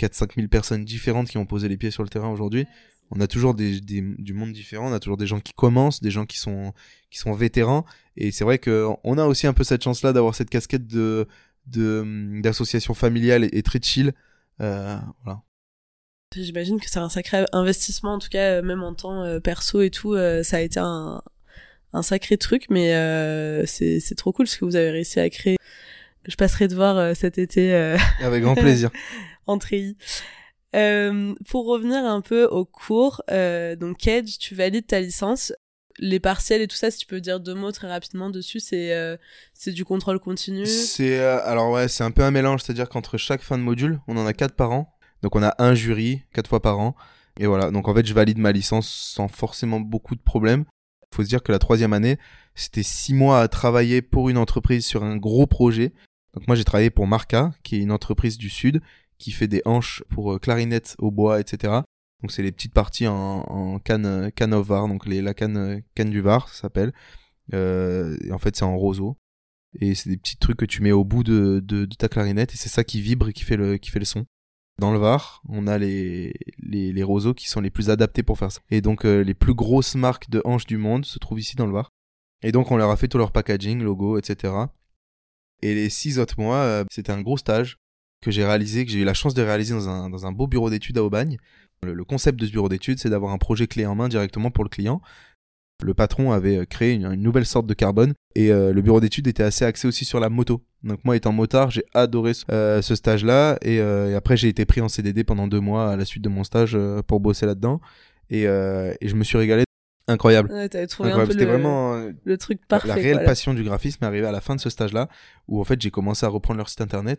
4-5 0.00 0.34
000 0.36 0.48
personnes 0.48 0.84
différentes 0.84 1.28
qui 1.28 1.38
ont 1.38 1.46
posé 1.46 1.68
les 1.68 1.76
pieds 1.76 1.90
sur 1.90 2.02
le 2.02 2.08
terrain 2.08 2.28
aujourd'hui. 2.28 2.66
On 3.10 3.20
a 3.20 3.26
toujours 3.26 3.54
du 3.54 4.32
monde 4.34 4.52
différent 4.52 4.88
on 4.88 4.92
a 4.92 5.00
toujours 5.00 5.16
des 5.16 5.26
gens 5.26 5.40
qui 5.40 5.52
commencent 5.52 6.00
des 6.00 6.12
gens 6.12 6.26
qui 6.26 6.38
sont 6.38 6.72
qui 7.10 7.18
sont 7.18 7.32
vétérans. 7.32 7.84
Et 8.16 8.30
c'est 8.30 8.44
vrai 8.44 8.58
que 8.58 8.86
on 9.02 9.18
a 9.18 9.24
aussi 9.24 9.46
un 9.46 9.52
peu 9.52 9.64
cette 9.64 9.82
chance 9.82 10.02
là 10.02 10.12
d'avoir 10.12 10.34
cette 10.34 10.50
casquette 10.50 10.86
de 10.86 11.26
d'association 12.40 12.94
familiale 12.94 13.48
et, 13.52 13.62
très 13.62 13.80
chill. 13.82 14.12
Euh, 14.60 14.98
voilà 15.24 15.42
J'imagine 16.36 16.78
que 16.78 16.88
c'est 16.88 17.00
un 17.00 17.08
sacré 17.08 17.44
investissement, 17.52 18.14
en 18.14 18.18
tout 18.20 18.28
cas, 18.28 18.58
euh, 18.58 18.62
même 18.62 18.84
en 18.84 18.94
temps 18.94 19.24
euh, 19.24 19.40
perso 19.40 19.80
et 19.80 19.90
tout, 19.90 20.14
euh, 20.14 20.44
ça 20.44 20.58
a 20.58 20.60
été 20.60 20.78
un, 20.78 21.22
un 21.92 22.02
sacré 22.02 22.36
truc, 22.36 22.66
mais 22.70 22.90
c'est, 23.66 23.98
c'est 23.98 24.14
trop 24.14 24.32
cool 24.32 24.46
ce 24.46 24.56
que 24.56 24.64
vous 24.64 24.76
avez 24.76 24.90
réussi 24.90 25.18
à 25.18 25.28
créer. 25.28 25.56
Je 26.28 26.36
passerai 26.36 26.68
de 26.68 26.74
voir 26.76 27.16
cet 27.16 27.38
été. 27.38 27.74
Avec 28.20 28.42
grand 28.42 28.54
plaisir. 28.54 28.90
en 29.48 29.58
treillis. 29.58 29.96
pour 30.72 31.66
revenir 31.66 32.04
un 32.04 32.20
peu 32.20 32.44
au 32.44 32.64
cours, 32.64 33.22
donc 33.28 33.98
Cage, 33.98 34.38
tu 34.38 34.54
valides 34.54 34.86
ta 34.86 35.00
licence. 35.00 35.52
Les 35.98 36.20
partiels 36.20 36.62
et 36.62 36.68
tout 36.68 36.76
ça, 36.76 36.90
si 36.90 36.98
tu 36.98 37.06
peux 37.06 37.20
dire 37.20 37.40
deux 37.40 37.54
mots 37.54 37.72
très 37.72 37.88
rapidement 37.88 38.30
dessus, 38.30 38.60
c'est 38.60 39.18
c'est 39.52 39.72
du 39.72 39.84
contrôle 39.84 40.20
continu? 40.20 40.64
C'est 40.64 41.18
alors 41.18 41.72
ouais, 41.72 41.88
c'est 41.88 42.04
un 42.04 42.12
peu 42.12 42.22
un 42.22 42.30
mélange, 42.30 42.62
c'est-à-dire 42.62 42.88
qu'entre 42.88 43.16
chaque 43.16 43.42
fin 43.42 43.58
de 43.58 43.64
module, 43.64 43.98
on 44.06 44.16
en 44.16 44.26
a 44.26 44.32
quatre 44.32 44.54
par 44.54 44.70
an 44.70 44.94
donc 45.22 45.36
on 45.36 45.42
a 45.42 45.54
un 45.58 45.74
jury 45.74 46.22
quatre 46.32 46.48
fois 46.48 46.60
par 46.62 46.78
an. 46.78 46.94
Et 47.38 47.46
voilà, 47.46 47.70
donc 47.70 47.88
en 47.88 47.94
fait 47.94 48.06
je 48.06 48.14
valide 48.14 48.38
ma 48.38 48.52
licence 48.52 48.88
sans 48.88 49.28
forcément 49.28 49.80
beaucoup 49.80 50.14
de 50.14 50.20
problèmes. 50.20 50.64
Il 51.12 51.16
faut 51.16 51.24
se 51.24 51.28
dire 51.28 51.42
que 51.42 51.52
la 51.52 51.58
troisième 51.58 51.92
année, 51.92 52.18
c'était 52.54 52.82
six 52.82 53.14
mois 53.14 53.40
à 53.40 53.48
travailler 53.48 54.02
pour 54.02 54.28
une 54.28 54.38
entreprise 54.38 54.86
sur 54.86 55.02
un 55.04 55.16
gros 55.16 55.46
projet. 55.46 55.92
Donc 56.34 56.46
moi 56.46 56.56
j'ai 56.56 56.64
travaillé 56.64 56.90
pour 56.90 57.06
Marca, 57.06 57.52
qui 57.62 57.76
est 57.76 57.80
une 57.80 57.92
entreprise 57.92 58.38
du 58.38 58.50
Sud, 58.50 58.80
qui 59.18 59.32
fait 59.32 59.48
des 59.48 59.62
hanches 59.64 60.04
pour 60.10 60.32
euh, 60.34 60.38
clarinettes 60.38 60.96
au 60.98 61.10
bois, 61.10 61.40
etc. 61.40 61.80
Donc 62.22 62.30
c'est 62.30 62.42
les 62.42 62.52
petites 62.52 62.74
parties 62.74 63.06
en, 63.06 63.14
en 63.14 63.78
canne, 63.78 64.30
canne 64.32 64.54
of 64.54 64.66
var, 64.66 64.86
donc 64.88 65.06
les, 65.06 65.22
la 65.22 65.34
canne, 65.34 65.82
canne 65.94 66.10
du 66.10 66.20
var, 66.20 66.48
ça 66.48 66.62
s'appelle. 66.62 66.92
Euh, 67.54 68.16
en 68.30 68.38
fait 68.38 68.56
c'est 68.56 68.64
en 68.64 68.76
roseau. 68.76 69.16
Et 69.80 69.94
c'est 69.94 70.10
des 70.10 70.16
petits 70.16 70.36
trucs 70.36 70.56
que 70.56 70.64
tu 70.64 70.82
mets 70.82 70.92
au 70.92 71.04
bout 71.04 71.22
de, 71.22 71.60
de, 71.64 71.84
de 71.84 71.94
ta 71.94 72.08
clarinette 72.08 72.52
et 72.54 72.56
c'est 72.56 72.68
ça 72.68 72.82
qui 72.82 73.00
vibre 73.00 73.28
et 73.28 73.32
qui 73.32 73.44
fait 73.44 73.56
le, 73.56 73.76
qui 73.78 73.90
fait 73.90 74.00
le 74.00 74.04
son. 74.04 74.26
Dans 74.80 74.92
le 74.92 74.98
Var, 74.98 75.42
on 75.46 75.66
a 75.66 75.76
les, 75.76 76.32
roseaux 77.02 77.34
qui 77.34 77.50
sont 77.50 77.60
les 77.60 77.68
plus 77.68 77.90
adaptés 77.90 78.22
pour 78.22 78.38
faire 78.38 78.50
ça. 78.50 78.62
Et 78.70 78.80
donc, 78.80 79.04
euh, 79.04 79.20
les 79.20 79.34
plus 79.34 79.52
grosses 79.52 79.94
marques 79.94 80.30
de 80.30 80.40
hanches 80.46 80.64
du 80.64 80.78
monde 80.78 81.04
se 81.04 81.18
trouvent 81.18 81.38
ici 81.38 81.54
dans 81.54 81.66
le 81.66 81.72
Var. 81.72 81.90
Et 82.42 82.50
donc, 82.50 82.70
on 82.70 82.78
leur 82.78 82.88
a 82.88 82.96
fait 82.96 83.06
tout 83.06 83.18
leur 83.18 83.30
packaging, 83.30 83.82
logo, 83.82 84.16
etc. 84.16 84.54
Et 85.60 85.74
les 85.74 85.90
six 85.90 86.18
autres 86.18 86.40
mois, 86.40 86.56
euh, 86.56 86.84
c'était 86.90 87.12
un 87.12 87.20
gros 87.20 87.36
stage. 87.36 87.76
que 88.22 88.30
j'ai 88.30 88.42
réalisé, 88.42 88.86
que 88.86 88.90
j'ai 88.90 89.00
eu 89.00 89.04
la 89.04 89.12
chance 89.12 89.34
de 89.34 89.42
réaliser 89.42 89.74
dans 89.74 89.90
un, 89.90 90.08
dans 90.08 90.24
un 90.24 90.32
beau 90.32 90.46
bureau 90.46 90.70
d'études 90.70 90.96
à 90.96 91.04
Aubagne. 91.04 91.36
Le, 91.82 91.92
le 91.92 92.04
concept 92.04 92.40
de 92.40 92.46
ce 92.46 92.50
bureau 92.50 92.70
d'études, 92.70 92.98
c'est 92.98 93.10
d'avoir 93.10 93.32
un 93.34 93.38
projet 93.38 93.66
clé 93.66 93.84
en 93.84 93.94
main 93.94 94.08
directement 94.08 94.50
pour 94.50 94.64
le 94.64 94.70
client. 94.70 95.02
Le 95.82 95.94
patron 95.94 96.32
avait 96.32 96.58
euh, 96.58 96.64
créé 96.64 96.92
une, 96.94 97.06
une 97.06 97.22
nouvelle 97.22 97.46
sorte 97.46 97.66
de 97.66 97.74
carbone 97.74 98.14
et 98.34 98.50
euh, 98.52 98.72
le 98.72 98.82
bureau 98.82 99.00
d'études 99.00 99.26
était 99.26 99.42
assez 99.42 99.64
axé 99.64 99.88
aussi 99.88 100.04
sur 100.04 100.20
la 100.20 100.28
moto. 100.28 100.62
Donc 100.82 101.00
moi 101.04 101.16
étant 101.16 101.32
motard, 101.32 101.70
j'ai 101.70 101.84
adoré 101.94 102.34
ce, 102.34 102.44
euh, 102.50 102.82
ce 102.82 102.94
stage-là 102.94 103.58
et, 103.62 103.80
euh, 103.80 104.10
et 104.10 104.14
après 104.14 104.36
j'ai 104.36 104.48
été 104.48 104.64
pris 104.64 104.80
en 104.80 104.88
CDD 104.88 105.24
pendant 105.24 105.46
deux 105.48 105.60
mois 105.60 105.90
à 105.92 105.96
la 105.96 106.04
suite 106.04 106.22
de 106.24 106.28
mon 106.28 106.44
stage 106.44 106.76
pour 107.06 107.20
bosser 107.20 107.46
là-dedans 107.46 107.80
et, 108.30 108.42
et 108.44 109.08
je 109.08 109.14
me 109.14 109.24
suis 109.24 109.38
régalé. 109.38 109.64
Incroyable. 110.08 110.50
Ouais, 110.50 110.68
C'était 110.70 111.44
vraiment 111.44 112.02
le 112.24 112.36
truc 112.38 112.60
parfait. 112.66 112.88
la 112.88 112.94
réelle 112.94 113.24
passion 113.24 113.54
du 113.54 113.62
graphisme 113.62 114.02
est 114.02 114.06
arrivée 114.06 114.26
à 114.26 114.32
la 114.32 114.40
fin 114.40 114.56
de 114.56 114.60
ce 114.60 114.68
stage-là, 114.70 115.08
où 115.46 115.60
en 115.60 115.64
fait 115.64 115.80
j'ai 115.80 115.90
commencé 115.90 116.26
à 116.26 116.28
reprendre 116.28 116.58
leur 116.58 116.68
site 116.68 116.80
internet. 116.80 117.18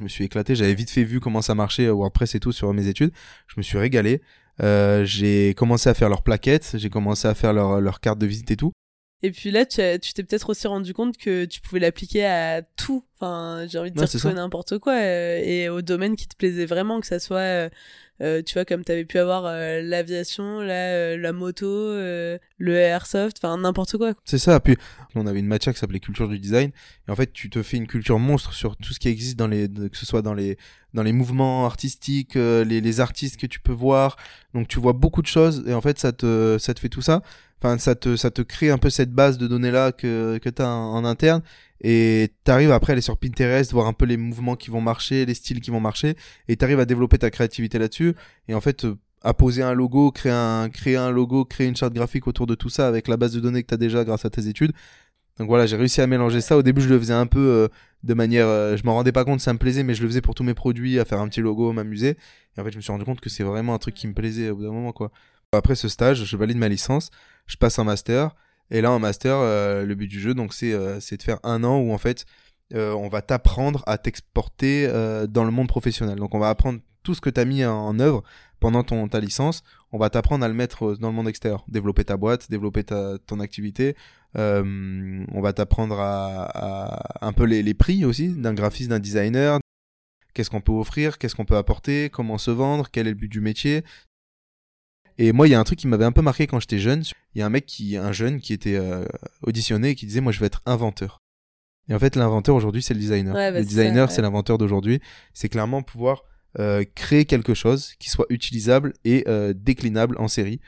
Je 0.00 0.04
me 0.04 0.08
suis 0.08 0.24
éclaté, 0.24 0.54
j'avais 0.54 0.74
vite 0.74 0.90
fait 0.90 1.04
vu 1.04 1.20
comment 1.20 1.40
ça 1.40 1.54
marchait 1.54 1.88
WordPress 1.88 2.34
et 2.34 2.40
tout 2.40 2.52
sur 2.52 2.72
mes 2.74 2.88
études. 2.88 3.12
Je 3.46 3.54
me 3.56 3.62
suis 3.62 3.78
régalé. 3.78 4.20
Euh, 4.62 5.04
j'ai 5.04 5.54
commencé 5.54 5.88
à 5.88 5.94
faire 5.94 6.08
leurs 6.08 6.22
plaquettes, 6.22 6.72
j'ai 6.74 6.90
commencé 6.90 7.28
à 7.28 7.34
faire 7.34 7.52
leur, 7.52 7.80
leur 7.80 8.00
carte 8.00 8.18
de 8.18 8.26
visite 8.26 8.50
et 8.50 8.56
tout. 8.56 8.72
Et 9.22 9.30
puis 9.30 9.50
là, 9.50 9.64
tu 9.64 9.80
as- 9.80 9.98
tu 9.98 10.12
t'es 10.12 10.22
peut-être 10.22 10.50
aussi 10.50 10.66
rendu 10.66 10.92
compte 10.92 11.16
que 11.16 11.46
tu 11.46 11.60
pouvais 11.60 11.80
l'appliquer 11.80 12.26
à 12.26 12.62
tout. 12.62 13.04
Enfin, 13.18 13.66
j'ai 13.68 13.78
envie 13.78 13.90
de 13.90 13.98
Ouais, 13.98 14.06
dire 14.06 14.20
tout 14.20 14.28
et 14.28 14.34
n'importe 14.34 14.78
quoi. 14.78 14.92
euh, 14.94 15.40
et 15.42 15.68
au 15.70 15.80
domaine 15.80 16.16
qui 16.16 16.28
te 16.28 16.36
plaisait 16.36 16.66
vraiment, 16.66 17.00
que 17.00 17.06
ça 17.06 17.18
soit, 17.18 17.38
euh, 17.38 17.68
euh, 18.20 18.42
tu 18.42 18.52
vois, 18.54 18.66
comme 18.66 18.84
tu 18.84 18.92
avais 18.92 19.06
pu 19.06 19.18
avoir 19.18 19.46
euh, 19.46 19.80
l'aviation, 19.82 20.60
la, 20.60 21.16
la 21.16 21.32
moto, 21.32 21.66
le 21.66 22.38
airsoft, 22.76 23.38
enfin 23.42 23.56
n'importe 23.56 23.96
quoi. 23.96 24.12
C'est 24.26 24.38
ça. 24.38 24.60
Puis 24.60 24.76
on 25.14 25.26
avait 25.26 25.40
une 25.40 25.46
matière 25.46 25.72
qui 25.72 25.80
s'appelait 25.80 25.98
culture 26.00 26.28
du 26.28 26.38
design. 26.38 26.70
Et 27.08 27.10
en 27.10 27.16
fait, 27.16 27.32
tu 27.32 27.48
te 27.48 27.62
fais 27.62 27.78
une 27.78 27.86
culture 27.86 28.18
monstre 28.18 28.52
sur 28.52 28.76
tout 28.76 28.92
ce 28.92 28.98
qui 29.00 29.08
existe 29.08 29.38
dans 29.38 29.48
les, 29.48 29.66
que 29.66 29.96
ce 29.96 30.04
soit 30.04 30.20
dans 30.22 30.34
les, 30.34 30.58
dans 30.92 31.02
les 31.02 31.12
mouvements 31.12 31.64
artistiques, 31.64 32.34
les, 32.34 32.64
les 32.82 33.00
artistes 33.00 33.38
que 33.40 33.46
tu 33.46 33.60
peux 33.60 33.72
voir. 33.72 34.16
Donc 34.52 34.68
tu 34.68 34.78
vois 34.78 34.92
beaucoup 34.92 35.22
de 35.22 35.26
choses 35.26 35.64
et 35.66 35.72
en 35.72 35.80
fait, 35.80 35.98
ça 35.98 36.12
te, 36.12 36.58
ça 36.60 36.74
te 36.74 36.80
fait 36.80 36.90
tout 36.90 37.02
ça. 37.02 37.22
Enfin, 37.62 37.78
ça 37.78 37.94
te, 37.94 38.16
ça 38.16 38.30
te 38.30 38.42
crée 38.42 38.70
un 38.70 38.78
peu 38.78 38.90
cette 38.90 39.12
base 39.12 39.38
de 39.38 39.46
données 39.46 39.70
là 39.70 39.92
que, 39.92 40.38
que 40.38 40.48
t'as 40.50 40.68
en, 40.68 40.94
en 40.94 41.04
interne. 41.04 41.42
Et 41.80 42.32
t'arrives 42.44 42.70
après 42.70 42.92
à 42.92 42.94
aller 42.94 43.02
sur 43.02 43.16
Pinterest, 43.18 43.72
voir 43.72 43.86
un 43.86 43.92
peu 43.92 44.06
les 44.06 44.16
mouvements 44.16 44.56
qui 44.56 44.70
vont 44.70 44.80
marcher, 44.80 45.26
les 45.26 45.34
styles 45.34 45.60
qui 45.60 45.70
vont 45.70 45.80
marcher, 45.80 46.16
et 46.48 46.56
t'arrives 46.56 46.80
à 46.80 46.86
développer 46.86 47.18
ta 47.18 47.30
créativité 47.30 47.78
là-dessus. 47.78 48.14
Et 48.48 48.54
en 48.54 48.60
fait, 48.60 48.84
euh, 48.84 48.96
à 49.22 49.34
poser 49.34 49.62
un 49.62 49.74
logo, 49.74 50.10
créer 50.10 50.32
un, 50.32 50.68
créer 50.70 50.96
un 50.96 51.10
logo, 51.10 51.44
créer 51.44 51.66
une 51.66 51.76
charte 51.76 51.92
graphique 51.92 52.26
autour 52.26 52.46
de 52.46 52.54
tout 52.54 52.68
ça 52.68 52.88
avec 52.88 53.08
la 53.08 53.16
base 53.16 53.32
de 53.32 53.40
données 53.40 53.62
que 53.62 53.68
t'as 53.68 53.76
déjà 53.76 54.04
grâce 54.04 54.24
à 54.24 54.30
tes 54.30 54.48
études. 54.48 54.72
Donc 55.38 55.48
voilà, 55.48 55.66
j'ai 55.66 55.76
réussi 55.76 56.00
à 56.00 56.06
mélanger 56.06 56.40
ça. 56.40 56.56
Au 56.56 56.62
début, 56.62 56.80
je 56.80 56.88
le 56.88 56.98
faisais 56.98 57.12
un 57.12 57.26
peu 57.26 57.40
euh, 57.40 57.68
de 58.04 58.14
manière, 58.14 58.46
euh, 58.46 58.76
je 58.76 58.84
m'en 58.84 58.94
rendais 58.94 59.12
pas 59.12 59.24
compte, 59.24 59.40
ça 59.40 59.52
me 59.52 59.58
plaisait, 59.58 59.82
mais 59.82 59.94
je 59.94 60.02
le 60.02 60.08
faisais 60.08 60.22
pour 60.22 60.34
tous 60.34 60.44
mes 60.44 60.54
produits, 60.54 60.98
à 60.98 61.04
faire 61.04 61.20
un 61.20 61.28
petit 61.28 61.40
logo, 61.40 61.72
m'amuser. 61.72 62.16
Et 62.56 62.60
en 62.60 62.64
fait, 62.64 62.70
je 62.70 62.76
me 62.76 62.82
suis 62.82 62.92
rendu 62.92 63.04
compte 63.04 63.20
que 63.20 63.28
c'est 63.28 63.42
vraiment 63.42 63.74
un 63.74 63.78
truc 63.78 63.94
qui 63.94 64.06
me 64.06 64.14
plaisait 64.14 64.48
au 64.50 64.56
bout 64.56 64.62
d'un 64.62 64.72
moment, 64.72 64.92
quoi. 64.92 65.10
Après 65.56 65.74
ce 65.74 65.88
stage, 65.88 66.24
je 66.24 66.36
valide 66.36 66.58
ma 66.58 66.68
licence, 66.68 67.10
je 67.46 67.56
passe 67.56 67.78
un 67.78 67.84
master, 67.84 68.34
et 68.70 68.80
là 68.80 68.90
en 68.92 68.98
master, 68.98 69.36
euh, 69.38 69.84
le 69.84 69.94
but 69.94 70.08
du 70.08 70.20
jeu, 70.20 70.34
donc 70.34 70.52
c'est 70.52 70.72
euh, 70.72 71.00
c'est 71.00 71.16
de 71.16 71.22
faire 71.22 71.38
un 71.42 71.62
an 71.64 71.78
où 71.78 71.92
en 71.92 71.98
fait, 71.98 72.26
euh, 72.74 72.92
on 72.92 73.08
va 73.08 73.22
t'apprendre 73.22 73.82
à 73.86 73.98
t'exporter 73.98 74.88
dans 75.28 75.44
le 75.44 75.50
monde 75.50 75.68
professionnel. 75.68 76.18
Donc 76.18 76.34
on 76.34 76.38
va 76.38 76.48
apprendre 76.48 76.80
tout 77.02 77.14
ce 77.14 77.20
que 77.20 77.30
tu 77.30 77.40
as 77.40 77.44
mis 77.44 77.64
en, 77.64 77.98
œuvre 78.00 78.24
pendant 78.58 78.82
ton, 78.82 79.06
ta 79.06 79.20
licence, 79.20 79.62
on 79.92 79.98
va 79.98 80.10
t'apprendre 80.10 80.44
à 80.44 80.48
le 80.48 80.54
mettre 80.54 80.96
dans 80.96 81.08
le 81.08 81.14
monde 81.14 81.28
extérieur, 81.28 81.64
développer 81.68 82.04
ta 82.04 82.16
boîte, 82.16 82.50
développer 82.50 82.82
ton 82.84 83.40
activité. 83.40 83.94
On 84.34 85.40
va 85.40 85.52
t'apprendre 85.52 86.00
à, 86.00 87.24
un 87.24 87.32
peu 87.32 87.44
les 87.44 87.74
prix 87.74 88.04
aussi 88.04 88.28
d'un 88.30 88.54
graphiste, 88.54 88.90
d'un 88.90 88.98
designer. 88.98 89.60
Qu'est-ce 90.34 90.50
qu'on 90.50 90.60
peut 90.60 90.72
offrir, 90.72 91.16
qu'est-ce 91.16 91.34
qu'on 91.34 91.46
peut 91.46 91.56
apporter, 91.56 92.10
comment 92.10 92.36
se 92.36 92.50
vendre, 92.50 92.88
quel 92.92 93.06
est 93.06 93.10
le 93.10 93.16
but 93.16 93.30
du 93.30 93.40
métier? 93.40 93.84
Et 95.18 95.32
moi, 95.32 95.48
il 95.48 95.50
y 95.50 95.54
a 95.54 95.60
un 95.60 95.64
truc 95.64 95.78
qui 95.78 95.86
m'avait 95.86 96.04
un 96.04 96.12
peu 96.12 96.22
marqué 96.22 96.46
quand 96.46 96.60
j'étais 96.60 96.78
jeune. 96.78 97.02
Il 97.34 97.38
y 97.38 97.42
a 97.42 97.46
un 97.46 97.50
mec 97.50 97.66
qui, 97.66 97.96
un 97.96 98.12
jeune 98.12 98.40
qui 98.40 98.52
était 98.52 98.76
euh, 98.76 99.04
auditionné 99.42 99.90
et 99.90 99.94
qui 99.94 100.06
disait, 100.06 100.20
moi, 100.20 100.32
je 100.32 100.40
veux 100.40 100.46
être 100.46 100.62
inventeur. 100.66 101.20
Et 101.88 101.94
en 101.94 101.98
fait, 101.98 102.16
l'inventeur 102.16 102.54
aujourd'hui, 102.54 102.82
c'est 102.82 102.94
le 102.94 103.00
designer. 103.00 103.34
Ouais, 103.34 103.52
bah, 103.52 103.60
le 103.60 103.64
designer, 103.64 104.10
c'est 104.10 104.18
ouais. 104.18 104.22
l'inventeur 104.22 104.58
d'aujourd'hui. 104.58 105.00
C'est 105.32 105.48
clairement 105.48 105.82
pouvoir 105.82 106.24
euh, 106.58 106.84
créer 106.94 107.26
quelque 107.26 107.54
chose 107.54 107.94
qui 107.98 108.10
soit 108.10 108.26
utilisable 108.30 108.94
et 109.04 109.24
euh, 109.28 109.54
déclinable 109.54 110.16
en 110.18 110.28
série. 110.28 110.60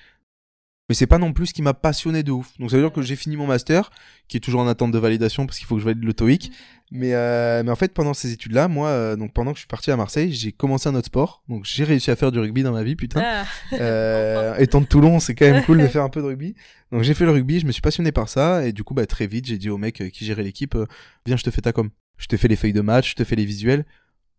Mais 0.89 0.95
c'est 0.95 1.07
pas 1.07 1.19
non 1.19 1.33
plus 1.33 1.47
ce 1.47 1.55
qui 1.55 1.63
m'a 1.63 1.75
passionné 1.75 2.23
de 2.23 2.33
ouf. 2.33 2.59
Donc 2.59 2.71
ça 2.71 2.77
veut 2.77 2.83
dire 2.83 2.93
que 2.93 3.03
j'ai 3.03 3.17
fini 3.17 3.37
mon 3.37 3.47
master, 3.47 3.91
qui 4.27 4.39
est 4.39 4.41
toujours 4.41 4.63
en 4.63 4.69
attente 4.69 4.91
de 4.91 4.99
validation 4.99 5.47
parce 5.47 5.59
qu'il 5.59 5.67
faut 5.67 5.75
que 5.75 5.81
je 5.81 5.87
valide 5.87 6.05
le 6.05 6.15
TOEIC. 6.15 6.51
Mais, 6.91 7.13
euh, 7.13 7.63
mais 7.63 7.71
en 7.71 7.77
fait, 7.77 7.93
pendant 7.93 8.15
ces 8.15 8.33
études-là, 8.33 8.69
moi, 8.69 8.89
euh, 8.89 9.15
donc 9.15 9.35
pendant 9.35 9.53
que 9.53 9.57
je 9.57 9.61
suis 9.61 9.69
parti 9.69 9.91
à 9.91 9.97
Marseille, 9.97 10.33
j'ai 10.33 10.53
commencé 10.53 10.89
un 10.89 10.95
autre 10.95 11.07
sport. 11.07 11.43
Donc 11.49 11.67
j'ai 11.67 11.85
réussi 11.85 12.11
à 12.11 12.17
faire 12.17 12.33
du 12.33 12.39
rugby 12.39 12.63
dans 12.63 12.73
ma 12.73 12.83
vie, 12.83 12.97
putain. 12.97 13.21
Ah, 13.23 13.45
Euh, 13.75 14.57
étant 14.59 14.81
de 14.81 14.87
Toulon, 14.87 15.21
c'est 15.21 15.35
quand 15.35 15.45
même 15.45 15.63
cool 15.65 15.79
de 15.79 15.87
faire 15.87 16.03
un 16.03 16.09
peu 16.09 16.23
de 16.23 16.27
rugby. 16.27 16.55
Donc 16.91 17.03
j'ai 17.03 17.15
fait 17.15 17.25
le 17.25 17.33
rugby, 17.33 17.61
je 17.61 17.67
me 17.67 17.73
suis 17.73 17.83
passionné 17.83 18.13
par 18.13 18.29
ça 18.29 18.67
et 18.67 18.73
du 18.73 18.83
coup 18.83 18.95
bah 18.95 19.07
très 19.07 19.27
vite 19.27 19.47
j'ai 19.47 19.59
dit 19.59 19.69
au 19.69 19.77
mec 19.77 20.01
euh, 20.01 20.09
qui 20.09 20.25
gérait 20.25 20.43
l'équipe, 20.43 20.75
euh, 20.75 20.87
viens 21.27 21.37
je 21.37 21.45
te 21.45 21.51
fais 21.51 21.61
ta 21.61 21.73
com. 21.73 21.91
Je 22.17 22.27
te 22.27 22.37
fais 22.37 22.49
les 22.49 22.57
feuilles 22.57 22.73
de 22.73 22.81
match, 22.81 23.11
je 23.11 23.15
te 23.15 23.25
fais 23.25 23.37
les 23.37 23.45
visuels. 23.45 23.85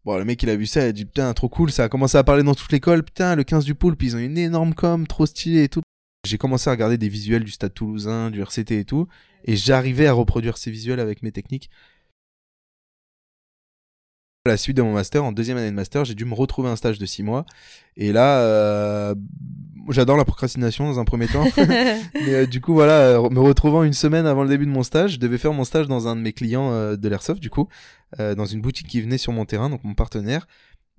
Bon 0.04 0.18
le 0.18 0.26
mec 0.26 0.42
il 0.42 0.50
a 0.50 0.56
vu 0.56 0.66
ça, 0.66 0.82
il 0.82 0.90
a 0.90 0.92
dit 0.92 1.06
putain 1.06 1.32
trop 1.34 1.50
cool, 1.50 1.72
ça 1.72 1.84
a 1.84 1.90
commencé 1.90 2.18
à 2.18 2.24
parler 2.24 2.42
dans 2.42 2.56
toute 2.56 2.72
l'école, 2.72 3.04
putain 3.04 3.36
le 3.36 3.44
15 3.44 3.66
du 3.66 3.76
poulpe 3.76 4.02
ils 4.02 4.16
ont 4.16 4.20
une 4.20 4.38
énorme 4.38 4.74
com, 4.74 5.06
trop 5.06 5.28
stylé 5.28 5.64
et 5.64 5.70
tout. 5.70 5.82
J'ai 6.26 6.38
commencé 6.38 6.70
à 6.70 6.72
regarder 6.72 6.98
des 6.98 7.10
visuels 7.10 7.44
du 7.44 7.52
Stade 7.52 7.74
Toulousain, 7.74 8.30
du 8.30 8.42
RCT 8.42 8.72
et 8.78 8.86
tout, 8.86 9.08
et 9.46 9.56
j'arrivais 9.56 10.08
à 10.08 10.14
reproduire 10.14 10.58
ces 10.58 10.70
visuels 10.70 11.00
avec 11.00 11.24
mes 11.24 11.32
techniques. 11.32 11.70
À 14.46 14.50
la 14.50 14.58
suite 14.58 14.78
de 14.78 14.82
mon 14.82 14.94
master, 14.94 15.24
en 15.24 15.32
deuxième 15.32 15.58
année 15.58 15.70
de 15.70 15.76
master, 15.76 16.06
j'ai 16.06 16.16
dû 16.16 16.26
me 16.26 16.34
retrouver 16.34 16.70
un 16.70 16.76
stage 16.76 16.98
de 16.98 17.06
six 17.06 17.24
mois. 17.24 17.46
Et 17.96 18.12
là, 18.12 18.40
euh, 18.42 19.16
j'adore 19.90 20.18
la 20.18 20.26
procrastination 20.26 20.86
dans 20.86 21.00
un 21.00 21.06
premier 21.06 21.28
temps. 21.28 21.46
Mais 21.58 22.34
euh, 22.34 22.46
du 22.46 22.62
coup, 22.62 22.74
voilà, 22.74 23.00
euh, 23.00 23.30
me 23.30 23.40
retrouvant 23.40 23.84
une 23.84 23.94
semaine 23.94 24.26
avant 24.26 24.44
le 24.44 24.50
début 24.50 24.66
de 24.66 24.72
mon 24.72 24.84
stage, 24.84 25.14
je 25.14 25.20
devais 25.20 25.38
faire 25.38 25.54
mon 25.54 25.64
stage 25.64 25.88
dans 25.88 26.08
un 26.08 26.16
de 26.16 26.22
mes 26.22 26.34
clients 26.34 26.72
euh, 26.72 26.96
de 26.96 27.10
l'Airsoft, 27.10 27.42
du 27.42 27.50
coup, 27.50 27.68
dans 28.18 28.46
une 28.46 28.60
boutique 28.60 28.88
qui 28.88 29.02
venait 29.02 29.20
sur 29.20 29.32
mon 29.34 29.46
terrain, 29.46 29.70
donc 29.70 29.84
mon 29.84 29.94
partenaire, 29.94 30.48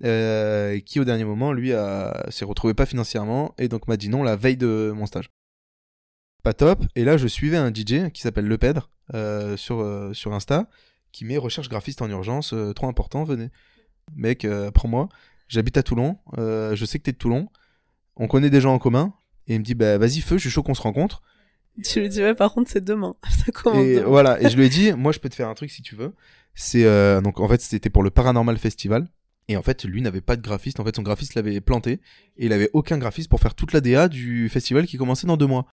euh, 0.03 0.79
qui 0.79 0.99
au 0.99 1.03
dernier 1.05 1.23
moment, 1.25 1.53
lui, 1.53 1.73
a- 1.73 2.25
s'est 2.29 2.45
retrouvé 2.45 2.73
pas 2.73 2.85
financièrement 2.85 3.53
et 3.57 3.67
donc 3.67 3.87
m'a 3.87 3.97
dit 3.97 4.09
non 4.09 4.23
la 4.23 4.35
veille 4.35 4.57
de 4.57 4.91
mon 4.95 5.05
stage. 5.05 5.29
Pas 6.43 6.53
top. 6.53 6.83
Et 6.95 7.03
là, 7.03 7.17
je 7.17 7.27
suivais 7.27 7.57
un 7.57 7.69
DJ 7.71 8.09
qui 8.13 8.21
s'appelle 8.21 8.47
Le 8.47 8.57
Pedre 8.57 8.89
euh, 9.13 9.55
sur, 9.57 9.79
euh, 9.81 10.11
sur 10.13 10.33
Insta, 10.33 10.67
qui 11.11 11.23
met 11.25 11.37
recherche 11.37 11.69
graphiste 11.69 12.01
en 12.01 12.09
urgence, 12.09 12.53
euh, 12.53 12.73
trop 12.73 12.87
important, 12.87 13.23
venez. 13.23 13.49
Mec, 14.15 14.47
prends-moi. 14.73 15.07
J'habite 15.47 15.77
à 15.77 15.83
Toulon, 15.83 16.17
je 16.37 16.83
sais 16.85 16.97
que 16.97 17.03
t'es 17.03 17.11
de 17.11 17.17
Toulon, 17.17 17.49
on 18.15 18.27
connaît 18.27 18.49
des 18.49 18.61
gens 18.61 18.73
en 18.73 18.79
commun, 18.79 19.13
et 19.47 19.55
il 19.55 19.59
me 19.59 19.63
dit, 19.65 19.75
bah 19.75 19.97
vas-y, 19.97 20.21
feu, 20.21 20.37
je 20.37 20.41
suis 20.43 20.49
chaud 20.49 20.63
qu'on 20.63 20.73
se 20.73 20.81
rencontre. 20.81 21.21
tu 21.83 21.99
lui 21.99 22.07
dis, 22.09 22.21
ouais, 22.21 22.33
par 22.33 22.53
contre, 22.53 22.69
c'est 22.71 22.83
demain. 22.83 23.15
Ça 23.45 23.51
commence 23.51 23.83
Et 23.83 23.95
demain. 23.95 24.07
voilà, 24.07 24.41
et 24.41 24.49
je 24.49 24.55
lui 24.57 24.65
ai 24.65 24.69
dit, 24.69 24.93
moi 24.93 25.11
je 25.11 25.19
peux 25.19 25.27
te 25.29 25.35
faire 25.35 25.49
un 25.49 25.53
truc 25.53 25.69
si 25.69 25.81
tu 25.81 25.95
veux. 25.95 26.13
C'est 26.55 26.85
euh, 26.85 27.19
donc 27.21 27.39
en 27.41 27.47
fait 27.49 27.59
c'était 27.61 27.89
pour 27.89 28.01
le 28.03 28.09
Paranormal 28.11 28.57
Festival. 28.57 29.07
Et 29.51 29.57
en 29.57 29.61
fait, 29.61 29.83
lui 29.83 30.01
n'avait 30.01 30.21
pas 30.21 30.37
de 30.37 30.41
graphiste. 30.41 30.79
En 30.79 30.85
fait, 30.85 30.95
son 30.95 31.01
graphiste 31.01 31.35
l'avait 31.35 31.59
planté. 31.59 31.99
Et 32.37 32.45
il 32.45 32.53
avait 32.53 32.69
aucun 32.71 32.97
graphiste 32.97 33.27
pour 33.27 33.41
faire 33.41 33.53
toute 33.53 33.73
la 33.73 33.81
DA 33.81 34.07
du 34.07 34.47
festival 34.47 34.85
qui 34.85 34.95
commençait 34.95 35.27
dans 35.27 35.35
deux 35.35 35.45
mois. 35.45 35.67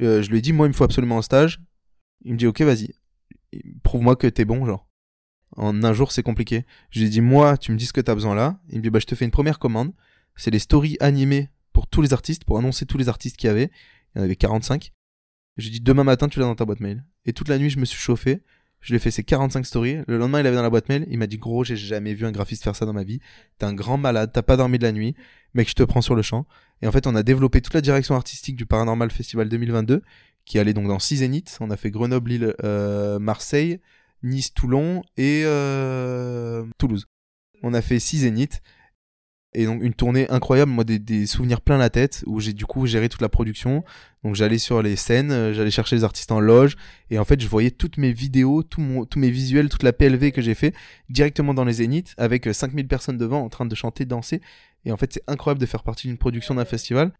Euh, 0.00 0.22
je 0.22 0.30
lui 0.30 0.38
ai 0.38 0.40
dit, 0.40 0.54
moi, 0.54 0.66
il 0.66 0.70
me 0.70 0.74
faut 0.74 0.84
absolument 0.84 1.18
un 1.18 1.22
stage. 1.22 1.60
Il 2.24 2.32
me 2.32 2.38
dit, 2.38 2.46
ok, 2.46 2.62
vas-y. 2.62 2.94
Prouve-moi 3.82 4.16
que 4.16 4.26
t'es 4.26 4.46
bon, 4.46 4.64
genre. 4.64 4.88
En 5.58 5.84
un 5.84 5.92
jour, 5.92 6.10
c'est 6.10 6.22
compliqué. 6.22 6.64
Je 6.88 7.00
lui 7.00 7.06
ai 7.08 7.10
dit, 7.10 7.20
moi, 7.20 7.58
tu 7.58 7.70
me 7.70 7.76
dis 7.76 7.84
ce 7.84 7.92
que 7.92 8.00
t'as 8.00 8.14
besoin 8.14 8.34
là. 8.34 8.58
Il 8.70 8.78
me 8.78 8.82
dit, 8.82 8.88
bah, 8.88 8.98
je 8.98 9.04
te 9.04 9.14
fais 9.14 9.26
une 9.26 9.30
première 9.30 9.58
commande. 9.58 9.92
C'est 10.34 10.50
les 10.50 10.58
stories 10.58 10.96
animées 11.00 11.50
pour 11.74 11.86
tous 11.86 12.00
les 12.00 12.14
artistes, 12.14 12.44
pour 12.44 12.56
annoncer 12.56 12.86
tous 12.86 12.96
les 12.96 13.10
artistes 13.10 13.36
qu'il 13.36 13.48
y 13.48 13.50
avait. 13.50 13.70
Il 14.14 14.18
y 14.18 14.22
en 14.22 14.24
avait 14.24 14.36
45. 14.36 14.90
Je 15.58 15.64
lui 15.64 15.68
ai 15.68 15.72
dit, 15.72 15.80
demain 15.82 16.04
matin, 16.04 16.30
tu 16.30 16.38
l'as 16.38 16.46
dans 16.46 16.54
ta 16.54 16.64
boîte 16.64 16.80
mail. 16.80 17.04
Et 17.26 17.34
toute 17.34 17.48
la 17.48 17.58
nuit, 17.58 17.68
je 17.68 17.78
me 17.78 17.84
suis 17.84 17.98
chauffé. 17.98 18.42
Je 18.82 18.92
lui 18.92 18.96
ai 18.96 18.98
fait 18.98 19.12
ces 19.12 19.22
45 19.22 19.64
stories. 19.64 19.98
Le 20.08 20.18
lendemain, 20.18 20.40
il 20.40 20.46
avait 20.46 20.56
dans 20.56 20.62
la 20.62 20.70
boîte 20.70 20.88
mail. 20.88 21.06
Il 21.08 21.18
m'a 21.18 21.28
dit, 21.28 21.38
gros, 21.38 21.64
j'ai 21.64 21.76
jamais 21.76 22.14
vu 22.14 22.26
un 22.26 22.32
graphiste 22.32 22.64
faire 22.64 22.76
ça 22.76 22.84
dans 22.84 22.92
ma 22.92 23.04
vie. 23.04 23.20
T'es 23.58 23.64
un 23.64 23.72
grand 23.72 23.96
malade. 23.96 24.30
T'as 24.34 24.42
pas 24.42 24.56
dormi 24.56 24.78
de 24.78 24.82
la 24.82 24.92
nuit. 24.92 25.14
Mec, 25.54 25.68
je 25.68 25.74
te 25.74 25.84
prends 25.84 26.02
sur 26.02 26.16
le 26.16 26.22
champ. 26.22 26.46
Et 26.82 26.88
en 26.88 26.92
fait, 26.92 27.06
on 27.06 27.14
a 27.14 27.22
développé 27.22 27.60
toute 27.62 27.74
la 27.74 27.80
direction 27.80 28.16
artistique 28.16 28.56
du 28.56 28.66
Paranormal 28.66 29.10
Festival 29.12 29.48
2022, 29.48 30.02
qui 30.44 30.58
allait 30.58 30.74
donc 30.74 30.88
dans 30.88 30.98
six 30.98 31.18
zéniths. 31.18 31.58
On 31.60 31.70
a 31.70 31.76
fait 31.76 31.92
Grenoble, 31.92 32.30
Lille, 32.30 32.54
euh, 32.64 33.20
Marseille, 33.20 33.80
Nice, 34.24 34.52
Toulon 34.52 35.02
et 35.16 35.42
euh, 35.44 36.64
Toulouse. 36.76 37.06
On 37.62 37.74
a 37.74 37.82
fait 37.82 38.00
six 38.00 38.18
zéniths. 38.18 38.62
Et 39.54 39.66
donc 39.66 39.82
une 39.82 39.92
tournée 39.92 40.28
incroyable, 40.30 40.70
moi 40.70 40.82
des, 40.84 40.98
des 40.98 41.26
souvenirs 41.26 41.60
plein 41.60 41.76
la 41.76 41.90
tête, 41.90 42.24
où 42.26 42.40
j'ai 42.40 42.54
du 42.54 42.64
coup 42.64 42.86
géré 42.86 43.10
toute 43.10 43.20
la 43.20 43.28
production. 43.28 43.84
Donc 44.24 44.34
j'allais 44.34 44.58
sur 44.58 44.80
les 44.82 44.96
scènes, 44.96 45.30
euh, 45.30 45.52
j'allais 45.52 45.70
chercher 45.70 45.96
les 45.96 46.04
artistes 46.04 46.32
en 46.32 46.40
loge, 46.40 46.76
et 47.10 47.18
en 47.18 47.24
fait 47.24 47.40
je 47.40 47.48
voyais 47.48 47.70
toutes 47.70 47.98
mes 47.98 48.12
vidéos, 48.12 48.62
tout 48.62 48.80
mon, 48.80 49.04
tous 49.04 49.18
mes 49.18 49.30
visuels, 49.30 49.68
toute 49.68 49.82
la 49.82 49.92
PLV 49.92 50.32
que 50.32 50.40
j'ai 50.40 50.54
fait 50.54 50.74
directement 51.10 51.52
dans 51.52 51.64
les 51.64 51.74
zéniths, 51.74 52.14
avec 52.16 52.46
euh, 52.46 52.54
5000 52.54 52.88
personnes 52.88 53.18
devant 53.18 53.42
en 53.42 53.50
train 53.50 53.66
de 53.66 53.74
chanter, 53.74 54.06
danser. 54.06 54.40
Et 54.86 54.92
en 54.92 54.96
fait 54.96 55.12
c'est 55.12 55.24
incroyable 55.26 55.60
de 55.60 55.66
faire 55.66 55.82
partie 55.82 56.08
d'une 56.08 56.18
production 56.18 56.54
d'un 56.54 56.64
festival. 56.64 57.12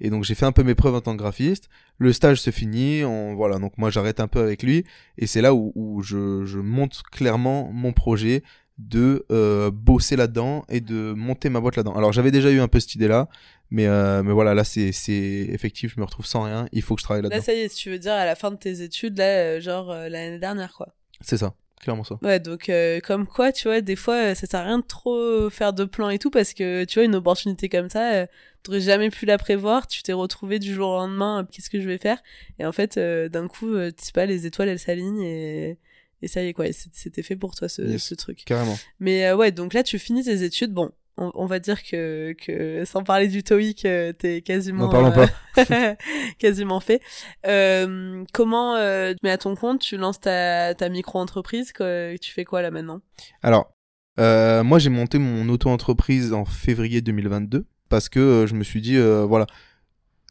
Et 0.00 0.10
donc 0.10 0.24
j'ai 0.24 0.34
fait 0.34 0.44
un 0.44 0.52
peu 0.52 0.64
mes 0.64 0.74
preuves 0.74 0.94
en 0.94 1.00
tant 1.00 1.12
que 1.12 1.18
graphiste. 1.18 1.68
Le 1.98 2.12
stage 2.12 2.40
se 2.40 2.50
finit, 2.50 3.04
on, 3.04 3.36
voilà, 3.36 3.58
donc 3.58 3.78
moi 3.78 3.90
j'arrête 3.90 4.18
un 4.18 4.28
peu 4.28 4.40
avec 4.40 4.64
lui, 4.64 4.84
et 5.18 5.26
c'est 5.26 5.40
là 5.40 5.54
où, 5.54 5.72
où 5.76 6.02
je, 6.02 6.44
je 6.46 6.58
monte 6.58 7.02
clairement 7.12 7.70
mon 7.72 7.92
projet. 7.92 8.42
De 8.78 9.24
euh, 9.30 9.70
bosser 9.70 10.16
là-dedans 10.16 10.64
et 10.68 10.80
de 10.80 11.12
monter 11.14 11.48
ma 11.48 11.60
boîte 11.60 11.76
là-dedans. 11.76 11.94
Alors 11.94 12.12
j'avais 12.12 12.30
déjà 12.30 12.50
eu 12.50 12.60
un 12.60 12.68
peu 12.68 12.78
cette 12.78 12.94
idée-là, 12.94 13.28
mais, 13.70 13.86
euh, 13.86 14.22
mais 14.22 14.32
voilà, 14.32 14.54
là 14.54 14.64
c'est 14.64 14.90
effectif, 14.90 15.94
je 15.94 16.00
me 16.00 16.04
retrouve 16.04 16.26
sans 16.26 16.42
rien, 16.42 16.68
il 16.72 16.82
faut 16.82 16.94
que 16.94 17.00
je 17.00 17.04
travaille 17.04 17.22
là-dedans. 17.22 17.36
Là 17.36 17.42
ça 17.42 17.54
y 17.54 17.60
est, 17.60 17.74
tu 17.74 17.90
veux 17.90 17.98
dire 17.98 18.12
à 18.12 18.26
la 18.26 18.34
fin 18.34 18.50
de 18.50 18.56
tes 18.56 18.82
études, 18.82 19.16
là, 19.16 19.60
genre 19.60 19.92
l'année 19.92 20.38
dernière 20.38 20.72
quoi. 20.74 20.94
C'est 21.20 21.38
ça 21.38 21.54
clairement 21.80 22.04
ça. 22.04 22.18
Ouais, 22.22 22.40
donc 22.40 22.70
comme 23.04 23.26
quoi, 23.26 23.52
tu 23.52 23.68
vois, 23.68 23.80
des 23.80 23.96
fois, 23.96 24.34
ça 24.34 24.46
sert 24.46 24.60
à 24.60 24.64
rien 24.64 24.78
de 24.78 24.84
trop 24.84 25.48
faire 25.50 25.72
de 25.72 25.84
plans 25.84 26.08
et 26.08 26.18
tout 26.18 26.30
parce 26.30 26.52
que 26.52 26.84
tu 26.84 26.98
vois, 26.98 27.04
une 27.04 27.14
opportunité 27.14 27.68
comme 27.68 27.90
ça, 27.90 28.26
t'aurais 28.62 28.80
jamais 28.80 29.10
pu 29.10 29.24
la 29.24 29.38
prévoir, 29.38 29.86
tu 29.86 30.02
t'es 30.02 30.14
retrouvé 30.14 30.58
du 30.58 30.74
jour 30.74 30.88
au 30.88 30.96
lendemain, 30.96 31.46
qu'est-ce 31.50 31.70
que 31.70 31.80
je 31.80 31.86
vais 31.86 31.98
faire? 31.98 32.22
Et 32.58 32.66
en 32.66 32.72
fait, 32.72 32.98
d'un 32.98 33.46
coup, 33.46 33.74
tu 33.74 34.04
sais 34.04 34.12
pas, 34.12 34.26
les 34.26 34.46
étoiles 34.46 34.68
elles 34.68 34.78
s'alignent 34.78 35.22
et 35.22 35.78
et 36.22 36.28
ça 36.28 36.42
y 36.42 36.48
est, 36.48 36.52
quoi, 36.52 36.66
c'était 36.72 37.22
fait 37.22 37.36
pour 37.36 37.54
toi 37.54 37.68
ce, 37.68 37.98
ce 37.98 38.14
truc. 38.14 38.44
Carrément. 38.46 38.76
Mais 39.00 39.26
euh, 39.26 39.36
ouais, 39.36 39.52
donc 39.52 39.74
là, 39.74 39.82
tu 39.82 39.98
finis 39.98 40.24
tes 40.24 40.42
études. 40.42 40.72
Bon, 40.72 40.90
on, 41.16 41.46
va 41.46 41.58
dire 41.58 41.82
que, 41.82 42.34
que 42.40 42.84
sans 42.84 43.02
parler 43.02 43.28
du 43.28 43.42
TOEIC, 43.42 43.84
euh, 43.84 44.12
t'es 44.12 44.40
quasiment. 44.40 44.88
parlons 44.88 45.12
pas. 45.12 45.26
Euh, 45.70 45.94
quasiment 46.38 46.80
fait. 46.80 47.02
comment, 48.32 48.74
mais 49.22 49.30
à 49.30 49.38
ton 49.38 49.54
compte, 49.56 49.80
tu 49.80 49.96
lances 49.96 50.20
ta, 50.20 50.74
ta 50.74 50.88
micro-entreprise 50.88 51.72
Tu 51.74 52.32
fais 52.32 52.44
quoi 52.44 52.62
là 52.62 52.70
maintenant? 52.70 53.00
Alors, 53.42 53.72
moi, 54.18 54.78
j'ai 54.78 54.90
monté 54.90 55.18
mon 55.18 55.48
auto-entreprise 55.50 56.32
en 56.32 56.44
février 56.44 57.02
2022 57.02 57.66
parce 57.88 58.08
que 58.08 58.46
je 58.48 58.54
me 58.54 58.64
suis 58.64 58.80
dit, 58.80 58.98
voilà 58.98 59.46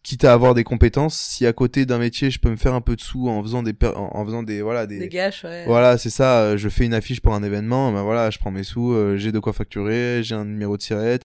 quitte 0.05 0.23
à 0.23 0.33
avoir 0.33 0.53
des 0.53 0.63
compétences, 0.63 1.19
si 1.19 1.47
à 1.47 1.51
côté 1.51 1.87
d'un 1.87 1.97
métier 1.97 2.29
je 2.29 2.39
peux 2.39 2.51
me 2.51 2.57
faire 2.57 2.75
un 2.75 2.81
peu 2.81 2.95
de 2.95 3.01
sous 3.01 3.27
en 3.27 3.41
faisant 3.41 3.63
des 3.63 3.73
en 3.83 4.23
faisant 4.23 4.43
des 4.43 4.61
voilà 4.61 4.85
des, 4.85 4.99
des 4.99 5.09
gâches, 5.09 5.43
ouais. 5.43 5.65
voilà 5.65 5.97
c'est 5.97 6.11
ça, 6.11 6.41
euh, 6.41 6.57
je 6.57 6.69
fais 6.69 6.85
une 6.85 6.93
affiche 6.93 7.21
pour 7.21 7.33
un 7.33 7.41
événement, 7.41 7.91
ben 7.91 8.03
voilà 8.03 8.29
je 8.29 8.37
prends 8.37 8.51
mes 8.51 8.63
sous, 8.63 8.93
euh, 8.93 9.17
j'ai 9.17 9.31
de 9.31 9.39
quoi 9.39 9.51
facturer, 9.51 10.21
j'ai 10.23 10.35
un 10.35 10.45
numéro 10.45 10.77
de 10.77 10.81
sirette. 10.83 11.23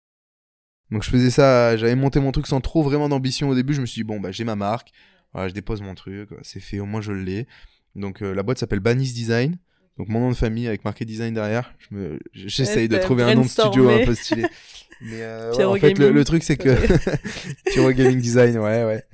Donc 0.91 1.03
je 1.03 1.11
faisais 1.11 1.31
ça, 1.31 1.77
j'avais 1.79 1.97
monté 1.97 2.21
mon 2.21 2.33
truc 2.33 2.47
sans 2.47 2.61
trop 2.61 2.83
vraiment 2.83 3.09
d'ambition 3.09 3.49
au 3.49 3.55
début, 3.55 3.73
je 3.73 3.81
me 3.81 3.87
suis 3.87 4.01
dit 4.01 4.05
bon 4.05 4.21
bah 4.21 4.31
j'ai 4.31 4.45
ma 4.45 4.57
marque, 4.57 4.91
voilà 5.33 5.49
je 5.49 5.55
dépose 5.55 5.81
mon 5.81 5.95
truc, 5.95 6.29
c'est 6.43 6.61
fait, 6.61 6.79
au 6.79 6.87
moins 6.87 7.01
je 7.01 7.13
l'ai. 7.13 7.47
Donc 7.95 8.23
euh, 8.23 8.35
la 8.35 8.43
boîte 8.43 8.59
s'appelle 8.59 8.81
Banis 8.81 9.15
Design. 9.15 9.57
Donc 9.99 10.09
mon 10.09 10.21
nom 10.21 10.31
de 10.31 10.37
famille 10.37 10.69
avec 10.69 10.85
marqué 10.85 11.05
design 11.05 11.33
derrière. 11.33 11.75
Je 11.79 11.97
me, 11.97 12.19
j'essaye 12.33 12.89
de 12.89 12.99
trouver 12.99 13.23
un 13.23 13.35
nom 13.35 13.43
de 13.43 13.49
studio 13.49 13.89
un 13.89 14.05
peu 14.05 14.15
stylé. 14.15 14.45
Mais 15.01 15.23
euh, 15.23 15.53
en 15.67 15.77
fait, 15.77 15.99
le, 15.99 16.25
truc 16.25 16.43
c'est 16.43 16.57
que 16.57 16.75
Pyro 17.71 17.93
Gaming 17.93 18.21
Design, 18.21 18.59
ouais, 18.59 18.85
ouais. 18.85 19.05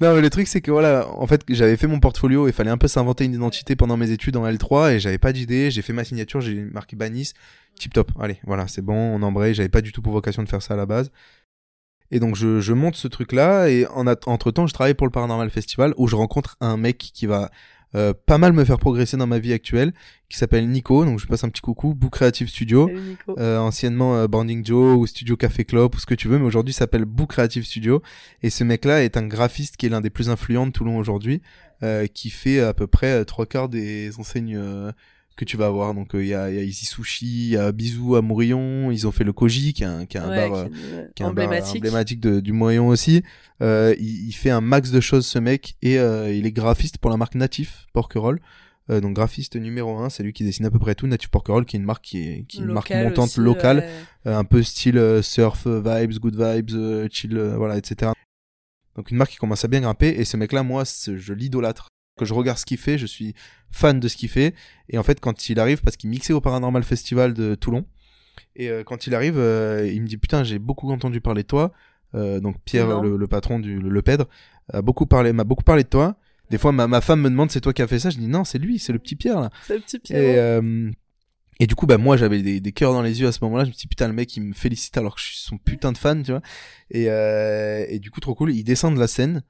Non, 0.00 0.14
mais 0.14 0.20
le 0.20 0.28
truc 0.28 0.46
c'est 0.46 0.60
que 0.60 0.70
voilà, 0.70 1.08
en 1.08 1.26
fait, 1.26 1.42
j'avais 1.48 1.76
fait 1.76 1.86
mon 1.86 1.98
portfolio 1.98 2.46
et 2.46 2.52
fallait 2.52 2.70
un 2.70 2.76
peu 2.76 2.88
s'inventer 2.88 3.24
une 3.24 3.34
identité 3.34 3.74
pendant 3.74 3.96
mes 3.96 4.10
études 4.10 4.36
en 4.36 4.46
L3 4.46 4.92
et 4.94 5.00
j'avais 5.00 5.18
pas 5.18 5.32
d'idée. 5.32 5.70
J'ai 5.70 5.82
fait 5.82 5.94
ma 5.94 6.04
signature, 6.04 6.40
j'ai 6.40 6.54
marqué 6.54 6.94
Banis, 6.94 7.32
tip 7.74 7.92
top. 7.94 8.12
Allez, 8.20 8.38
voilà, 8.44 8.68
c'est 8.68 8.82
bon, 8.82 8.94
on 8.94 9.22
embraye. 9.22 9.54
J'avais 9.54 9.70
pas 9.70 9.80
du 9.80 9.92
tout 9.92 10.02
pour 10.02 10.12
vocation 10.12 10.42
de 10.42 10.48
faire 10.48 10.62
ça 10.62 10.74
à 10.74 10.76
la 10.76 10.86
base. 10.86 11.10
Et 12.10 12.20
donc 12.20 12.34
je, 12.34 12.60
je 12.60 12.72
monte 12.72 12.96
ce 12.96 13.08
truc 13.08 13.32
là 13.32 13.68
et 13.68 13.86
en 13.86 14.06
entre 14.08 14.50
temps 14.50 14.66
je 14.66 14.74
travaille 14.74 14.94
pour 14.94 15.06
le 15.06 15.12
Paranormal 15.12 15.48
Festival 15.48 15.94
où 15.96 16.08
je 16.08 16.16
rencontre 16.16 16.56
un 16.60 16.76
mec 16.76 16.98
qui 16.98 17.26
va 17.26 17.52
euh, 17.94 18.12
pas 18.26 18.38
mal 18.38 18.52
me 18.52 18.64
faire 18.64 18.78
progresser 18.78 19.16
dans 19.16 19.26
ma 19.26 19.38
vie 19.38 19.52
actuelle, 19.52 19.92
qui 20.28 20.38
s'appelle 20.38 20.68
Nico, 20.68 21.04
donc 21.04 21.18
je 21.18 21.26
passe 21.26 21.44
un 21.44 21.48
petit 21.48 21.60
coucou, 21.60 21.94
Book 21.94 22.12
Creative 22.12 22.48
Studio, 22.48 22.90
euh, 23.38 23.58
anciennement 23.58 24.16
euh, 24.16 24.28
Branding 24.28 24.64
Joe 24.64 24.96
ou 24.96 25.06
Studio 25.06 25.36
Café 25.36 25.64
Club 25.64 25.94
ou 25.94 25.98
ce 25.98 26.06
que 26.06 26.14
tu 26.14 26.28
veux, 26.28 26.38
mais 26.38 26.44
aujourd'hui 26.44 26.72
s'appelle 26.72 27.04
Book 27.04 27.30
Creative 27.30 27.64
Studio, 27.64 28.02
et 28.42 28.50
ce 28.50 28.64
mec-là 28.64 29.02
est 29.02 29.16
un 29.16 29.26
graphiste 29.26 29.76
qui 29.76 29.86
est 29.86 29.88
l'un 29.88 30.00
des 30.00 30.10
plus 30.10 30.30
influents 30.30 30.66
de 30.66 30.72
Toulon 30.72 30.98
aujourd'hui, 30.98 31.42
euh, 31.82 32.06
qui 32.06 32.30
fait 32.30 32.60
à 32.60 32.74
peu 32.74 32.86
près 32.86 33.24
trois 33.24 33.46
quarts 33.46 33.68
des 33.68 34.18
enseignes 34.18 34.58
que 35.40 35.44
tu 35.44 35.56
vas 35.56 35.66
avoir. 35.66 35.94
Donc 35.94 36.10
il 36.14 36.26
y, 36.26 36.34
a, 36.34 36.50
y 36.50 36.58
a 36.58 36.72
Sushi, 36.72 37.26
il 37.26 37.48
y 37.50 37.56
a 37.56 37.72
Bisou 37.72 38.14
à 38.16 38.22
Mourillon, 38.22 38.90
ils 38.90 39.06
ont 39.06 39.12
fait 39.12 39.24
le 39.24 39.32
Koji 39.32 39.72
qui 39.72 39.82
est 39.82 39.86
un, 39.86 40.06
qui 40.06 40.16
est 40.16 40.20
un 40.20 40.28
bar, 40.28 40.66
qui 41.14 41.22
est 41.22 41.26
un 41.26 41.30
emblématique, 41.30 41.78
emblématique 41.78 42.20
de, 42.20 42.40
du 42.40 42.52
Mourillon 42.52 42.88
aussi. 42.88 43.22
Euh, 43.62 43.94
il, 43.98 44.28
il, 44.28 44.32
fait 44.32 44.50
un 44.50 44.60
max 44.60 44.90
de 44.90 45.00
choses 45.00 45.26
ce 45.26 45.38
mec 45.38 45.76
et 45.82 45.98
euh, 45.98 46.32
il 46.32 46.46
est 46.46 46.52
graphiste 46.52 46.98
pour 46.98 47.10
la 47.10 47.16
marque 47.16 47.34
Natif 47.34 47.86
Porquerolles. 47.92 48.40
Euh, 48.90 49.00
donc 49.00 49.14
graphiste 49.14 49.56
numéro 49.56 49.98
1, 49.98 50.10
c'est 50.10 50.22
lui 50.22 50.32
qui 50.32 50.44
dessine 50.44 50.66
à 50.66 50.70
peu 50.70 50.78
près 50.78 50.94
tout. 50.94 51.06
Natif 51.06 51.30
Porquerolles 51.30 51.64
qui 51.64 51.76
est 51.76 51.80
une 51.80 51.86
marque 51.86 52.04
qui 52.04 52.18
est, 52.18 52.44
qui 52.46 52.58
est 52.58 52.60
une 52.60 52.72
marque 52.72 52.90
montante 52.90 53.36
locale, 53.36 53.88
un 54.26 54.44
peu 54.44 54.62
style 54.62 55.20
surf 55.22 55.66
vibes, 55.66 56.18
good 56.18 56.36
vibes, 56.36 57.08
chill, 57.10 57.38
voilà, 57.56 57.78
etc. 57.78 58.12
Donc 58.96 59.10
une 59.10 59.16
marque 59.16 59.30
qui 59.30 59.36
commence 59.38 59.64
à 59.64 59.68
bien 59.68 59.80
grimper 59.80 60.08
et 60.08 60.24
ce 60.24 60.36
mec 60.36 60.52
là 60.52 60.62
moi 60.62 60.84
je 60.84 61.32
l'idolâtre 61.32 61.88
que 62.20 62.26
je 62.26 62.34
regarde 62.34 62.58
ce 62.58 62.66
qu'il 62.66 62.78
fait, 62.78 62.98
je 62.98 63.06
suis 63.06 63.34
fan 63.70 63.98
de 63.98 64.08
ce 64.08 64.16
qu'il 64.16 64.28
fait. 64.28 64.54
Et 64.88 64.98
en 64.98 65.02
fait, 65.02 65.18
quand 65.20 65.48
il 65.48 65.58
arrive, 65.58 65.82
parce 65.82 65.96
qu'il 65.96 66.10
mixait 66.10 66.32
au 66.32 66.40
Paranormal 66.40 66.82
Festival 66.82 67.34
de 67.34 67.54
Toulon, 67.54 67.84
et 68.56 68.68
euh, 68.68 68.84
quand 68.84 69.06
il 69.06 69.14
arrive, 69.14 69.38
euh, 69.38 69.90
il 69.92 70.02
me 70.02 70.06
dit 70.06 70.16
Putain, 70.16 70.44
j'ai 70.44 70.58
beaucoup 70.58 70.90
entendu 70.90 71.20
parler 71.20 71.42
de 71.42 71.48
toi. 71.48 71.72
Euh, 72.14 72.40
donc 72.40 72.56
Pierre, 72.64 73.00
le, 73.00 73.26
patron 73.26 73.58
du 73.58 73.80
le, 73.80 74.02
Pèdre, 74.02 74.26
a 74.72 74.82
beaucoup 74.82 75.06
parlé, 75.06 75.32
m'a 75.32 75.44
beaucoup 75.44 75.64
parlé 75.64 75.84
de 75.84 75.88
toi. 75.88 76.16
Des 76.50 76.58
fois, 76.58 76.72
ma, 76.72 76.88
ma 76.88 77.00
femme 77.00 77.20
me 77.20 77.30
demande 77.30 77.50
c'est 77.50 77.60
toi 77.60 77.72
qui 77.72 77.82
as 77.82 77.86
fait 77.86 78.00
ça? 78.00 78.10
Je 78.10 78.18
dis 78.18 78.26
non, 78.26 78.44
c'est 78.44 78.58
lui, 78.58 78.78
c'est 78.78 78.92
le 78.92 78.98
petit 78.98 79.14
Pierre 79.14 79.40
là. 79.40 79.50
C'est 79.66 79.74
le 79.74 79.80
petit 79.80 79.98
Pierre. 79.98 80.60
Et, 80.62 80.92
et 81.62 81.66
du 81.66 81.74
coup, 81.74 81.86
bah 81.86 81.98
moi, 81.98 82.16
j'avais 82.16 82.42
des, 82.42 82.58
des 82.58 82.72
cœurs 82.72 82.92
dans 82.92 83.02
les 83.02 83.20
yeux 83.20 83.28
à 83.28 83.32
ce 83.32 83.38
moment-là. 83.42 83.64
Je 83.64 83.68
me 83.68 83.74
suis 83.74 83.82
dit 83.82 83.88
putain, 83.88 84.08
le 84.08 84.14
mec, 84.14 84.34
il 84.36 84.42
me 84.42 84.54
félicite 84.54 84.96
alors 84.96 85.14
que 85.14 85.20
je 85.20 85.26
suis 85.26 85.36
son 85.36 85.58
putain 85.58 85.92
de 85.92 85.98
fan, 85.98 86.22
tu 86.22 86.32
vois. 86.32 86.42
Et, 86.90 87.04
et 87.04 87.98
du 87.98 88.10
coup, 88.10 88.20
trop 88.20 88.34
cool. 88.34 88.52
Il 88.52 88.64
descend 88.64 88.94
de 88.94 89.00
la 89.00 89.06
scène 89.06 89.42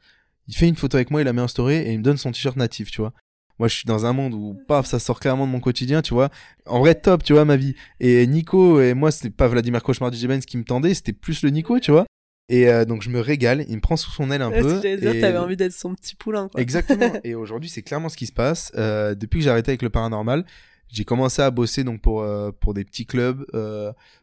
il 0.48 0.54
fait 0.54 0.68
une 0.68 0.76
photo 0.76 0.96
avec 0.96 1.10
moi, 1.10 1.20
il 1.20 1.24
la 1.24 1.32
met 1.32 1.42
en 1.42 1.48
story 1.48 1.76
et 1.76 1.92
il 1.92 1.98
me 1.98 2.04
donne 2.04 2.16
son 2.16 2.32
t-shirt 2.32 2.56
natif, 2.56 2.90
tu 2.90 3.00
vois. 3.00 3.12
Moi, 3.60 3.68
je 3.68 3.74
suis 3.74 3.84
dans 3.84 4.06
un 4.06 4.14
monde 4.14 4.32
où, 4.32 4.58
paf, 4.68 4.86
ça 4.86 4.98
sort 4.98 5.20
clairement 5.20 5.46
de 5.46 5.52
mon 5.52 5.60
quotidien, 5.60 6.00
tu 6.00 6.14
vois. 6.14 6.30
En 6.64 6.78
vrai, 6.78 6.94
top, 6.94 7.22
tu 7.22 7.34
vois, 7.34 7.44
ma 7.44 7.56
vie. 7.56 7.74
Et 8.00 8.26
Nico, 8.26 8.80
et 8.80 8.94
moi, 8.94 9.10
c'était 9.10 9.28
pas 9.28 9.48
Vladimir 9.48 9.82
Cauchemar 9.82 10.10
DJ 10.10 10.24
Benz 10.28 10.46
qui 10.46 10.56
me 10.56 10.64
tendait, 10.64 10.94
c'était 10.94 11.12
plus 11.12 11.42
le 11.42 11.50
Nico, 11.50 11.78
tu 11.78 11.90
vois. 11.90 12.06
Et 12.48 12.70
euh, 12.70 12.86
donc, 12.86 13.02
je 13.02 13.10
me 13.10 13.20
régale, 13.20 13.66
il 13.68 13.76
me 13.76 13.82
prend 13.82 13.98
sous 13.98 14.10
son 14.12 14.30
aile 14.30 14.40
un 14.40 14.50
peu. 14.50 14.80
Dire, 14.80 15.20
t'avais 15.20 15.36
envie 15.36 15.58
d'être 15.58 15.74
son 15.74 15.94
petit 15.94 16.14
poulain, 16.14 16.48
quoi. 16.48 16.58
Exactement. 16.58 17.12
et 17.24 17.34
aujourd'hui, 17.34 17.68
c'est 17.68 17.82
clairement 17.82 18.08
ce 18.08 18.16
qui 18.16 18.24
se 18.24 18.32
passe. 18.32 18.72
Euh, 18.76 19.14
depuis 19.14 19.40
que 19.40 19.44
j'ai 19.44 19.50
arrêté 19.50 19.72
avec 19.72 19.82
le 19.82 19.90
paranormal, 19.90 20.46
j'ai 20.88 21.04
commencé 21.04 21.42
à 21.42 21.50
bosser 21.50 21.84
donc 21.84 22.00
pour, 22.00 22.22
euh, 22.22 22.52
pour 22.58 22.72
des 22.72 22.86
petits 22.86 23.04
clubs, 23.04 23.44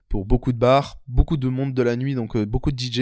pour 0.10 0.26
beaucoup 0.26 0.52
de 0.52 0.58
bars, 0.58 1.00
beaucoup 1.08 1.38
de 1.38 1.48
monde 1.48 1.76
de 1.76 1.84
la 1.84 1.96
nuit, 1.96 2.16
donc 2.16 2.36
beaucoup 2.40 2.72
de 2.72 2.80
DJ. 2.80 3.00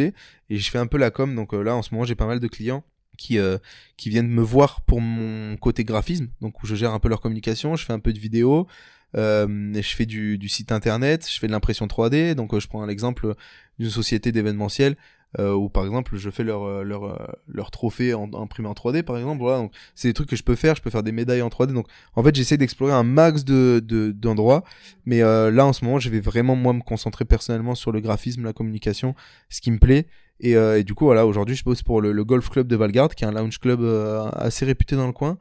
Et 0.49 0.57
je 0.57 0.69
fais 0.69 0.79
un 0.79 0.87
peu 0.87 0.97
la 0.97 1.11
com, 1.11 1.33
donc 1.33 1.53
là, 1.53 1.77
en 1.77 1.81
ce 1.81 1.93
moment, 1.93 2.03
j'ai 2.03 2.15
pas 2.15 2.27
mal 2.27 2.41
de 2.41 2.47
clients 2.47 2.83
qui 3.15 3.37
euh, 3.37 3.57
qui 3.97 4.09
viennent 4.09 4.29
me 4.29 4.41
voir 4.41 4.81
pour 4.81 5.01
mon 5.01 5.57
côté 5.57 5.83
graphisme 5.83 6.27
donc 6.41 6.61
où 6.61 6.67
je 6.67 6.75
gère 6.75 6.93
un 6.93 6.99
peu 6.99 7.09
leur 7.09 7.21
communication 7.21 7.75
je 7.75 7.85
fais 7.85 7.93
un 7.93 7.99
peu 7.99 8.13
de 8.13 8.19
vidéo 8.19 8.67
euh, 9.15 9.73
je 9.73 9.95
fais 9.95 10.05
du, 10.05 10.37
du, 10.37 10.49
site 10.49 10.71
internet 10.71 11.27
je 11.29 11.39
fais 11.39 11.47
de 11.47 11.51
l'impression 11.51 11.87
3D 11.87 12.35
donc 12.35 12.53
euh, 12.53 12.59
je 12.59 12.67
prends 12.67 12.85
l'exemple 12.85 13.35
d'une 13.79 13.89
société 13.89 14.31
d'événementiel 14.31 14.95
où 15.37 15.67
par 15.67 15.83
exemple 15.83 16.15
je 16.15 16.29
fais 16.29 16.45
leur 16.45 16.85
leur 16.85 17.35
leur 17.45 17.69
trophée 17.69 18.13
en, 18.13 18.33
imprimé 18.35 18.69
en 18.69 18.73
3D 18.73 19.03
par 19.03 19.17
exemple 19.17 19.39
voilà 19.39 19.57
donc 19.57 19.73
c'est 19.93 20.07
des 20.07 20.13
trucs 20.13 20.29
que 20.29 20.37
je 20.37 20.43
peux 20.43 20.55
faire 20.55 20.75
je 20.75 20.81
peux 20.81 20.89
faire 20.89 21.03
des 21.03 21.11
médailles 21.11 21.41
en 21.41 21.49
3D 21.49 21.73
donc 21.73 21.87
en 22.13 22.23
fait 22.23 22.33
j'essaie 22.33 22.55
d'explorer 22.55 22.93
un 22.93 23.03
max 23.03 23.43
de 23.43 23.81
d'endroits 24.15 24.63
mais 25.05 25.19
là 25.19 25.65
en 25.65 25.73
ce 25.73 25.83
moment 25.83 25.99
je 25.99 26.09
vais 26.09 26.21
vraiment 26.21 26.55
moi 26.55 26.71
me 26.71 26.79
concentrer 26.79 27.25
personnellement 27.25 27.75
sur 27.75 27.91
le 27.91 27.99
graphisme 27.99 28.45
la 28.45 28.53
communication 28.53 29.13
ce 29.49 29.59
qui 29.59 29.71
me 29.71 29.77
plaît 29.77 30.07
et, 30.39 30.55
euh, 30.55 30.79
et, 30.79 30.83
du 30.83 30.93
coup, 30.93 31.05
voilà, 31.05 31.25
aujourd'hui, 31.25 31.55
je 31.55 31.63
bosse 31.63 31.83
pour 31.83 32.01
le, 32.01 32.23
Golf 32.23 32.49
Club 32.49 32.67
de 32.67 32.75
Valgarde, 32.75 33.13
qui 33.13 33.23
est 33.23 33.27
un 33.27 33.31
lounge 33.31 33.59
club 33.59 33.81
euh, 33.81 34.29
assez 34.31 34.65
réputé 34.65 34.95
dans 34.95 35.07
le 35.07 35.13
coin. 35.13 35.37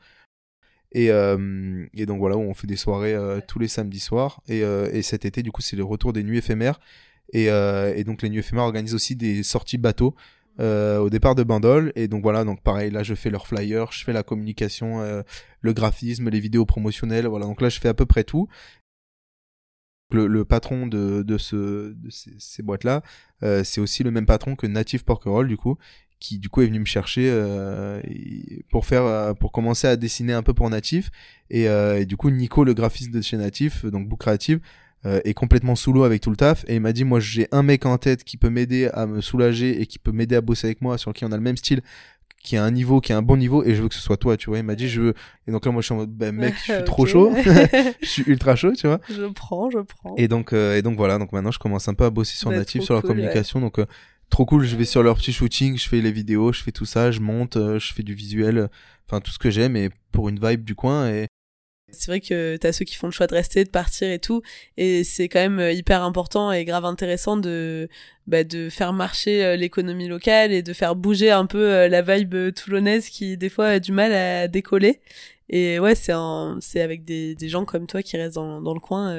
Et, 0.92 1.10
euh, 1.10 1.86
et, 1.94 2.06
donc 2.06 2.18
voilà, 2.18 2.36
on 2.36 2.54
fait 2.54 2.68
des 2.68 2.76
soirées 2.76 3.16
tous 3.48 3.58
les 3.58 3.68
samedis 3.68 4.00
soirs. 4.00 4.40
Et, 4.48 4.60
et, 4.60 5.02
cet 5.02 5.24
été, 5.24 5.42
du 5.42 5.50
coup, 5.50 5.62
c'est 5.62 5.76
le 5.76 5.84
retour 5.84 6.12
des 6.12 6.22
nuits 6.22 6.38
éphémères. 6.38 6.80
Et, 7.32 7.46
et, 7.46 8.04
donc 8.04 8.22
les 8.22 8.30
nuits 8.30 8.38
éphémères 8.38 8.64
organisent 8.64 8.94
aussi 8.94 9.16
des 9.16 9.42
sorties 9.42 9.78
bateaux 9.78 10.14
au 10.60 11.10
départ 11.10 11.34
de 11.34 11.42
Bandol. 11.42 11.92
Et 11.96 12.06
donc 12.06 12.22
voilà, 12.22 12.44
donc 12.44 12.62
pareil, 12.62 12.92
là 12.92 13.02
je 13.02 13.14
fais 13.14 13.30
leurs 13.30 13.48
flyers, 13.48 13.90
je 13.90 14.04
fais 14.04 14.12
la 14.12 14.22
communication, 14.22 15.02
le 15.60 15.72
graphisme, 15.72 16.30
les 16.30 16.38
vidéos 16.38 16.64
promotionnelles. 16.64 17.26
Voilà, 17.26 17.46
donc 17.46 17.60
là 17.60 17.68
je 17.68 17.80
fais 17.80 17.88
à 17.88 17.94
peu 17.94 18.06
près 18.06 18.22
tout 18.22 18.46
le, 20.14 20.44
patron 20.44 20.86
de, 20.86 21.22
de, 21.22 21.38
ce, 21.38 21.92
de 21.92 22.10
ces, 22.10 22.62
boîtes-là, 22.62 23.02
euh, 23.42 23.62
c'est 23.64 23.80
aussi 23.80 24.02
le 24.02 24.10
même 24.10 24.26
patron 24.26 24.56
que 24.56 24.66
Native 24.66 25.04
Porquerolles, 25.04 25.48
du 25.48 25.56
coup, 25.56 25.76
qui 26.20 26.38
du 26.38 26.48
coup 26.48 26.62
est 26.62 26.66
venu 26.66 26.80
me 26.80 26.86
chercher 26.86 27.28
euh, 27.30 28.00
pour 28.70 28.86
faire 28.86 29.04
euh, 29.04 29.34
pour 29.34 29.52
commencer 29.52 29.86
à 29.86 29.96
dessiner 29.96 30.32
un 30.32 30.42
peu 30.42 30.54
pour 30.54 30.70
Native. 30.70 31.10
Et, 31.50 31.66
du 32.06 32.16
coup 32.16 32.30
Nico 32.30 32.64
le 32.64 32.72
graphiste 32.72 33.10
de 33.10 33.20
chez 33.20 33.36
Native 33.36 33.90
donc 33.90 34.08
Book 34.08 34.20
Creative 34.20 34.60
est 35.04 35.34
complètement 35.34 35.76
sous 35.76 35.92
l'eau 35.92 36.04
avec 36.04 36.22
tout 36.22 36.30
le 36.30 36.36
taf. 36.36 36.64
Et 36.66 36.76
il 36.76 36.80
m'a 36.80 36.94
dit 36.94 37.04
moi 37.04 37.20
j'ai 37.20 37.46
un 37.52 37.62
mec 37.62 37.84
en 37.84 37.98
tête 37.98 38.24
qui 38.24 38.38
peut 38.38 38.48
m'aider 38.48 38.88
à 38.94 39.06
me 39.06 39.20
soulager 39.20 39.82
et 39.82 39.86
qui 39.86 39.98
peut 39.98 40.12
m'aider 40.12 40.34
à 40.34 40.40
bosser 40.40 40.68
avec 40.68 40.80
moi 40.80 40.96
sur 40.96 41.12
qui 41.12 41.26
on 41.26 41.32
a 41.32 41.36
le 41.36 41.42
même 41.42 41.58
style 41.58 41.82
qui 42.44 42.58
a 42.58 42.62
un 42.62 42.70
niveau, 42.70 43.00
qui 43.00 43.12
a 43.12 43.16
un 43.16 43.22
bon 43.22 43.38
niveau, 43.38 43.64
et 43.64 43.74
je 43.74 43.82
veux 43.82 43.88
que 43.88 43.94
ce 43.94 44.02
soit 44.02 44.18
toi, 44.18 44.36
tu 44.36 44.50
vois. 44.50 44.58
Il 44.58 44.64
m'a 44.64 44.74
dit, 44.74 44.88
je 44.88 45.00
veux. 45.00 45.14
Et 45.48 45.50
donc 45.50 45.64
là, 45.64 45.72
moi, 45.72 45.80
je 45.80 45.86
suis 45.86 45.94
en 45.94 45.96
mode, 45.96 46.14
ben, 46.14 46.32
mec, 46.32 46.54
je 46.58 46.74
suis 46.74 46.84
trop 46.84 47.06
chaud. 47.06 47.32
je 48.02 48.06
suis 48.06 48.22
ultra 48.26 48.54
chaud, 48.54 48.72
tu 48.72 48.86
vois. 48.86 49.00
Je 49.08 49.24
prends, 49.32 49.70
je 49.70 49.78
prends. 49.78 50.14
Et 50.16 50.28
donc, 50.28 50.52
euh, 50.52 50.76
et 50.76 50.82
donc 50.82 50.96
voilà. 50.98 51.18
Donc 51.18 51.32
maintenant, 51.32 51.50
je 51.50 51.58
commence 51.58 51.88
un 51.88 51.94
peu 51.94 52.04
à 52.04 52.10
bosser 52.10 52.36
sur 52.36 52.50
bah, 52.50 52.58
natif, 52.58 52.82
sur 52.82 52.92
leur 52.92 53.02
communication. 53.02 53.60
Donc, 53.60 53.78
euh, 53.78 53.86
trop 54.28 54.44
cool. 54.44 54.64
Je 54.64 54.76
vais 54.76 54.84
sur 54.84 55.02
leur 55.02 55.16
petit 55.16 55.32
shooting, 55.32 55.78
je 55.78 55.88
fais 55.88 56.02
les 56.02 56.12
vidéos, 56.12 56.52
je 56.52 56.62
fais 56.62 56.70
tout 56.70 56.84
ça, 56.84 57.10
je 57.10 57.20
monte, 57.20 57.56
euh, 57.56 57.78
je 57.78 57.94
fais 57.94 58.02
du 58.02 58.12
visuel, 58.12 58.68
enfin, 59.08 59.20
tout 59.20 59.30
ce 59.30 59.38
que 59.38 59.48
j'aime, 59.48 59.74
et 59.74 59.88
pour 60.12 60.28
une 60.28 60.38
vibe 60.38 60.64
du 60.64 60.74
coin. 60.74 61.08
Et, 61.08 61.26
C'est 61.98 62.10
vrai 62.10 62.20
que 62.20 62.56
t'as 62.56 62.72
ceux 62.72 62.84
qui 62.84 62.96
font 62.96 63.06
le 63.06 63.12
choix 63.12 63.26
de 63.26 63.34
rester, 63.34 63.64
de 63.64 63.70
partir 63.70 64.10
et 64.10 64.18
tout, 64.18 64.42
et 64.76 65.04
c'est 65.04 65.28
quand 65.28 65.40
même 65.40 65.70
hyper 65.72 66.02
important 66.02 66.52
et 66.52 66.64
grave 66.64 66.84
intéressant 66.84 67.36
de 67.36 67.88
bah, 68.26 68.44
de 68.44 68.68
faire 68.70 68.92
marcher 68.92 69.56
l'économie 69.56 70.08
locale 70.08 70.52
et 70.52 70.62
de 70.62 70.72
faire 70.72 70.96
bouger 70.96 71.30
un 71.30 71.46
peu 71.46 71.86
la 71.86 72.02
vibe 72.02 72.54
toulonnaise 72.54 73.08
qui 73.08 73.36
des 73.36 73.48
fois 73.48 73.66
a 73.66 73.80
du 73.80 73.92
mal 73.92 74.12
à 74.12 74.48
décoller. 74.48 75.00
Et 75.50 75.78
ouais, 75.78 75.94
c'est 75.94 76.12
c'est 76.60 76.80
avec 76.80 77.04
des, 77.04 77.34
des 77.34 77.48
gens 77.48 77.64
comme 77.64 77.86
toi 77.86 78.02
qui 78.02 78.16
restent 78.16 78.36
dans, 78.36 78.74
le 78.74 78.80
coin 78.80 79.14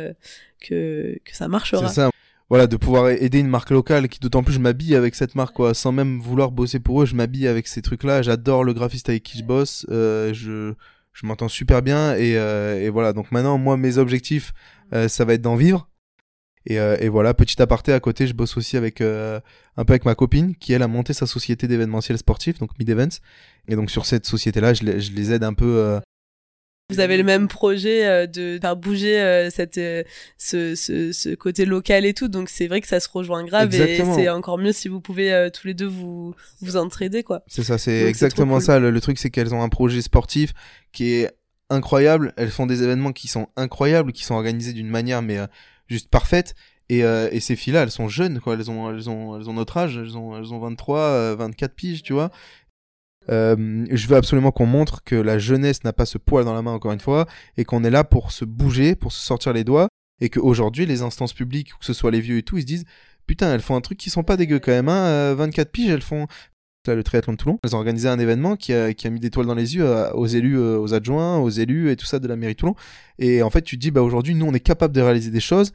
que 0.61 1.19
que 1.23 1.35
ça 1.35 1.47
marchera. 1.47 1.87
C'est 1.87 1.95
ça 1.95 2.09
voilà 2.49 2.67
de 2.67 2.77
pouvoir 2.77 3.09
aider 3.09 3.39
une 3.39 3.47
marque 3.47 3.71
locale 3.71 4.07
qui 4.07 4.19
d'autant 4.19 4.43
plus 4.43 4.53
je 4.53 4.59
m'habille 4.59 4.95
avec 4.95 5.15
cette 5.15 5.35
marque 5.35 5.55
quoi 5.55 5.73
sans 5.73 5.91
même 5.91 6.19
vouloir 6.19 6.51
bosser 6.51 6.79
pour 6.79 7.01
eux 7.01 7.05
je 7.05 7.15
m'habille 7.15 7.47
avec 7.47 7.67
ces 7.67 7.81
trucs 7.81 8.03
là 8.03 8.21
j'adore 8.21 8.63
le 8.63 8.73
graphiste 8.73 9.09
avec 9.09 9.23
qui 9.23 9.39
je 9.39 9.43
bosse 9.43 9.85
euh, 9.89 10.33
je 10.33 10.73
je 11.15 11.25
m'entends 11.25 11.47
super 11.47 11.81
bien 11.81 12.15
et, 12.15 12.37
euh, 12.37 12.79
et 12.79 12.89
voilà. 12.89 13.13
Donc 13.13 13.31
maintenant 13.31 13.57
moi 13.57 13.77
mes 13.77 13.97
objectifs 13.97 14.53
euh, 14.93 15.07
ça 15.07 15.25
va 15.25 15.33
être 15.33 15.41
d'en 15.41 15.55
vivre. 15.55 15.89
Et, 16.67 16.79
euh, 16.79 16.97
et, 16.99 17.09
voilà 17.09 17.35
petit 17.35 17.61
aparté 17.61 17.93
à 17.93 17.99
côté 17.99 18.25
je 18.25 18.33
bosse 18.33 18.57
aussi 18.57 18.75
avec 18.75 18.99
un 18.99 19.85
peu 19.85 19.93
avec 19.93 20.03
ma 20.03 20.15
copine 20.15 20.55
qui 20.55 20.73
elle 20.73 20.81
a 20.81 20.87
monté 20.87 21.13
sa 21.13 21.27
société 21.27 21.67
d'événementiel 21.67 22.17
sportif 22.17 22.59
donc 22.59 22.77
Mid 22.77 22.89
Events. 22.89 23.19
Et 23.67 23.75
donc 23.75 23.89
sur 23.89 24.05
cette 24.05 24.25
société 24.25 24.59
là 24.59 24.73
je 24.73 24.83
les, 24.83 25.31
aide 25.31 25.43
un 25.43 25.53
peu 25.53 25.99
vous 26.89 26.99
avez 26.99 27.17
le 27.17 27.23
même 27.23 27.47
projet 27.47 28.05
euh, 28.05 28.27
de 28.27 28.59
faire 28.61 28.75
bouger 28.75 29.19
euh, 29.19 29.49
cette 29.49 29.79
euh, 29.79 30.03
ce, 30.37 30.75
ce, 30.75 31.11
ce, 31.11 31.33
côté 31.33 31.65
local 31.65 32.05
et 32.05 32.13
tout, 32.13 32.27
donc 32.27 32.47
c'est 32.47 32.67
vrai 32.67 32.79
que 32.79 32.87
ça 32.87 32.99
se 32.99 33.09
rejoint 33.09 33.43
grave 33.43 33.73
et 33.73 34.03
c'est 34.03 34.29
encore 34.29 34.59
mieux 34.59 34.71
si 34.71 34.87
vous 34.87 35.01
pouvez 35.01 35.49
tous 35.53 35.65
les 35.65 35.73
deux 35.73 35.87
vous 35.87 36.35
vous 36.61 36.77
entraider 36.77 37.23
quoi. 37.23 37.41
C'est 37.47 37.63
ça, 37.63 37.77
c'est 37.77 38.03
exactement 38.03 38.59
ça. 38.59 38.79
Le, 38.79 39.01
truc 39.01 39.17
c'est 39.17 39.29
qu'elles 39.29 39.53
ont 39.53 39.63
un 39.63 39.69
projet 39.69 40.01
sportif 40.01 40.53
qui 40.91 41.11
est 41.13 41.31
incroyable. 41.69 42.33
Elles 42.37 42.51
font 42.51 42.65
des 42.67 42.83
événements 42.83 43.11
qui 43.11 43.27
sont 43.27 43.47
incroyables, 43.55 44.11
qui 44.11 44.23
sont 44.23 44.35
organisés 44.35 44.73
d'une 44.73 44.89
manière 44.89 45.21
mais 45.21 45.39
juste 45.87 46.09
parfaite. 46.09 46.53
Et, 46.87 46.99
et 46.99 47.39
ces 47.39 47.55
filles-là, 47.55 47.81
elles 47.81 47.91
sont 47.91 48.07
jeunes, 48.07 48.39
quoi. 48.39 48.53
Elles 48.53 48.69
ont, 48.69 48.91
elles 48.91 49.09
ont, 49.09 49.35
elles 49.39 49.49
ont 49.49 49.53
notre 49.53 49.77
âge. 49.77 49.97
Elles 49.97 50.17
ont, 50.17 50.37
elles 50.37 50.53
ont 50.53 50.59
23, 50.59 51.35
24 51.35 51.73
piges, 51.73 52.03
tu 52.03 52.13
vois. 52.13 52.29
Euh, 53.29 53.85
je 53.89 54.07
veux 54.07 54.15
absolument 54.15 54.51
qu'on 54.51 54.65
montre 54.65 55.03
que 55.03 55.15
la 55.15 55.39
jeunesse 55.39 55.83
n'a 55.83 55.93
pas 55.93 56.05
ce 56.05 56.17
poil 56.17 56.45
dans 56.45 56.53
la 56.53 56.61
main 56.61 56.71
encore 56.71 56.91
une 56.91 56.99
fois 56.99 57.25
et 57.57 57.65
qu'on 57.65 57.83
est 57.83 57.89
là 57.89 58.03
pour 58.03 58.31
se 58.31 58.45
bouger, 58.45 58.95
pour 58.95 59.11
se 59.11 59.21
sortir 59.23 59.53
les 59.53 59.63
doigts 59.63 59.87
et 60.21 60.29
qu'aujourd'hui 60.29 60.85
les 60.85 61.01
instances 61.01 61.33
publiques, 61.33 61.71
que 61.79 61.85
ce 61.85 61.93
soit 61.93 62.11
les 62.11 62.21
vieux 62.21 62.37
et 62.37 62.43
tout, 62.43 62.57
ils 62.57 62.61
se 62.61 62.67
disent 62.67 62.85
putain 63.25 63.53
elles 63.53 63.61
font 63.61 63.75
un 63.75 63.81
truc 63.81 63.97
qui 63.97 64.09
sont 64.09 64.23
pas 64.23 64.37
dégueux 64.37 64.59
quand 64.59 64.71
même, 64.71 64.89
hein, 64.89 65.33
24 65.33 65.67
euh, 65.67 65.71
piges 65.71 65.89
elles 65.89 66.01
font 66.01 66.27
là, 66.87 66.95
le 66.95 67.03
triathlon 67.03 67.33
de 67.33 67.37
Toulon, 67.37 67.59
elles 67.63 67.75
ont 67.75 67.79
organisé 67.79 68.07
un 68.07 68.19
événement 68.19 68.55
qui 68.55 68.73
a, 68.73 68.93
qui 68.93 69.07
a 69.07 69.09
mis 69.09 69.19
des 69.19 69.29
toiles 69.29 69.45
dans 69.45 69.55
les 69.55 69.75
yeux 69.75 69.85
aux 70.13 70.27
élus, 70.27 70.57
euh, 70.57 70.77
aux 70.79 70.93
adjoints, 70.93 71.37
aux 71.37 71.49
élus 71.49 71.89
et 71.91 71.95
tout 71.95 72.05
ça 72.05 72.19
de 72.19 72.27
la 72.27 72.35
mairie 72.35 72.53
de 72.53 72.59
Toulon. 72.59 72.75
Et 73.19 73.41
en 73.41 73.49
fait, 73.49 73.61
tu 73.61 73.77
te 73.77 73.81
dis, 73.81 73.91
bah 73.91 74.01
aujourd'hui, 74.01 74.35
nous, 74.35 74.45
on 74.45 74.53
est 74.53 74.59
capable 74.59 74.93
de 74.93 75.01
réaliser 75.01 75.31
des 75.31 75.39
choses. 75.39 75.73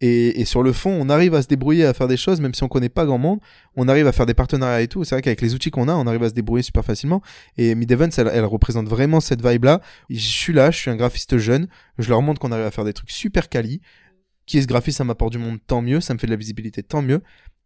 Et, 0.00 0.40
et, 0.40 0.44
sur 0.44 0.62
le 0.62 0.72
fond, 0.72 0.90
on 0.90 1.08
arrive 1.08 1.34
à 1.34 1.40
se 1.40 1.48
débrouiller 1.48 1.86
à 1.86 1.94
faire 1.94 2.06
des 2.06 2.18
choses, 2.18 2.40
même 2.40 2.52
si 2.52 2.62
on 2.62 2.68
connaît 2.68 2.90
pas 2.90 3.06
grand 3.06 3.16
monde. 3.18 3.40
On 3.76 3.88
arrive 3.88 4.06
à 4.06 4.12
faire 4.12 4.26
des 4.26 4.34
partenariats 4.34 4.82
et 4.82 4.88
tout. 4.88 5.04
C'est 5.04 5.14
vrai 5.14 5.22
qu'avec 5.22 5.40
les 5.40 5.54
outils 5.54 5.70
qu'on 5.70 5.88
a, 5.88 5.94
on 5.94 6.06
arrive 6.06 6.22
à 6.22 6.28
se 6.28 6.34
débrouiller 6.34 6.62
super 6.62 6.84
facilement. 6.84 7.22
Et 7.56 7.74
Mid 7.74 7.90
Events, 7.90 8.10
elle, 8.18 8.30
elle, 8.32 8.44
représente 8.44 8.88
vraiment 8.88 9.20
cette 9.20 9.46
vibe-là. 9.46 9.80
Je 10.10 10.18
suis 10.18 10.52
là, 10.52 10.70
je 10.70 10.78
suis 10.78 10.90
un 10.90 10.96
graphiste 10.96 11.38
jeune. 11.38 11.68
Je 11.98 12.10
leur 12.10 12.20
montre 12.20 12.40
qu'on 12.40 12.52
arrive 12.52 12.66
à 12.66 12.70
faire 12.70 12.84
des 12.84 12.92
trucs 12.92 13.10
super 13.10 13.48
quali. 13.48 13.80
Qui 14.44 14.58
est 14.58 14.62
ce 14.62 14.66
graphiste, 14.66 14.98
ça 14.98 15.04
m'apporte 15.04 15.32
du 15.32 15.38
monde, 15.38 15.58
tant 15.66 15.80
mieux. 15.80 16.00
Ça 16.00 16.12
me 16.12 16.18
fait 16.18 16.26
de 16.26 16.32
la 16.32 16.36
visibilité, 16.36 16.82
tant 16.82 17.00
mieux. 17.00 17.22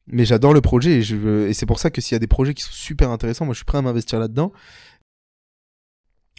Mais 0.07 0.24
j'adore 0.24 0.53
le 0.53 0.61
projet 0.61 0.99
et, 0.99 1.03
je 1.03 1.47
et 1.47 1.55
c'est 1.55 1.66
pour 1.66 1.78
ça 1.78 1.91
que 1.91 2.01
s'il 2.01 2.14
y 2.14 2.16
a 2.16 2.18
des 2.18 2.26
projets 2.26 2.55
qui 2.55 2.62
sont 2.62 2.72
super 2.72 3.11
intéressants, 3.11 3.45
moi 3.45 3.55
je 3.55 3.59
suis 3.59 3.64
prêt 3.64 3.78
à 3.78 3.83
m'investir 3.83 4.18
là-dedans. 4.18 4.53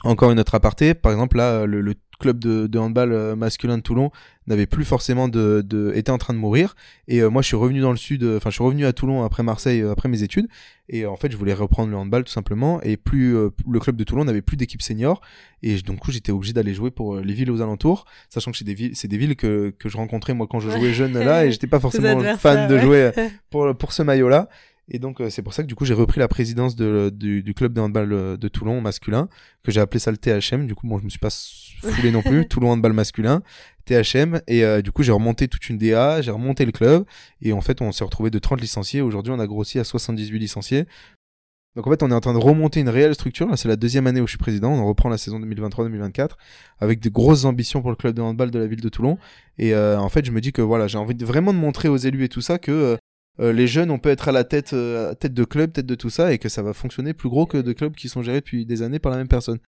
Encore 0.04 0.32
une 0.32 0.40
autre 0.40 0.56
aparté, 0.56 0.94
par 0.94 1.12
exemple 1.12 1.38
là, 1.38 1.66
le, 1.66 1.80
le 1.80 1.96
club 2.22 2.40
de, 2.40 2.68
de 2.68 2.80
handball 2.80 3.12
euh, 3.12 3.36
masculin 3.36 3.78
de 3.78 3.84
Toulon 3.84 4.12
n'avait 4.48 4.66
plus 4.66 4.86
forcément 4.86 5.28
de, 5.28 5.62
de, 5.66 5.92
était 5.96 6.12
en 6.12 6.18
train 6.18 6.34
de 6.34 6.40
mourir. 6.40 6.76
Et 7.08 7.20
euh, 7.20 7.30
moi, 7.30 7.42
je 7.42 7.48
suis 7.48 7.56
revenu 7.58 7.82
dans 7.82 7.92
le 7.92 7.98
sud, 7.98 8.24
euh, 8.24 8.38
enfin, 8.38 8.50
je 8.50 8.56
suis 8.56 8.64
revenu 8.64 8.86
à 8.86 8.94
Toulon 8.94 9.24
après 9.24 9.44
Marseille, 9.44 9.82
après 9.82 10.08
mes 10.08 10.24
études. 10.24 10.48
Et 10.88 11.06
en 11.06 11.16
fait, 11.16 11.32
je 11.32 11.38
voulais 11.38 11.54
reprendre 11.54 11.90
le 11.90 11.98
handball 11.98 12.24
tout 12.24 12.32
simplement. 12.32 12.82
Et 12.84 12.98
plus 12.98 13.34
le 13.34 13.80
club 13.80 13.96
de 13.96 14.04
Toulon 14.04 14.26
n'avait 14.26 14.42
plus 14.42 14.58
d'équipe 14.58 14.82
senior. 14.82 15.22
Et 15.64 15.78
donc, 15.82 16.00
j'étais 16.10 16.32
obligé 16.32 16.54
d'aller 16.54 16.74
jouer 16.74 16.92
pour 16.92 17.18
les 17.18 17.34
villes 17.34 17.50
aux 17.52 17.62
alentours, 17.62 18.06
sachant 18.30 18.52
que 18.52 18.58
c'est 18.58 18.66
des 18.66 18.74
villes, 18.74 18.96
c'est 18.96 19.08
des 19.08 19.18
villes 19.18 19.36
que, 19.36 19.74
que 19.78 19.90
je 19.90 19.98
rencontrais 19.98 20.34
moi 20.34 20.48
quand 20.50 20.60
je 20.60 20.70
jouais 20.70 20.94
jeune 20.94 21.14
là, 21.14 21.46
et 21.46 21.52
j'étais 21.52 21.68
pas 21.68 21.80
forcément 21.80 22.22
fan 22.38 22.68
de 22.68 22.78
jouer 22.78 23.12
pour 23.50 23.76
pour 23.76 23.94
ce 23.94 24.04
maillot-là. 24.04 24.50
Et 24.94 25.00
donc, 25.00 25.22
euh, 25.22 25.30
c'est 25.30 25.42
pour 25.42 25.54
ça 25.54 25.64
que 25.64 25.68
du 25.70 25.74
coup, 25.74 25.86
j'ai 25.86 25.94
repris 25.94 26.20
la 26.20 26.28
présidence 26.28 26.76
de, 26.76 27.10
du, 27.16 27.42
du, 27.44 27.54
club 27.54 27.72
de 27.72 27.80
handball 27.80 28.12
euh, 28.12 28.36
de 28.36 28.48
Toulon 28.50 28.82
masculin, 28.82 29.30
que 29.64 29.72
j'ai 29.72 29.80
appelé 29.80 30.00
ça 30.00 30.12
le 30.12 30.18
THM. 30.18 30.68
Du 30.68 30.76
coup, 30.76 30.86
bon, 30.86 31.00
je 31.00 31.06
me 31.06 31.10
suis 31.10 31.18
pas 31.18 31.30
foulé 31.82 32.12
non 32.12 32.22
plus. 32.22 32.46
Toulon 32.50 32.72
handball 32.72 32.92
masculin, 32.92 33.42
THM. 33.86 34.42
Et 34.48 34.66
euh, 34.66 34.82
du 34.82 34.92
coup, 34.92 35.02
j'ai 35.02 35.14
remonté 35.14 35.48
toute 35.48 35.70
une 35.70 35.78
DA, 35.78 36.22
j'ai 36.22 36.32
remonté 36.32 36.66
le 36.66 36.74
club. 36.74 37.06
Et 37.42 37.54
en 37.54 37.62
fait, 37.62 37.82
on 37.82 37.94
s'est 37.94 38.04
retrouvé 38.04 38.32
de 38.32 38.38
30 38.38 38.60
licenciés. 38.60 39.00
Aujourd'hui, 39.00 39.32
on 39.32 39.40
a 39.40 39.48
grossi 39.48 39.80
à 39.80 39.86
78 39.86 40.38
licenciés. 40.38 40.86
Donc 41.78 41.88
en 41.88 41.90
fait, 41.90 42.04
on 42.04 42.12
est 42.12 42.14
en 42.14 42.20
train 42.20 42.34
de 42.34 42.38
remonter 42.38 42.82
une 42.82 42.90
réelle 42.90 43.16
structure. 43.16 43.48
Là, 43.48 43.56
c'est 43.56 43.70
la 43.70 43.78
deuxième 43.78 44.08
année 44.08 44.20
où 44.20 44.28
je 44.28 44.32
suis 44.32 44.38
président. 44.38 44.74
On 44.74 44.86
reprend 44.86 45.08
la 45.08 45.18
saison 45.18 45.40
2023-2024 45.40 46.32
avec 46.82 47.00
de 47.00 47.08
grosses 47.08 47.46
ambitions 47.46 47.80
pour 47.80 47.92
le 47.92 47.96
club 47.96 48.14
de 48.14 48.22
handball 48.22 48.52
de 48.52 48.60
la 48.60 48.68
ville 48.68 48.82
de 48.82 48.90
Toulon. 48.90 49.18
Et 49.58 49.74
en 49.74 50.10
fait, 50.10 50.26
je 50.26 50.32
me 50.32 50.42
dis 50.42 50.52
que 50.52 50.62
voilà, 50.62 50.88
j'ai 50.88 50.98
envie 50.98 51.16
de 51.16 51.26
vraiment 51.26 51.54
de 51.54 51.60
montrer 51.60 51.88
aux 51.88 51.96
élus 51.96 52.26
et 52.26 52.30
tout 52.30 52.42
ça 52.42 52.60
que 52.60 52.72
euh, 52.72 52.98
les 53.40 53.68
jeunes, 53.68 53.92
on 53.92 54.00
peut 54.00 54.10
être 54.10 54.28
à 54.28 54.32
la 54.32 54.44
tête, 54.44 54.74
euh, 54.74 55.14
tête 55.16 55.34
de 55.34 55.44
club, 55.44 55.74
tête 55.74 55.86
de 55.86 55.96
tout 55.96 56.10
ça, 56.10 56.34
et 56.34 56.38
que 56.38 56.50
ça 56.50 56.62
va 56.62 56.74
fonctionner 56.74 57.14
plus 57.14 57.30
gros 57.30 57.46
que 57.46 57.58
de 57.58 57.74
clubs 57.74 57.96
qui 57.96 58.10
sont 58.10 58.22
gérés 58.22 58.42
depuis 58.42 58.66
des 58.66 58.82
années 58.82 59.00
par 59.00 59.12
la 59.12 59.18
même 59.18 59.28
personne. 59.28 59.60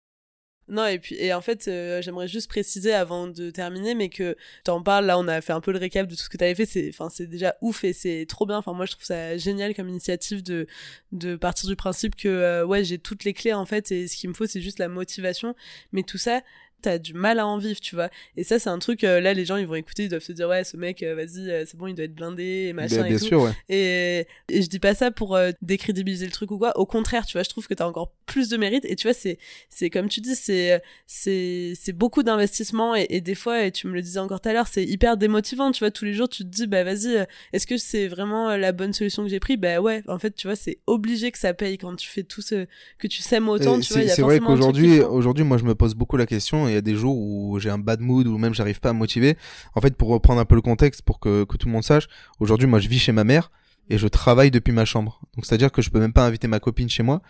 Non, 0.68 0.86
et 0.86 0.98
puis, 0.98 1.16
et 1.16 1.34
en 1.34 1.40
fait, 1.40 1.66
euh, 1.68 2.00
j'aimerais 2.02 2.28
juste 2.28 2.48
préciser 2.48 2.92
avant 2.92 3.26
de 3.26 3.50
terminer, 3.50 3.94
mais 3.94 4.08
que 4.08 4.36
t'en 4.64 4.82
parles, 4.82 5.06
là, 5.06 5.18
on 5.18 5.26
a 5.26 5.40
fait 5.40 5.52
un 5.52 5.60
peu 5.60 5.72
le 5.72 5.78
récap 5.78 6.06
de 6.06 6.14
tout 6.14 6.22
ce 6.22 6.28
que 6.28 6.36
t'avais 6.36 6.54
fait, 6.54 6.66
c'est, 6.66 6.88
enfin, 6.88 7.08
c'est 7.10 7.26
déjà 7.26 7.56
ouf 7.60 7.82
et 7.84 7.92
c'est 7.92 8.26
trop 8.26 8.46
bien. 8.46 8.58
Enfin, 8.58 8.72
moi, 8.72 8.86
je 8.86 8.92
trouve 8.92 9.04
ça 9.04 9.36
génial 9.36 9.74
comme 9.74 9.88
initiative 9.88 10.42
de, 10.42 10.66
de 11.10 11.36
partir 11.36 11.68
du 11.68 11.76
principe 11.76 12.14
que, 12.14 12.64
ouais, 12.64 12.84
j'ai 12.84 12.98
toutes 12.98 13.24
les 13.24 13.34
clés, 13.34 13.52
en 13.52 13.66
fait, 13.66 13.90
et 13.90 14.06
ce 14.06 14.16
qu'il 14.16 14.30
me 14.30 14.34
faut, 14.34 14.46
c'est 14.46 14.60
juste 14.60 14.78
la 14.78 14.88
motivation. 14.88 15.54
Mais 15.92 16.04
tout 16.04 16.18
ça, 16.18 16.42
t'as 16.82 16.98
du 16.98 17.14
mal 17.14 17.38
à 17.38 17.46
en 17.46 17.58
vivre, 17.58 17.80
tu 17.80 17.94
vois. 17.94 18.10
Et 18.36 18.44
ça, 18.44 18.58
c'est 18.58 18.68
un 18.68 18.78
truc, 18.78 19.04
euh, 19.04 19.20
là, 19.20 19.32
les 19.32 19.44
gens, 19.44 19.56
ils 19.56 19.66
vont 19.66 19.74
écouter, 19.74 20.04
ils 20.04 20.08
doivent 20.08 20.22
se 20.22 20.32
dire, 20.32 20.48
ouais, 20.48 20.64
ce 20.64 20.76
mec, 20.76 21.02
euh, 21.02 21.14
vas-y, 21.14 21.50
euh, 21.50 21.64
c'est 21.66 21.76
bon, 21.76 21.86
il 21.86 21.94
doit 21.94 22.04
être 22.04 22.14
blindé, 22.14 22.66
et 22.68 22.72
machin. 22.72 23.04
Bien, 23.04 23.06
et 23.06 23.18
sûr, 23.18 23.42
ouais. 23.42 23.52
Et, 23.68 24.26
et 24.48 24.62
je 24.62 24.68
dis 24.68 24.78
pas 24.78 24.94
ça 24.94 25.10
pour 25.10 25.38
décrédibiliser 25.62 26.26
le 26.26 26.32
truc 26.32 26.50
ou 26.50 26.58
quoi. 26.58 26.76
Au 26.78 26.86
contraire, 26.86 27.24
tu 27.24 27.34
vois, 27.34 27.42
je 27.42 27.48
trouve 27.48 27.66
que 27.66 27.74
t'as 27.74 27.86
encore 27.86 28.12
plus 28.26 28.48
de 28.48 28.56
mérite. 28.56 28.84
Et 28.84 28.96
tu 28.96 29.06
vois, 29.06 29.14
c'est, 29.14 29.38
c'est 29.70 29.90
comme 29.90 30.08
tu 30.08 30.20
dis, 30.20 30.34
c'est, 30.34 30.82
c'est, 31.06 31.72
c'est 31.80 31.92
beaucoup 31.92 32.22
d'investissement. 32.22 32.96
Et, 32.96 33.06
et, 33.10 33.20
des 33.20 33.34
fois, 33.34 33.64
et 33.64 33.72
tu 33.72 33.86
me 33.86 33.94
le 33.94 34.02
disais 34.02 34.18
encore 34.18 34.40
tout 34.40 34.48
à 34.48 34.52
l'heure, 34.52 34.68
c'est 34.68 34.84
hyper 34.84 35.16
démotivant, 35.16 35.70
tu 35.70 35.80
vois. 35.80 35.90
Tous 35.90 36.04
les 36.04 36.12
jours, 36.12 36.28
tu 36.28 36.44
te 36.44 36.48
dis, 36.48 36.66
bah, 36.66 36.84
vas-y, 36.84 37.26
est-ce 37.52 37.66
que 37.66 37.76
c'est 37.76 38.08
vraiment 38.08 38.56
la 38.56 38.72
bonne 38.72 38.92
solution 38.92 39.22
que 39.22 39.28
j'ai 39.28 39.40
pris? 39.40 39.56
Bah, 39.56 39.80
ouais, 39.80 40.02
en 40.08 40.18
fait, 40.18 40.34
tu 40.34 40.46
vois, 40.46 40.56
c'est 40.56 40.78
obligé 40.86 41.30
que 41.30 41.38
ça 41.38 41.54
paye 41.54 41.78
quand 41.78 41.94
tu 41.96 42.08
fais 42.08 42.22
tout 42.22 42.42
ce, 42.42 42.66
que 42.98 43.06
tu 43.06 43.22
sèmes 43.22 43.48
autant, 43.48 43.78
tu 43.80 43.92
vois. 43.92 44.02
C'est 44.08 44.22
vrai 44.22 44.40
qu'aujourd'hui, 44.40 45.00
aujourd'hui, 45.00 45.44
moi, 45.44 45.58
je 45.58 45.64
me 45.64 45.74
pose 45.74 45.94
beaucoup 45.94 46.16
la 46.16 46.26
question. 46.26 46.68
Il 46.72 46.74
y 46.74 46.78
a 46.78 46.82
des 46.82 46.94
jours 46.94 47.16
où 47.18 47.58
j'ai 47.58 47.70
un 47.70 47.78
bad 47.78 48.00
mood 48.00 48.26
ou 48.26 48.38
même 48.38 48.54
j'arrive 48.54 48.80
pas 48.80 48.90
à 48.90 48.92
me 48.92 48.98
motiver. 48.98 49.36
En 49.74 49.80
fait, 49.80 49.96
pour 49.96 50.08
reprendre 50.08 50.40
un 50.40 50.44
peu 50.44 50.54
le 50.54 50.62
contexte, 50.62 51.02
pour 51.02 51.20
que, 51.20 51.44
tout 51.44 51.66
le 51.66 51.72
monde 51.72 51.84
sache, 51.84 52.08
aujourd'hui, 52.40 52.66
moi, 52.66 52.78
je 52.78 52.88
vis 52.88 52.98
chez 52.98 53.12
ma 53.12 53.24
mère 53.24 53.50
et 53.88 53.98
je 53.98 54.08
travaille 54.08 54.50
depuis 54.50 54.72
ma 54.72 54.84
chambre. 54.84 55.20
Donc, 55.34 55.46
c'est-à-dire 55.46 55.72
que 55.72 55.82
je 55.82 55.90
peux 55.90 56.00
même 56.00 56.12
pas 56.12 56.26
inviter 56.26 56.48
ma 56.48 56.60
copine 56.60 56.88
chez 56.88 57.02
moi 57.02 57.22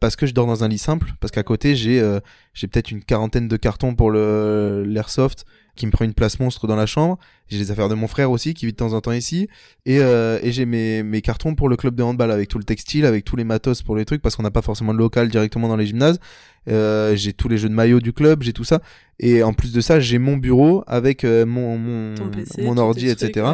parce 0.00 0.16
que 0.16 0.26
je 0.26 0.34
dors 0.34 0.48
dans 0.48 0.64
un 0.64 0.68
lit 0.68 0.78
simple, 0.78 1.14
parce 1.20 1.30
qu'à 1.30 1.44
côté, 1.44 1.76
j'ai 1.76 2.00
euh, 2.00 2.18
j'ai 2.54 2.66
peut-être 2.66 2.90
une 2.90 3.04
quarantaine 3.04 3.46
de 3.46 3.56
cartons 3.56 3.94
pour 3.94 4.10
l'airsoft, 4.10 5.44
qui 5.74 5.86
me 5.86 5.90
prend 5.90 6.04
une 6.04 6.12
place 6.12 6.38
monstre 6.38 6.66
dans 6.66 6.76
la 6.76 6.86
chambre. 6.86 7.18
J'ai 7.48 7.58
les 7.58 7.70
affaires 7.70 7.88
de 7.88 7.94
mon 7.94 8.06
frère 8.06 8.30
aussi 8.30 8.54
qui 8.54 8.66
vit 8.66 8.72
de 8.72 8.76
temps 8.76 8.92
en 8.92 9.00
temps 9.00 9.12
ici. 9.12 9.48
Et, 9.86 10.00
euh, 10.00 10.38
et 10.42 10.52
j'ai 10.52 10.66
mes, 10.66 11.02
mes 11.02 11.22
cartons 11.22 11.54
pour 11.54 11.68
le 11.68 11.76
club 11.76 11.94
de 11.94 12.02
handball 12.02 12.30
avec 12.30 12.48
tout 12.48 12.58
le 12.58 12.64
textile, 12.64 13.06
avec 13.06 13.24
tous 13.24 13.36
les 13.36 13.44
matos 13.44 13.82
pour 13.82 13.96
les 13.96 14.04
trucs 14.04 14.20
parce 14.20 14.36
qu'on 14.36 14.42
n'a 14.42 14.50
pas 14.50 14.62
forcément 14.62 14.92
de 14.92 14.98
local 14.98 15.28
directement 15.28 15.68
dans 15.68 15.76
les 15.76 15.86
gymnases. 15.86 16.20
Euh, 16.68 17.16
j'ai 17.16 17.32
tous 17.32 17.48
les 17.48 17.58
jeux 17.58 17.68
de 17.68 17.74
maillot 17.74 18.00
du 18.00 18.12
club, 18.12 18.42
j'ai 18.42 18.52
tout 18.52 18.64
ça. 18.64 18.80
Et 19.18 19.42
en 19.42 19.54
plus 19.54 19.72
de 19.72 19.80
ça, 19.80 19.98
j'ai 19.98 20.18
mon 20.18 20.36
bureau 20.36 20.84
avec 20.86 21.24
euh, 21.24 21.46
mon, 21.46 21.78
mon, 21.78 22.14
mon 22.58 22.76
ordi, 22.76 23.08
etc. 23.08 23.46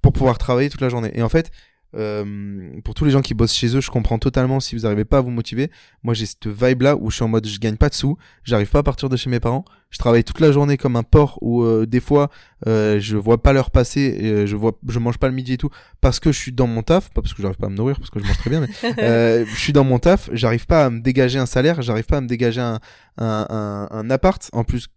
pour 0.00 0.12
pouvoir 0.12 0.38
travailler 0.38 0.70
toute 0.70 0.80
la 0.80 0.88
journée. 0.88 1.10
Et 1.14 1.22
en 1.22 1.28
fait, 1.28 1.50
euh, 1.94 2.80
pour 2.84 2.94
tous 2.94 3.04
les 3.04 3.10
gens 3.10 3.22
qui 3.22 3.34
bossent 3.34 3.54
chez 3.54 3.74
eux, 3.76 3.80
je 3.80 3.90
comprends 3.90 4.18
totalement 4.18 4.60
si 4.60 4.74
vous 4.76 4.82
n'arrivez 4.82 5.04
pas 5.04 5.18
à 5.18 5.20
vous 5.20 5.30
motiver. 5.30 5.70
Moi, 6.02 6.14
j'ai 6.14 6.26
cette 6.26 6.46
vibe 6.46 6.82
là 6.82 6.96
où 6.96 7.10
je 7.10 7.16
suis 7.16 7.24
en 7.24 7.28
mode 7.28 7.46
je 7.46 7.58
gagne 7.58 7.76
pas 7.76 7.88
de 7.88 7.94
sous, 7.94 8.16
j'arrive 8.44 8.68
pas 8.68 8.80
à 8.80 8.82
partir 8.82 9.08
de 9.08 9.16
chez 9.16 9.30
mes 9.30 9.40
parents. 9.40 9.64
Je 9.90 9.98
travaille 9.98 10.24
toute 10.24 10.40
la 10.40 10.52
journée 10.52 10.76
comme 10.76 10.96
un 10.96 11.02
porc 11.02 11.38
où 11.40 11.62
euh, 11.62 11.86
des 11.86 12.00
fois 12.00 12.28
euh, 12.66 12.98
je 13.00 13.16
vois 13.16 13.42
pas 13.42 13.52
l'heure 13.52 13.70
passer, 13.70 14.16
et, 14.18 14.30
euh, 14.30 14.46
je 14.46 14.56
vois, 14.56 14.72
je 14.88 14.98
mange 14.98 15.18
pas 15.18 15.28
le 15.28 15.34
midi 15.34 15.54
et 15.54 15.56
tout 15.56 15.70
parce 16.00 16.20
que 16.20 16.32
je 16.32 16.38
suis 16.38 16.52
dans 16.52 16.66
mon 16.66 16.82
taf, 16.82 17.10
pas 17.10 17.22
parce 17.22 17.32
que 17.32 17.40
j'arrive 17.40 17.56
pas 17.56 17.68
à 17.68 17.70
me 17.70 17.76
nourrir, 17.76 17.96
parce 17.98 18.10
que 18.10 18.20
je 18.20 18.26
mange 18.26 18.38
très 18.38 18.50
bien, 18.50 18.60
mais 18.60 18.66
je 19.46 19.56
suis 19.56 19.72
dans 19.72 19.84
mon 19.84 19.98
taf, 19.98 20.28
j'arrive 20.32 20.66
pas 20.66 20.86
à 20.86 20.90
me 20.90 21.00
dégager 21.00 21.38
un 21.38 21.46
salaire, 21.46 21.80
j'arrive 21.82 22.06
pas 22.06 22.18
à 22.18 22.20
me 22.20 22.26
dégager 22.26 22.60
un, 22.60 22.80
un, 23.18 23.46
un, 23.48 23.88
un 23.90 24.10
appart. 24.10 24.50
En 24.52 24.64
plus, 24.64 24.88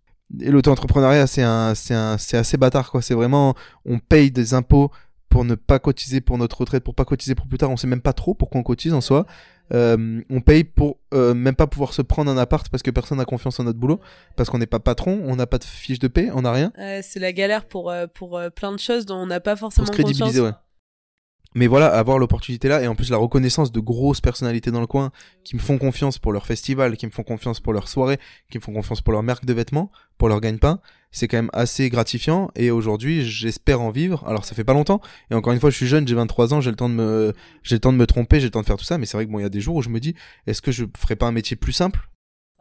et 0.42 0.52
l'auto-entrepreneuriat, 0.52 1.28
c'est 1.28 1.42
un, 1.42 1.74
c'est 1.76 1.96
un, 1.96 2.18
c'est 2.18 2.38
assez 2.38 2.58
bâtard 2.58 2.92
quoi. 2.92 3.02
C'est 3.02 3.16
vraiment, 3.16 3.56
on 3.86 4.00
paye 4.00 4.32
des 4.32 4.54
impôts 4.54 4.92
pour 5.30 5.46
ne 5.46 5.56
pas 5.56 5.80
cotiser 5.80 6.22
pour 6.22 6.38
notre 6.38 6.60
retraite, 6.60 6.84
pour 6.84 6.96
pas 6.96 7.06
cotiser 7.06 7.36
pour 7.36 7.48
plus 7.48 7.58
tard. 7.58 7.70
On 7.70 7.78
sait 7.78 7.88
même 7.88 8.02
pas 8.02 8.14
trop 8.14 8.34
pourquoi 8.34 8.60
on 8.60 8.64
cotise 8.64 8.94
en 8.94 9.02
soi. 9.02 9.26
Euh, 9.72 10.22
on 10.32 10.42
paye 10.42 10.64
pour 10.64 10.98
euh, 11.14 11.36
même 11.36 11.56
pas 11.56 11.68
pouvoir 11.68 11.94
se 11.94 12.02
prendre 12.02 12.32
un 12.32 12.38
appart 12.38 12.68
parce 12.70 12.82
que 12.82 12.90
personne 12.90 13.20
n'a 13.20 13.26
confiance 13.26 13.60
en 13.60 13.64
notre 13.64 13.78
boulot, 13.78 14.00
parce 14.36 14.50
qu'on 14.50 14.58
n'est 14.58 14.66
pas 14.66 14.80
patron, 14.80 15.22
on 15.26 15.36
n'a 15.36 15.46
pas 15.46 15.60
de 15.60 15.64
fiche 15.64 16.00
de 16.00 16.08
paie, 16.08 16.32
on 16.34 16.42
n'a 16.42 16.52
rien. 16.52 16.72
c'est 17.04 17.20
la 17.20 17.32
galère 17.32 17.66
pour, 17.66 17.92
euh, 17.92 18.08
pour 18.08 18.42
plein 18.56 18.72
de 18.72 18.80
choses 18.80 19.06
dont 19.06 19.18
on 19.18 19.28
n'a 19.28 19.40
pas 19.40 19.56
forcément 19.56 19.86
pour 19.86 19.96
se 19.96 20.02
crédibiliser, 20.02 20.42
Ouais. 20.42 20.52
Mais 21.56 21.66
voilà, 21.66 21.88
avoir 21.88 22.20
l'opportunité 22.20 22.68
là 22.68 22.82
et 22.82 22.88
en 22.88 22.94
plus 22.94 23.10
la 23.10 23.18
reconnaissance 23.18 23.72
de 23.72 23.80
grosses 23.80 24.22
personnalités 24.22 24.70
dans 24.70 24.82
le 24.82 24.88
coin 24.88 25.12
qui 25.44 25.56
me 25.56 25.62
font 25.62 25.80
confiance 25.80 26.20
pour 26.20 26.32
leur 26.32 26.46
festival, 26.46 26.96
qui 26.96 27.08
me 27.08 27.12
font 27.12 27.24
confiance 27.24 27.60
pour 27.60 27.74
leur 27.74 27.88
soirée, 27.88 28.20
qui 28.52 28.60
me 28.60 28.64
font 28.64 28.74
confiance 28.74 29.02
pour 29.02 29.14
leur 29.14 29.24
marque 29.24 29.46
de 29.46 29.54
vêtements, 29.54 29.92
pour 30.20 30.30
leur 30.30 30.42
gagne-pain, 30.42 30.80
c'est 31.12 31.28
quand 31.28 31.38
même 31.38 31.49
assez 31.53 31.89
gratifiant 31.89 32.51
et 32.55 32.72
aujourd'hui 32.72 33.24
j'espère 33.24 33.82
en 33.82 33.89
vivre. 33.89 34.24
Alors 34.28 34.45
ça 34.45 34.55
fait 34.55 34.64
pas 34.64 34.74
longtemps 34.74 35.01
et 35.32 35.36
encore 35.36 35.53
une 35.53 35.60
fois 35.60 35.70
je 35.70 35.76
suis 35.76 35.88
jeune, 35.88 36.07
j'ai 36.07 36.16
23 36.16 36.53
ans, 36.53 36.62
j'ai 36.62 36.70
le 36.70 36.76
temps 36.76 36.89
de 36.89 36.95
me 36.95 37.34
j'ai 37.64 37.76
le 37.76 37.80
temps 37.80 37.93
de 37.93 37.97
me 37.97 38.07
tromper, 38.07 38.39
j'ai 38.39 38.47
le 38.47 38.51
temps 38.51 38.62
de 38.62 38.66
faire 38.66 38.78
tout 38.78 38.86
ça 38.86 38.97
mais 38.97 39.05
c'est 39.05 39.18
vrai 39.18 39.26
que 39.26 39.32
bon 39.32 39.39
il 39.39 39.43
y 39.43 39.45
a 39.45 39.49
des 39.49 39.62
jours 39.62 39.76
où 39.76 39.82
je 39.82 39.89
me 39.89 39.99
dis 39.99 40.16
est-ce 40.47 40.62
que 40.62 40.72
je 40.72 40.86
ferais 40.97 41.16
pas 41.16 41.28
un 41.28 41.32
métier 41.32 41.55
plus 41.55 41.74
simple? 41.74 42.10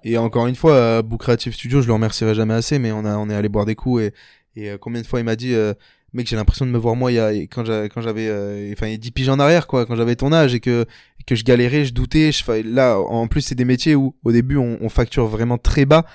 Et 0.04 0.16
encore 0.16 0.46
une 0.46 0.54
fois 0.54 1.02
Book 1.02 1.22
Creative 1.22 1.52
Studio, 1.52 1.82
je 1.82 1.88
le 1.88 1.92
remercierai 1.92 2.34
jamais 2.34 2.54
assez 2.54 2.78
mais 2.78 2.92
on 2.92 3.04
a 3.04 3.16
on 3.16 3.28
est 3.30 3.34
allé 3.34 3.48
boire 3.48 3.66
des 3.66 3.74
coups 3.74 4.02
et 4.02 4.14
et 4.58 4.70
euh, 4.70 4.78
combien 4.78 5.00
de 5.00 5.06
fois 5.06 5.20
il 5.20 5.24
m'a 5.24 5.36
dit 5.36 5.54
euh, 5.54 5.74
mec 6.12 6.26
j'ai 6.26 6.36
l'impression 6.36 6.66
de 6.66 6.70
me 6.70 6.78
voir 6.78 6.96
moi 6.96 7.12
il 7.12 7.14
y 7.14 7.20
a 7.20 7.30
quand 7.46 7.64
j'avais 7.64 7.88
quand 7.88 8.00
j'avais 8.00 8.28
euh, 8.28 8.72
enfin 8.72 8.86
il 8.86 8.92
y 8.92 8.94
a 8.94 8.98
10 8.98 9.10
piges 9.12 9.28
en 9.28 9.38
arrière 9.38 9.66
quoi 9.66 9.86
quand 9.86 9.96
j'avais 9.96 10.16
ton 10.16 10.32
âge 10.32 10.54
et 10.54 10.60
que 10.60 10.86
que 11.26 11.34
je 11.34 11.44
galérais 11.44 11.84
je 11.84 11.92
doutais 11.92 12.32
je 12.32 12.62
là 12.62 12.98
en 12.98 13.28
plus 13.28 13.42
c'est 13.42 13.54
des 13.54 13.64
métiers 13.64 13.94
où 13.94 14.14
au 14.24 14.32
début 14.32 14.56
on, 14.56 14.88
facture 14.88 15.26
vraiment 15.26 15.58
très 15.58 15.84
bas 15.84 16.06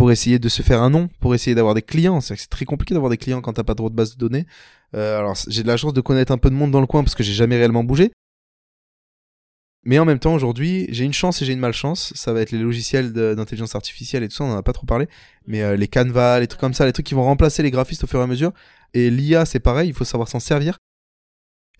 pour 0.00 0.10
essayer 0.10 0.38
de 0.38 0.48
se 0.48 0.62
faire 0.62 0.80
un 0.80 0.88
nom 0.88 1.10
pour 1.20 1.34
essayer 1.34 1.54
d'avoir 1.54 1.74
des 1.74 1.82
clients 1.82 2.22
c'est 2.22 2.34
très 2.48 2.64
compliqué 2.64 2.94
d'avoir 2.94 3.10
des 3.10 3.18
clients 3.18 3.42
quand 3.42 3.52
t'as 3.52 3.64
pas 3.64 3.74
trop 3.74 3.90
de 3.90 3.94
base 3.94 4.14
de 4.14 4.18
données 4.18 4.46
euh, 4.94 5.18
alors 5.18 5.34
j'ai 5.46 5.62
de 5.62 5.68
la 5.68 5.76
chance 5.76 5.92
de 5.92 6.00
connaître 6.00 6.32
un 6.32 6.38
peu 6.38 6.48
de 6.48 6.54
monde 6.54 6.70
dans 6.70 6.80
le 6.80 6.86
coin 6.86 7.04
parce 7.04 7.14
que 7.14 7.22
j'ai 7.22 7.34
jamais 7.34 7.58
réellement 7.58 7.84
bougé 7.84 8.10
mais 9.82 9.98
en 9.98 10.04
même 10.04 10.18
temps, 10.18 10.34
aujourd'hui, 10.34 10.86
j'ai 10.90 11.06
une 11.06 11.14
chance 11.14 11.40
et 11.40 11.46
j'ai 11.46 11.54
une 11.54 11.58
malchance. 11.58 12.12
Ça 12.14 12.34
va 12.34 12.42
être 12.42 12.50
les 12.50 12.58
logiciels 12.58 13.14
d'intelligence 13.14 13.74
artificielle 13.74 14.22
et 14.22 14.28
tout 14.28 14.34
ça, 14.34 14.44
on 14.44 14.52
en 14.52 14.56
a 14.58 14.62
pas 14.62 14.74
trop 14.74 14.84
parlé. 14.84 15.08
Mais 15.46 15.62
euh, 15.62 15.74
les 15.74 15.88
Canva, 15.88 16.38
les 16.38 16.46
trucs 16.48 16.60
comme 16.60 16.74
ça, 16.74 16.84
les 16.84 16.92
trucs 16.92 17.06
qui 17.06 17.14
vont 17.14 17.24
remplacer 17.24 17.62
les 17.62 17.70
graphistes 17.70 18.04
au 18.04 18.06
fur 18.06 18.20
et 18.20 18.22
à 18.22 18.26
mesure. 18.26 18.52
Et 18.92 19.08
l'IA, 19.08 19.46
c'est 19.46 19.58
pareil, 19.58 19.88
il 19.88 19.94
faut 19.94 20.04
savoir 20.04 20.28
s'en 20.28 20.38
servir. 20.38 20.76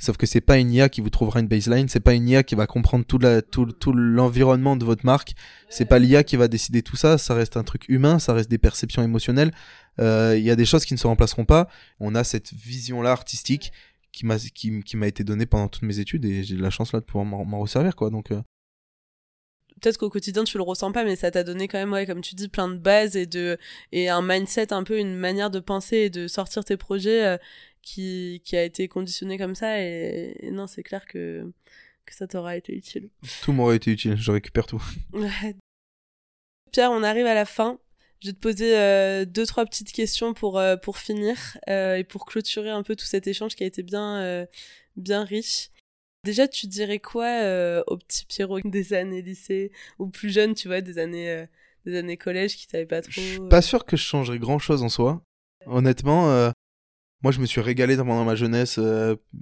Sauf 0.00 0.16
que 0.16 0.24
c'est 0.24 0.40
pas 0.40 0.56
une 0.56 0.72
IA 0.72 0.88
qui 0.88 1.02
vous 1.02 1.10
trouvera 1.10 1.40
une 1.40 1.46
baseline, 1.46 1.86
c'est 1.88 2.00
pas 2.00 2.14
une 2.14 2.26
IA 2.26 2.42
qui 2.42 2.54
va 2.54 2.66
comprendre 2.66 3.04
tout, 3.04 3.18
tout, 3.50 3.66
tout 3.66 3.92
l'environnement 3.92 4.74
de 4.74 4.84
votre 4.86 5.04
marque. 5.04 5.34
C'est 5.68 5.84
pas 5.84 5.98
l'IA 5.98 6.24
qui 6.24 6.36
va 6.36 6.48
décider 6.48 6.82
tout 6.82 6.96
ça. 6.96 7.18
Ça 7.18 7.34
reste 7.34 7.58
un 7.58 7.64
truc 7.64 7.84
humain, 7.88 8.18
ça 8.18 8.32
reste 8.32 8.50
des 8.50 8.56
perceptions 8.56 9.02
émotionnelles. 9.02 9.52
Euh, 10.00 10.36
il 10.38 10.42
y 10.42 10.50
a 10.50 10.56
des 10.56 10.64
choses 10.64 10.86
qui 10.86 10.94
ne 10.94 10.98
se 10.98 11.06
remplaceront 11.06 11.44
pas. 11.44 11.68
On 12.00 12.14
a 12.14 12.24
cette 12.24 12.54
vision-là 12.54 13.10
artistique 13.10 13.72
qui 14.10 14.24
m'a 14.24 14.38
qui, 14.38 14.96
m'a 14.96 15.06
été 15.06 15.22
donnée 15.22 15.46
pendant 15.46 15.68
toutes 15.68 15.82
mes 15.82 15.98
études 15.98 16.24
et 16.24 16.42
j'ai 16.42 16.56
la 16.56 16.70
chance 16.70 16.92
là 16.92 17.00
de 17.00 17.04
pouvoir 17.04 17.24
m'en 17.24 17.60
resservir 17.60 17.94
quoi. 17.94 18.10
Donc 18.10 18.32
euh, 18.32 18.40
peut-être 19.80 19.98
qu'au 19.98 20.10
quotidien 20.10 20.44
tu 20.44 20.56
le 20.56 20.62
ressens 20.62 20.92
pas 20.92 21.04
mais 21.04 21.16
ça 21.16 21.30
t'a 21.30 21.44
donné 21.44 21.68
quand 21.68 21.78
même 21.78 21.92
ouais 21.92 22.06
comme 22.06 22.20
tu 22.20 22.34
dis 22.34 22.48
plein 22.48 22.68
de 22.68 22.76
bases 22.76 23.16
et 23.16 23.26
de 23.26 23.58
et 23.92 24.08
un 24.08 24.22
mindset 24.22 24.72
un 24.72 24.82
peu 24.82 24.98
une 24.98 25.16
manière 25.16 25.50
de 25.50 25.60
penser 25.60 25.96
et 25.96 26.10
de 26.10 26.28
sortir 26.28 26.64
tes 26.64 26.76
projets 26.76 27.24
euh, 27.24 27.36
qui 27.82 28.42
qui 28.44 28.56
a 28.56 28.64
été 28.64 28.88
conditionné 28.88 29.38
comme 29.38 29.54
ça 29.54 29.80
et, 29.80 30.50
non 30.52 30.66
c'est 30.66 30.82
clair 30.82 31.06
que 31.06 31.50
que 32.06 32.14
ça 32.14 32.26
t'aura 32.26 32.56
été 32.56 32.74
utile 32.74 33.10
tout 33.42 33.52
m'aurait 33.52 33.76
été 33.76 33.90
utile 33.90 34.16
je 34.16 34.30
récupère 34.30 34.66
tout 34.66 34.82
Pierre 36.72 36.90
on 36.92 37.02
arrive 37.02 37.26
à 37.26 37.34
la 37.34 37.44
fin 37.44 37.78
je 38.22 38.28
vais 38.28 38.34
te 38.34 38.38
poser 38.38 38.76
euh, 38.76 39.24
deux 39.24 39.46
trois 39.46 39.64
petites 39.64 39.92
questions 39.92 40.34
pour 40.34 40.58
euh, 40.58 40.76
pour 40.76 40.98
finir 40.98 41.58
et 41.66 42.04
pour 42.04 42.26
clôturer 42.26 42.70
un 42.70 42.82
peu 42.82 42.96
tout 42.96 43.06
cet 43.06 43.26
échange 43.26 43.54
qui 43.54 43.64
a 43.64 43.66
été 43.66 43.82
bien 43.82 44.46
bien 44.96 45.24
riche 45.24 45.70
Déjà, 46.24 46.46
tu 46.48 46.66
dirais 46.66 46.98
quoi 46.98 47.26
euh, 47.26 47.82
au 47.86 47.96
petit 47.96 48.26
Pierrot 48.26 48.60
des 48.60 48.92
années 48.92 49.22
lycée 49.22 49.72
ou 49.98 50.08
plus 50.08 50.30
jeune, 50.30 50.54
tu 50.54 50.68
vois, 50.68 50.82
des 50.82 50.98
années, 50.98 51.30
euh, 51.30 51.46
des 51.86 51.96
années 51.96 52.18
collège 52.18 52.56
qui 52.56 52.66
savait 52.66 52.84
pas 52.84 53.00
trop 53.00 53.10
Je 53.10 53.20
suis 53.20 53.40
pas 53.48 53.58
euh? 53.58 53.62
sûr 53.62 53.86
que 53.86 53.96
je 53.96 54.02
changerais 54.02 54.38
grand 54.38 54.58
chose 54.58 54.82
en 54.82 54.90
soi. 54.90 55.22
Honnêtement, 55.66 56.52
moi 57.22 57.32
je 57.32 57.40
me 57.40 57.46
suis 57.46 57.60
régalé 57.60 57.96
pendant 57.96 58.24
ma 58.24 58.34
jeunesse. 58.34 58.78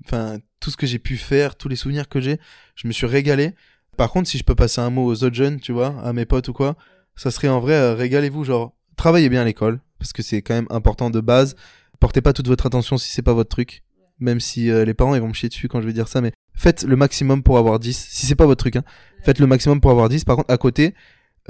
Enfin, 0.04 0.38
tout 0.60 0.70
ce 0.70 0.76
que 0.76 0.86
j'ai 0.86 0.98
pu 0.98 1.16
faire, 1.16 1.56
tous 1.56 1.68
les 1.68 1.76
souvenirs 1.76 2.08
que 2.08 2.20
j'ai, 2.20 2.38
je 2.74 2.88
me 2.88 2.92
suis 2.92 3.06
régalé. 3.06 3.54
Par 3.96 4.10
contre, 4.10 4.28
si 4.28 4.38
je 4.38 4.44
peux 4.44 4.54
passer 4.54 4.80
un 4.80 4.90
mot 4.90 5.04
aux 5.04 5.24
autres 5.24 5.34
jeunes, 5.34 5.60
tu 5.60 5.72
vois, 5.72 5.98
à 6.02 6.12
mes 6.12 6.24
potes 6.24 6.48
ou 6.48 6.52
quoi, 6.52 6.76
ça 7.16 7.30
serait 7.30 7.48
en 7.48 7.58
vrai, 7.60 7.94
régalez-vous, 7.94 8.44
genre, 8.44 8.74
travaillez 8.96 9.28
bien 9.28 9.42
à 9.42 9.44
l'école, 9.44 9.80
parce 9.98 10.12
que 10.12 10.22
c'est 10.22 10.40
quand 10.40 10.54
même 10.54 10.68
important 10.70 11.10
de 11.10 11.20
base. 11.20 11.56
Portez 11.98 12.20
pas 12.20 12.32
toute 12.32 12.46
votre 12.46 12.66
attention 12.66 12.96
si 12.96 13.10
c'est 13.10 13.22
pas 13.22 13.32
votre 13.32 13.50
truc 13.50 13.82
même 14.20 14.40
si 14.40 14.66
les 14.66 14.94
parents 14.94 15.14
ils 15.14 15.20
vont 15.20 15.28
me 15.28 15.32
chier 15.32 15.48
dessus 15.48 15.68
quand 15.68 15.80
je 15.80 15.86
vais 15.86 15.92
dire 15.92 16.08
ça 16.08 16.20
mais 16.20 16.32
faites 16.54 16.82
le 16.82 16.96
maximum 16.96 17.42
pour 17.42 17.58
avoir 17.58 17.78
10. 17.78 17.96
Si 18.10 18.26
c'est 18.26 18.34
pas 18.34 18.46
votre 18.46 18.60
truc, 18.60 18.76
hein, 18.76 18.84
faites 19.22 19.38
le 19.38 19.46
maximum 19.46 19.80
pour 19.80 19.90
avoir 19.90 20.08
10. 20.08 20.24
Par 20.24 20.36
contre, 20.36 20.52
à 20.52 20.58
côté, 20.58 20.94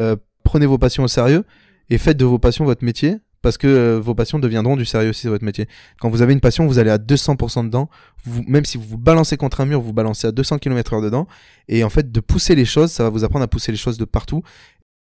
euh, 0.00 0.16
prenez 0.44 0.66
vos 0.66 0.78
passions 0.78 1.02
au 1.02 1.08
sérieux 1.08 1.44
et 1.90 1.98
faites 1.98 2.16
de 2.16 2.24
vos 2.24 2.38
passions 2.38 2.64
votre 2.64 2.84
métier 2.84 3.16
parce 3.42 3.58
que 3.58 3.66
euh, 3.66 4.00
vos 4.00 4.14
passions 4.14 4.38
deviendront 4.38 4.76
du 4.76 4.84
sérieux 4.84 5.12
si 5.12 5.22
c'est 5.22 5.28
votre 5.28 5.44
métier. 5.44 5.68
Quand 6.00 6.08
vous 6.08 6.22
avez 6.22 6.32
une 6.32 6.40
passion, 6.40 6.66
vous 6.66 6.78
allez 6.78 6.90
à 6.90 6.98
200% 6.98 7.64
dedans. 7.64 7.88
Vous, 8.24 8.42
même 8.46 8.64
si 8.64 8.78
vous 8.78 8.84
vous 8.84 8.98
balancez 8.98 9.36
contre 9.36 9.60
un 9.60 9.66
mur, 9.66 9.80
vous 9.80 9.92
balancez 9.92 10.26
à 10.26 10.32
200 10.32 10.58
km 10.58 10.94
heure 10.94 11.02
dedans. 11.02 11.26
Et 11.68 11.84
en 11.84 11.90
fait, 11.90 12.10
de 12.10 12.20
pousser 12.20 12.54
les 12.54 12.64
choses, 12.64 12.90
ça 12.90 13.04
va 13.04 13.10
vous 13.10 13.24
apprendre 13.24 13.44
à 13.44 13.48
pousser 13.48 13.72
les 13.72 13.78
choses 13.78 13.98
de 13.98 14.04
partout 14.04 14.42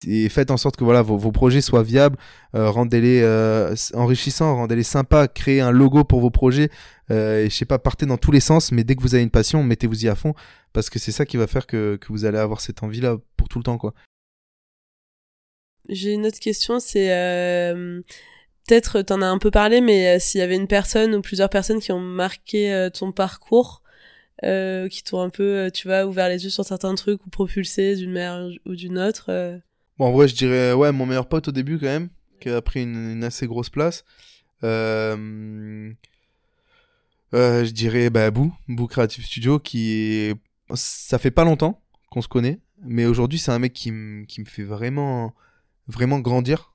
et 0.07 0.29
faites 0.29 0.51
en 0.51 0.57
sorte 0.57 0.77
que 0.77 0.83
voilà 0.83 1.01
vos, 1.01 1.17
vos 1.17 1.31
projets 1.31 1.61
soient 1.61 1.83
viables, 1.83 2.17
euh, 2.55 2.69
rendez-les 2.69 3.21
euh, 3.21 3.75
enrichissants, 3.93 4.55
rendez-les 4.55 4.83
sympas, 4.83 5.27
créez 5.27 5.61
un 5.61 5.71
logo 5.71 6.03
pour 6.03 6.21
vos 6.21 6.29
projets 6.29 6.69
euh, 7.11 7.45
et 7.45 7.49
je 7.49 7.55
sais 7.55 7.65
pas 7.65 7.79
partez 7.79 8.05
dans 8.05 8.17
tous 8.17 8.31
les 8.31 8.39
sens, 8.39 8.71
mais 8.71 8.83
dès 8.83 8.95
que 8.95 9.01
vous 9.01 9.15
avez 9.15 9.23
une 9.23 9.29
passion, 9.29 9.63
mettez-vous-y 9.63 10.07
à 10.07 10.15
fond 10.15 10.33
parce 10.73 10.89
que 10.89 10.99
c'est 10.99 11.11
ça 11.11 11.25
qui 11.25 11.37
va 11.37 11.47
faire 11.47 11.67
que, 11.67 11.97
que 11.97 12.07
vous 12.09 12.25
allez 12.25 12.37
avoir 12.37 12.61
cette 12.61 12.83
envie 12.83 13.01
là 13.01 13.17
pour 13.35 13.49
tout 13.49 13.59
le 13.59 13.63
temps 13.63 13.77
quoi. 13.77 13.93
J'ai 15.89 16.13
une 16.13 16.25
autre 16.25 16.39
question, 16.39 16.79
c'est 16.79 17.11
euh, 17.11 18.01
peut-être 18.67 19.01
t'en 19.01 19.21
as 19.21 19.27
un 19.27 19.37
peu 19.37 19.51
parlé, 19.51 19.81
mais 19.81 20.15
euh, 20.15 20.19
s'il 20.19 20.39
y 20.39 20.43
avait 20.43 20.55
une 20.55 20.67
personne 20.67 21.15
ou 21.15 21.21
plusieurs 21.21 21.49
personnes 21.49 21.79
qui 21.79 21.91
ont 21.91 21.99
marqué 21.99 22.89
ton 22.93 23.11
parcours, 23.11 23.81
qui 24.41 25.03
t'ont 25.03 25.21
un 25.21 25.29
peu, 25.29 25.69
tu 25.73 25.87
vois, 25.87 26.05
ouvert 26.05 26.29
les 26.29 26.43
yeux 26.45 26.49
sur 26.49 26.63
certains 26.63 26.95
trucs 26.95 27.25
ou 27.25 27.29
propulsé 27.29 27.95
d'une 27.95 28.11
manière 28.11 28.49
ou 28.65 28.75
d'une 28.75 28.97
autre. 28.97 29.59
Bon, 29.99 30.05
en 30.05 30.11
vrai, 30.13 30.29
je 30.29 30.35
dirais, 30.35 30.71
ouais, 30.71 30.93
mon 30.93 31.05
meilleur 31.05 31.27
pote 31.27 31.49
au 31.49 31.51
début, 31.51 31.77
quand 31.77 31.87
même, 31.87 32.09
qui 32.39 32.49
a 32.49 32.61
pris 32.61 32.83
une, 32.83 33.21
assez 33.21 33.47
grosse 33.47 33.69
place. 33.69 34.05
Euh, 34.63 35.91
euh, 37.33 37.65
je 37.65 37.71
dirais, 37.71 38.09
bah, 38.09 38.31
Boo, 38.31 38.53
Boo 38.69 38.87
Creative 38.87 39.25
Studio, 39.25 39.59
qui. 39.59 40.33
Ça 40.73 41.17
fait 41.17 41.31
pas 41.31 41.43
longtemps 41.43 41.81
qu'on 42.11 42.21
se 42.21 42.29
connaît, 42.29 42.59
mais 42.81 43.05
aujourd'hui, 43.05 43.39
c'est 43.39 43.51
un 43.51 43.59
mec 43.59 43.73
qui, 43.73 43.91
qui 44.27 44.39
me 44.39 44.45
fait 44.45 44.63
vraiment, 44.63 45.33
vraiment 45.89 46.19
grandir. 46.19 46.73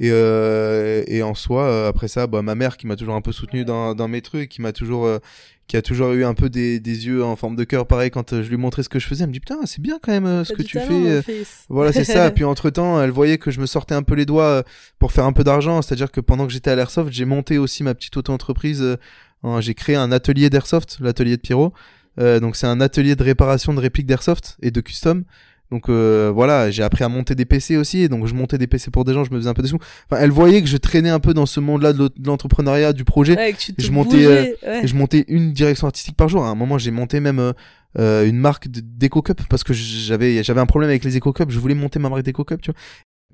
Et, 0.00 0.08
euh, 0.10 1.04
et 1.06 1.22
en 1.22 1.34
soi, 1.34 1.64
euh, 1.64 1.88
après 1.88 2.08
ça, 2.08 2.26
bah, 2.26 2.40
ma 2.40 2.54
mère 2.54 2.78
qui 2.78 2.86
m'a 2.86 2.96
toujours 2.96 3.14
un 3.14 3.20
peu 3.20 3.32
soutenu 3.32 3.66
dans, 3.66 3.94
dans 3.94 4.08
mes 4.08 4.22
trucs, 4.22 4.48
qui 4.48 4.62
m'a 4.62 4.72
toujours, 4.72 5.04
euh, 5.04 5.18
qui 5.66 5.76
a 5.76 5.82
toujours 5.82 6.12
eu 6.12 6.24
un 6.24 6.32
peu 6.32 6.48
des, 6.48 6.80
des 6.80 7.06
yeux 7.06 7.22
en 7.22 7.36
forme 7.36 7.54
de 7.54 7.64
cœur, 7.64 7.86
pareil, 7.86 8.10
quand 8.10 8.40
je 8.42 8.48
lui 8.48 8.56
montrais 8.56 8.82
ce 8.82 8.88
que 8.88 8.98
je 8.98 9.06
faisais, 9.06 9.24
elle 9.24 9.28
me 9.28 9.34
dit 9.34 9.40
putain, 9.40 9.58
c'est 9.66 9.82
bien 9.82 9.98
quand 10.00 10.10
même 10.18 10.42
ce 10.46 10.54
que 10.54 10.62
tu 10.62 10.80
fais. 10.80 11.44
Voilà, 11.68 11.92
c'est 11.92 12.04
ça. 12.04 12.30
Puis 12.34 12.44
entre 12.44 12.70
temps, 12.70 13.00
elle 13.02 13.10
voyait 13.10 13.36
que 13.36 13.50
je 13.50 13.60
me 13.60 13.66
sortais 13.66 13.94
un 13.94 14.02
peu 14.02 14.14
les 14.14 14.24
doigts 14.24 14.64
pour 14.98 15.12
faire 15.12 15.26
un 15.26 15.34
peu 15.34 15.44
d'argent, 15.44 15.82
c'est-à-dire 15.82 16.10
que 16.10 16.22
pendant 16.22 16.46
que 16.46 16.52
j'étais 16.52 16.70
à 16.70 16.76
l'airsoft, 16.76 17.12
j'ai 17.12 17.26
monté 17.26 17.58
aussi 17.58 17.82
ma 17.82 17.94
petite 17.94 18.16
auto-entreprise. 18.16 18.96
j'ai 19.58 19.74
créé 19.74 19.96
un 19.96 20.12
atelier 20.12 20.48
d'airsoft, 20.48 20.96
l'atelier 21.00 21.36
de 21.36 21.42
Pierrot. 21.42 21.74
donc 22.16 22.56
c'est 22.56 22.66
un 22.66 22.80
atelier 22.80 23.16
de 23.16 23.22
réparation 23.22 23.74
de 23.74 23.80
répliques 23.80 24.06
d'airsoft 24.06 24.56
et 24.62 24.70
de 24.70 24.80
custom. 24.80 25.24
Donc 25.70 25.88
euh, 25.88 26.32
voilà, 26.34 26.70
j'ai 26.70 26.82
appris 26.82 27.04
à 27.04 27.08
monter 27.08 27.36
des 27.36 27.44
PC 27.44 27.76
aussi, 27.76 28.08
donc 28.08 28.26
je 28.26 28.34
montais 28.34 28.58
des 28.58 28.66
PC 28.66 28.90
pour 28.90 29.04
des 29.04 29.14
gens, 29.14 29.22
je 29.22 29.30
me 29.30 29.38
faisais 29.38 29.48
un 29.48 29.54
peu 29.54 29.62
de 29.62 29.68
sous. 29.68 29.78
Enfin, 30.10 30.20
elle 30.20 30.30
voyait 30.30 30.62
que 30.62 30.68
je 30.68 30.76
traînais 30.76 31.10
un 31.10 31.20
peu 31.20 31.32
dans 31.32 31.46
ce 31.46 31.60
monde-là 31.60 31.92
de 31.92 32.10
l'entrepreneuriat, 32.24 32.92
du 32.92 33.04
projet. 33.04 33.36
Ouais, 33.36 33.52
que 33.52 33.58
tu 33.58 33.74
je 33.78 33.90
montais, 33.92 34.26
euh, 34.26 34.80
je 34.82 34.94
montais 34.94 35.24
une 35.28 35.52
direction 35.52 35.86
artistique 35.86 36.16
par 36.16 36.28
jour. 36.28 36.44
À 36.44 36.48
un 36.48 36.56
moment, 36.56 36.76
j'ai 36.76 36.90
monté 36.90 37.20
même 37.20 37.38
euh, 37.38 37.52
euh 37.98 38.26
une 38.26 38.36
marque 38.36 38.68
d'Eco 38.68 39.22
Cup 39.22 39.42
parce 39.48 39.62
que 39.62 39.72
j'avais 39.72 40.42
j'avais 40.42 40.60
un 40.60 40.66
problème 40.66 40.90
avec 40.90 41.04
les 41.04 41.16
Eco 41.16 41.32
Cup. 41.32 41.50
Je 41.50 41.58
voulais 41.60 41.76
monter 41.76 42.00
ma 42.00 42.08
marque 42.08 42.22
d'Eco 42.22 42.42
Cup, 42.42 42.60
tu 42.60 42.72
vois. 42.72 42.80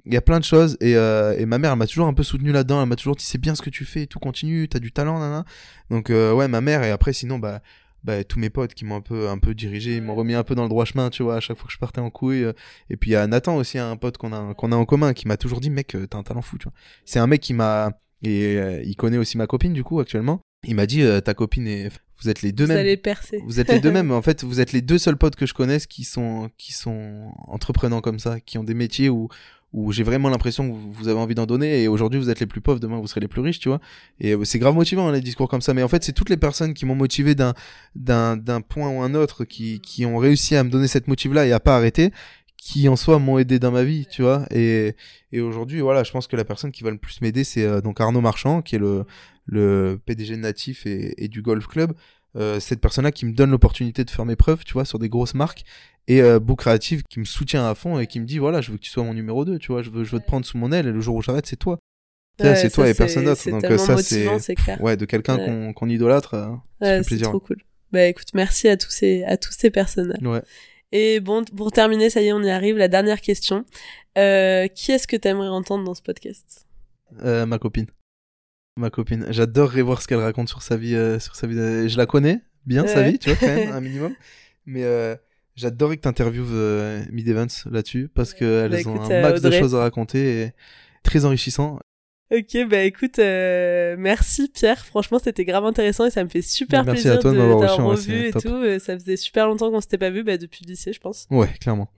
Il 0.05 0.13
y 0.13 0.17
a 0.19 0.21
plein 0.21 0.39
de 0.39 0.45
choses 0.45 0.77
et, 0.81 0.93
et 0.93 1.47
ma 1.47 1.59
mère 1.59 1.73
elle 1.73 1.79
m'a 1.79 1.87
toujours 1.87 2.07
un 2.07 2.15
peu 2.15 2.23
soutenu 2.23 2.53
là-dedans. 2.53 2.83
Elle 2.83 2.89
m'a 2.89 2.97
toujours 2.97 3.17
dit 3.17 3.25
c'est 3.25 3.41
bien 3.41 3.55
ce 3.55 3.63
que 3.63 3.71
tu 3.71 3.85
fais, 3.85 4.07
tout 4.07 4.21
continue, 4.21 4.69
t'as 4.69 4.79
du 4.79 4.93
talent, 4.93 5.19
nana. 5.19 5.45
Donc 5.91 6.11
ouais, 6.11 6.49
ma 6.49 6.61
mère 6.61 6.85
et 6.85 6.91
après 6.91 7.13
sinon 7.13 7.39
bah 7.39 7.61
bah, 8.07 8.23
tous 8.23 8.39
mes 8.39 8.51
potes 8.51 8.73
qui 8.73 8.85
m'ont 8.85 8.95
un 8.95 9.01
peu 9.01 9.29
un 9.29 9.39
peu 9.39 9.53
dirigé, 9.53 9.97
ils 9.97 10.03
m'ont 10.03 10.15
remis 10.15 10.35
un 10.35 10.45
peu 10.45 10.55
dans 10.55 10.63
le 10.63 10.69
droit 10.69 10.85
chemin, 10.85 11.11
tu 11.11 11.25
vois, 11.25 11.37
à 11.37 11.41
chaque 11.41 11.59
fois 11.59 11.67
que 11.67 11.73
je 11.73 11.79
partais 11.79 12.01
en 12.01 12.09
couille. 12.09 12.45
Euh. 12.45 12.53
Et 12.89 12.97
puis 12.97 13.11
il 13.11 13.13
y 13.15 13.17
a 13.17 13.27
Nathan 13.27 13.57
aussi, 13.57 13.79
un 13.79 13.97
pote 13.97 14.17
qu'on 14.17 14.33
a 14.33 14.55
qu'on 14.55 14.71
a 14.71 14.77
en 14.77 14.85
commun, 14.85 15.13
qui 15.13 15.27
m'a 15.27 15.37
toujours 15.37 15.61
dit, 15.61 15.71
mec, 15.71 15.97
euh, 15.97 16.07
t'as 16.07 16.19
un 16.19 16.23
talent 16.23 16.41
fou, 16.41 16.57
tu 16.57 16.65
vois. 16.65 16.73
C'est 17.05 17.19
un 17.19 17.27
mec 17.27 17.41
qui 17.41 17.53
m'a 17.53 17.99
et 18.23 18.57
euh, 18.57 18.81
il 18.85 18.95
connaît 18.95 19.19
aussi 19.19 19.37
ma 19.37 19.49
copine 19.49 19.73
du 19.73 19.83
coup 19.83 19.99
actuellement. 19.99 20.41
Il 20.65 20.77
m'a 20.77 20.87
dit, 20.87 21.05
ta 21.25 21.35
copine 21.35 21.67
et 21.67 21.91
vous 22.23 22.31
êtes 22.31 22.43
les 22.43 22.53
deux 22.53 22.65
vous 22.65 22.69
mêmes. 22.69 22.79
Allez 22.79 22.97
percer. 22.97 23.43
Vous 23.45 23.61
êtes 23.61 23.69
les 23.69 23.81
deux 23.81 23.91
mêmes. 23.93 24.11
En 24.11 24.23
fait, 24.23 24.43
vous 24.45 24.61
êtes 24.61 24.73
les 24.73 24.83
deux 24.83 24.99
seuls 24.99 25.19
potes 25.19 25.37
que 25.37 25.47
je 25.47 25.55
connaisse 25.55 25.87
qui 25.87 26.05
sont 26.05 26.49
qui 26.59 26.73
sont 26.73 27.33
entreprenants 27.49 28.01
comme 28.01 28.19
ça, 28.19 28.41
qui 28.41 28.57
ont 28.57 28.65
des 28.65 28.75
métiers 28.75 29.09
où 29.09 29.29
où 29.77 29.93
j'ai 29.93 30.03
vraiment 30.03 30.31
l'impression 30.31 30.69
que 30.71 30.75
vous, 30.75 31.07
avez 31.07 31.21
envie 31.21 31.35
d'en 31.35 31.45
donner 31.45 31.83
et 31.83 31.87
aujourd'hui 31.87 32.19
vous 32.19 32.31
êtes 32.31 32.41
les 32.41 32.47
plus 32.47 32.63
pauvres, 32.63 32.81
demain 32.81 32.99
vous 32.99 33.07
serez 33.07 33.21
les 33.21 33.29
plus 33.29 33.43
riches, 33.43 33.59
tu 33.59 33.69
vois. 33.69 33.79
Et 34.19 34.33
euh, 34.33 34.43
c'est 34.43 34.59
grave 34.59 34.75
motivant 34.75 35.07
hein, 35.07 35.13
les 35.13 35.21
discours 35.21 35.51
comme 35.51 35.61
ça. 35.61 35.75
Mais 35.75 35.83
en 35.83 35.89
fait, 35.89 36.03
c'est 36.03 36.15
toutes 36.15 36.31
les 36.31 36.39
personnes 36.39 36.73
qui 36.73 36.87
m'ont 36.87 36.95
motivé 36.95 37.35
d'un 37.35 37.53
d'un 37.95 38.39
d'un 38.39 38.63
point 38.63 38.89
ou 38.89 39.03
un 39.03 39.15
autre, 39.15 39.45
qui 39.45 39.81
qui 39.81 40.07
ont 40.07 40.17
réussi 40.17 40.57
à 40.57 40.65
me 40.65 40.71
donner 40.71 40.89
cette 40.89 41.09
motive 41.09 41.35
là 41.35 41.47
et 41.47 41.53
à 41.53 41.61
pas 41.61 41.77
arrêter, 41.77 42.11
qui 42.57 42.89
en 42.89 42.97
soi 42.97 43.19
m'ont 43.19 43.37
aidé 43.37 43.59
dans 43.59 43.71
ma 43.71 43.85
vie, 43.85 44.07
tu 44.11 44.23
vois. 44.23 44.47
Et 44.51 44.97
et 45.31 45.43
aujourd'hui, 45.43 45.81
voilà, 45.81 46.05
je 46.05 46.11
pense 46.11 46.27
que 46.27 46.37
la 46.37 46.47
personne 46.47 46.73
qui 46.73 46.83
va 46.83 46.91
le 46.91 46.97
plus 46.97 47.21
m'aider, 47.21 47.45
c'est 47.45 47.65
euh, 47.65 47.83
donc 47.83 48.01
Arnaud 48.01 48.23
Marchand, 48.23 48.63
qui 48.63 48.77
est 48.77 48.81
le 48.81 49.05
le 49.45 50.01
PDG 50.07 50.39
Natif 50.39 50.87
et, 50.87 51.23
et 51.23 51.29
du 51.29 51.43
Golf 51.43 51.67
Club. 51.67 51.93
Euh, 52.37 52.61
cette 52.61 52.81
personne-là 52.81 53.13
qui 53.13 53.25
me 53.27 53.33
donne 53.33 53.51
l'opportunité 53.51 54.05
de 54.05 54.11
faire 54.11 54.25
mes 54.27 54.37
preuves, 54.37 54.63
tu 54.65 54.75
vois, 54.75 54.85
sur 54.85 54.99
des 54.99 55.09
grosses 55.09 55.35
marques 55.35 55.65
et 56.07 56.21
euh, 56.23 56.39
Book 56.39 56.59
Creative 56.61 57.03
qui 57.05 57.19
me 57.19 57.25
soutient 57.25 57.69
à 57.69 57.75
fond 57.75 57.99
et 57.99 58.07
qui 58.07 58.21
me 58.21 58.27
dit 58.27 58.39
voilà 58.39 58.61
je 58.61 58.71
veux 58.71 58.77
que 58.77 58.83
tu 58.83 58.91
sois 58.91 59.03
mon 59.03 59.15
numéro 59.15 59.45
2 59.45 59.59
tu 59.59 59.73
vois 59.73 59.83
je 59.83 59.91
veux 59.91 60.05
je 60.05 60.13
veux 60.13 60.21
te 60.21 60.27
prendre 60.27 60.47
sous 60.47 60.57
mon 60.57 60.71
aile 60.71 60.87
et 60.87 60.93
le 60.93 61.01
jour 61.01 61.17
où 61.17 61.23
j'arrête 61.23 61.47
c'est 61.47 61.57
toi 61.57 61.79
Ouais, 62.39 62.55
c'est 62.55 62.71
toi 62.71 62.87
et 62.89 62.93
personne 62.95 63.25
d'autre 63.25 63.41
c'est 63.41 63.51
donc 63.51 63.65
ça 63.79 63.97
c'est 63.97 64.29
ouais 64.81 64.97
de 64.99 65.05
quelqu'un 65.07 65.37
Ouais. 65.39 65.73
qu'on 65.75 65.89
idolâtre 65.89 66.35
euh, 66.35 66.51
Ouais, 66.83 67.03
c'est 67.03 67.19
trop 67.23 67.41
cool. 67.41 67.57
Bah 67.93 68.05
écoute, 68.05 68.29
merci 68.35 68.69
à 68.69 68.77
tous 68.77 68.91
ces 68.91 69.25
à 69.25 69.37
tous 69.39 69.53
ces 69.53 69.71
personnes. 69.71 70.15
ouais 70.21 70.43
Et 70.93 71.19
bon, 71.21 71.45
pour 71.45 71.73
terminer, 71.73 72.11
ça 72.11 72.21
y 72.21 72.27
est, 72.27 72.33
on 72.33 72.43
y 72.43 72.51
arrive. 72.51 72.77
La 72.77 72.89
dernière 72.89 73.21
question. 73.23 73.65
Euh, 74.19 74.67
qui 74.69 74.93
est-ce 74.93 75.07
que 75.09 75.17
t'aimerais 75.17 75.49
entendre 75.49 75.85
dans 75.85 75.95
ce 75.95 76.03
podcast? 76.03 76.67
Euh, 77.25 77.47
ma 77.47 77.59
copine 77.59 77.87
ma 78.77 78.91
copine 78.91 79.27
j'adorerais 79.31 79.83
voir 79.83 80.03
ce 80.03 80.09
qu'elle 80.09 80.19
raconte 80.21 80.49
sur 80.49 80.63
sa 80.63 80.77
vie 80.77 80.95
euh, 80.95 81.19
sur 81.19 81.35
sa 81.35 81.47
vie 81.47 81.89
je 81.89 81.97
la 81.97 82.07
connais 82.07 82.41
bien 82.67 82.87
sa 82.87 83.03
vie 83.03 83.19
tu 83.19 83.31
vois 83.31 83.39
quand 83.39 83.55
même 83.55 83.73
un 83.73 83.81
minimum 83.81 84.15
mais 84.67 84.85
euh, 84.85 85.17
J'adorerais 85.57 85.97
que 85.97 86.03
tu 86.03 86.09
interviewes 86.09 86.45
euh, 86.53 87.03
Mid 87.11 87.27
Evans 87.27 87.49
là-dessus 87.71 88.11
parce 88.15 88.35
qu'elles 88.35 88.71
Bah, 88.71 88.91
ont 88.91 89.01
un 89.01 89.11
euh, 89.11 89.23
max 89.23 89.41
de 89.41 89.51
choses 89.51 89.75
à 89.75 89.79
raconter 89.79 90.43
et 90.43 90.53
très 91.03 91.25
enrichissant. 91.25 91.79
Ok, 92.31 92.69
bah 92.69 92.83
écoute, 92.83 93.19
euh, 93.21 93.97
merci 93.99 94.51
Pierre. 94.53 94.85
Franchement, 94.85 95.19
c'était 95.19 95.47
grave 95.47 95.65
intéressant 95.65 96.05
et 96.05 96.11
ça 96.11 96.23
me 96.25 96.29
fait 96.29 96.43
super 96.43 96.85
Merci 96.85 97.05
plaisir 97.05 97.19
à 97.19 97.23
toi 97.23 97.31
de 97.31 97.37
de 97.37 97.41
m'avoir 97.41 97.79
ouais, 97.79 97.85
revu 97.85 98.27
et 98.27 98.33
top. 98.33 98.43
tout. 98.43 98.79
Ça 98.81 98.99
faisait 98.99 99.17
super 99.17 99.47
longtemps 99.47 99.71
qu'on 99.71 99.81
s'était 99.81 99.97
pas 99.97 100.11
vu, 100.11 100.25
bah, 100.25 100.37
depuis 100.37 100.65
le 100.67 100.73
lycée, 100.73 100.93
je 100.93 101.01
pense. 101.01 101.27
Ouais, 101.31 101.49
clairement. 101.59 101.89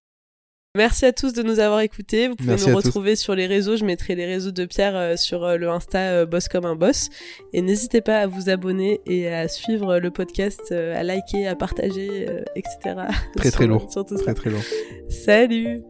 Merci 0.77 1.07
à 1.07 1.13
tous 1.13 1.33
de 1.33 1.43
nous 1.43 1.61
avoir 1.61 1.81
écoutés. 1.81 2.29
Vous 2.29 2.37
pouvez 2.37 2.51
Merci 2.51 2.69
nous 2.69 2.81
tous. 2.81 2.87
retrouver 2.87 3.17
sur 3.17 3.35
les 3.35 3.47
réseaux. 3.47 3.77
Je 3.77 3.85
mettrai 3.85 4.15
les 4.15 4.27
réseaux 4.27 4.51
de 4.51 4.65
Pierre 4.67 4.97
euh, 4.97 5.17
sur 5.17 5.45
euh, 5.45 5.57
le 5.57 5.69
Insta 5.71 5.99
euh, 5.99 6.27
Boss 6.27 6.47
comme 6.49 6.67
un 6.67 6.77
boss. 6.77 7.09
Et 7.53 7.63
n'hésitez 7.63 8.01
pas 8.01 8.19
à 8.19 8.27
vous 8.27 8.51
abonner 8.51 9.01
et 9.07 9.33
à 9.33 9.49
suivre 9.49 9.99
le 9.99 10.11
podcast, 10.11 10.73
à 10.73 11.03
liker, 11.03 11.47
à 11.47 11.57
partager, 11.57 12.27
etc. 12.55 12.97
Très, 13.37 13.51
très 13.51 13.67
lourd. 13.69 13.91
Sur 13.91 14.05
tout 14.05 14.17
ça. 14.19 14.25
Très 14.25 14.35
très 14.35 14.51
lourd. 14.51 14.63
Salut 15.09 15.83